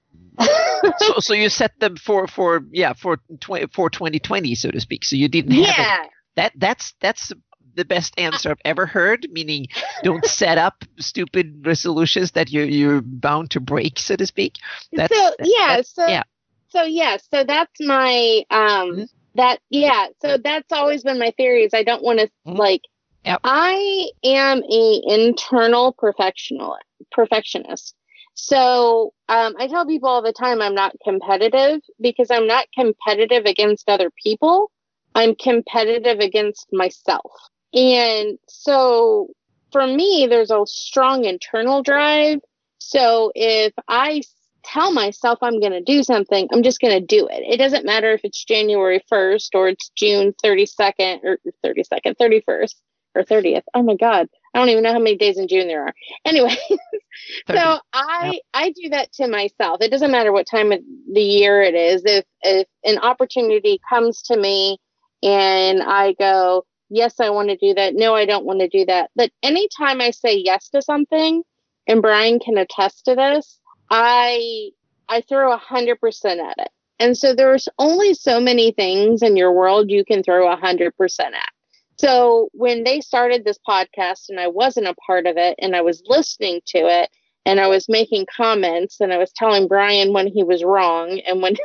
So, 0.97 1.13
so 1.19 1.33
you 1.33 1.49
set 1.49 1.71
them 1.79 1.95
for, 1.95 2.27
for, 2.27 2.61
yeah, 2.71 2.93
for, 2.93 3.17
tw- 3.39 3.71
for 3.73 3.89
2020, 3.89 4.55
so 4.55 4.71
to 4.71 4.79
speak. 4.79 5.03
So 5.05 5.15
you 5.15 5.27
didn't 5.27 5.51
have 5.51 5.63
it. 5.63 5.77
yeah. 5.77 6.03
that, 6.35 6.53
that's, 6.55 6.93
that's 7.01 7.31
the 7.75 7.85
best 7.85 8.13
answer 8.17 8.51
I've 8.51 8.57
ever 8.63 8.85
heard, 8.85 9.27
meaning 9.31 9.67
don't 10.03 10.23
set 10.25 10.57
up 10.57 10.83
stupid 10.97 11.65
resolutions 11.65 12.31
that 12.31 12.49
you, 12.51 12.63
you're 12.63 13.01
bound 13.01 13.51
to 13.51 13.59
break, 13.59 13.99
so 13.99 14.15
to 14.15 14.25
speak. 14.25 14.55
That's, 14.93 15.13
so 15.15 15.31
yeah, 15.43 15.67
that's- 15.67 15.89
so 15.93 16.07
yeah. 16.07 16.23
so 16.69 16.83
yeah, 16.83 17.17
so 17.33 17.43
that's 17.43 17.73
my 17.81 18.43
um 18.49 18.91
Mhm. 18.91 19.09
that 19.35 19.59
yeah, 19.69 20.07
so 20.21 20.37
that's 20.37 20.71
always 20.71 21.03
been 21.03 21.19
my 21.19 21.31
theory 21.35 21.63
is 21.63 21.73
I 21.73 21.83
don't 21.83 22.01
want 22.03 22.19
to 22.19 22.29
Mhm. 22.47 22.57
like 22.57 22.81
Yep. 23.25 23.41
I 23.43 24.09
am 24.23 24.61
a 24.63 25.01
internal 25.07 25.93
perfectional 25.93 26.77
perfectionist. 27.11 27.95
So 28.35 29.13
um, 29.29 29.55
I 29.57 29.67
tell 29.67 29.85
people 29.85 30.09
all 30.09 30.21
the 30.21 30.33
time 30.33 30.61
I'm 30.61 30.75
not 30.75 30.95
competitive 31.03 31.81
because 31.99 32.29
I'm 32.29 32.47
not 32.47 32.67
competitive 32.77 33.45
against 33.45 33.89
other 33.89 34.11
people. 34.23 34.71
I'm 35.15 35.35
competitive 35.35 36.19
against 36.19 36.67
myself. 36.71 37.31
And 37.73 38.37
so 38.47 39.29
for 39.71 39.87
me, 39.87 40.27
there's 40.29 40.51
a 40.51 40.61
strong 40.65 41.25
internal 41.25 41.81
drive. 41.81 42.39
So 42.77 43.31
if 43.35 43.73
I 43.87 44.21
tell 44.63 44.91
myself 44.91 45.39
I'm 45.41 45.59
going 45.59 45.71
to 45.71 45.81
do 45.81 46.03
something, 46.03 46.47
I'm 46.51 46.63
just 46.63 46.81
going 46.81 46.99
to 46.99 47.05
do 47.05 47.27
it. 47.27 47.43
It 47.47 47.57
doesn't 47.57 47.85
matter 47.85 48.11
if 48.13 48.21
it's 48.23 48.43
January 48.43 49.01
1st 49.11 49.49
or 49.53 49.69
it's 49.69 49.89
June 49.95 50.33
32nd 50.43 51.23
or 51.23 51.37
32nd, 51.63 52.17
31st. 52.17 52.75
or 53.15 53.23
30th. 53.23 53.63
Oh 53.73 53.83
my 53.83 53.95
God. 53.95 54.27
I 54.55 54.59
don't 54.59 54.69
even 54.69 54.83
know 54.83 54.93
how 54.93 54.99
many 54.99 55.17
days 55.17 55.37
in 55.37 55.49
June 55.49 55.67
there 55.67 55.87
are. 55.87 55.93
Anyway, 56.23 56.55
so 57.51 57.77
I 57.91 58.39
I 58.53 58.69
do 58.71 58.89
that 58.91 59.11
to 59.13 59.27
myself. 59.27 59.81
It 59.81 59.91
doesn't 59.91 60.11
matter 60.11 60.31
what 60.31 60.47
time 60.49 60.71
of 60.71 60.79
the 61.11 61.21
year 61.21 61.61
it 61.61 61.75
is. 61.75 62.03
If 62.05 62.23
if 62.41 62.65
an 62.85 62.97
opportunity 62.99 63.81
comes 63.89 64.21
to 64.23 64.37
me 64.37 64.77
and 65.21 65.81
I 65.83 66.13
go, 66.13 66.65
yes, 66.89 67.19
I 67.19 67.31
want 67.31 67.49
to 67.49 67.57
do 67.57 67.73
that. 67.73 67.95
No, 67.95 68.15
I 68.15 68.25
don't 68.25 68.45
want 68.45 68.61
to 68.61 68.69
do 68.69 68.85
that. 68.85 69.09
But 69.13 69.29
anytime 69.43 69.99
I 69.99 70.11
say 70.11 70.37
yes 70.37 70.69
to 70.69 70.81
something, 70.81 71.43
and 71.87 72.01
Brian 72.01 72.39
can 72.39 72.57
attest 72.57 73.05
to 73.05 73.15
this, 73.15 73.59
I 73.91 74.69
I 75.09 75.19
throw 75.27 75.51
a 75.51 75.57
hundred 75.57 75.99
percent 75.99 76.39
at 76.39 76.55
it. 76.59 76.71
And 76.97 77.17
so 77.17 77.35
there's 77.35 77.67
only 77.77 78.13
so 78.13 78.39
many 78.39 78.71
things 78.71 79.21
in 79.21 79.35
your 79.35 79.51
world 79.51 79.91
you 79.91 80.05
can 80.05 80.23
throw 80.23 80.49
a 80.49 80.55
hundred 80.55 80.95
percent 80.95 81.35
at. 81.35 81.54
So 81.97 82.49
when 82.53 82.83
they 82.83 83.01
started 83.01 83.45
this 83.45 83.59
podcast 83.67 84.29
and 84.29 84.39
I 84.39 84.47
wasn't 84.47 84.87
a 84.87 84.95
part 84.95 85.27
of 85.27 85.37
it 85.37 85.55
and 85.59 85.75
I 85.75 85.81
was 85.81 86.03
listening 86.07 86.61
to 86.67 86.79
it 86.79 87.09
and 87.45 87.59
I 87.59 87.67
was 87.67 87.87
making 87.87 88.25
comments 88.35 88.99
and 88.99 89.13
I 89.13 89.17
was 89.17 89.31
telling 89.31 89.67
Brian 89.67 90.11
when 90.13 90.27
he 90.27 90.43
was 90.43 90.63
wrong 90.63 91.19
and 91.25 91.41
when 91.41 91.55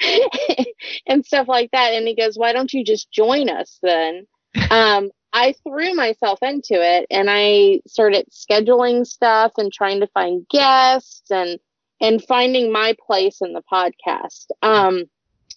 and 1.06 1.24
stuff 1.24 1.48
like 1.48 1.70
that. 1.72 1.92
And 1.92 2.06
he 2.06 2.14
goes, 2.14 2.38
Why 2.38 2.52
don't 2.52 2.72
you 2.72 2.84
just 2.84 3.10
join 3.12 3.48
us 3.48 3.78
then? 3.82 4.26
Um, 4.70 5.10
I 5.32 5.54
threw 5.64 5.94
myself 5.94 6.38
into 6.42 6.74
it 6.74 7.06
and 7.10 7.28
I 7.28 7.80
started 7.86 8.26
scheduling 8.30 9.04
stuff 9.04 9.52
and 9.58 9.72
trying 9.72 10.00
to 10.00 10.06
find 10.08 10.46
guests 10.48 11.30
and 11.30 11.58
and 12.00 12.22
finding 12.24 12.72
my 12.72 12.94
place 13.06 13.38
in 13.40 13.52
the 13.52 13.62
podcast. 13.70 14.46
Um, 14.62 15.04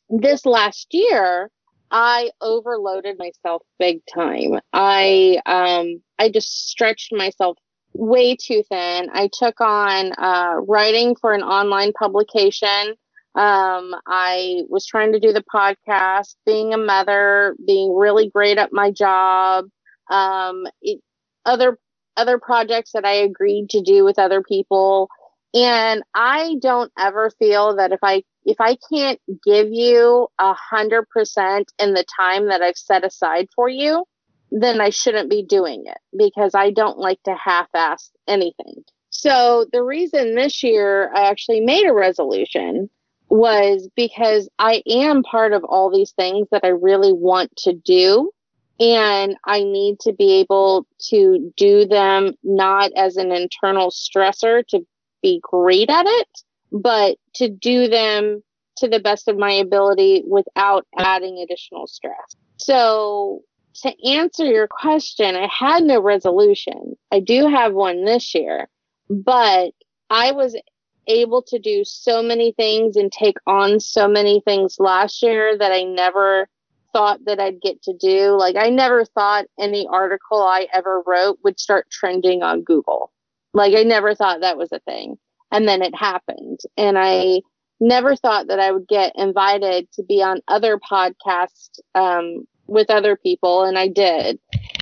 this 0.09 0.45
last 0.45 0.87
year, 0.91 1.51
I 1.91 2.31
overloaded 2.41 3.17
myself 3.17 3.61
big 3.79 4.01
time. 4.13 4.59
I 4.73 5.39
um, 5.45 6.01
I 6.19 6.29
just 6.29 6.69
stretched 6.69 7.13
myself 7.13 7.57
way 7.93 8.35
too 8.35 8.63
thin. 8.69 9.09
I 9.13 9.29
took 9.31 9.61
on 9.61 10.11
uh, 10.13 10.55
writing 10.67 11.15
for 11.15 11.33
an 11.33 11.43
online 11.43 11.93
publication. 11.93 12.95
Um, 13.35 13.93
I 14.07 14.63
was 14.69 14.85
trying 14.85 15.13
to 15.13 15.19
do 15.19 15.31
the 15.31 15.43
podcast, 15.53 16.35
being 16.45 16.73
a 16.73 16.77
mother, 16.77 17.55
being 17.65 17.95
really 17.95 18.29
great 18.29 18.57
at 18.57 18.73
my 18.73 18.91
job. 18.91 19.65
Um, 20.09 20.65
it, 20.81 20.99
other 21.45 21.77
other 22.17 22.39
projects 22.39 22.91
that 22.93 23.05
I 23.05 23.13
agreed 23.13 23.69
to 23.71 23.81
do 23.81 24.03
with 24.03 24.19
other 24.19 24.41
people. 24.41 25.07
And 25.53 26.03
I 26.13 26.55
don't 26.61 26.91
ever 26.97 27.31
feel 27.39 27.77
that 27.77 27.91
if 27.91 27.99
I 28.03 28.23
if 28.45 28.57
I 28.59 28.77
can't 28.91 29.19
give 29.45 29.67
you 29.71 30.27
a 30.39 30.53
hundred 30.53 31.09
percent 31.09 31.71
in 31.79 31.93
the 31.93 32.05
time 32.19 32.47
that 32.47 32.61
I've 32.61 32.77
set 32.77 33.05
aside 33.05 33.47
for 33.55 33.67
you, 33.67 34.05
then 34.51 34.79
I 34.81 34.89
shouldn't 34.89 35.29
be 35.29 35.43
doing 35.43 35.83
it 35.85 35.97
because 36.17 36.51
I 36.55 36.71
don't 36.71 36.97
like 36.97 37.21
to 37.23 37.35
half 37.35 37.67
ass 37.73 38.11
anything. 38.27 38.83
So 39.09 39.65
the 39.71 39.83
reason 39.83 40.35
this 40.35 40.63
year 40.63 41.11
I 41.13 41.29
actually 41.29 41.61
made 41.61 41.85
a 41.85 41.93
resolution 41.93 42.89
was 43.29 43.89
because 43.95 44.49
I 44.57 44.83
am 44.87 45.23
part 45.23 45.53
of 45.53 45.63
all 45.63 45.91
these 45.91 46.11
things 46.11 46.47
that 46.51 46.61
I 46.63 46.69
really 46.69 47.13
want 47.13 47.55
to 47.59 47.73
do. 47.73 48.31
And 48.79 49.35
I 49.43 49.63
need 49.63 49.99
to 50.01 50.13
be 50.13 50.39
able 50.39 50.85
to 51.09 51.51
do 51.57 51.85
them 51.87 52.33
not 52.43 52.91
as 52.95 53.17
an 53.17 53.31
internal 53.31 53.89
stressor 53.89 54.63
to 54.67 54.85
be 55.21 55.39
great 55.43 55.89
at 55.89 56.05
it, 56.05 56.27
but 56.71 57.17
to 57.35 57.49
do 57.49 57.87
them 57.87 58.41
to 58.77 58.87
the 58.87 58.99
best 58.99 59.27
of 59.27 59.37
my 59.37 59.51
ability 59.51 60.23
without 60.27 60.85
adding 60.97 61.39
additional 61.39 61.87
stress. 61.87 62.35
So 62.57 63.41
to 63.81 64.09
answer 64.09 64.45
your 64.45 64.67
question, 64.67 65.35
I 65.35 65.47
had 65.47 65.83
no 65.83 66.01
resolution. 66.01 66.95
I 67.11 67.19
do 67.19 67.47
have 67.47 67.73
one 67.73 68.05
this 68.05 68.33
year, 68.33 68.69
but 69.09 69.71
I 70.09 70.31
was 70.31 70.55
able 71.07 71.41
to 71.41 71.59
do 71.59 71.83
so 71.85 72.21
many 72.21 72.51
things 72.51 72.95
and 72.95 73.11
take 73.11 73.37
on 73.45 73.79
so 73.79 74.07
many 74.07 74.41
things 74.41 74.77
last 74.79 75.21
year 75.21 75.57
that 75.57 75.71
I 75.71 75.83
never 75.83 76.49
thought 76.93 77.23
that 77.25 77.39
I'd 77.39 77.61
get 77.61 77.81
to 77.83 77.93
do. 77.93 78.31
Like 78.37 78.55
I 78.57 78.69
never 78.69 79.05
thought 79.05 79.45
any 79.59 79.87
article 79.89 80.41
I 80.41 80.67
ever 80.73 81.03
wrote 81.05 81.39
would 81.43 81.59
start 81.59 81.89
trending 81.89 82.43
on 82.43 82.63
Google. 82.63 83.11
Like 83.57 83.73
I 83.75 83.83
never 83.83 84.13
thought 84.13 84.41
that 84.41 84.57
was 84.57 84.71
a 84.71 84.79
thing. 84.79 85.17
And 85.51 85.67
then 85.67 85.81
it 85.81 85.95
happened. 85.95 86.59
And 86.77 86.97
I 86.97 87.41
never 87.79 88.15
thought 88.15 88.47
that 88.47 88.59
I 88.59 88.71
would 88.71 88.87
get 88.87 89.13
invited 89.15 89.91
to 89.93 90.03
be 90.03 90.21
on 90.21 90.41
other 90.47 90.79
podcasts 90.79 91.79
um, 91.95 92.45
with 92.67 92.89
other 92.89 93.15
people, 93.15 93.63
and 93.63 93.77
I 93.77 93.87
did. 93.87 94.39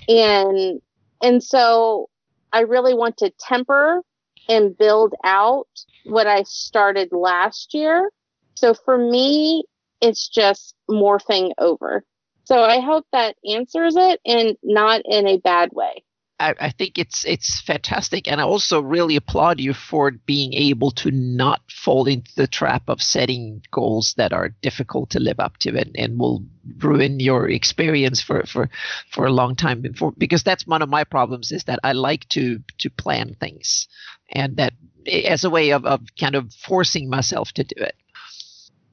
And 0.08 0.82
and 1.22 1.42
so 1.42 2.10
I 2.52 2.62
really 2.62 2.94
want 2.94 3.18
to 3.18 3.32
temper 3.40 4.02
and 4.50 4.78
build 4.78 5.14
out 5.24 5.68
what 6.06 6.28
I 6.28 6.44
started 6.44 7.10
last 7.12 7.74
year. 7.74 8.12
So 8.56 8.74
for 8.74 8.98
me, 8.98 9.64
it's 10.02 10.28
just 10.28 10.76
morphing 10.90 11.52
over. 11.58 12.04
So 12.44 12.62
I 12.62 12.80
hope 12.80 13.06
that 13.12 13.36
answers 13.50 13.96
it 13.98 14.20
and 14.26 14.56
not 14.64 15.02
in 15.06 15.28
a 15.28 15.38
bad 15.38 15.70
way. 15.74 16.05
I, 16.40 16.54
I 16.60 16.70
think 16.72 16.98
it's 16.98 17.24
it's 17.26 17.62
fantastic, 17.62 18.28
and 18.28 18.42
I 18.42 18.44
also 18.44 18.82
really 18.82 19.16
applaud 19.16 19.60
you 19.60 19.74
for 19.74 20.12
being 20.12 20.54
able 20.54 20.92
to 20.92 21.12
not 21.12 21.62
fall 21.72 22.08
into 22.08 22.32
the 22.36 22.48
trap 22.48 22.84
of 22.90 23.02
setting 23.02 23.62
goals 23.72 24.14
that 24.18 24.34
are 24.34 24.50
difficult 24.62 25.12
to 25.12 25.20
live 25.20 25.40
up 25.40 25.58
to 25.60 25.78
and, 25.78 25.96
and 25.96 26.20
will 26.20 26.44
ruin 26.78 27.22
your 27.22 27.50
experience 27.50 28.22
for, 28.22 28.46
for 28.46 28.70
for 29.12 29.26
a 29.26 29.32
long 29.32 29.56
time 29.56 29.82
before. 29.82 30.12
Because 30.18 30.44
that's 30.44 30.68
one 30.68 30.82
of 30.82 30.90
my 30.90 31.06
problems 31.06 31.52
is 31.52 31.64
that 31.66 31.80
I 31.84 31.94
like 31.94 32.28
to 32.30 32.60
to 32.80 32.90
plan 32.90 33.36
things, 33.40 33.88
and 34.30 34.58
that 34.58 34.74
as 35.08 35.46
a 35.46 35.50
way 35.50 35.70
of, 35.72 35.86
of 35.86 36.02
kind 36.20 36.36
of 36.36 36.52
forcing 36.54 37.10
myself 37.10 37.54
to 37.54 37.64
do 37.64 37.76
it. 37.82 37.96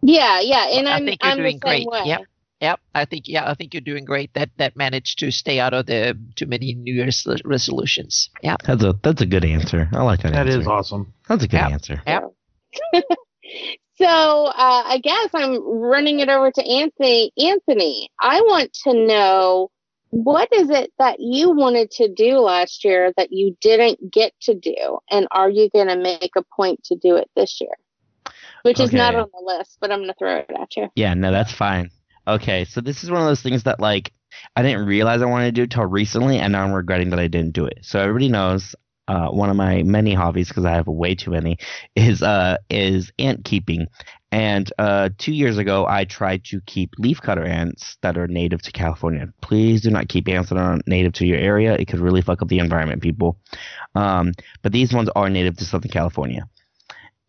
Yeah, 0.03 0.41
yeah, 0.41 0.67
and 0.79 0.89
I 0.89 0.97
I'm 0.97 1.07
think 1.07 1.23
you're 1.23 1.33
I'm 1.33 1.39
doing 1.39 1.59
great. 1.59 1.87
way. 1.87 2.03
Yep. 2.05 2.21
Yep, 2.63 2.81
I 2.95 3.05
think 3.07 3.27
yeah, 3.27 3.51
I 3.51 3.55
think 3.55 3.75
you're 3.75 3.81
doing 3.81 4.05
great. 4.05 4.33
That 4.35 4.51
that 4.59 4.77
managed 4.77 5.19
to 5.19 5.33
stay 5.33 5.59
out 5.59 5.75
of 5.75 5.87
the 5.87 6.17
too 6.37 6.47
many 6.47 6.75
New 6.75 6.95
Year's 6.95 7.27
resolutions. 7.45 8.31
Yeah, 8.41 8.55
That's 8.65 8.85
a 8.85 8.95
that's 9.03 9.21
a 9.21 9.27
good 9.27 9.45
answer. 9.45 9.89
I 9.93 10.03
like 10.03 10.23
that. 10.23 10.33
That 10.33 10.47
answer. 10.47 10.61
is 10.61 10.67
awesome. 10.69 11.13
That's 11.29 11.43
a 11.43 11.49
good 11.49 11.57
Yeah. 11.57 11.69
answer. 11.69 12.03
Yep. 12.07 12.33
So 13.97 14.07
uh, 14.07 14.83
I 14.87 14.99
guess 15.03 15.29
I'm 15.35 15.63
running 15.63 16.21
it 16.21 16.29
over 16.29 16.51
to 16.51 16.63
Anthony. 16.67 17.31
Anthony, 17.37 18.11
I 18.19 18.41
want 18.41 18.73
to 18.85 18.95
know 18.95 19.71
what 20.11 20.49
is 20.53 20.71
it 20.71 20.91
that 20.99 21.17
you 21.21 21.55
wanted 21.55 21.91
to 21.93 22.13
do 22.13 22.39
last 22.39 22.85
year 22.85 23.13
that 23.17 23.29
you 23.31 23.57
didn't 23.61 24.11
get 24.11 24.33
to 24.43 24.55
do, 24.55 24.99
and 25.11 25.29
are 25.31 25.51
you 25.51 25.69
going 25.71 25.89
to 25.89 25.97
make 25.97 26.33
a 26.37 26.43
point 26.57 26.83
to 26.85 26.97
do 26.97 27.17
it 27.17 27.31
this 27.37 27.61
year? 27.61 27.75
Which 28.63 28.81
is 28.81 28.93
not 28.93 29.15
on 29.15 29.29
the 29.33 29.43
list, 29.45 29.77
but 29.81 29.93
I'm 29.93 29.99
going 29.99 30.09
to 30.09 30.15
throw 30.19 30.37
it 30.37 30.51
at 30.61 30.75
you. 30.77 30.89
Yeah, 30.95 31.15
no, 31.15 31.31
that's 31.31 31.53
fine. 31.53 31.91
Okay, 32.27 32.65
so 32.65 32.81
this 32.81 33.03
is 33.03 33.11
one 33.11 33.21
of 33.21 33.27
those 33.27 33.43
things 33.43 33.65
that 33.65 33.81
like 33.81 34.13
I 34.55 34.63
didn't 34.63 34.87
realize 34.87 35.23
I 35.23 35.27
wanted 35.27 35.55
to 35.55 35.63
do 35.63 35.67
till 35.67 35.85
recently, 35.85 36.39
and 36.39 36.53
now 36.53 36.65
I'm 36.65 36.73
regretting 36.73 37.11
that 37.11 37.19
I 37.19 37.29
didn't 37.29 37.53
do 37.53 37.67
it. 37.67 37.81
So 37.83 38.01
everybody 38.01 38.29
knows 38.29 38.75
uh, 39.09 39.29
one 39.29 39.51
of 39.51 39.57
my 39.57 39.83
many 39.83 40.15
hobbies 40.15 40.49
because 40.49 40.65
I 40.65 40.73
have 40.73 40.87
way 40.87 41.15
too 41.17 41.33
many 41.33 41.59
is 41.97 42.23
uh 42.23 42.59
is 42.71 43.13
ant 43.19 43.45
keeping. 43.45 43.87
And 44.31 44.73
uh, 44.79 45.11
two 45.19 45.33
years 45.35 45.59
ago, 45.59 45.87
I 45.87 46.07
tried 46.07 46.45
to 46.45 46.63
keep 46.63 46.95
leafcutter 46.99 47.47
ants 47.47 47.99
that 48.01 48.17
are 48.17 48.27
native 48.27 48.63
to 48.63 48.73
California. 48.73 49.31
Please 49.43 49.83
do 49.83 49.91
not 49.91 50.09
keep 50.09 50.27
ants 50.27 50.49
that 50.49 50.57
are 50.57 50.79
native 50.87 51.13
to 51.15 51.27
your 51.27 51.37
area. 51.37 51.75
It 51.75 51.87
could 51.87 52.01
really 52.01 52.23
fuck 52.23 52.41
up 52.41 52.49
the 52.49 52.59
environment, 52.59 53.03
people. 53.03 53.37
Um, 53.95 54.33
but 54.63 54.73
these 54.73 54.95
ones 54.95 55.11
are 55.15 55.29
native 55.29 55.59
to 55.59 55.67
Southern 55.67 55.91
California 55.91 56.49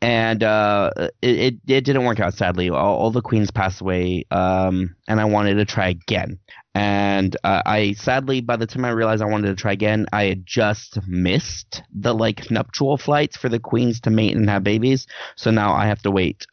and 0.03 0.43
uh, 0.43 0.91
it, 0.97 1.09
it 1.21 1.55
it 1.65 1.85
didn't 1.85 2.03
work 2.03 2.19
out 2.19 2.33
sadly. 2.33 2.69
All, 2.69 2.97
all 2.97 3.09
the 3.09 3.21
queens 3.21 3.51
passed 3.51 3.79
away, 3.79 4.25
um, 4.31 4.93
and 5.07 5.21
I 5.21 5.23
wanted 5.23 5.55
to 5.55 5.65
try 5.65 5.87
again. 5.87 6.39
And 6.75 7.37
uh, 7.45 7.61
I 7.65 7.93
sadly, 7.93 8.41
by 8.41 8.57
the 8.57 8.67
time 8.67 8.83
I 8.83 8.89
realized 8.89 9.21
I 9.23 9.27
wanted 9.27 9.47
to 9.47 9.55
try 9.55 9.71
again, 9.71 10.05
I 10.11 10.25
had 10.25 10.45
just 10.45 10.99
missed 11.07 11.83
the 11.95 12.13
like 12.13 12.51
nuptial 12.51 12.97
flights 12.97 13.37
for 13.37 13.47
the 13.47 13.59
queens 13.59 14.01
to 14.01 14.09
mate 14.09 14.35
and 14.35 14.49
have 14.49 14.65
babies. 14.65 15.07
So 15.37 15.51
now 15.51 15.71
I 15.71 15.85
have 15.85 16.01
to 16.01 16.11
wait 16.11 16.45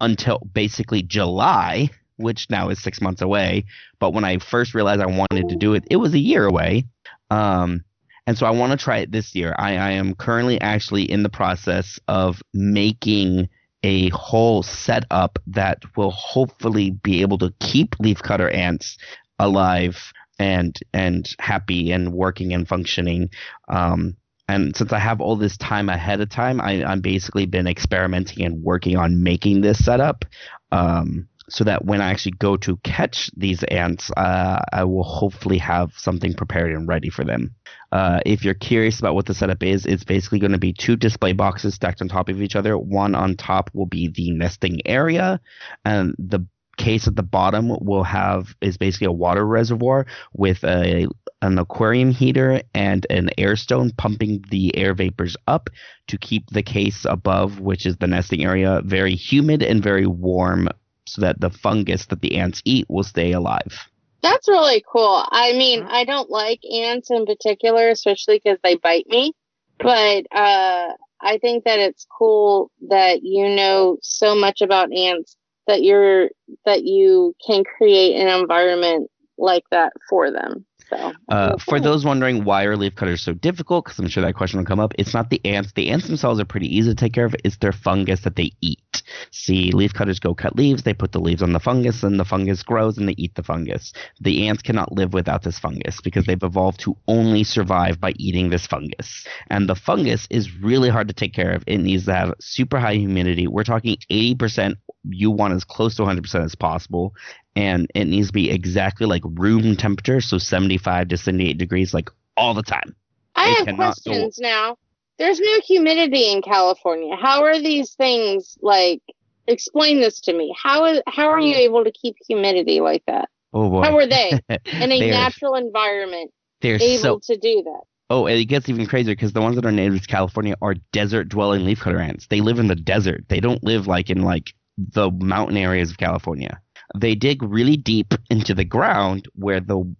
until 0.00 0.38
basically 0.38 1.02
July, 1.02 1.90
which 2.18 2.48
now 2.50 2.68
is 2.68 2.80
six 2.80 3.00
months 3.00 3.20
away. 3.20 3.64
But 3.98 4.14
when 4.14 4.22
I 4.22 4.38
first 4.38 4.74
realized 4.74 5.02
I 5.02 5.06
wanted 5.06 5.48
to 5.48 5.56
do 5.56 5.74
it, 5.74 5.82
it 5.90 5.96
was 5.96 6.14
a 6.14 6.20
year 6.20 6.46
away. 6.46 6.84
Um, 7.30 7.84
and 8.28 8.36
so 8.36 8.44
I 8.44 8.50
want 8.50 8.72
to 8.72 8.84
try 8.84 8.98
it 8.98 9.10
this 9.10 9.34
year. 9.34 9.54
I, 9.58 9.78
I 9.78 9.90
am 9.92 10.14
currently 10.14 10.60
actually 10.60 11.10
in 11.10 11.22
the 11.22 11.30
process 11.30 11.98
of 12.08 12.42
making 12.52 13.48
a 13.82 14.10
whole 14.10 14.62
setup 14.62 15.38
that 15.46 15.78
will 15.96 16.10
hopefully 16.10 16.90
be 16.90 17.22
able 17.22 17.38
to 17.38 17.54
keep 17.58 17.96
leafcutter 17.96 18.54
ants 18.54 18.98
alive 19.38 20.12
and 20.38 20.78
and 20.92 21.34
happy 21.38 21.90
and 21.90 22.12
working 22.12 22.52
and 22.52 22.68
functioning. 22.68 23.30
Um, 23.68 24.14
and 24.46 24.76
since 24.76 24.92
I 24.92 24.98
have 24.98 25.22
all 25.22 25.36
this 25.36 25.56
time 25.56 25.88
ahead 25.88 26.20
of 26.20 26.28
time, 26.28 26.60
I, 26.60 26.84
I'm 26.84 27.00
basically 27.00 27.46
been 27.46 27.66
experimenting 27.66 28.44
and 28.44 28.62
working 28.62 28.98
on 28.98 29.22
making 29.22 29.62
this 29.62 29.82
setup. 29.82 30.26
Um, 30.70 31.28
so 31.48 31.64
that 31.64 31.84
when 31.84 32.00
I 32.00 32.10
actually 32.10 32.32
go 32.32 32.56
to 32.58 32.76
catch 32.78 33.30
these 33.36 33.62
ants, 33.64 34.10
uh, 34.16 34.60
I 34.72 34.84
will 34.84 35.04
hopefully 35.04 35.58
have 35.58 35.92
something 35.96 36.34
prepared 36.34 36.72
and 36.72 36.86
ready 36.86 37.10
for 37.10 37.24
them. 37.24 37.54
Uh, 37.90 38.20
if 38.26 38.44
you're 38.44 38.54
curious 38.54 38.98
about 38.98 39.14
what 39.14 39.26
the 39.26 39.34
setup 39.34 39.62
is, 39.62 39.86
it's 39.86 40.04
basically 40.04 40.38
going 40.38 40.52
to 40.52 40.58
be 40.58 40.72
two 40.72 40.96
display 40.96 41.32
boxes 41.32 41.74
stacked 41.74 42.02
on 42.02 42.08
top 42.08 42.28
of 42.28 42.42
each 42.42 42.56
other. 42.56 42.76
One 42.76 43.14
on 43.14 43.36
top 43.36 43.70
will 43.72 43.86
be 43.86 44.08
the 44.08 44.30
nesting 44.30 44.80
area, 44.86 45.40
and 45.84 46.14
the 46.18 46.46
case 46.76 47.08
at 47.08 47.16
the 47.16 47.22
bottom 47.22 47.70
will 47.80 48.04
have 48.04 48.54
is 48.60 48.76
basically 48.76 49.08
a 49.08 49.12
water 49.12 49.44
reservoir 49.44 50.06
with 50.32 50.62
a 50.64 51.08
an 51.40 51.58
aquarium 51.58 52.10
heater 52.10 52.62
and 52.74 53.06
an 53.10 53.30
air 53.38 53.54
stone 53.54 53.92
pumping 53.96 54.44
the 54.50 54.76
air 54.76 54.94
vapors 54.94 55.36
up 55.46 55.70
to 56.08 56.18
keep 56.18 56.48
the 56.50 56.62
case 56.62 57.04
above, 57.04 57.60
which 57.60 57.86
is 57.86 57.96
the 57.96 58.06
nesting 58.06 58.44
area, 58.44 58.80
very 58.84 59.14
humid 59.14 59.62
and 59.62 59.82
very 59.82 60.06
warm 60.06 60.68
so 61.08 61.22
that 61.22 61.40
the 61.40 61.50
fungus 61.50 62.06
that 62.06 62.20
the 62.20 62.36
ants 62.36 62.62
eat 62.64 62.86
will 62.88 63.02
stay 63.02 63.32
alive. 63.32 63.88
That's 64.22 64.48
really 64.48 64.84
cool. 64.90 65.24
I 65.30 65.52
mean, 65.52 65.82
I 65.82 66.04
don't 66.04 66.30
like 66.30 66.60
ants 66.64 67.10
in 67.10 67.24
particular, 67.24 67.88
especially 67.88 68.40
because 68.42 68.58
they 68.62 68.76
bite 68.76 69.06
me. 69.06 69.32
But 69.78 70.26
uh, 70.32 70.92
I 71.20 71.38
think 71.40 71.64
that 71.64 71.78
it's 71.78 72.06
cool 72.18 72.70
that 72.88 73.22
you 73.22 73.48
know 73.48 73.98
so 74.02 74.34
much 74.34 74.60
about 74.60 74.92
ants 74.92 75.36
that 75.66 75.82
you're 75.82 76.30
that 76.64 76.82
you 76.82 77.34
can 77.46 77.62
create 77.62 78.16
an 78.16 78.28
environment 78.40 79.08
like 79.36 79.64
that 79.70 79.92
for 80.10 80.32
them. 80.32 80.64
So 80.88 81.12
Uh, 81.28 81.56
for 81.58 81.78
those 81.78 82.04
wondering 82.04 82.44
why 82.44 82.64
are 82.64 82.76
leaf 82.76 82.94
cutters 82.94 83.20
so 83.20 83.34
difficult, 83.34 83.84
because 83.84 83.98
I'm 83.98 84.08
sure 84.08 84.22
that 84.22 84.34
question 84.34 84.58
will 84.58 84.66
come 84.66 84.80
up, 84.80 84.94
it's 84.98 85.12
not 85.12 85.28
the 85.30 85.44
ants. 85.44 85.72
The 85.72 85.90
ants 85.90 86.06
themselves 86.06 86.40
are 86.40 86.44
pretty 86.46 86.74
easy 86.74 86.90
to 86.90 86.94
take 86.94 87.12
care 87.12 87.26
of. 87.26 87.34
It's 87.44 87.58
their 87.58 87.72
fungus 87.72 88.20
that 88.22 88.36
they 88.36 88.52
eat. 88.60 89.02
See, 89.30 89.70
leaf 89.72 89.92
cutters 89.92 90.18
go 90.18 90.34
cut 90.34 90.56
leaves. 90.56 90.82
They 90.82 90.94
put 90.94 91.12
the 91.12 91.20
leaves 91.20 91.42
on 91.42 91.52
the 91.52 91.60
fungus, 91.60 92.02
and 92.02 92.18
the 92.18 92.24
fungus 92.24 92.62
grows, 92.62 92.96
and 92.98 93.08
they 93.08 93.14
eat 93.18 93.34
the 93.34 93.42
fungus. 93.42 93.92
The 94.20 94.48
ants 94.48 94.62
cannot 94.62 94.92
live 94.92 95.12
without 95.12 95.42
this 95.42 95.58
fungus 95.58 96.00
because 96.00 96.24
they've 96.24 96.42
evolved 96.42 96.80
to 96.80 96.96
only 97.06 97.44
survive 97.44 98.00
by 98.00 98.12
eating 98.16 98.48
this 98.48 98.66
fungus. 98.66 99.26
And 99.50 99.68
the 99.68 99.74
fungus 99.74 100.26
is 100.30 100.54
really 100.56 100.88
hard 100.88 101.08
to 101.08 101.14
take 101.14 101.34
care 101.34 101.52
of. 101.52 101.62
It 101.66 101.78
needs 101.78 102.06
to 102.06 102.14
have 102.14 102.34
super 102.40 102.78
high 102.78 102.94
humidity. 102.94 103.46
We're 103.46 103.64
talking 103.64 103.96
80%. 104.10 104.76
You 105.10 105.30
want 105.30 105.54
as 105.54 105.64
close 105.64 105.94
to 105.96 106.02
100% 106.02 106.44
as 106.44 106.54
possible 106.54 107.14
and 107.58 107.90
it 107.92 108.04
needs 108.04 108.28
to 108.28 108.32
be 108.32 108.50
exactly 108.50 109.04
like 109.04 109.22
room 109.24 109.76
temperature, 109.76 110.20
so 110.20 110.38
75 110.38 111.08
to 111.08 111.16
78 111.16 111.58
degrees, 111.58 111.92
like 111.92 112.08
all 112.36 112.54
the 112.54 112.62
time. 112.62 112.94
I 113.34 113.48
have 113.48 113.66
cannot 113.66 113.78
go- 113.78 114.12
questions 114.12 114.38
now. 114.38 114.76
There's 115.18 115.40
no 115.40 115.60
humidity 115.64 116.30
in 116.30 116.40
California. 116.40 117.16
How 117.16 117.42
are 117.44 117.58
these 117.60 117.94
things 117.94 118.56
like? 118.62 119.02
Explain 119.48 119.98
this 119.98 120.20
to 120.20 120.34
me. 120.34 120.54
How 120.62 120.84
is 120.84 121.02
how 121.08 121.30
are 121.30 121.40
you 121.40 121.54
able 121.54 121.82
to 121.82 121.90
keep 121.90 122.16
humidity 122.28 122.80
like 122.80 123.02
that? 123.06 123.30
Oh 123.54 123.70
boy, 123.70 123.82
How 123.82 123.96
are 123.96 124.06
they 124.06 124.38
in 124.66 124.92
a 124.92 125.10
natural 125.10 125.54
environment 125.54 126.30
they're 126.60 126.80
able 126.80 127.20
so 127.20 127.34
to 127.34 127.40
do 127.40 127.62
that? 127.64 127.80
oh, 128.10 128.26
and 128.26 128.38
it 128.38 128.44
gets 128.44 128.68
even 128.68 128.86
crazier 128.86 129.14
because 129.14 129.32
the 129.32 129.40
ones 129.40 129.56
that 129.56 129.64
are 129.64 129.72
native 129.72 130.02
to 130.02 130.06
California 130.06 130.54
are 130.60 130.74
desert-dwelling 130.92 131.62
leafcutter 131.62 131.98
ants. 131.98 132.26
They 132.28 132.42
live 132.42 132.58
in 132.58 132.68
the 132.68 132.76
desert. 132.76 133.24
They 133.28 133.40
don't 133.40 133.64
live 133.64 133.86
like 133.86 134.10
in 134.10 134.22
like 134.22 134.52
the 134.76 135.10
mountain 135.10 135.56
areas 135.56 135.90
of 135.90 135.96
California. 135.96 136.60
They 136.96 137.14
dig 137.14 137.42
really 137.42 137.76
deep 137.76 138.14
into 138.30 138.54
the 138.54 138.64
ground 138.64 139.26
where 139.34 139.60
the 139.60 139.94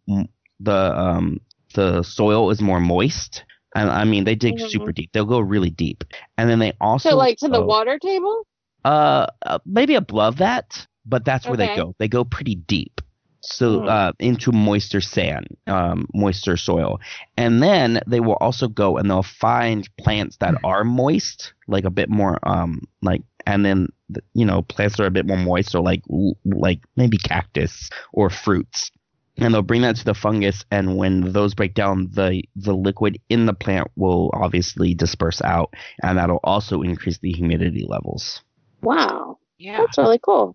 the 0.60 0.98
um 0.98 1.40
the 1.74 2.02
soil 2.02 2.51
is 2.51 2.60
more 2.60 2.81
moist. 2.81 3.44
And 3.74 3.90
I 3.90 4.05
mean, 4.05 4.24
they 4.24 4.35
dig 4.35 4.59
Mhm. 4.59 4.70
super 4.70 4.93
deep. 4.93 5.10
They'll 5.12 5.24
go 5.24 5.40
really 5.40 5.70
deep, 5.70 6.05
and 6.36 6.48
then 6.48 6.59
they 6.59 6.73
also 6.81 7.10
So 7.10 7.16
like 7.16 7.39
to 7.39 7.48
the 7.48 7.60
water 7.62 7.98
table? 7.98 8.47
Uh, 8.85 9.27
uh, 9.47 9.59
maybe 9.66 9.94
above 9.94 10.39
that, 10.39 10.86
but 11.05 11.24
that's 11.24 11.48
where 11.48 11.56
they 11.56 11.69
go. 11.69 11.94
They 11.98 12.09
go 12.09 12.24
pretty 12.24 12.55
deep. 12.56 13.01
So 13.40 13.81
Hmm. 13.81 13.86
uh, 13.86 14.12
into 14.19 14.52
moister 14.52 15.01
sand, 15.01 15.47
um, 15.66 16.06
moister 16.15 16.56
soil, 16.56 16.98
and 17.36 17.62
then 17.62 18.01
they 18.06 18.20
will 18.20 18.36
also 18.40 18.69
go 18.69 18.97
and 18.97 19.09
they'll 19.10 19.23
find 19.23 19.89
plants 19.98 20.36
that 20.39 20.55
are 20.65 20.85
moist, 20.85 21.52
like 21.69 21.85
a 21.85 21.90
bit 21.90 22.09
more, 22.09 22.39
um, 22.43 22.81
like, 23.02 23.23
and 23.48 23.64
then 23.64 23.88
you 24.34 24.44
know 24.44 24.60
plants 24.62 25.00
are 25.00 25.06
a 25.06 25.10
bit 25.10 25.26
more 25.26 25.38
moist, 25.38 25.74
or 25.74 25.82
like 25.82 26.02
like 26.44 26.80
maybe 26.96 27.16
cactus 27.16 27.88
or 28.12 28.28
fruits, 28.28 28.90
and 29.38 29.54
they'll 29.54 29.62
bring 29.62 29.82
that 29.82 29.96
to 29.96 30.04
the 30.04 30.14
fungus, 30.14 30.64
and 30.70 30.98
when 30.98 31.32
those 31.32 31.54
break 31.54 31.72
down, 31.74 32.10
the 32.12 32.42
the 32.56 32.74
liquid 32.74 33.18
in 33.30 33.46
the 33.46 33.54
plant 33.54 33.88
will 33.96 34.30
obviously 34.34 34.92
disperse 34.94 35.40
out, 35.42 35.72
and 36.02 36.18
that'll 36.18 36.40
also 36.44 36.82
increase 36.82 37.18
the 37.18 37.32
humidity 37.32 37.86
levels. 37.88 38.42
Wow, 38.82 39.38
Yeah. 39.56 39.78
that's 39.78 39.96
really 39.98 40.20
cool. 40.22 40.54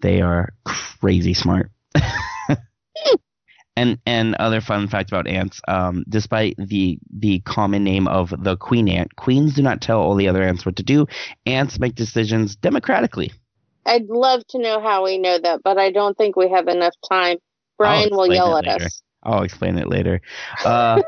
They 0.00 0.20
are 0.20 0.52
crazy 0.64 1.34
smart. 1.34 1.70
and 3.78 3.98
and 4.06 4.34
other 4.36 4.60
fun 4.60 4.88
fact 4.88 5.10
about 5.10 5.28
ants, 5.28 5.60
um, 5.68 6.04
despite 6.08 6.56
the 6.58 6.98
the 7.16 7.40
common 7.40 7.84
name 7.84 8.08
of 8.08 8.34
the 8.42 8.56
queen 8.56 8.88
ant, 8.88 9.14
queens 9.16 9.54
do 9.54 9.62
not 9.62 9.80
tell 9.80 10.00
all 10.00 10.16
the 10.16 10.28
other 10.28 10.42
ants 10.42 10.66
what 10.66 10.76
to 10.76 10.82
do. 10.82 11.06
Ants 11.46 11.78
make 11.78 11.94
decisions 11.94 12.56
democratically. 12.56 13.32
I'd 13.86 14.06
love 14.06 14.42
to 14.48 14.58
know 14.58 14.80
how 14.80 15.04
we 15.04 15.16
know 15.18 15.38
that, 15.38 15.60
but 15.62 15.78
I 15.78 15.92
don't 15.92 16.16
think 16.18 16.36
we 16.36 16.50
have 16.50 16.66
enough 16.66 16.94
time. 17.08 17.38
Brian 17.78 18.10
will 18.10 18.26
yell 18.26 18.56
at 18.56 18.66
later. 18.66 18.84
us. 18.84 19.02
I'll 19.22 19.42
explain 19.42 19.78
it 19.78 19.88
later. 19.88 20.20
Uh, 20.64 21.00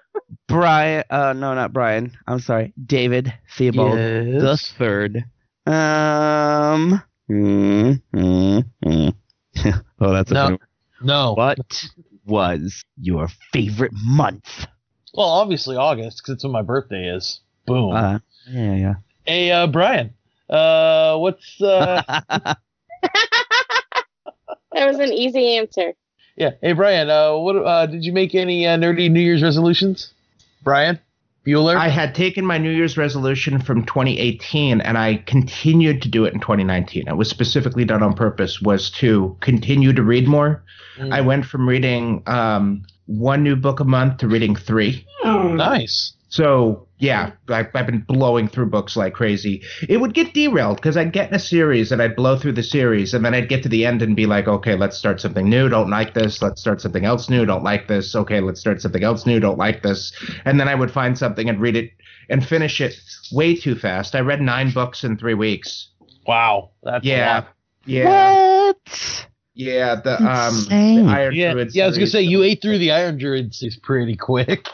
Brian, 0.48 1.04
uh, 1.08 1.32
no, 1.32 1.54
not 1.54 1.72
Brian. 1.72 2.12
I'm 2.26 2.40
sorry, 2.40 2.74
David 2.84 3.32
Theobald 3.56 3.96
the 3.96 4.58
third. 4.76 5.24
Um. 5.66 7.02
mm, 7.30 8.02
mm, 8.14 8.64
mm. 8.84 9.14
oh, 10.00 10.12
that's 10.12 10.30
a 10.30 10.34
No. 10.34 10.44
funny 10.44 10.58
No. 11.00 11.34
What 11.34 11.58
was 12.28 12.84
your 13.00 13.28
favorite 13.52 13.92
month? 13.94 14.66
Well, 15.14 15.26
obviously 15.26 15.76
August 15.76 16.18
because 16.18 16.34
it's 16.34 16.44
when 16.44 16.52
my 16.52 16.62
birthday 16.62 17.08
is. 17.08 17.40
Boom. 17.66 17.92
Uh, 17.94 18.18
yeah, 18.48 18.74
yeah. 18.74 18.94
hey, 19.24 19.50
uh, 19.50 19.66
Brian. 19.66 20.14
Uh, 20.48 21.16
what's 21.18 21.60
uh? 21.60 22.02
That 24.72 24.86
was 24.86 24.98
an 25.00 25.12
easy 25.12 25.56
answer. 25.56 25.94
yeah. 26.36 26.50
Hey, 26.62 26.72
Brian. 26.72 27.10
Uh, 27.10 27.36
what? 27.36 27.56
Uh, 27.56 27.86
did 27.86 28.04
you 28.04 28.12
make 28.12 28.34
any 28.34 28.66
uh, 28.66 28.76
nerdy 28.76 29.10
New 29.10 29.20
Year's 29.20 29.42
resolutions? 29.42 30.12
Brian 30.62 31.00
Bueller. 31.46 31.76
I 31.76 31.88
had 31.88 32.14
taken 32.14 32.44
my 32.44 32.58
New 32.58 32.70
Year's 32.70 32.96
resolution 32.96 33.60
from 33.60 33.84
2018 33.84 34.80
and 34.80 34.98
I 34.98 35.22
continued 35.26 36.02
to 36.02 36.08
do 36.08 36.24
it 36.24 36.34
in 36.34 36.40
2019. 36.40 37.08
It 37.08 37.16
was 37.16 37.30
specifically 37.30 37.84
done 37.84 38.02
on 38.02 38.14
purpose 38.14 38.60
was 38.60 38.90
to 38.92 39.36
continue 39.40 39.92
to 39.92 40.02
read 40.02 40.26
more. 40.26 40.62
Mm. 40.98 41.12
I 41.12 41.20
went 41.20 41.44
from 41.44 41.68
reading 41.68 42.22
um, 42.26 42.84
one 43.06 43.42
new 43.42 43.56
book 43.56 43.80
a 43.80 43.84
month 43.84 44.18
to 44.18 44.28
reading 44.28 44.56
three. 44.56 45.06
nice. 45.24 46.12
So 46.28 46.87
yeah, 47.00 47.32
I, 47.48 47.66
I've 47.74 47.86
been 47.86 48.00
blowing 48.00 48.48
through 48.48 48.66
books 48.70 48.96
like 48.96 49.14
crazy. 49.14 49.62
It 49.88 49.98
would 49.98 50.14
get 50.14 50.34
derailed 50.34 50.76
because 50.76 50.96
I'd 50.96 51.12
get 51.12 51.28
in 51.28 51.34
a 51.34 51.38
series 51.38 51.92
and 51.92 52.02
I'd 52.02 52.16
blow 52.16 52.36
through 52.36 52.52
the 52.52 52.62
series 52.62 53.14
and 53.14 53.24
then 53.24 53.34
I'd 53.34 53.48
get 53.48 53.62
to 53.62 53.68
the 53.68 53.86
end 53.86 54.02
and 54.02 54.16
be 54.16 54.26
like, 54.26 54.48
okay, 54.48 54.74
let's 54.74 54.96
start 54.98 55.20
something 55.20 55.48
new. 55.48 55.68
Don't 55.68 55.90
like 55.90 56.14
this. 56.14 56.42
Let's 56.42 56.60
start 56.60 56.80
something 56.80 57.04
else 57.04 57.28
new. 57.30 57.46
Don't 57.46 57.62
like 57.62 57.86
this. 57.88 58.16
Okay, 58.16 58.40
let's 58.40 58.60
start 58.60 58.82
something 58.82 59.04
else 59.04 59.26
new. 59.26 59.38
Don't 59.40 59.58
like 59.58 59.82
this. 59.82 60.12
And 60.44 60.58
then 60.58 60.68
I 60.68 60.74
would 60.74 60.90
find 60.90 61.16
something 61.16 61.48
and 61.48 61.60
read 61.60 61.76
it 61.76 61.90
and 62.28 62.44
finish 62.46 62.80
it 62.80 62.94
way 63.32 63.54
too 63.54 63.74
fast. 63.76 64.14
I 64.14 64.20
read 64.20 64.40
nine 64.40 64.70
books 64.72 65.04
in 65.04 65.16
three 65.16 65.34
weeks. 65.34 65.90
Wow. 66.26 66.70
That's 66.82 67.04
Yeah, 67.04 67.44
yeah, 67.86 68.08
What? 68.66 69.26
yeah. 69.54 69.94
The 69.94 70.14
um, 70.16 70.64
the 70.68 71.06
Iron 71.10 71.34
Yeah, 71.34 71.52
Druid 71.52 71.74
yeah. 71.74 71.84
I 71.84 71.86
was 71.86 71.96
gonna 71.96 72.06
series. 72.06 72.12
say 72.26 72.30
you 72.30 72.42
ate 72.42 72.60
through 72.60 72.78
the 72.78 72.90
Iron 72.92 73.16
Druids 73.18 73.62
is 73.62 73.76
pretty 73.76 74.16
quick. 74.16 74.66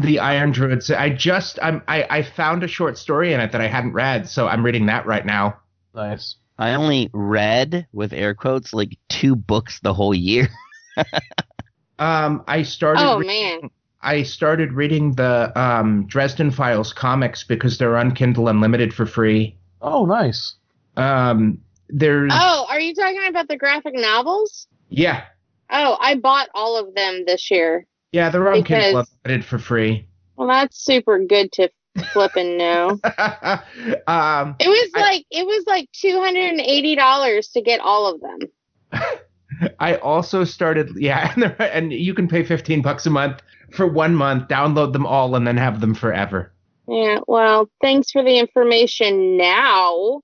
The 0.00 0.18
Iron 0.20 0.52
Druids. 0.52 0.90
I 0.90 1.10
just 1.10 1.58
I'm, 1.62 1.82
I 1.88 2.06
I 2.10 2.22
found 2.22 2.62
a 2.62 2.68
short 2.68 2.98
story 2.98 3.32
in 3.32 3.40
it 3.40 3.52
that 3.52 3.60
I 3.60 3.66
hadn't 3.66 3.92
read, 3.92 4.28
so 4.28 4.46
I'm 4.48 4.64
reading 4.64 4.86
that 4.86 5.06
right 5.06 5.24
now. 5.26 5.58
Nice. 5.94 6.36
I 6.58 6.74
only 6.74 7.10
read 7.12 7.86
with 7.92 8.12
air 8.12 8.34
quotes 8.34 8.72
like 8.72 8.98
two 9.08 9.36
books 9.36 9.80
the 9.80 9.92
whole 9.94 10.14
year. 10.14 10.48
Um, 11.98 12.44
I 12.46 12.62
started. 12.62 13.00
Oh 13.02 13.18
re- 13.20 13.26
man. 13.26 13.70
I 14.02 14.22
started 14.22 14.72
reading 14.74 15.14
the 15.14 15.50
um, 15.58 16.06
Dresden 16.06 16.50
Files 16.50 16.92
comics 16.92 17.42
because 17.42 17.78
they're 17.78 17.96
on 17.96 18.12
Kindle 18.14 18.48
Unlimited 18.48 18.92
for 18.94 19.06
free. 19.06 19.56
Oh, 19.80 20.04
nice. 20.04 20.54
Um, 20.96 21.58
there's 21.88 22.32
Oh, 22.34 22.66
are 22.68 22.78
you 22.78 22.94
talking 22.94 23.26
about 23.26 23.48
the 23.48 23.56
graphic 23.56 23.94
novels? 23.94 24.68
yeah, 24.90 25.24
Oh, 25.70 25.96
I 26.00 26.14
bought 26.16 26.48
all 26.54 26.76
of 26.78 26.94
them 26.94 27.24
this 27.26 27.50
year. 27.50 27.86
Yeah, 28.12 28.28
on 28.28 28.62
Kindle 28.62 28.62
Because- 28.62 29.10
Unlimited 29.24 29.44
for 29.44 29.58
free. 29.58 30.06
Well, 30.36 30.48
that's 30.48 30.78
super 30.84 31.18
good 31.24 31.50
to 31.52 31.70
flip 32.12 32.32
and 32.36 32.58
know. 32.58 32.90
um, 34.06 34.56
It 34.60 34.68
was 34.68 34.90
I- 34.94 35.00
like 35.00 35.26
it 35.30 35.46
was 35.46 35.64
like 35.66 35.88
two 35.92 36.18
hundred 36.20 36.50
and 36.50 36.60
eighty 36.60 36.94
dollars 36.94 37.48
to 37.48 37.62
get 37.62 37.80
all 37.80 38.06
of 38.14 38.20
them. 38.20 39.00
I 39.80 39.96
also 39.96 40.44
started 40.44 40.90
yeah, 40.96 41.32
and, 41.34 41.42
they're- 41.42 41.56
and 41.72 41.92
you 41.92 42.12
can 42.14 42.28
pay 42.28 42.42
fifteen 42.44 42.82
bucks 42.82 43.06
a 43.06 43.10
month 43.10 43.40
for 43.72 43.86
one 43.86 44.14
month, 44.14 44.48
download 44.48 44.92
them 44.92 45.06
all, 45.06 45.34
and 45.34 45.46
then 45.46 45.56
have 45.56 45.80
them 45.80 45.94
forever. 45.94 46.52
Yeah. 46.88 47.18
Well, 47.26 47.68
thanks 47.80 48.12
for 48.12 48.22
the 48.22 48.38
information. 48.38 49.36
Now, 49.36 50.20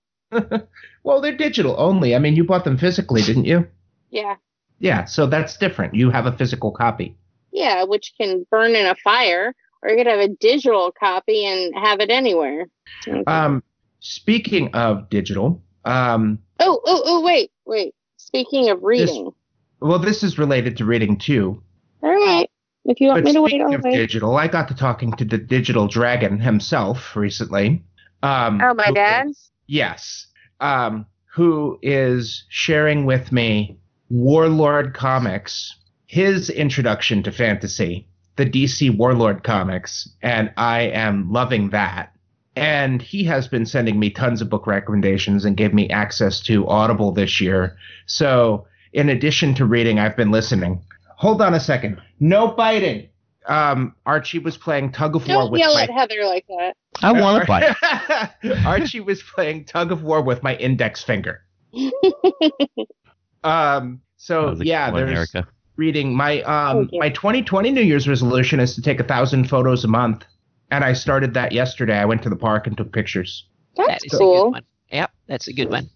Well, 1.03 1.21
they're 1.21 1.37
digital 1.37 1.75
only. 1.79 2.15
I 2.15 2.19
mean, 2.21 2.37
you 2.37 2.45
bought 2.45 2.63
them 2.65 2.79
physically, 2.79 3.21
didn't 3.23 3.45
you? 3.47 3.67
Yeah. 4.11 4.37
Yeah, 4.79 5.05
so 5.07 5.27
that's 5.27 5.57
different. 5.57 5.95
You 5.95 6.11
have 6.11 6.27
a 6.27 6.33
physical 6.37 6.71
copy. 6.71 7.17
Yeah, 7.53 7.85
which 7.85 8.13
can 8.19 8.47
burn 8.51 8.75
in 8.75 8.87
a 8.87 8.95
fire, 8.97 9.55
or 9.83 9.91
you 9.91 9.97
could 9.97 10.07
have 10.07 10.21
a 10.21 10.29
digital 10.29 10.93
copy 10.99 11.45
and 11.45 11.73
have 11.77 12.01
it 12.01 12.11
anywhere. 12.11 12.67
Um, 13.27 13.63
speaking 14.01 14.73
of 14.75 15.09
digital, 15.11 15.63
um, 15.85 16.39
oh, 16.61 16.81
oh, 16.85 17.03
oh, 17.05 17.21
wait, 17.23 17.51
wait. 17.67 17.95
Speaking 18.17 18.71
of 18.71 18.83
reading. 18.83 19.31
well, 19.81 19.99
this 19.99 20.23
is 20.23 20.39
related 20.39 20.77
to 20.79 20.85
reading 20.85 21.19
too. 21.19 21.63
All 22.03 22.11
right. 22.11 22.49
If 22.85 23.01
you 23.01 23.09
want 23.09 23.19
But 23.23 23.25
me 23.27 23.33
to 23.35 23.43
wait, 23.43 23.51
speaking 23.51 23.67
I'll 23.67 23.75
of 23.77 23.83
wait. 23.85 23.95
digital, 23.97 24.37
I 24.37 24.49
got 24.49 24.67
to 24.69 24.75
talking 24.75 25.13
to 25.13 25.25
the 25.25 25.39
digital 25.39 25.87
dragon 25.87 26.41
himself 26.41 27.15
recently. 27.15 27.85
Um, 28.23 28.61
Oh, 28.63 28.75
my 28.75 28.87
who 28.87 28.95
dad? 28.95 29.29
is- 29.29 29.51
yes. 29.67 30.27
Um, 30.61 31.07
who 31.35 31.79
is 31.83 32.45
sharing 32.49 33.05
with 33.05 33.31
me 33.33 33.79
Warlord 34.11 34.95
Comics, 34.95 35.75
his 36.13 36.51
introduction 36.51 37.23
to 37.23 37.33
fantasy, 37.33 38.07
the 38.37 38.45
DC 38.45 38.95
Warlord 38.95 39.43
comics, 39.43 40.07
and 40.21 40.53
I 40.59 40.83
am 40.83 41.33
loving 41.33 41.71
that. 41.71 42.15
And 42.55 43.01
he 43.01 43.25
has 43.25 43.49
been 43.49 43.65
sending 43.65 43.99
me 43.99 44.11
tons 44.11 44.43
of 44.43 44.51
book 44.51 44.67
recommendations 44.67 45.47
and 45.47 45.57
gave 45.57 45.73
me 45.73 45.89
access 45.89 46.39
to 46.41 46.69
Audible 46.69 47.13
this 47.13 47.41
year. 47.41 47.79
So, 48.05 48.67
in 48.93 49.09
addition 49.09 49.55
to 49.55 49.65
reading, 49.65 49.99
I've 49.99 50.15
been 50.15 50.31
listening. 50.31 50.85
Hold 51.17 51.41
on 51.41 51.55
a 51.55 51.61
second. 51.61 51.99
No 52.21 52.49
biting. 52.49 53.09
Um, 53.47 53.95
Archie 54.05 54.39
was 54.39 54.59
playing 54.59 54.93
tug 54.93 55.17
of 55.17 55.27
war 55.27 55.45
Don't 55.45 55.53
with 55.53 55.61
yell 55.61 55.73
my 55.73 55.85
at 55.85 55.91
Heather 55.91 56.27
like 56.27 56.45
that. 56.49 56.77
I 57.01 57.13
want 57.13 57.41
to 57.41 57.47
bite. 58.45 58.67
Archie 58.67 59.01
was 59.01 59.23
playing 59.23 59.65
tug 59.65 59.91
of 59.91 60.03
war 60.03 60.21
with 60.21 60.43
my 60.43 60.57
index 60.57 61.03
finger. 61.03 61.43
Um. 63.45 64.03
So 64.19 64.55
yeah, 64.61 64.93
one, 64.93 65.05
there's 65.07 65.35
Erica. 65.35 65.49
Reading 65.83 66.15
my 66.15 66.43
um 66.43 66.89
my 66.93 67.09
2020 67.11 67.73
New 67.73 67.81
Year's 67.83 68.07
resolution 68.07 68.61
is 68.61 68.75
to 68.77 68.83
take 68.83 69.01
a 69.01 69.05
thousand 69.05 69.49
photos 69.49 69.85
a 69.85 69.89
month, 69.89 70.25
and 70.71 70.85
I 70.85 70.93
started 70.93 71.35
that 71.35 71.51
yesterday. 71.53 71.99
I 71.99 72.05
went 72.05 72.23
to 72.23 72.31
the 72.31 72.37
park 72.37 72.69
and 72.69 72.77
took 72.77 72.93
pictures. 72.93 73.47
That 73.77 73.87
That's 73.89 74.05
is 74.05 74.13
a 74.15 74.17
good 74.17 74.21
cool. 74.21 74.51
one. 74.53 74.65
Yep, 74.93 75.11
that's 75.27 75.49
a 75.49 75.53
good 75.53 75.71
one. 75.71 75.91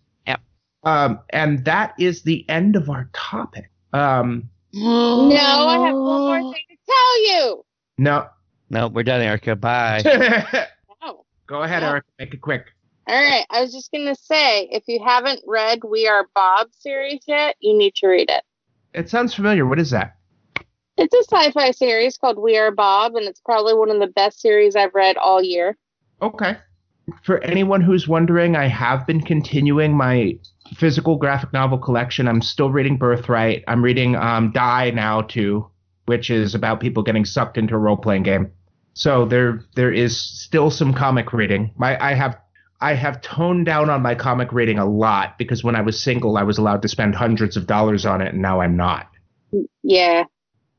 Um, 0.82 1.18
and 1.30 1.64
that 1.64 1.94
is 1.98 2.22
the 2.22 2.48
end 2.48 2.76
of 2.76 2.88
our 2.90 3.08
topic. 3.12 3.70
Um, 3.92 4.48
No, 4.72 5.36
I 5.74 5.78
have 5.86 5.96
one 5.96 6.20
more 6.28 6.52
thing 6.52 6.64
to 6.70 6.76
tell 6.86 7.14
you. 7.30 7.64
no. 7.98 8.26
No, 8.68 8.88
we're 8.88 9.04
done, 9.04 9.20
Erica. 9.20 9.54
Bye. 9.56 10.02
Go 11.46 11.62
ahead, 11.62 11.82
Yeah. 11.82 11.90
Eric. 11.90 12.04
Make 12.18 12.34
it 12.34 12.40
quick. 12.40 12.66
All 13.08 13.14
right. 13.16 13.44
I 13.50 13.60
was 13.62 13.72
just 13.72 13.90
going 13.92 14.06
to 14.06 14.14
say 14.16 14.64
if 14.72 14.82
you 14.88 14.98
haven't 15.04 15.40
read 15.46 15.78
We 15.88 16.08
Are 16.08 16.26
Bob 16.34 16.68
series 16.72 17.20
yet, 17.28 17.54
you 17.60 17.76
need 17.78 17.94
to 17.96 18.08
read 18.08 18.28
it. 18.28 18.42
It 18.96 19.10
sounds 19.10 19.34
familiar. 19.34 19.66
What 19.66 19.78
is 19.78 19.90
that? 19.90 20.16
It's 20.96 21.14
a 21.14 21.36
sci 21.36 21.52
fi 21.52 21.70
series 21.70 22.16
called 22.16 22.38
We 22.38 22.56
Are 22.56 22.70
Bob, 22.70 23.14
and 23.14 23.26
it's 23.26 23.40
probably 23.40 23.74
one 23.74 23.90
of 23.90 24.00
the 24.00 24.06
best 24.06 24.40
series 24.40 24.74
I've 24.74 24.94
read 24.94 25.18
all 25.18 25.42
year. 25.42 25.76
Okay. 26.22 26.56
For 27.22 27.38
anyone 27.44 27.82
who's 27.82 28.08
wondering, 28.08 28.56
I 28.56 28.66
have 28.66 29.06
been 29.06 29.20
continuing 29.20 29.94
my 29.94 30.38
physical 30.74 31.16
graphic 31.16 31.52
novel 31.52 31.78
collection. 31.78 32.26
I'm 32.26 32.40
still 32.40 32.70
reading 32.70 32.96
Birthright. 32.96 33.62
I'm 33.68 33.84
reading 33.84 34.16
um, 34.16 34.50
Die 34.52 34.90
now 34.90 35.20
too, 35.20 35.70
which 36.06 36.30
is 36.30 36.54
about 36.54 36.80
people 36.80 37.02
getting 37.02 37.26
sucked 37.26 37.58
into 37.58 37.74
a 37.74 37.78
role 37.78 37.98
playing 37.98 38.22
game. 38.22 38.50
So 38.94 39.26
there 39.26 39.62
there 39.74 39.92
is 39.92 40.18
still 40.18 40.70
some 40.70 40.94
comic 40.94 41.34
reading. 41.34 41.70
My 41.76 42.02
I 42.02 42.14
have 42.14 42.38
I 42.80 42.94
have 42.94 43.20
toned 43.22 43.66
down 43.66 43.88
on 43.90 44.02
my 44.02 44.14
comic 44.14 44.52
reading 44.52 44.78
a 44.78 44.84
lot 44.84 45.38
because 45.38 45.64
when 45.64 45.74
I 45.76 45.80
was 45.80 45.98
single, 46.00 46.36
I 46.36 46.42
was 46.42 46.58
allowed 46.58 46.82
to 46.82 46.88
spend 46.88 47.14
hundreds 47.14 47.56
of 47.56 47.66
dollars 47.66 48.04
on 48.04 48.20
it, 48.20 48.32
and 48.34 48.42
now 48.42 48.60
I'm 48.60 48.76
not. 48.76 49.08
Yeah. 49.82 50.24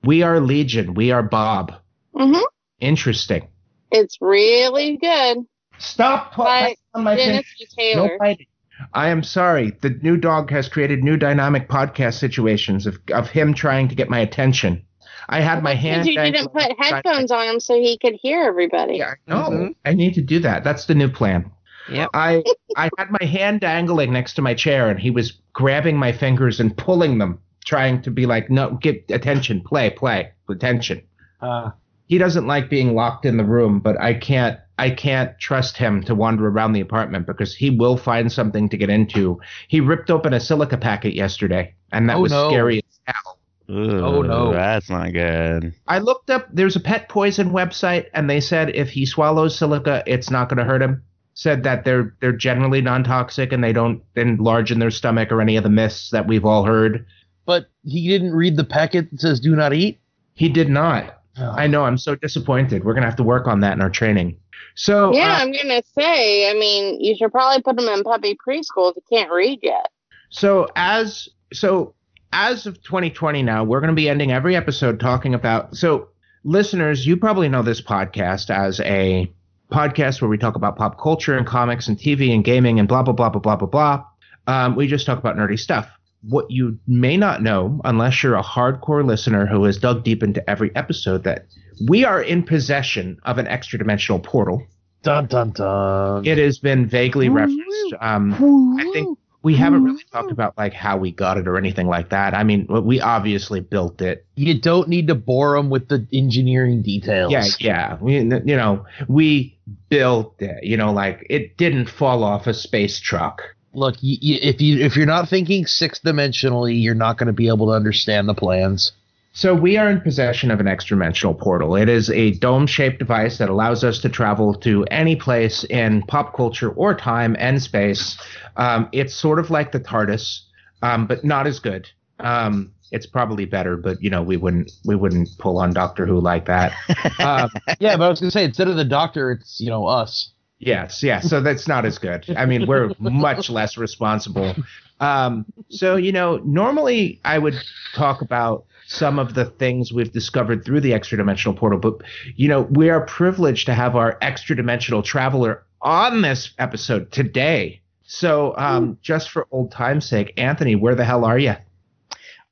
We 0.04 0.22
are 0.22 0.40
Legion. 0.40 0.94
We 0.94 1.12
are 1.12 1.24
Bob. 1.24 1.74
hmm 2.16 2.38
Interesting. 2.80 3.48
It's 3.92 4.18
really 4.22 4.98
good. 4.98 5.38
Stop 5.80 6.36
By 6.36 6.62
putting 6.62 6.76
on 6.94 7.04
my 7.04 7.16
Dennis 7.16 7.46
finger. 7.58 8.00
No 8.00 8.08
Taylor. 8.08 8.18
fighting. 8.20 8.46
I 8.94 9.10
am 9.10 9.24
sorry. 9.24 9.72
The 9.82 9.90
new 9.90 10.18
dog 10.18 10.52
has 10.52 10.70
created 10.70 11.04
new 11.04 11.18
dynamic 11.18 11.68
podcast 11.68 12.20
situations 12.20 12.86
of, 12.86 13.00
of 13.12 13.30
him 13.30 13.56
trying 13.56 13.88
to 13.88 13.96
get 13.96 14.10
my 14.10 14.20
attention. 14.20 14.84
I 15.30 15.42
had 15.42 15.64
my 15.64 15.74
hand. 15.74 16.08
You 16.08 16.16
didn't 16.16 16.54
put 16.54 16.72
headphones 16.80 17.32
on 17.32 17.48
him 17.48 17.60
so 17.60 17.76
he 17.76 17.98
could 17.98 18.14
hear 18.22 18.44
everybody. 18.44 18.98
Yeah, 18.98 19.14
I 19.28 19.32
know. 19.34 19.50
Mhm. 19.50 19.76
I 19.84 19.94
need 19.94 20.14
to 20.14 20.22
do 20.22 20.40
that. 20.40 20.64
That's 20.64 20.86
the 20.86 20.96
new 20.96 21.10
plan. 21.10 21.52
Yep. 21.90 22.10
I 22.14 22.44
I 22.76 22.90
had 22.98 23.12
my 23.12 23.26
hand 23.26 23.62
dangling 23.62 24.12
next 24.14 24.34
to 24.36 24.42
my 24.42 24.54
chair, 24.54 24.90
and 24.90 25.00
he 25.00 25.10
was 25.12 25.34
grabbing 25.54 25.98
my 25.98 26.12
fingers 26.12 26.60
and 26.60 26.76
pulling 26.78 27.18
them, 27.18 27.40
trying 27.66 28.02
to 28.04 28.12
be 28.12 28.26
like, 28.26 28.50
"No, 28.50 28.72
get 28.82 29.06
attention, 29.10 29.62
play, 29.62 29.90
play, 29.90 30.32
attention." 30.50 31.02
Uh, 31.42 31.72
he 32.08 32.18
doesn't 32.18 32.48
like 32.48 32.70
being 32.70 32.96
locked 32.96 33.26
in 33.26 33.38
the 33.38 33.44
room, 33.46 33.80
but 33.80 34.00
I 34.00 34.14
can't 34.14 34.60
I 34.80 34.92
can't 34.92 35.38
trust 35.40 35.78
him 35.78 36.04
to 36.04 36.14
wander 36.16 36.48
around 36.48 36.74
the 36.74 36.82
apartment 36.82 37.26
because 37.26 37.56
he 37.56 37.70
will 37.72 37.98
find 37.98 38.32
something 38.32 38.70
to 38.70 38.78
get 38.78 38.90
into. 38.90 39.40
He 39.68 39.80
ripped 39.82 40.12
open 40.12 40.34
a 40.34 40.40
silica 40.40 40.78
packet 40.78 41.14
yesterday, 41.16 41.74
and 41.92 42.10
that 42.10 42.18
Oh, 42.18 42.22
was 42.22 42.32
no. 42.32 42.50
scary 42.50 42.78
as 42.80 43.00
hell. 43.06 43.38
Oh, 43.70 44.22
no. 44.22 44.54
that's 44.54 44.90
not 44.90 45.12
good. 45.12 45.74
I 45.88 46.00
looked 46.00 46.30
up 46.30 46.48
there's 46.54 46.78
a 46.78 46.80
pet 46.80 47.10
poison 47.10 47.52
website 47.52 48.06
and 48.14 48.30
they 48.30 48.40
said 48.40 48.70
if 48.70 48.90
he 48.90 49.06
swallows 49.06 49.58
silica 49.58 50.04
it's 50.08 50.30
not 50.30 50.48
going 50.48 50.60
to 50.60 50.64
hurt 50.64 50.82
him. 50.82 51.04
Said 51.38 51.62
that 51.64 51.86
they're 51.86 52.16
they're 52.20 52.32
generally 52.32 52.82
non-toxic 52.82 53.54
and 53.54 53.64
they 53.64 53.72
don't 53.72 54.02
enlarge 54.16 54.72
in 54.72 54.80
their 54.80 54.90
stomach 54.90 55.32
or 55.32 55.40
any 55.40 55.56
of 55.56 55.62
the 55.64 55.70
myths 55.70 56.10
that 56.10 56.26
we've 56.28 56.46
all 56.46 56.64
heard. 56.66 57.06
but 57.46 57.68
he 57.86 58.08
didn't 58.08 58.34
read 58.34 58.58
the 58.58 58.64
packet 58.64 59.10
that 59.12 59.22
says 59.22 59.40
"Do 59.40 59.56
not 59.56 59.72
eat." 59.72 60.00
He 60.34 60.50
did 60.50 60.68
not. 60.68 61.22
I 61.40 61.68
know 61.68 61.86
I'm 61.86 62.00
so 62.00 62.16
disappointed. 62.16 62.84
We're 62.84 62.94
going 62.94 63.04
to 63.04 63.08
have 63.08 63.16
to 63.18 63.24
work 63.24 63.46
on 63.46 63.60
that 63.60 63.74
in 63.74 63.82
our 63.82 63.92
training. 63.92 64.38
So 64.74 65.14
Yeah, 65.14 65.36
uh, 65.36 65.38
I'm 65.42 65.52
gonna 65.52 65.84
say. 65.96 66.50
I 66.50 66.54
mean, 66.56 67.00
you 67.00 67.16
should 67.16 67.32
probably 67.32 67.62
put 67.62 67.80
him 67.80 67.88
in 67.88 68.02
puppy 68.04 68.36
preschool 68.36 68.92
if 68.92 68.96
he 68.96 69.16
can't 69.16 69.32
read 69.32 69.60
yet. 69.62 69.92
So 70.32 70.68
as 70.76 71.30
so 71.54 71.94
as 72.34 72.66
of 72.66 72.82
2020 72.84 73.44
now, 73.44 73.64
we're 73.64 73.80
going 73.80 73.96
to 73.96 73.96
be 73.96 74.10
ending 74.10 74.32
every 74.32 74.56
episode 74.56 75.00
talking 75.00 75.34
about 75.36 75.76
so 75.76 76.10
listeners, 76.44 77.06
you 77.06 77.16
probably 77.18 77.48
know 77.50 77.62
this 77.62 77.82
podcast 77.82 78.50
as 78.50 78.80
a 78.82 79.32
podcast 79.72 80.22
where 80.22 80.30
we 80.30 80.38
talk 80.38 80.56
about 80.56 80.78
pop 80.78 81.00
culture 81.00 81.38
and 81.38 81.46
comics 81.46 81.88
and 81.88 81.98
TV 81.98 82.34
and 82.34 82.44
gaming 82.44 82.80
and 82.80 82.88
blah 82.88 83.04
blah 83.04 83.14
blah 83.14 83.30
blah 83.30 83.40
blah 83.40 83.56
blah 83.56 83.68
blah. 83.68 84.06
Um, 84.48 84.76
we 84.76 84.88
just 84.88 85.06
talk 85.06 85.20
about 85.20 85.36
nerdy 85.36 85.60
stuff. 85.60 85.90
What 86.22 86.50
you 86.50 86.80
may 86.88 87.18
not 87.18 87.44
know, 87.44 87.80
unless 87.84 88.24
you're 88.24 88.36
a 88.36 88.44
hardcore 88.44 89.06
listener 89.06 89.46
who 89.46 89.64
has 89.66 89.78
dug 89.78 90.04
deep 90.04 90.24
into 90.24 90.48
every 90.50 90.76
episode, 90.76 91.24
that 91.24 91.46
we 91.88 92.06
are 92.06 92.22
in 92.22 92.44
possession 92.44 93.20
of 93.24 93.38
an 93.38 93.48
extra 93.48 93.78
dimensional 93.78 94.20
portal. 94.20 94.66
Dun 95.04 95.28
dun 95.28 95.52
dun. 95.52 96.26
It 96.26 96.38
has 96.38 96.60
been 96.60 96.88
vaguely 96.88 97.30
referenced. 97.30 97.94
Um, 98.02 98.78
I 98.80 98.90
think 98.94 99.17
we 99.48 99.56
haven't 99.56 99.86
really 99.86 100.04
mm-hmm. 100.04 100.18
talked 100.18 100.32
about 100.34 100.58
like 100.58 100.74
how 100.74 100.98
we 100.98 101.10
got 101.10 101.38
it 101.38 101.48
or 101.48 101.58
anything 101.58 101.88
like 101.88 102.10
that. 102.10 102.34
I 102.34 102.44
mean, 102.44 102.68
we 102.68 103.00
obviously 103.00 103.62
built 103.62 104.02
it. 104.02 104.26
you 104.36 104.60
don't 104.60 104.90
need 104.90 105.08
to 105.08 105.16
bore 105.16 105.56
them 105.56 105.70
with 105.70 105.88
the 105.88 106.06
engineering 106.12 106.82
details. 106.82 107.32
Yeah, 107.32 107.46
yeah. 107.60 107.98
We, 108.02 108.16
you 108.18 108.58
know, 108.58 108.86
we 109.08 109.58
built 109.88 110.36
it. 110.40 110.66
You 110.66 110.76
know, 110.76 110.92
like 110.92 111.26
it 111.30 111.56
didn't 111.56 111.90
fall 111.90 112.26
off 112.26 112.46
a 112.46 112.54
space 112.54 113.00
truck. 113.00 113.42
Look, 113.72 113.96
you, 114.02 114.18
you, 114.20 114.40
if 114.42 114.60
you 114.60 114.84
if 114.84 114.98
you're 114.98 115.06
not 115.06 115.30
thinking 115.30 115.66
six 115.66 116.00
dimensionally, 116.00 116.84
you're 116.84 116.94
not 116.94 117.18
going 117.18 117.28
to 117.28 117.34
be 117.34 117.48
able 117.48 117.68
to 117.68 117.72
understand 117.72 118.28
the 118.28 118.34
plans. 118.34 118.92
So 119.38 119.54
we 119.54 119.78
are 119.78 119.88
in 119.88 120.02
possession 120.02 120.50
of 120.50 120.60
an 120.60 120.68
extra-dimensional 120.68 121.36
portal. 121.36 121.76
It 121.76 121.90
is 121.90 122.10
a 122.10 122.32
dome-shaped 122.32 122.98
device 122.98 123.38
that 123.38 123.50
allows 123.50 123.84
us 123.84 124.00
to 124.00 124.10
travel 124.10 124.56
to 124.56 124.84
any 124.86 125.16
place 125.16 125.64
in 125.66 126.02
pop 126.08 126.36
culture 126.36 126.72
or 126.72 126.96
time 126.96 127.36
and 127.38 127.62
space. 127.62 128.18
Um, 128.56 128.90
it's 128.94 129.14
sort 129.14 129.38
of 129.38 129.52
like 129.52 129.74
the 129.74 129.80
TARDIS, 129.80 130.40
um, 130.82 131.06
but 131.06 131.24
not 131.24 131.46
as 131.46 131.60
good. 131.60 131.88
Um, 132.20 132.72
it's 132.92 133.06
probably 133.06 133.46
better, 133.46 133.78
but 133.78 134.02
you 134.02 134.10
know 134.10 134.24
we 134.24 134.38
wouldn't 134.38 134.72
we 134.86 134.96
wouldn't 134.96 135.30
pull 135.38 135.60
on 135.60 135.72
Doctor 135.72 136.08
Who 136.08 136.20
like 136.20 136.46
that. 136.46 136.74
Um, 137.20 137.52
Yeah, 137.80 137.96
but 137.96 138.06
I 138.06 138.10
was 138.10 138.20
going 138.20 138.32
to 138.32 138.32
say 138.32 138.44
instead 138.44 138.70
of 138.70 138.76
the 138.76 138.86
doctor, 138.86 139.30
it's 139.30 139.60
you 139.60 139.70
know 139.70 139.86
us. 139.86 140.32
Yes, 140.58 141.04
yeah. 141.04 141.20
So 141.20 141.42
that's 141.42 141.68
not 141.68 141.86
as 141.86 142.00
good. 142.00 142.26
I 142.36 142.48
mean, 142.48 142.66
we're 142.66 142.90
much 143.00 143.52
less 143.52 143.78
responsible. 143.78 144.56
Um, 145.00 145.46
so 145.70 145.96
you 145.96 146.12
know, 146.12 146.38
normally 146.38 147.22
I 147.24 147.38
would 147.38 147.54
talk 147.94 148.24
about 148.24 148.66
some 148.88 149.20
of 149.20 149.34
the 149.34 149.46
things 149.46 149.92
we've 149.92 150.12
discovered 150.12 150.64
through 150.64 150.80
the 150.80 150.94
extra 150.94 151.18
dimensional 151.18 151.56
portal, 151.56 151.78
but 151.78 152.02
you 152.36 152.48
know, 152.48 152.62
we 152.62 152.90
are 152.90 153.02
privileged 153.02 153.66
to 153.66 153.74
have 153.74 153.96
our 153.96 154.18
extra 154.22 154.56
dimensional 154.56 155.04
traveler 155.04 155.64
on 155.82 156.22
this 156.22 156.54
episode 156.58 157.12
today. 157.12 157.82
So, 158.04 158.56
um, 158.58 158.98
just 159.02 159.30
for 159.30 159.46
old 159.52 159.72
time's 159.72 160.08
sake, 160.08 160.34
Anthony, 160.38 160.76
where 160.76 160.96
the 160.96 161.04
hell 161.04 161.26
are 161.26 161.38
you? 161.38 161.56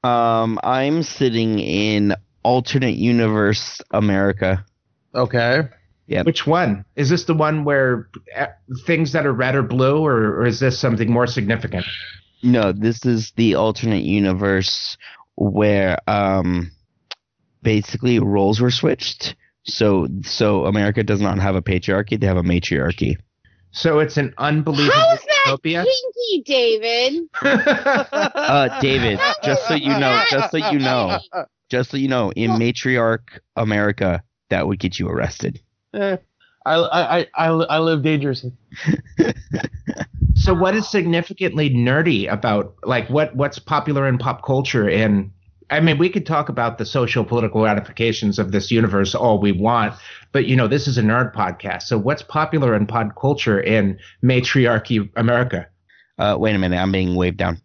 Um, 0.03 0.59
I'm 0.61 1.03
sitting 1.03 1.59
in 1.59 2.13
alternate 2.43 2.95
universe 2.95 3.81
America. 3.91 4.65
Okay. 5.15 5.61
Yeah. 6.07 6.23
Which 6.23 6.45
one? 6.45 6.83
Is 6.97 7.09
this 7.09 7.23
the 7.23 7.33
one 7.33 7.63
where 7.63 8.09
uh, 8.37 8.47
things 8.85 9.13
that 9.13 9.25
are 9.25 9.33
red 9.33 9.55
or 9.55 9.63
blue, 9.63 10.05
or, 10.05 10.41
or 10.41 10.45
is 10.45 10.59
this 10.59 10.77
something 10.77 11.09
more 11.09 11.25
significant? 11.27 11.85
No, 12.43 12.71
this 12.71 13.05
is 13.05 13.31
the 13.37 13.55
alternate 13.55 14.03
universe 14.03 14.97
where 15.35 15.97
um 16.07 16.71
basically 17.61 18.19
roles 18.19 18.59
were 18.59 18.71
switched. 18.71 19.35
So 19.65 20.07
so 20.23 20.65
America 20.65 21.03
does 21.03 21.21
not 21.21 21.39
have 21.39 21.55
a 21.55 21.61
patriarchy, 21.61 22.19
they 22.19 22.27
have 22.27 22.37
a 22.37 22.43
matriarchy. 22.43 23.17
So 23.71 23.99
it's 23.99 24.15
an 24.17 24.33
unbelievable 24.37 24.93
How's 24.93 25.19
that 25.19 25.43
utopia. 25.47 25.83
kinky, 25.85 26.43
David? 26.45 27.29
Uh 27.43 28.79
David, 28.79 29.19
just 29.43 29.67
so 29.67 29.73
you 29.73 29.89
know, 29.89 30.23
just 30.29 30.51
so 30.51 30.57
you 30.57 30.79
know, 30.79 31.19
just 31.69 31.91
so 31.91 31.97
you 31.97 32.07
know, 32.07 32.31
in 32.31 32.51
matriarch 32.51 33.39
America, 33.55 34.23
that 34.49 34.67
would 34.67 34.79
get 34.79 34.97
you 34.99 35.09
arrested. 35.09 35.59
Eh, 35.93 36.17
I, 36.65 36.75
I, 36.75 37.19
I, 37.19 37.27
I, 37.35 37.47
I 37.47 37.79
live 37.79 38.01
dangerously. 38.01 38.53
so 40.35 40.53
what 40.53 40.75
is 40.75 40.87
significantly 40.87 41.69
nerdy 41.69 42.31
about 42.31 42.75
like 42.83 43.09
what 43.09 43.35
what's 43.35 43.59
popular 43.59 44.07
in 44.07 44.17
pop 44.17 44.45
culture 44.45 44.89
and 44.89 45.31
I 45.71 45.79
mean 45.79 45.97
we 45.97 46.09
could 46.09 46.25
talk 46.25 46.49
about 46.49 46.77
the 46.77 46.85
social 46.85 47.23
political 47.23 47.63
ramifications 47.63 48.37
of 48.37 48.51
this 48.51 48.69
universe 48.69 49.15
all 49.15 49.39
we 49.39 49.51
want, 49.51 49.95
but 50.31 50.45
you 50.45 50.55
know 50.55 50.67
this 50.67 50.87
is 50.87 50.97
a 50.97 51.01
nerd 51.01 51.33
podcast. 51.33 51.83
So 51.83 51.97
what's 51.97 52.21
popular 52.21 52.75
in 52.75 52.85
pop 52.85 53.15
culture 53.19 53.59
in 53.59 53.97
matriarchy 54.21 55.09
America? 55.15 55.67
Uh 56.19 56.35
wait 56.37 56.55
a 56.55 56.59
minute, 56.59 56.77
I'm 56.77 56.91
being 56.91 57.15
waved 57.15 57.37
down. 57.37 57.59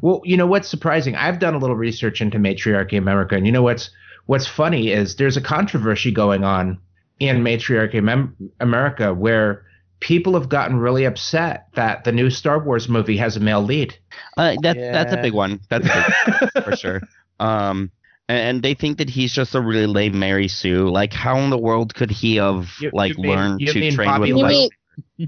Well, 0.00 0.20
you 0.24 0.36
know 0.36 0.46
what's 0.46 0.68
surprising? 0.68 1.14
I've 1.14 1.38
done 1.38 1.54
a 1.54 1.58
little 1.58 1.76
research 1.76 2.20
into 2.20 2.38
matriarchy 2.38 2.96
America, 2.96 3.36
and 3.36 3.46
you 3.46 3.52
know 3.52 3.62
what's 3.62 3.90
what's 4.26 4.46
funny 4.46 4.90
is 4.90 5.16
there's 5.16 5.36
a 5.36 5.40
controversy 5.40 6.10
going 6.10 6.44
on 6.44 6.78
in 7.20 7.42
matriarchy 7.42 8.02
Mem- 8.02 8.36
America 8.60 9.14
where 9.14 9.65
people 10.00 10.34
have 10.34 10.48
gotten 10.48 10.76
really 10.76 11.04
upset 11.04 11.68
that 11.74 12.04
the 12.04 12.12
new 12.12 12.30
Star 12.30 12.58
Wars 12.62 12.88
movie 12.88 13.16
has 13.16 13.36
a 13.36 13.40
male 13.40 13.62
lead. 13.62 13.94
Uh 14.36 14.54
that 14.62 14.76
that's 14.76 15.12
a 15.12 15.16
big 15.22 15.32
one. 15.32 15.60
That's 15.68 15.86
a 15.86 16.14
big 16.54 16.64
for 16.64 16.76
sure. 16.76 17.00
Um, 17.40 17.90
and 18.28 18.62
they 18.62 18.74
think 18.74 18.98
that 18.98 19.08
he's 19.08 19.32
just 19.32 19.54
a 19.54 19.60
really 19.60 19.86
lame 19.86 20.18
Mary 20.18 20.48
Sue. 20.48 20.88
Like, 20.88 21.12
how 21.12 21.38
in 21.38 21.50
the 21.50 21.58
world 21.58 21.94
could 21.94 22.10
he 22.10 22.36
have 22.36 22.68
You- 22.80 22.90
like 22.92 23.16
you 23.16 23.22
mean- 23.22 23.30
learned 23.36 23.60
you 23.60 23.72
to 23.72 23.78
mean 23.80 23.94
train 23.94 24.08
Bobby 24.08 24.20
with 24.20 24.28
You 24.28 24.42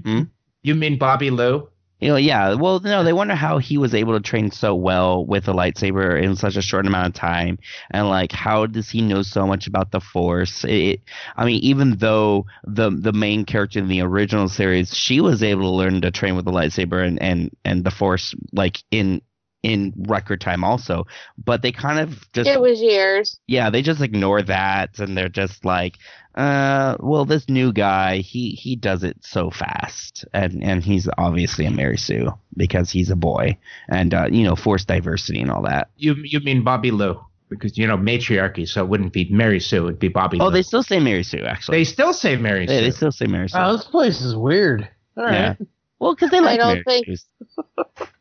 like, 0.01 0.03
mean 0.03 0.31
You 0.63 0.75
mean 0.75 0.97
Bobby 0.97 1.29
Lou? 1.31 1.69
You 1.99 2.07
know, 2.09 2.15
yeah. 2.15 2.53
Well, 2.53 2.79
no, 2.79 3.03
they 3.03 3.11
wonder 3.11 3.35
how 3.35 3.57
he 3.57 3.77
was 3.77 3.93
able 3.93 4.13
to 4.13 4.21
train 4.21 4.51
so 4.51 4.73
well 4.73 5.25
with 5.25 5.47
a 5.49 5.53
lightsaber 5.53 6.21
in 6.21 6.35
such 6.35 6.55
a 6.55 6.61
short 6.61 6.87
amount 6.87 7.07
of 7.07 7.13
time, 7.13 7.59
and 7.91 8.07
like, 8.07 8.31
how 8.31 8.65
does 8.67 8.89
he 8.89 9.01
know 9.01 9.21
so 9.21 9.45
much 9.45 9.67
about 9.67 9.91
the 9.91 9.99
Force? 9.99 10.63
It, 10.63 10.71
it- 10.71 11.01
I 11.35 11.45
mean, 11.45 11.61
even 11.61 11.97
though 11.97 12.45
the 12.63 12.89
the 12.89 13.11
main 13.13 13.43
character 13.45 13.79
in 13.79 13.87
the 13.89 14.01
original 14.01 14.47
series, 14.47 14.95
she 14.95 15.19
was 15.19 15.43
able 15.43 15.63
to 15.63 15.69
learn 15.75 16.01
to 16.01 16.11
train 16.11 16.35
with 16.35 16.45
the 16.45 16.51
lightsaber 16.51 17.05
and 17.05 17.21
and 17.21 17.51
and 17.65 17.83
the 17.83 17.91
Force 17.91 18.33
like 18.53 18.81
in 18.91 19.21
in 19.61 19.93
record 20.07 20.39
time 20.39 20.63
also 20.63 21.05
but 21.37 21.61
they 21.61 21.71
kind 21.71 21.99
of 21.99 22.31
just 22.31 22.49
it 22.49 22.61
was 22.61 22.79
years? 22.81 23.39
yeah, 23.47 23.69
they 23.69 23.81
just 23.81 24.01
ignore 24.01 24.41
that 24.41 24.99
and 24.99 25.17
they're 25.17 25.27
just 25.29 25.65
like, 25.65 25.97
uh, 26.35 26.95
well, 27.01 27.25
this 27.25 27.49
new 27.49 27.73
guy, 27.73 28.17
he 28.19 28.51
he 28.51 28.75
does 28.77 29.03
it 29.03 29.17
so 29.21 29.49
fast, 29.49 30.23
and 30.33 30.63
and 30.63 30.83
he's 30.83 31.09
obviously 31.17 31.65
a 31.65 31.71
Mary 31.71 31.97
Sue 31.97 32.31
because 32.55 32.89
he's 32.91 33.09
a 33.09 33.15
boy, 33.17 33.57
and 33.89 34.13
uh, 34.13 34.27
you 34.31 34.43
know, 34.43 34.55
forced 34.55 34.87
diversity 34.87 35.41
and 35.41 35.51
all 35.51 35.63
that. 35.63 35.89
You 35.97 36.15
you 36.23 36.39
mean 36.39 36.63
Bobby 36.63 36.91
Lou? 36.91 37.19
Because 37.49 37.77
you 37.77 37.87
know 37.87 37.97
matriarchy, 37.97 38.65
so 38.67 38.81
it 38.83 38.87
wouldn't 38.87 39.11
be 39.11 39.27
Mary 39.31 39.59
Sue, 39.59 39.87
it'd 39.87 39.99
be 39.99 40.07
Bobby. 40.07 40.39
Oh, 40.39 40.45
Lou. 40.45 40.51
they 40.51 40.61
still 40.61 40.83
say 40.83 40.99
Mary 40.99 41.23
Sue 41.23 41.43
actually. 41.43 41.79
they 41.79 41.83
still 41.83 42.13
say 42.13 42.37
Mary 42.37 42.61
Yeah, 42.61 42.77
Sue. 42.77 42.81
they 42.85 42.91
still 42.91 43.11
say 43.11 43.25
Mary 43.25 43.49
Sue. 43.49 43.57
Wow, 43.57 43.73
this 43.75 43.85
place 43.85 44.21
is 44.21 44.35
weird. 44.35 44.87
All 45.17 45.25
right. 45.25 45.57
Yeah. 45.99 46.05
well, 46.05 46.15
because 46.15 46.31
they 46.31 46.39
I 46.39 46.57
don't 46.57 46.83
Mary 46.85 47.03
think- 47.05 47.19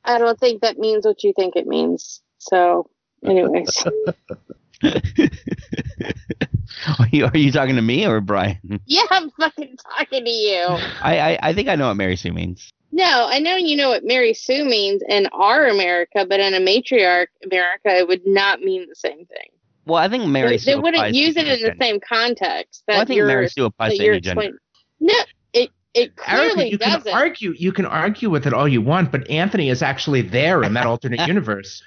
I 0.04 0.18
don't 0.18 0.38
think 0.38 0.62
that 0.62 0.78
means 0.78 1.04
what 1.06 1.22
you 1.24 1.32
think 1.36 1.56
it 1.56 1.66
means. 1.66 2.22
So, 2.38 2.88
anyways, 3.24 3.84
are, 6.98 7.08
you, 7.10 7.24
are 7.26 7.36
you 7.36 7.50
talking 7.52 7.76
to 7.76 7.82
me 7.82 8.06
or 8.06 8.20
Brian? 8.20 8.58
yeah, 8.86 9.02
I'm 9.10 9.30
fucking 9.32 9.76
talking 9.96 10.24
to 10.24 10.30
you. 10.30 10.66
I, 11.02 11.18
I 11.34 11.38
I 11.42 11.52
think 11.52 11.68
I 11.68 11.74
know 11.76 11.88
what 11.88 11.94
Mary 11.96 12.16
Sue 12.16 12.32
means. 12.32 12.72
No, 12.90 13.26
I 13.28 13.38
know 13.38 13.56
you 13.56 13.76
know 13.76 13.90
what 13.90 14.04
Mary 14.04 14.32
Sue 14.34 14.64
means 14.64 15.02
in 15.08 15.26
our 15.32 15.66
America, 15.66 16.24
but 16.28 16.40
in 16.40 16.54
a 16.54 16.58
matriarch 16.60 17.26
America, 17.44 17.88
it 17.90 18.08
would 18.08 18.26
not 18.26 18.60
mean 18.60 18.86
the 18.88 18.94
same 18.94 19.26
thing. 19.26 19.48
Well, 19.84 20.02
I 20.02 20.08
think 20.08 20.24
Mary 20.26 20.50
they 20.50 20.58
Sue. 20.58 20.70
they 20.72 20.76
wouldn't 20.76 21.14
use 21.14 21.36
it 21.36 21.46
in 21.48 21.60
the 21.60 21.74
same 21.80 21.98
context. 22.00 22.84
That 22.86 22.94
Well, 22.94 23.02
I 23.02 23.04
think 23.04 23.16
you're, 23.18 23.26
Mary 23.26 23.48
Sue 23.48 23.64
applies 23.66 23.96
to 23.96 24.02
you're 24.04 24.14
any 24.14 24.20
gender. 24.20 24.40
explaining. 24.42 24.58
No, 25.00 25.14
it 25.94 26.00
it 26.00 26.12
Erica, 26.26 26.54
clearly 26.54 26.70
you 26.70 26.78
can 26.78 26.92
doesn't. 26.92 27.12
argue 27.12 27.54
you 27.56 27.72
can 27.72 27.86
argue 27.86 28.30
with 28.30 28.46
it 28.46 28.52
all 28.52 28.68
you 28.68 28.80
want, 28.82 29.10
but 29.10 29.28
Anthony 29.30 29.70
is 29.70 29.82
actually 29.82 30.22
there 30.22 30.62
in 30.62 30.74
that 30.74 30.86
alternate 30.86 31.20
universe. 31.28 31.82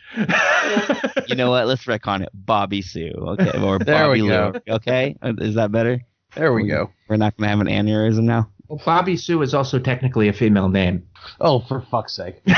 You 1.28 1.36
know 1.36 1.52
what? 1.52 1.68
Let's 1.68 1.86
retcon 1.86 2.23
it. 2.23 2.30
Bobby 2.34 2.82
Sue. 2.82 3.11
Okay. 3.15 3.52
Or 3.61 3.80
There 3.84 4.10
we 4.10 4.22
Bobby 4.22 4.28
go. 4.28 4.53
Lou. 4.68 4.73
Okay. 4.76 5.15
Is 5.23 5.56
that 5.56 5.72
better? 5.72 6.02
There 6.36 6.53
we 6.53 6.68
go. 6.68 6.90
We're 7.10 7.18
not 7.18 7.36
going 7.38 7.48
to 7.48 7.49
have 7.49 7.60
an 7.60 7.68
aneurysm 7.68 8.23
now. 8.23 8.49
Well, 8.68 8.82
Bobby 8.86 9.18
Sue 9.18 9.41
is 9.41 9.53
also 9.53 9.80
technically 9.80 10.30
a 10.30 10.34
female 10.34 10.69
name. 10.69 11.06
Oh, 11.41 11.60
for 11.60 11.82
fuck's 11.91 12.15
sake. 12.15 12.41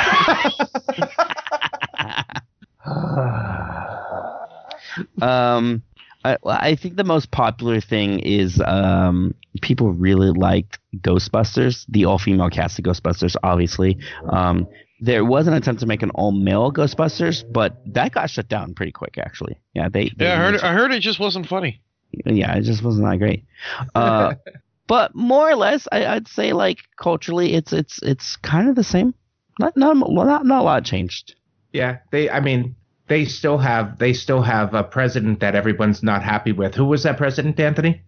um, 5.22 5.82
I, 6.24 6.38
I 6.46 6.76
think 6.76 6.96
the 6.96 7.04
most 7.04 7.32
popular 7.32 7.82
thing 7.82 8.20
is 8.20 8.62
um, 8.66 9.36
people 9.62 9.92
really 9.92 10.32
liked 10.32 10.80
Ghostbusters, 10.98 11.86
the 11.90 12.06
all 12.06 12.18
female 12.18 12.50
cast 12.50 12.80
of 12.80 12.86
Ghostbusters, 12.86 13.36
obviously. 13.44 14.00
Um, 14.30 14.68
there 15.02 15.26
was 15.26 15.48
an 15.48 15.54
attempt 15.54 15.82
to 15.82 15.86
make 15.86 16.02
an 16.02 16.12
all 16.12 16.32
male 16.32 16.72
Ghostbusters, 16.72 17.44
but 17.52 17.78
that 17.94 18.14
got 18.14 18.30
shut 18.30 18.48
down 18.48 18.74
pretty 18.74 18.94
quick, 18.94 19.18
actually. 19.18 19.60
Yeah, 19.74 19.90
they. 19.90 20.12
they 20.16 20.26
Yeah, 20.26 20.34
I 20.34 20.38
heard. 20.38 20.60
I 20.62 20.74
heard 20.74 20.92
it 20.92 21.02
just 21.02 21.20
wasn't 21.20 21.48
funny. 21.48 21.82
yeah, 22.26 22.56
it 22.56 22.62
just 22.62 22.84
wasn't 22.84 23.06
that 23.08 23.18
great. 23.18 23.46
Uh, 23.94 24.36
but 24.88 25.14
more 25.14 25.50
or 25.50 25.56
less, 25.56 25.88
I, 25.92 26.06
I'd 26.06 26.28
say 26.30 26.54
like 26.54 26.78
culturally, 26.98 27.54
it's 27.54 27.74
it's 27.74 28.00
it's 28.02 28.38
kind 28.38 28.70
of 28.70 28.76
the 28.76 28.84
same. 28.84 29.14
Not 29.60 29.76
not 29.76 29.98
not 29.98 30.46
not 30.46 30.62
a 30.62 30.64
lot 30.64 30.86
changed. 30.86 31.36
Yeah, 31.74 31.98
they. 32.12 32.30
I 32.30 32.40
mean, 32.40 32.76
they 33.08 33.26
still 33.26 33.58
have 33.58 33.98
they 34.00 34.14
still 34.14 34.42
have 34.42 34.74
a 34.74 34.84
president 34.84 35.40
that 35.42 35.56
everyone's 35.56 36.04
not 36.04 36.24
happy 36.24 36.52
with. 36.52 36.76
Who 36.76 36.86
was 36.86 37.04
that 37.04 37.18
president, 37.18 37.60
Anthony? 37.60 38.02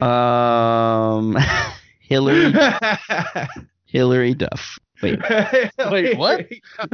Um, 0.00 1.36
Hillary 2.00 2.52
Hilary 3.86 4.34
Duff. 4.34 4.78
Wait, 5.02 5.18
Wait, 5.90 6.18
what? 6.18 6.46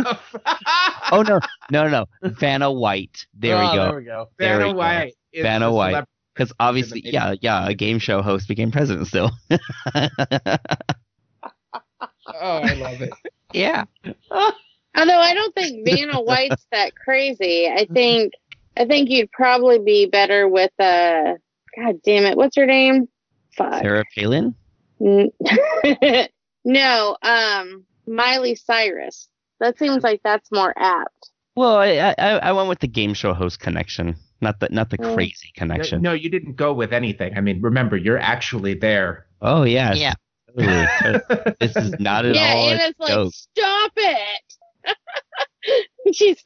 oh 1.11 1.23
no, 1.23 1.41
no, 1.73 1.89
no, 1.89 1.89
no, 1.89 2.07
Vanna 2.23 2.71
White. 2.73 3.27
There 3.35 3.57
Oh, 3.57 3.61
we 3.61 3.77
There 3.77 3.91
go. 3.91 3.97
we 3.97 4.05
go. 4.05 4.29
There 4.39 4.59
Vanna 4.59 4.73
go. 4.73 4.79
White. 4.79 5.15
is 5.33 5.43
Vanna 5.43 5.73
White. 5.73 6.05
Because 6.35 6.53
obviously, 6.61 7.01
yeah, 7.05 7.35
yeah, 7.41 7.67
a 7.67 7.75
game 7.75 7.99
show 7.99 8.23
host 8.23 8.47
became 8.47 8.71
president 8.71 9.07
still. 9.09 9.31
Oh, 12.29 12.59
I 12.59 12.75
love 12.75 13.01
it. 13.03 13.11
yeah. 13.53 13.85
Although 14.97 15.19
I 15.21 15.35
don't 15.35 15.55
think 15.55 15.87
Vanna 15.87 16.21
White's 16.21 16.67
that 16.73 16.95
crazy. 16.97 17.69
I 17.69 17.87
think 17.93 18.33
I 18.77 18.85
think 18.87 19.11
you'd 19.11 19.31
probably 19.33 19.79
be 19.79 20.07
better 20.07 20.49
with 20.49 20.73
uh 20.79 21.35
God 21.77 22.01
damn 22.05 22.25
it, 22.25 22.37
what's 22.37 22.57
her 22.57 22.67
name? 22.67 23.09
Fuck. 23.57 23.83
Sarah 23.83 24.05
Palin. 24.17 24.55
No, 26.69 27.17
um 27.23 27.85
Miley 28.09 28.55
Cyrus. 28.57 29.29
That 29.61 29.79
seems 29.79 30.03
like 30.03 30.21
that's 30.25 30.51
more 30.51 30.75
apt. 30.77 31.31
Well, 31.55 31.77
I, 31.77 32.15
I 32.19 32.39
I 32.39 32.53
went 32.53 32.69
with 32.69 32.81
the 32.81 32.89
game 32.89 33.15
show 33.15 33.33
host 33.33 33.61
connection, 33.61 34.17
not 34.41 34.59
the 34.61 34.69
not 34.71 34.91
the 34.91 34.99
Mm. 34.99 35.15
crazy 35.15 35.53
connection. 35.57 36.03
No, 36.03 36.13
you 36.13 36.29
didn't 36.29 36.57
go 36.57 36.73
with 36.75 36.93
anything. 36.93 37.37
I 37.37 37.41
mean, 37.41 37.61
remember, 37.63 37.97
you're 37.97 38.19
actually 38.19 38.75
there. 38.75 39.27
Oh 39.41 39.63
yeah. 39.63 39.95
Yeah. 39.95 40.15
Totally. 40.59 41.55
This 41.61 41.77
is 41.77 41.95
not 42.01 42.25
at 42.27 42.35
yeah, 42.35 42.55
all. 42.55 42.69
a 42.69 42.73
Anna's 42.73 42.95
like, 42.99 43.11
joke. 43.11 43.33
stop 43.35 43.93
it. 43.97 44.46
She's 46.13 46.43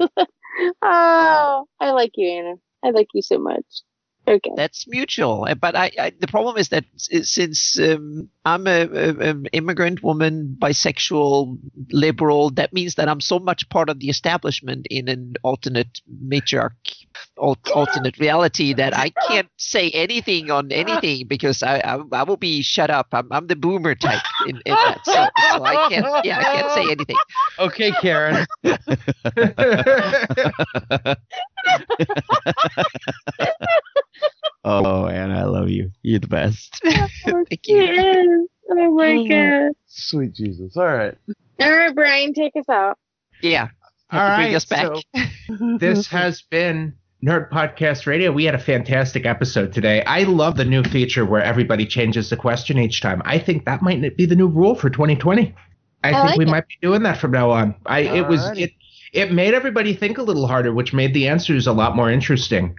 oh, 0.82 1.66
I 1.80 1.90
like 1.92 2.12
you, 2.16 2.28
Anna. 2.28 2.54
I 2.84 2.90
like 2.90 3.08
you 3.14 3.22
so 3.22 3.38
much. 3.38 3.82
Okay. 4.28 4.50
That's 4.56 4.86
mutual. 4.86 5.46
Uh, 5.48 5.54
But 5.54 5.74
I, 5.74 5.90
I 5.98 6.12
the 6.20 6.28
problem 6.28 6.56
is 6.56 6.68
that 6.68 6.84
since 6.96 7.78
um, 7.80 8.28
I'm 8.44 8.66
a, 8.66 8.82
a, 8.82 9.30
a 9.30 9.34
immigrant 9.52 10.02
woman, 10.02 10.56
bisexual, 10.58 11.58
liberal, 11.90 12.50
that 12.50 12.72
means 12.72 12.94
that 12.94 13.08
I'm 13.08 13.20
so 13.20 13.38
much 13.38 13.68
part 13.70 13.88
of 13.88 13.98
the 13.98 14.08
establishment 14.08 14.86
in 14.90 15.08
an 15.08 15.34
alternate 15.42 16.00
matriarch, 16.24 16.70
al- 17.42 17.58
alternate 17.74 18.18
reality 18.18 18.72
that 18.74 18.96
I 18.96 19.10
can't 19.28 19.48
say 19.56 19.90
anything 19.90 20.50
on 20.50 20.70
anything 20.70 21.26
because 21.26 21.62
I, 21.62 21.78
I, 21.80 21.98
I 22.12 22.22
will 22.22 22.36
be 22.36 22.62
shut 22.62 22.90
up. 22.90 23.08
I'm, 23.12 23.26
I'm 23.32 23.46
the 23.48 23.56
boomer 23.56 23.94
type 23.96 24.22
in, 24.46 24.60
in 24.64 24.74
that. 24.74 24.98
So, 25.04 25.12
so 25.12 25.64
I 25.64 25.88
can't. 25.88 26.24
Yeah, 26.24 26.38
I 26.38 26.42
can't 26.44 26.72
say 26.72 26.90
anything. 26.90 27.16
Okay, 27.58 27.90
Karen. 28.00 28.46
oh, 34.64 35.06
Anna, 35.06 35.40
I 35.40 35.44
love 35.44 35.68
you. 35.68 35.90
You're 36.02 36.20
the 36.20 36.28
best. 36.28 36.80
Thank 37.24 37.66
you. 37.66 37.76
Yes. 37.76 38.26
Oh 38.70 38.94
my 38.94 39.16
oh, 39.16 39.28
god. 39.28 39.72
Sweet 39.86 40.32
Jesus. 40.32 40.76
All 40.76 40.84
right. 40.84 41.16
All 41.60 41.70
right, 41.70 41.94
Brian, 41.94 42.32
take 42.32 42.54
us 42.56 42.68
out. 42.68 42.98
Yeah. 43.42 43.68
All 44.12 44.20
Have 44.20 44.38
to 44.38 44.42
bring 44.44 44.54
us 44.54 44.64
back. 44.64 44.92
so 45.46 45.76
this 45.78 46.06
has 46.08 46.42
been 46.42 46.94
Nerd 47.24 47.50
Podcast 47.50 48.06
Radio. 48.06 48.32
We 48.32 48.44
had 48.44 48.54
a 48.54 48.58
fantastic 48.58 49.26
episode 49.26 49.72
today. 49.72 50.02
I 50.04 50.22
love 50.22 50.56
the 50.56 50.64
new 50.64 50.82
feature 50.82 51.24
where 51.24 51.42
everybody 51.42 51.84
changes 51.84 52.30
the 52.30 52.36
question 52.36 52.78
each 52.78 53.00
time. 53.00 53.22
I 53.24 53.38
think 53.38 53.66
that 53.66 53.82
might 53.82 54.16
be 54.16 54.26
the 54.26 54.36
new 54.36 54.48
rule 54.48 54.74
for 54.74 54.88
2020. 54.88 55.54
I, 56.02 56.08
I 56.08 56.12
think 56.12 56.24
like 56.24 56.38
we 56.38 56.44
it. 56.44 56.48
might 56.48 56.68
be 56.68 56.78
doing 56.80 57.02
that 57.02 57.18
from 57.18 57.32
now 57.32 57.50
on. 57.50 57.74
I 57.86 58.00
it 58.00 58.26
was 58.26 58.40
Alrighty. 58.40 58.62
it 58.62 58.72
it 59.12 59.32
made 59.32 59.54
everybody 59.54 59.94
think 59.94 60.18
a 60.18 60.22
little 60.22 60.46
harder, 60.46 60.72
which 60.72 60.92
made 60.92 61.14
the 61.14 61.28
answers 61.28 61.66
a 61.66 61.72
lot 61.72 61.96
more 61.96 62.10
interesting. 62.10 62.76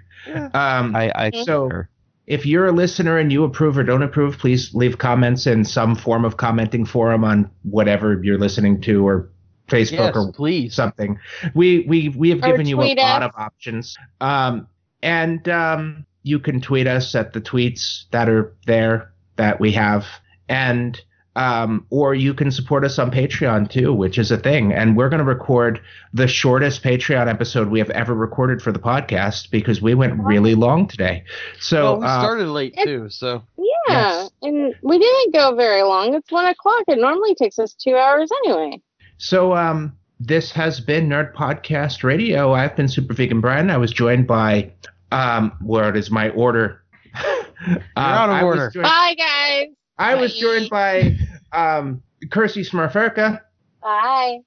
Um, 0.53 0.95
I, 0.95 1.11
I 1.15 1.31
So- 1.45 1.63
concur. 1.69 1.89
if 2.27 2.45
you're 2.45 2.67
a 2.67 2.71
listener 2.71 3.17
and 3.17 3.31
you 3.31 3.43
approve 3.43 3.77
or 3.77 3.83
don't 3.83 4.03
approve, 4.03 4.37
please 4.37 4.73
leave 4.73 4.97
comments 4.97 5.47
in 5.47 5.65
some 5.65 5.95
form 5.95 6.23
of 6.25 6.37
commenting 6.37 6.85
forum 6.85 7.23
on 7.23 7.49
whatever 7.63 8.21
you're 8.23 8.37
listening 8.37 8.79
to 8.81 9.05
or 9.07 9.29
Facebook 9.67 9.91
Yes, 10.13 10.15
or 10.15 10.31
please. 10.31 10.75
something. 10.75 11.17
We 11.55 11.85
we 11.87 12.09
we 12.09 12.29
have 12.29 12.39
Or 12.43 12.47
given 12.47 12.67
you 12.67 12.79
a 12.79 12.85
tweet 12.85 12.97
lot 12.99 13.23
of 13.23 13.31
options. 13.35 13.97
Um, 14.19 14.67
and 15.01 15.47
um, 15.49 16.05
you 16.23 16.39
can 16.39 16.61
tweet 16.61 16.87
us 16.87 17.15
at 17.15 17.33
the 17.33 17.41
tweets 17.41 18.03
that 18.11 18.29
are 18.29 18.53
there 18.67 19.11
that 19.37 19.59
we 19.59 19.71
have, 19.71 20.05
and 20.49 20.99
um, 21.35 21.85
or 21.89 22.13
you 22.13 22.33
can 22.33 22.51
support 22.51 22.83
us 22.83 22.99
on 22.99 23.09
Patreon 23.11 23.69
too, 23.69 23.93
which 23.93 24.17
is 24.17 24.31
a 24.31 24.37
thing. 24.37 24.73
And 24.73 24.97
we're 24.97 25.09
going 25.09 25.19
to 25.19 25.25
record 25.25 25.79
the 26.13 26.27
shortest 26.27 26.83
Patreon 26.83 27.27
episode 27.27 27.69
we 27.69 27.79
have 27.79 27.89
ever 27.91 28.13
recorded 28.13 28.61
for 28.61 28.71
the 28.71 28.79
podcast 28.79 29.49
because 29.49 29.81
we 29.81 29.93
went 29.93 30.19
really 30.21 30.55
long 30.55 30.87
today. 30.87 31.23
So 31.59 31.83
well, 31.93 31.99
we 32.01 32.05
uh, 32.07 32.19
started 32.21 32.47
late 32.47 32.77
too, 32.83 33.09
so 33.09 33.43
Yeah, 33.57 33.65
Yes. 33.87 34.31
and 34.41 34.75
we 34.83 34.99
didn't 34.99 35.33
go 35.33 35.55
very 35.55 35.83
long. 35.83 36.13
It's 36.13 36.31
one 36.31 36.45
o'clock. 36.47 36.83
It 36.87 36.99
normally 36.99 37.33
takes 37.35 37.57
us 37.59 37.73
two 37.73 37.95
hours 37.95 38.29
anyway. 38.43 38.81
So 39.17 39.55
um, 39.55 39.95
this 40.19 40.51
has 40.51 40.79
been 40.81 41.07
Nerd 41.07 41.33
Podcast 41.33 42.03
Radio. 42.03 42.53
I've 42.53 42.75
been 42.75 42.87
Super 42.89 43.13
Vegan 43.13 43.39
Brian. 43.39 43.69
I 43.69 43.77
was 43.77 43.91
joined 43.91 44.27
by 44.27 44.71
um, 45.13 45.51
what 45.61 45.95
is 45.95 46.11
my 46.11 46.29
order? 46.31 46.81
You're 47.67 47.81
out 47.95 48.29
of 48.29 48.43
order. 48.43 48.71
Bye, 48.81 49.15
guys. 49.17 49.67
I 49.97 50.15
was 50.15 50.37
joined 50.37 50.69
by 50.69 51.15
um, 51.51 52.01
Kersey 52.29 52.63
Smurferica, 52.63 53.41
Bye. 53.81 54.39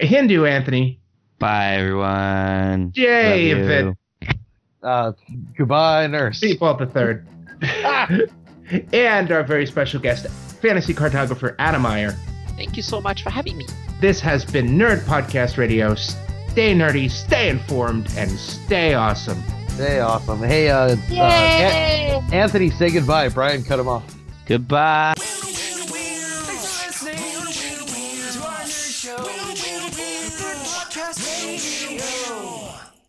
Hindu 0.00 0.44
Anthony, 0.44 1.00
Bye, 1.38 1.76
everyone. 1.76 2.90
David, 2.90 3.94
uh, 4.82 5.12
goodbye, 5.56 6.06
nurse. 6.06 6.40
Seatbelt 6.40 6.78
the 6.78 6.86
Third, 6.86 7.26
and 8.92 9.32
our 9.32 9.42
very 9.42 9.66
special 9.66 10.00
guest, 10.00 10.26
fantasy 10.60 10.94
cartographer 10.94 11.54
Adam 11.58 11.82
Meyer. 11.82 12.12
Thank 12.56 12.76
you 12.76 12.82
so 12.82 13.00
much 13.00 13.22
for 13.22 13.30
having 13.30 13.56
me. 13.56 13.66
This 14.00 14.20
has 14.20 14.44
been 14.44 14.68
Nerd 14.78 15.00
Podcast 15.00 15.56
Radio. 15.56 15.94
Stay 15.94 16.74
nerdy, 16.74 17.10
stay 17.10 17.48
informed, 17.48 18.12
and 18.16 18.30
stay 18.30 18.94
awesome. 18.94 19.42
Stay 19.68 20.00
awesome. 20.00 20.38
Hey, 20.40 20.68
uh, 20.68 20.96
uh, 21.12 22.22
Anthony, 22.30 22.68
say 22.70 22.90
goodbye. 22.90 23.30
Brian 23.30 23.64
cut 23.64 23.78
him 23.80 23.88
off. 23.88 24.04
Goodbye. 24.46 25.14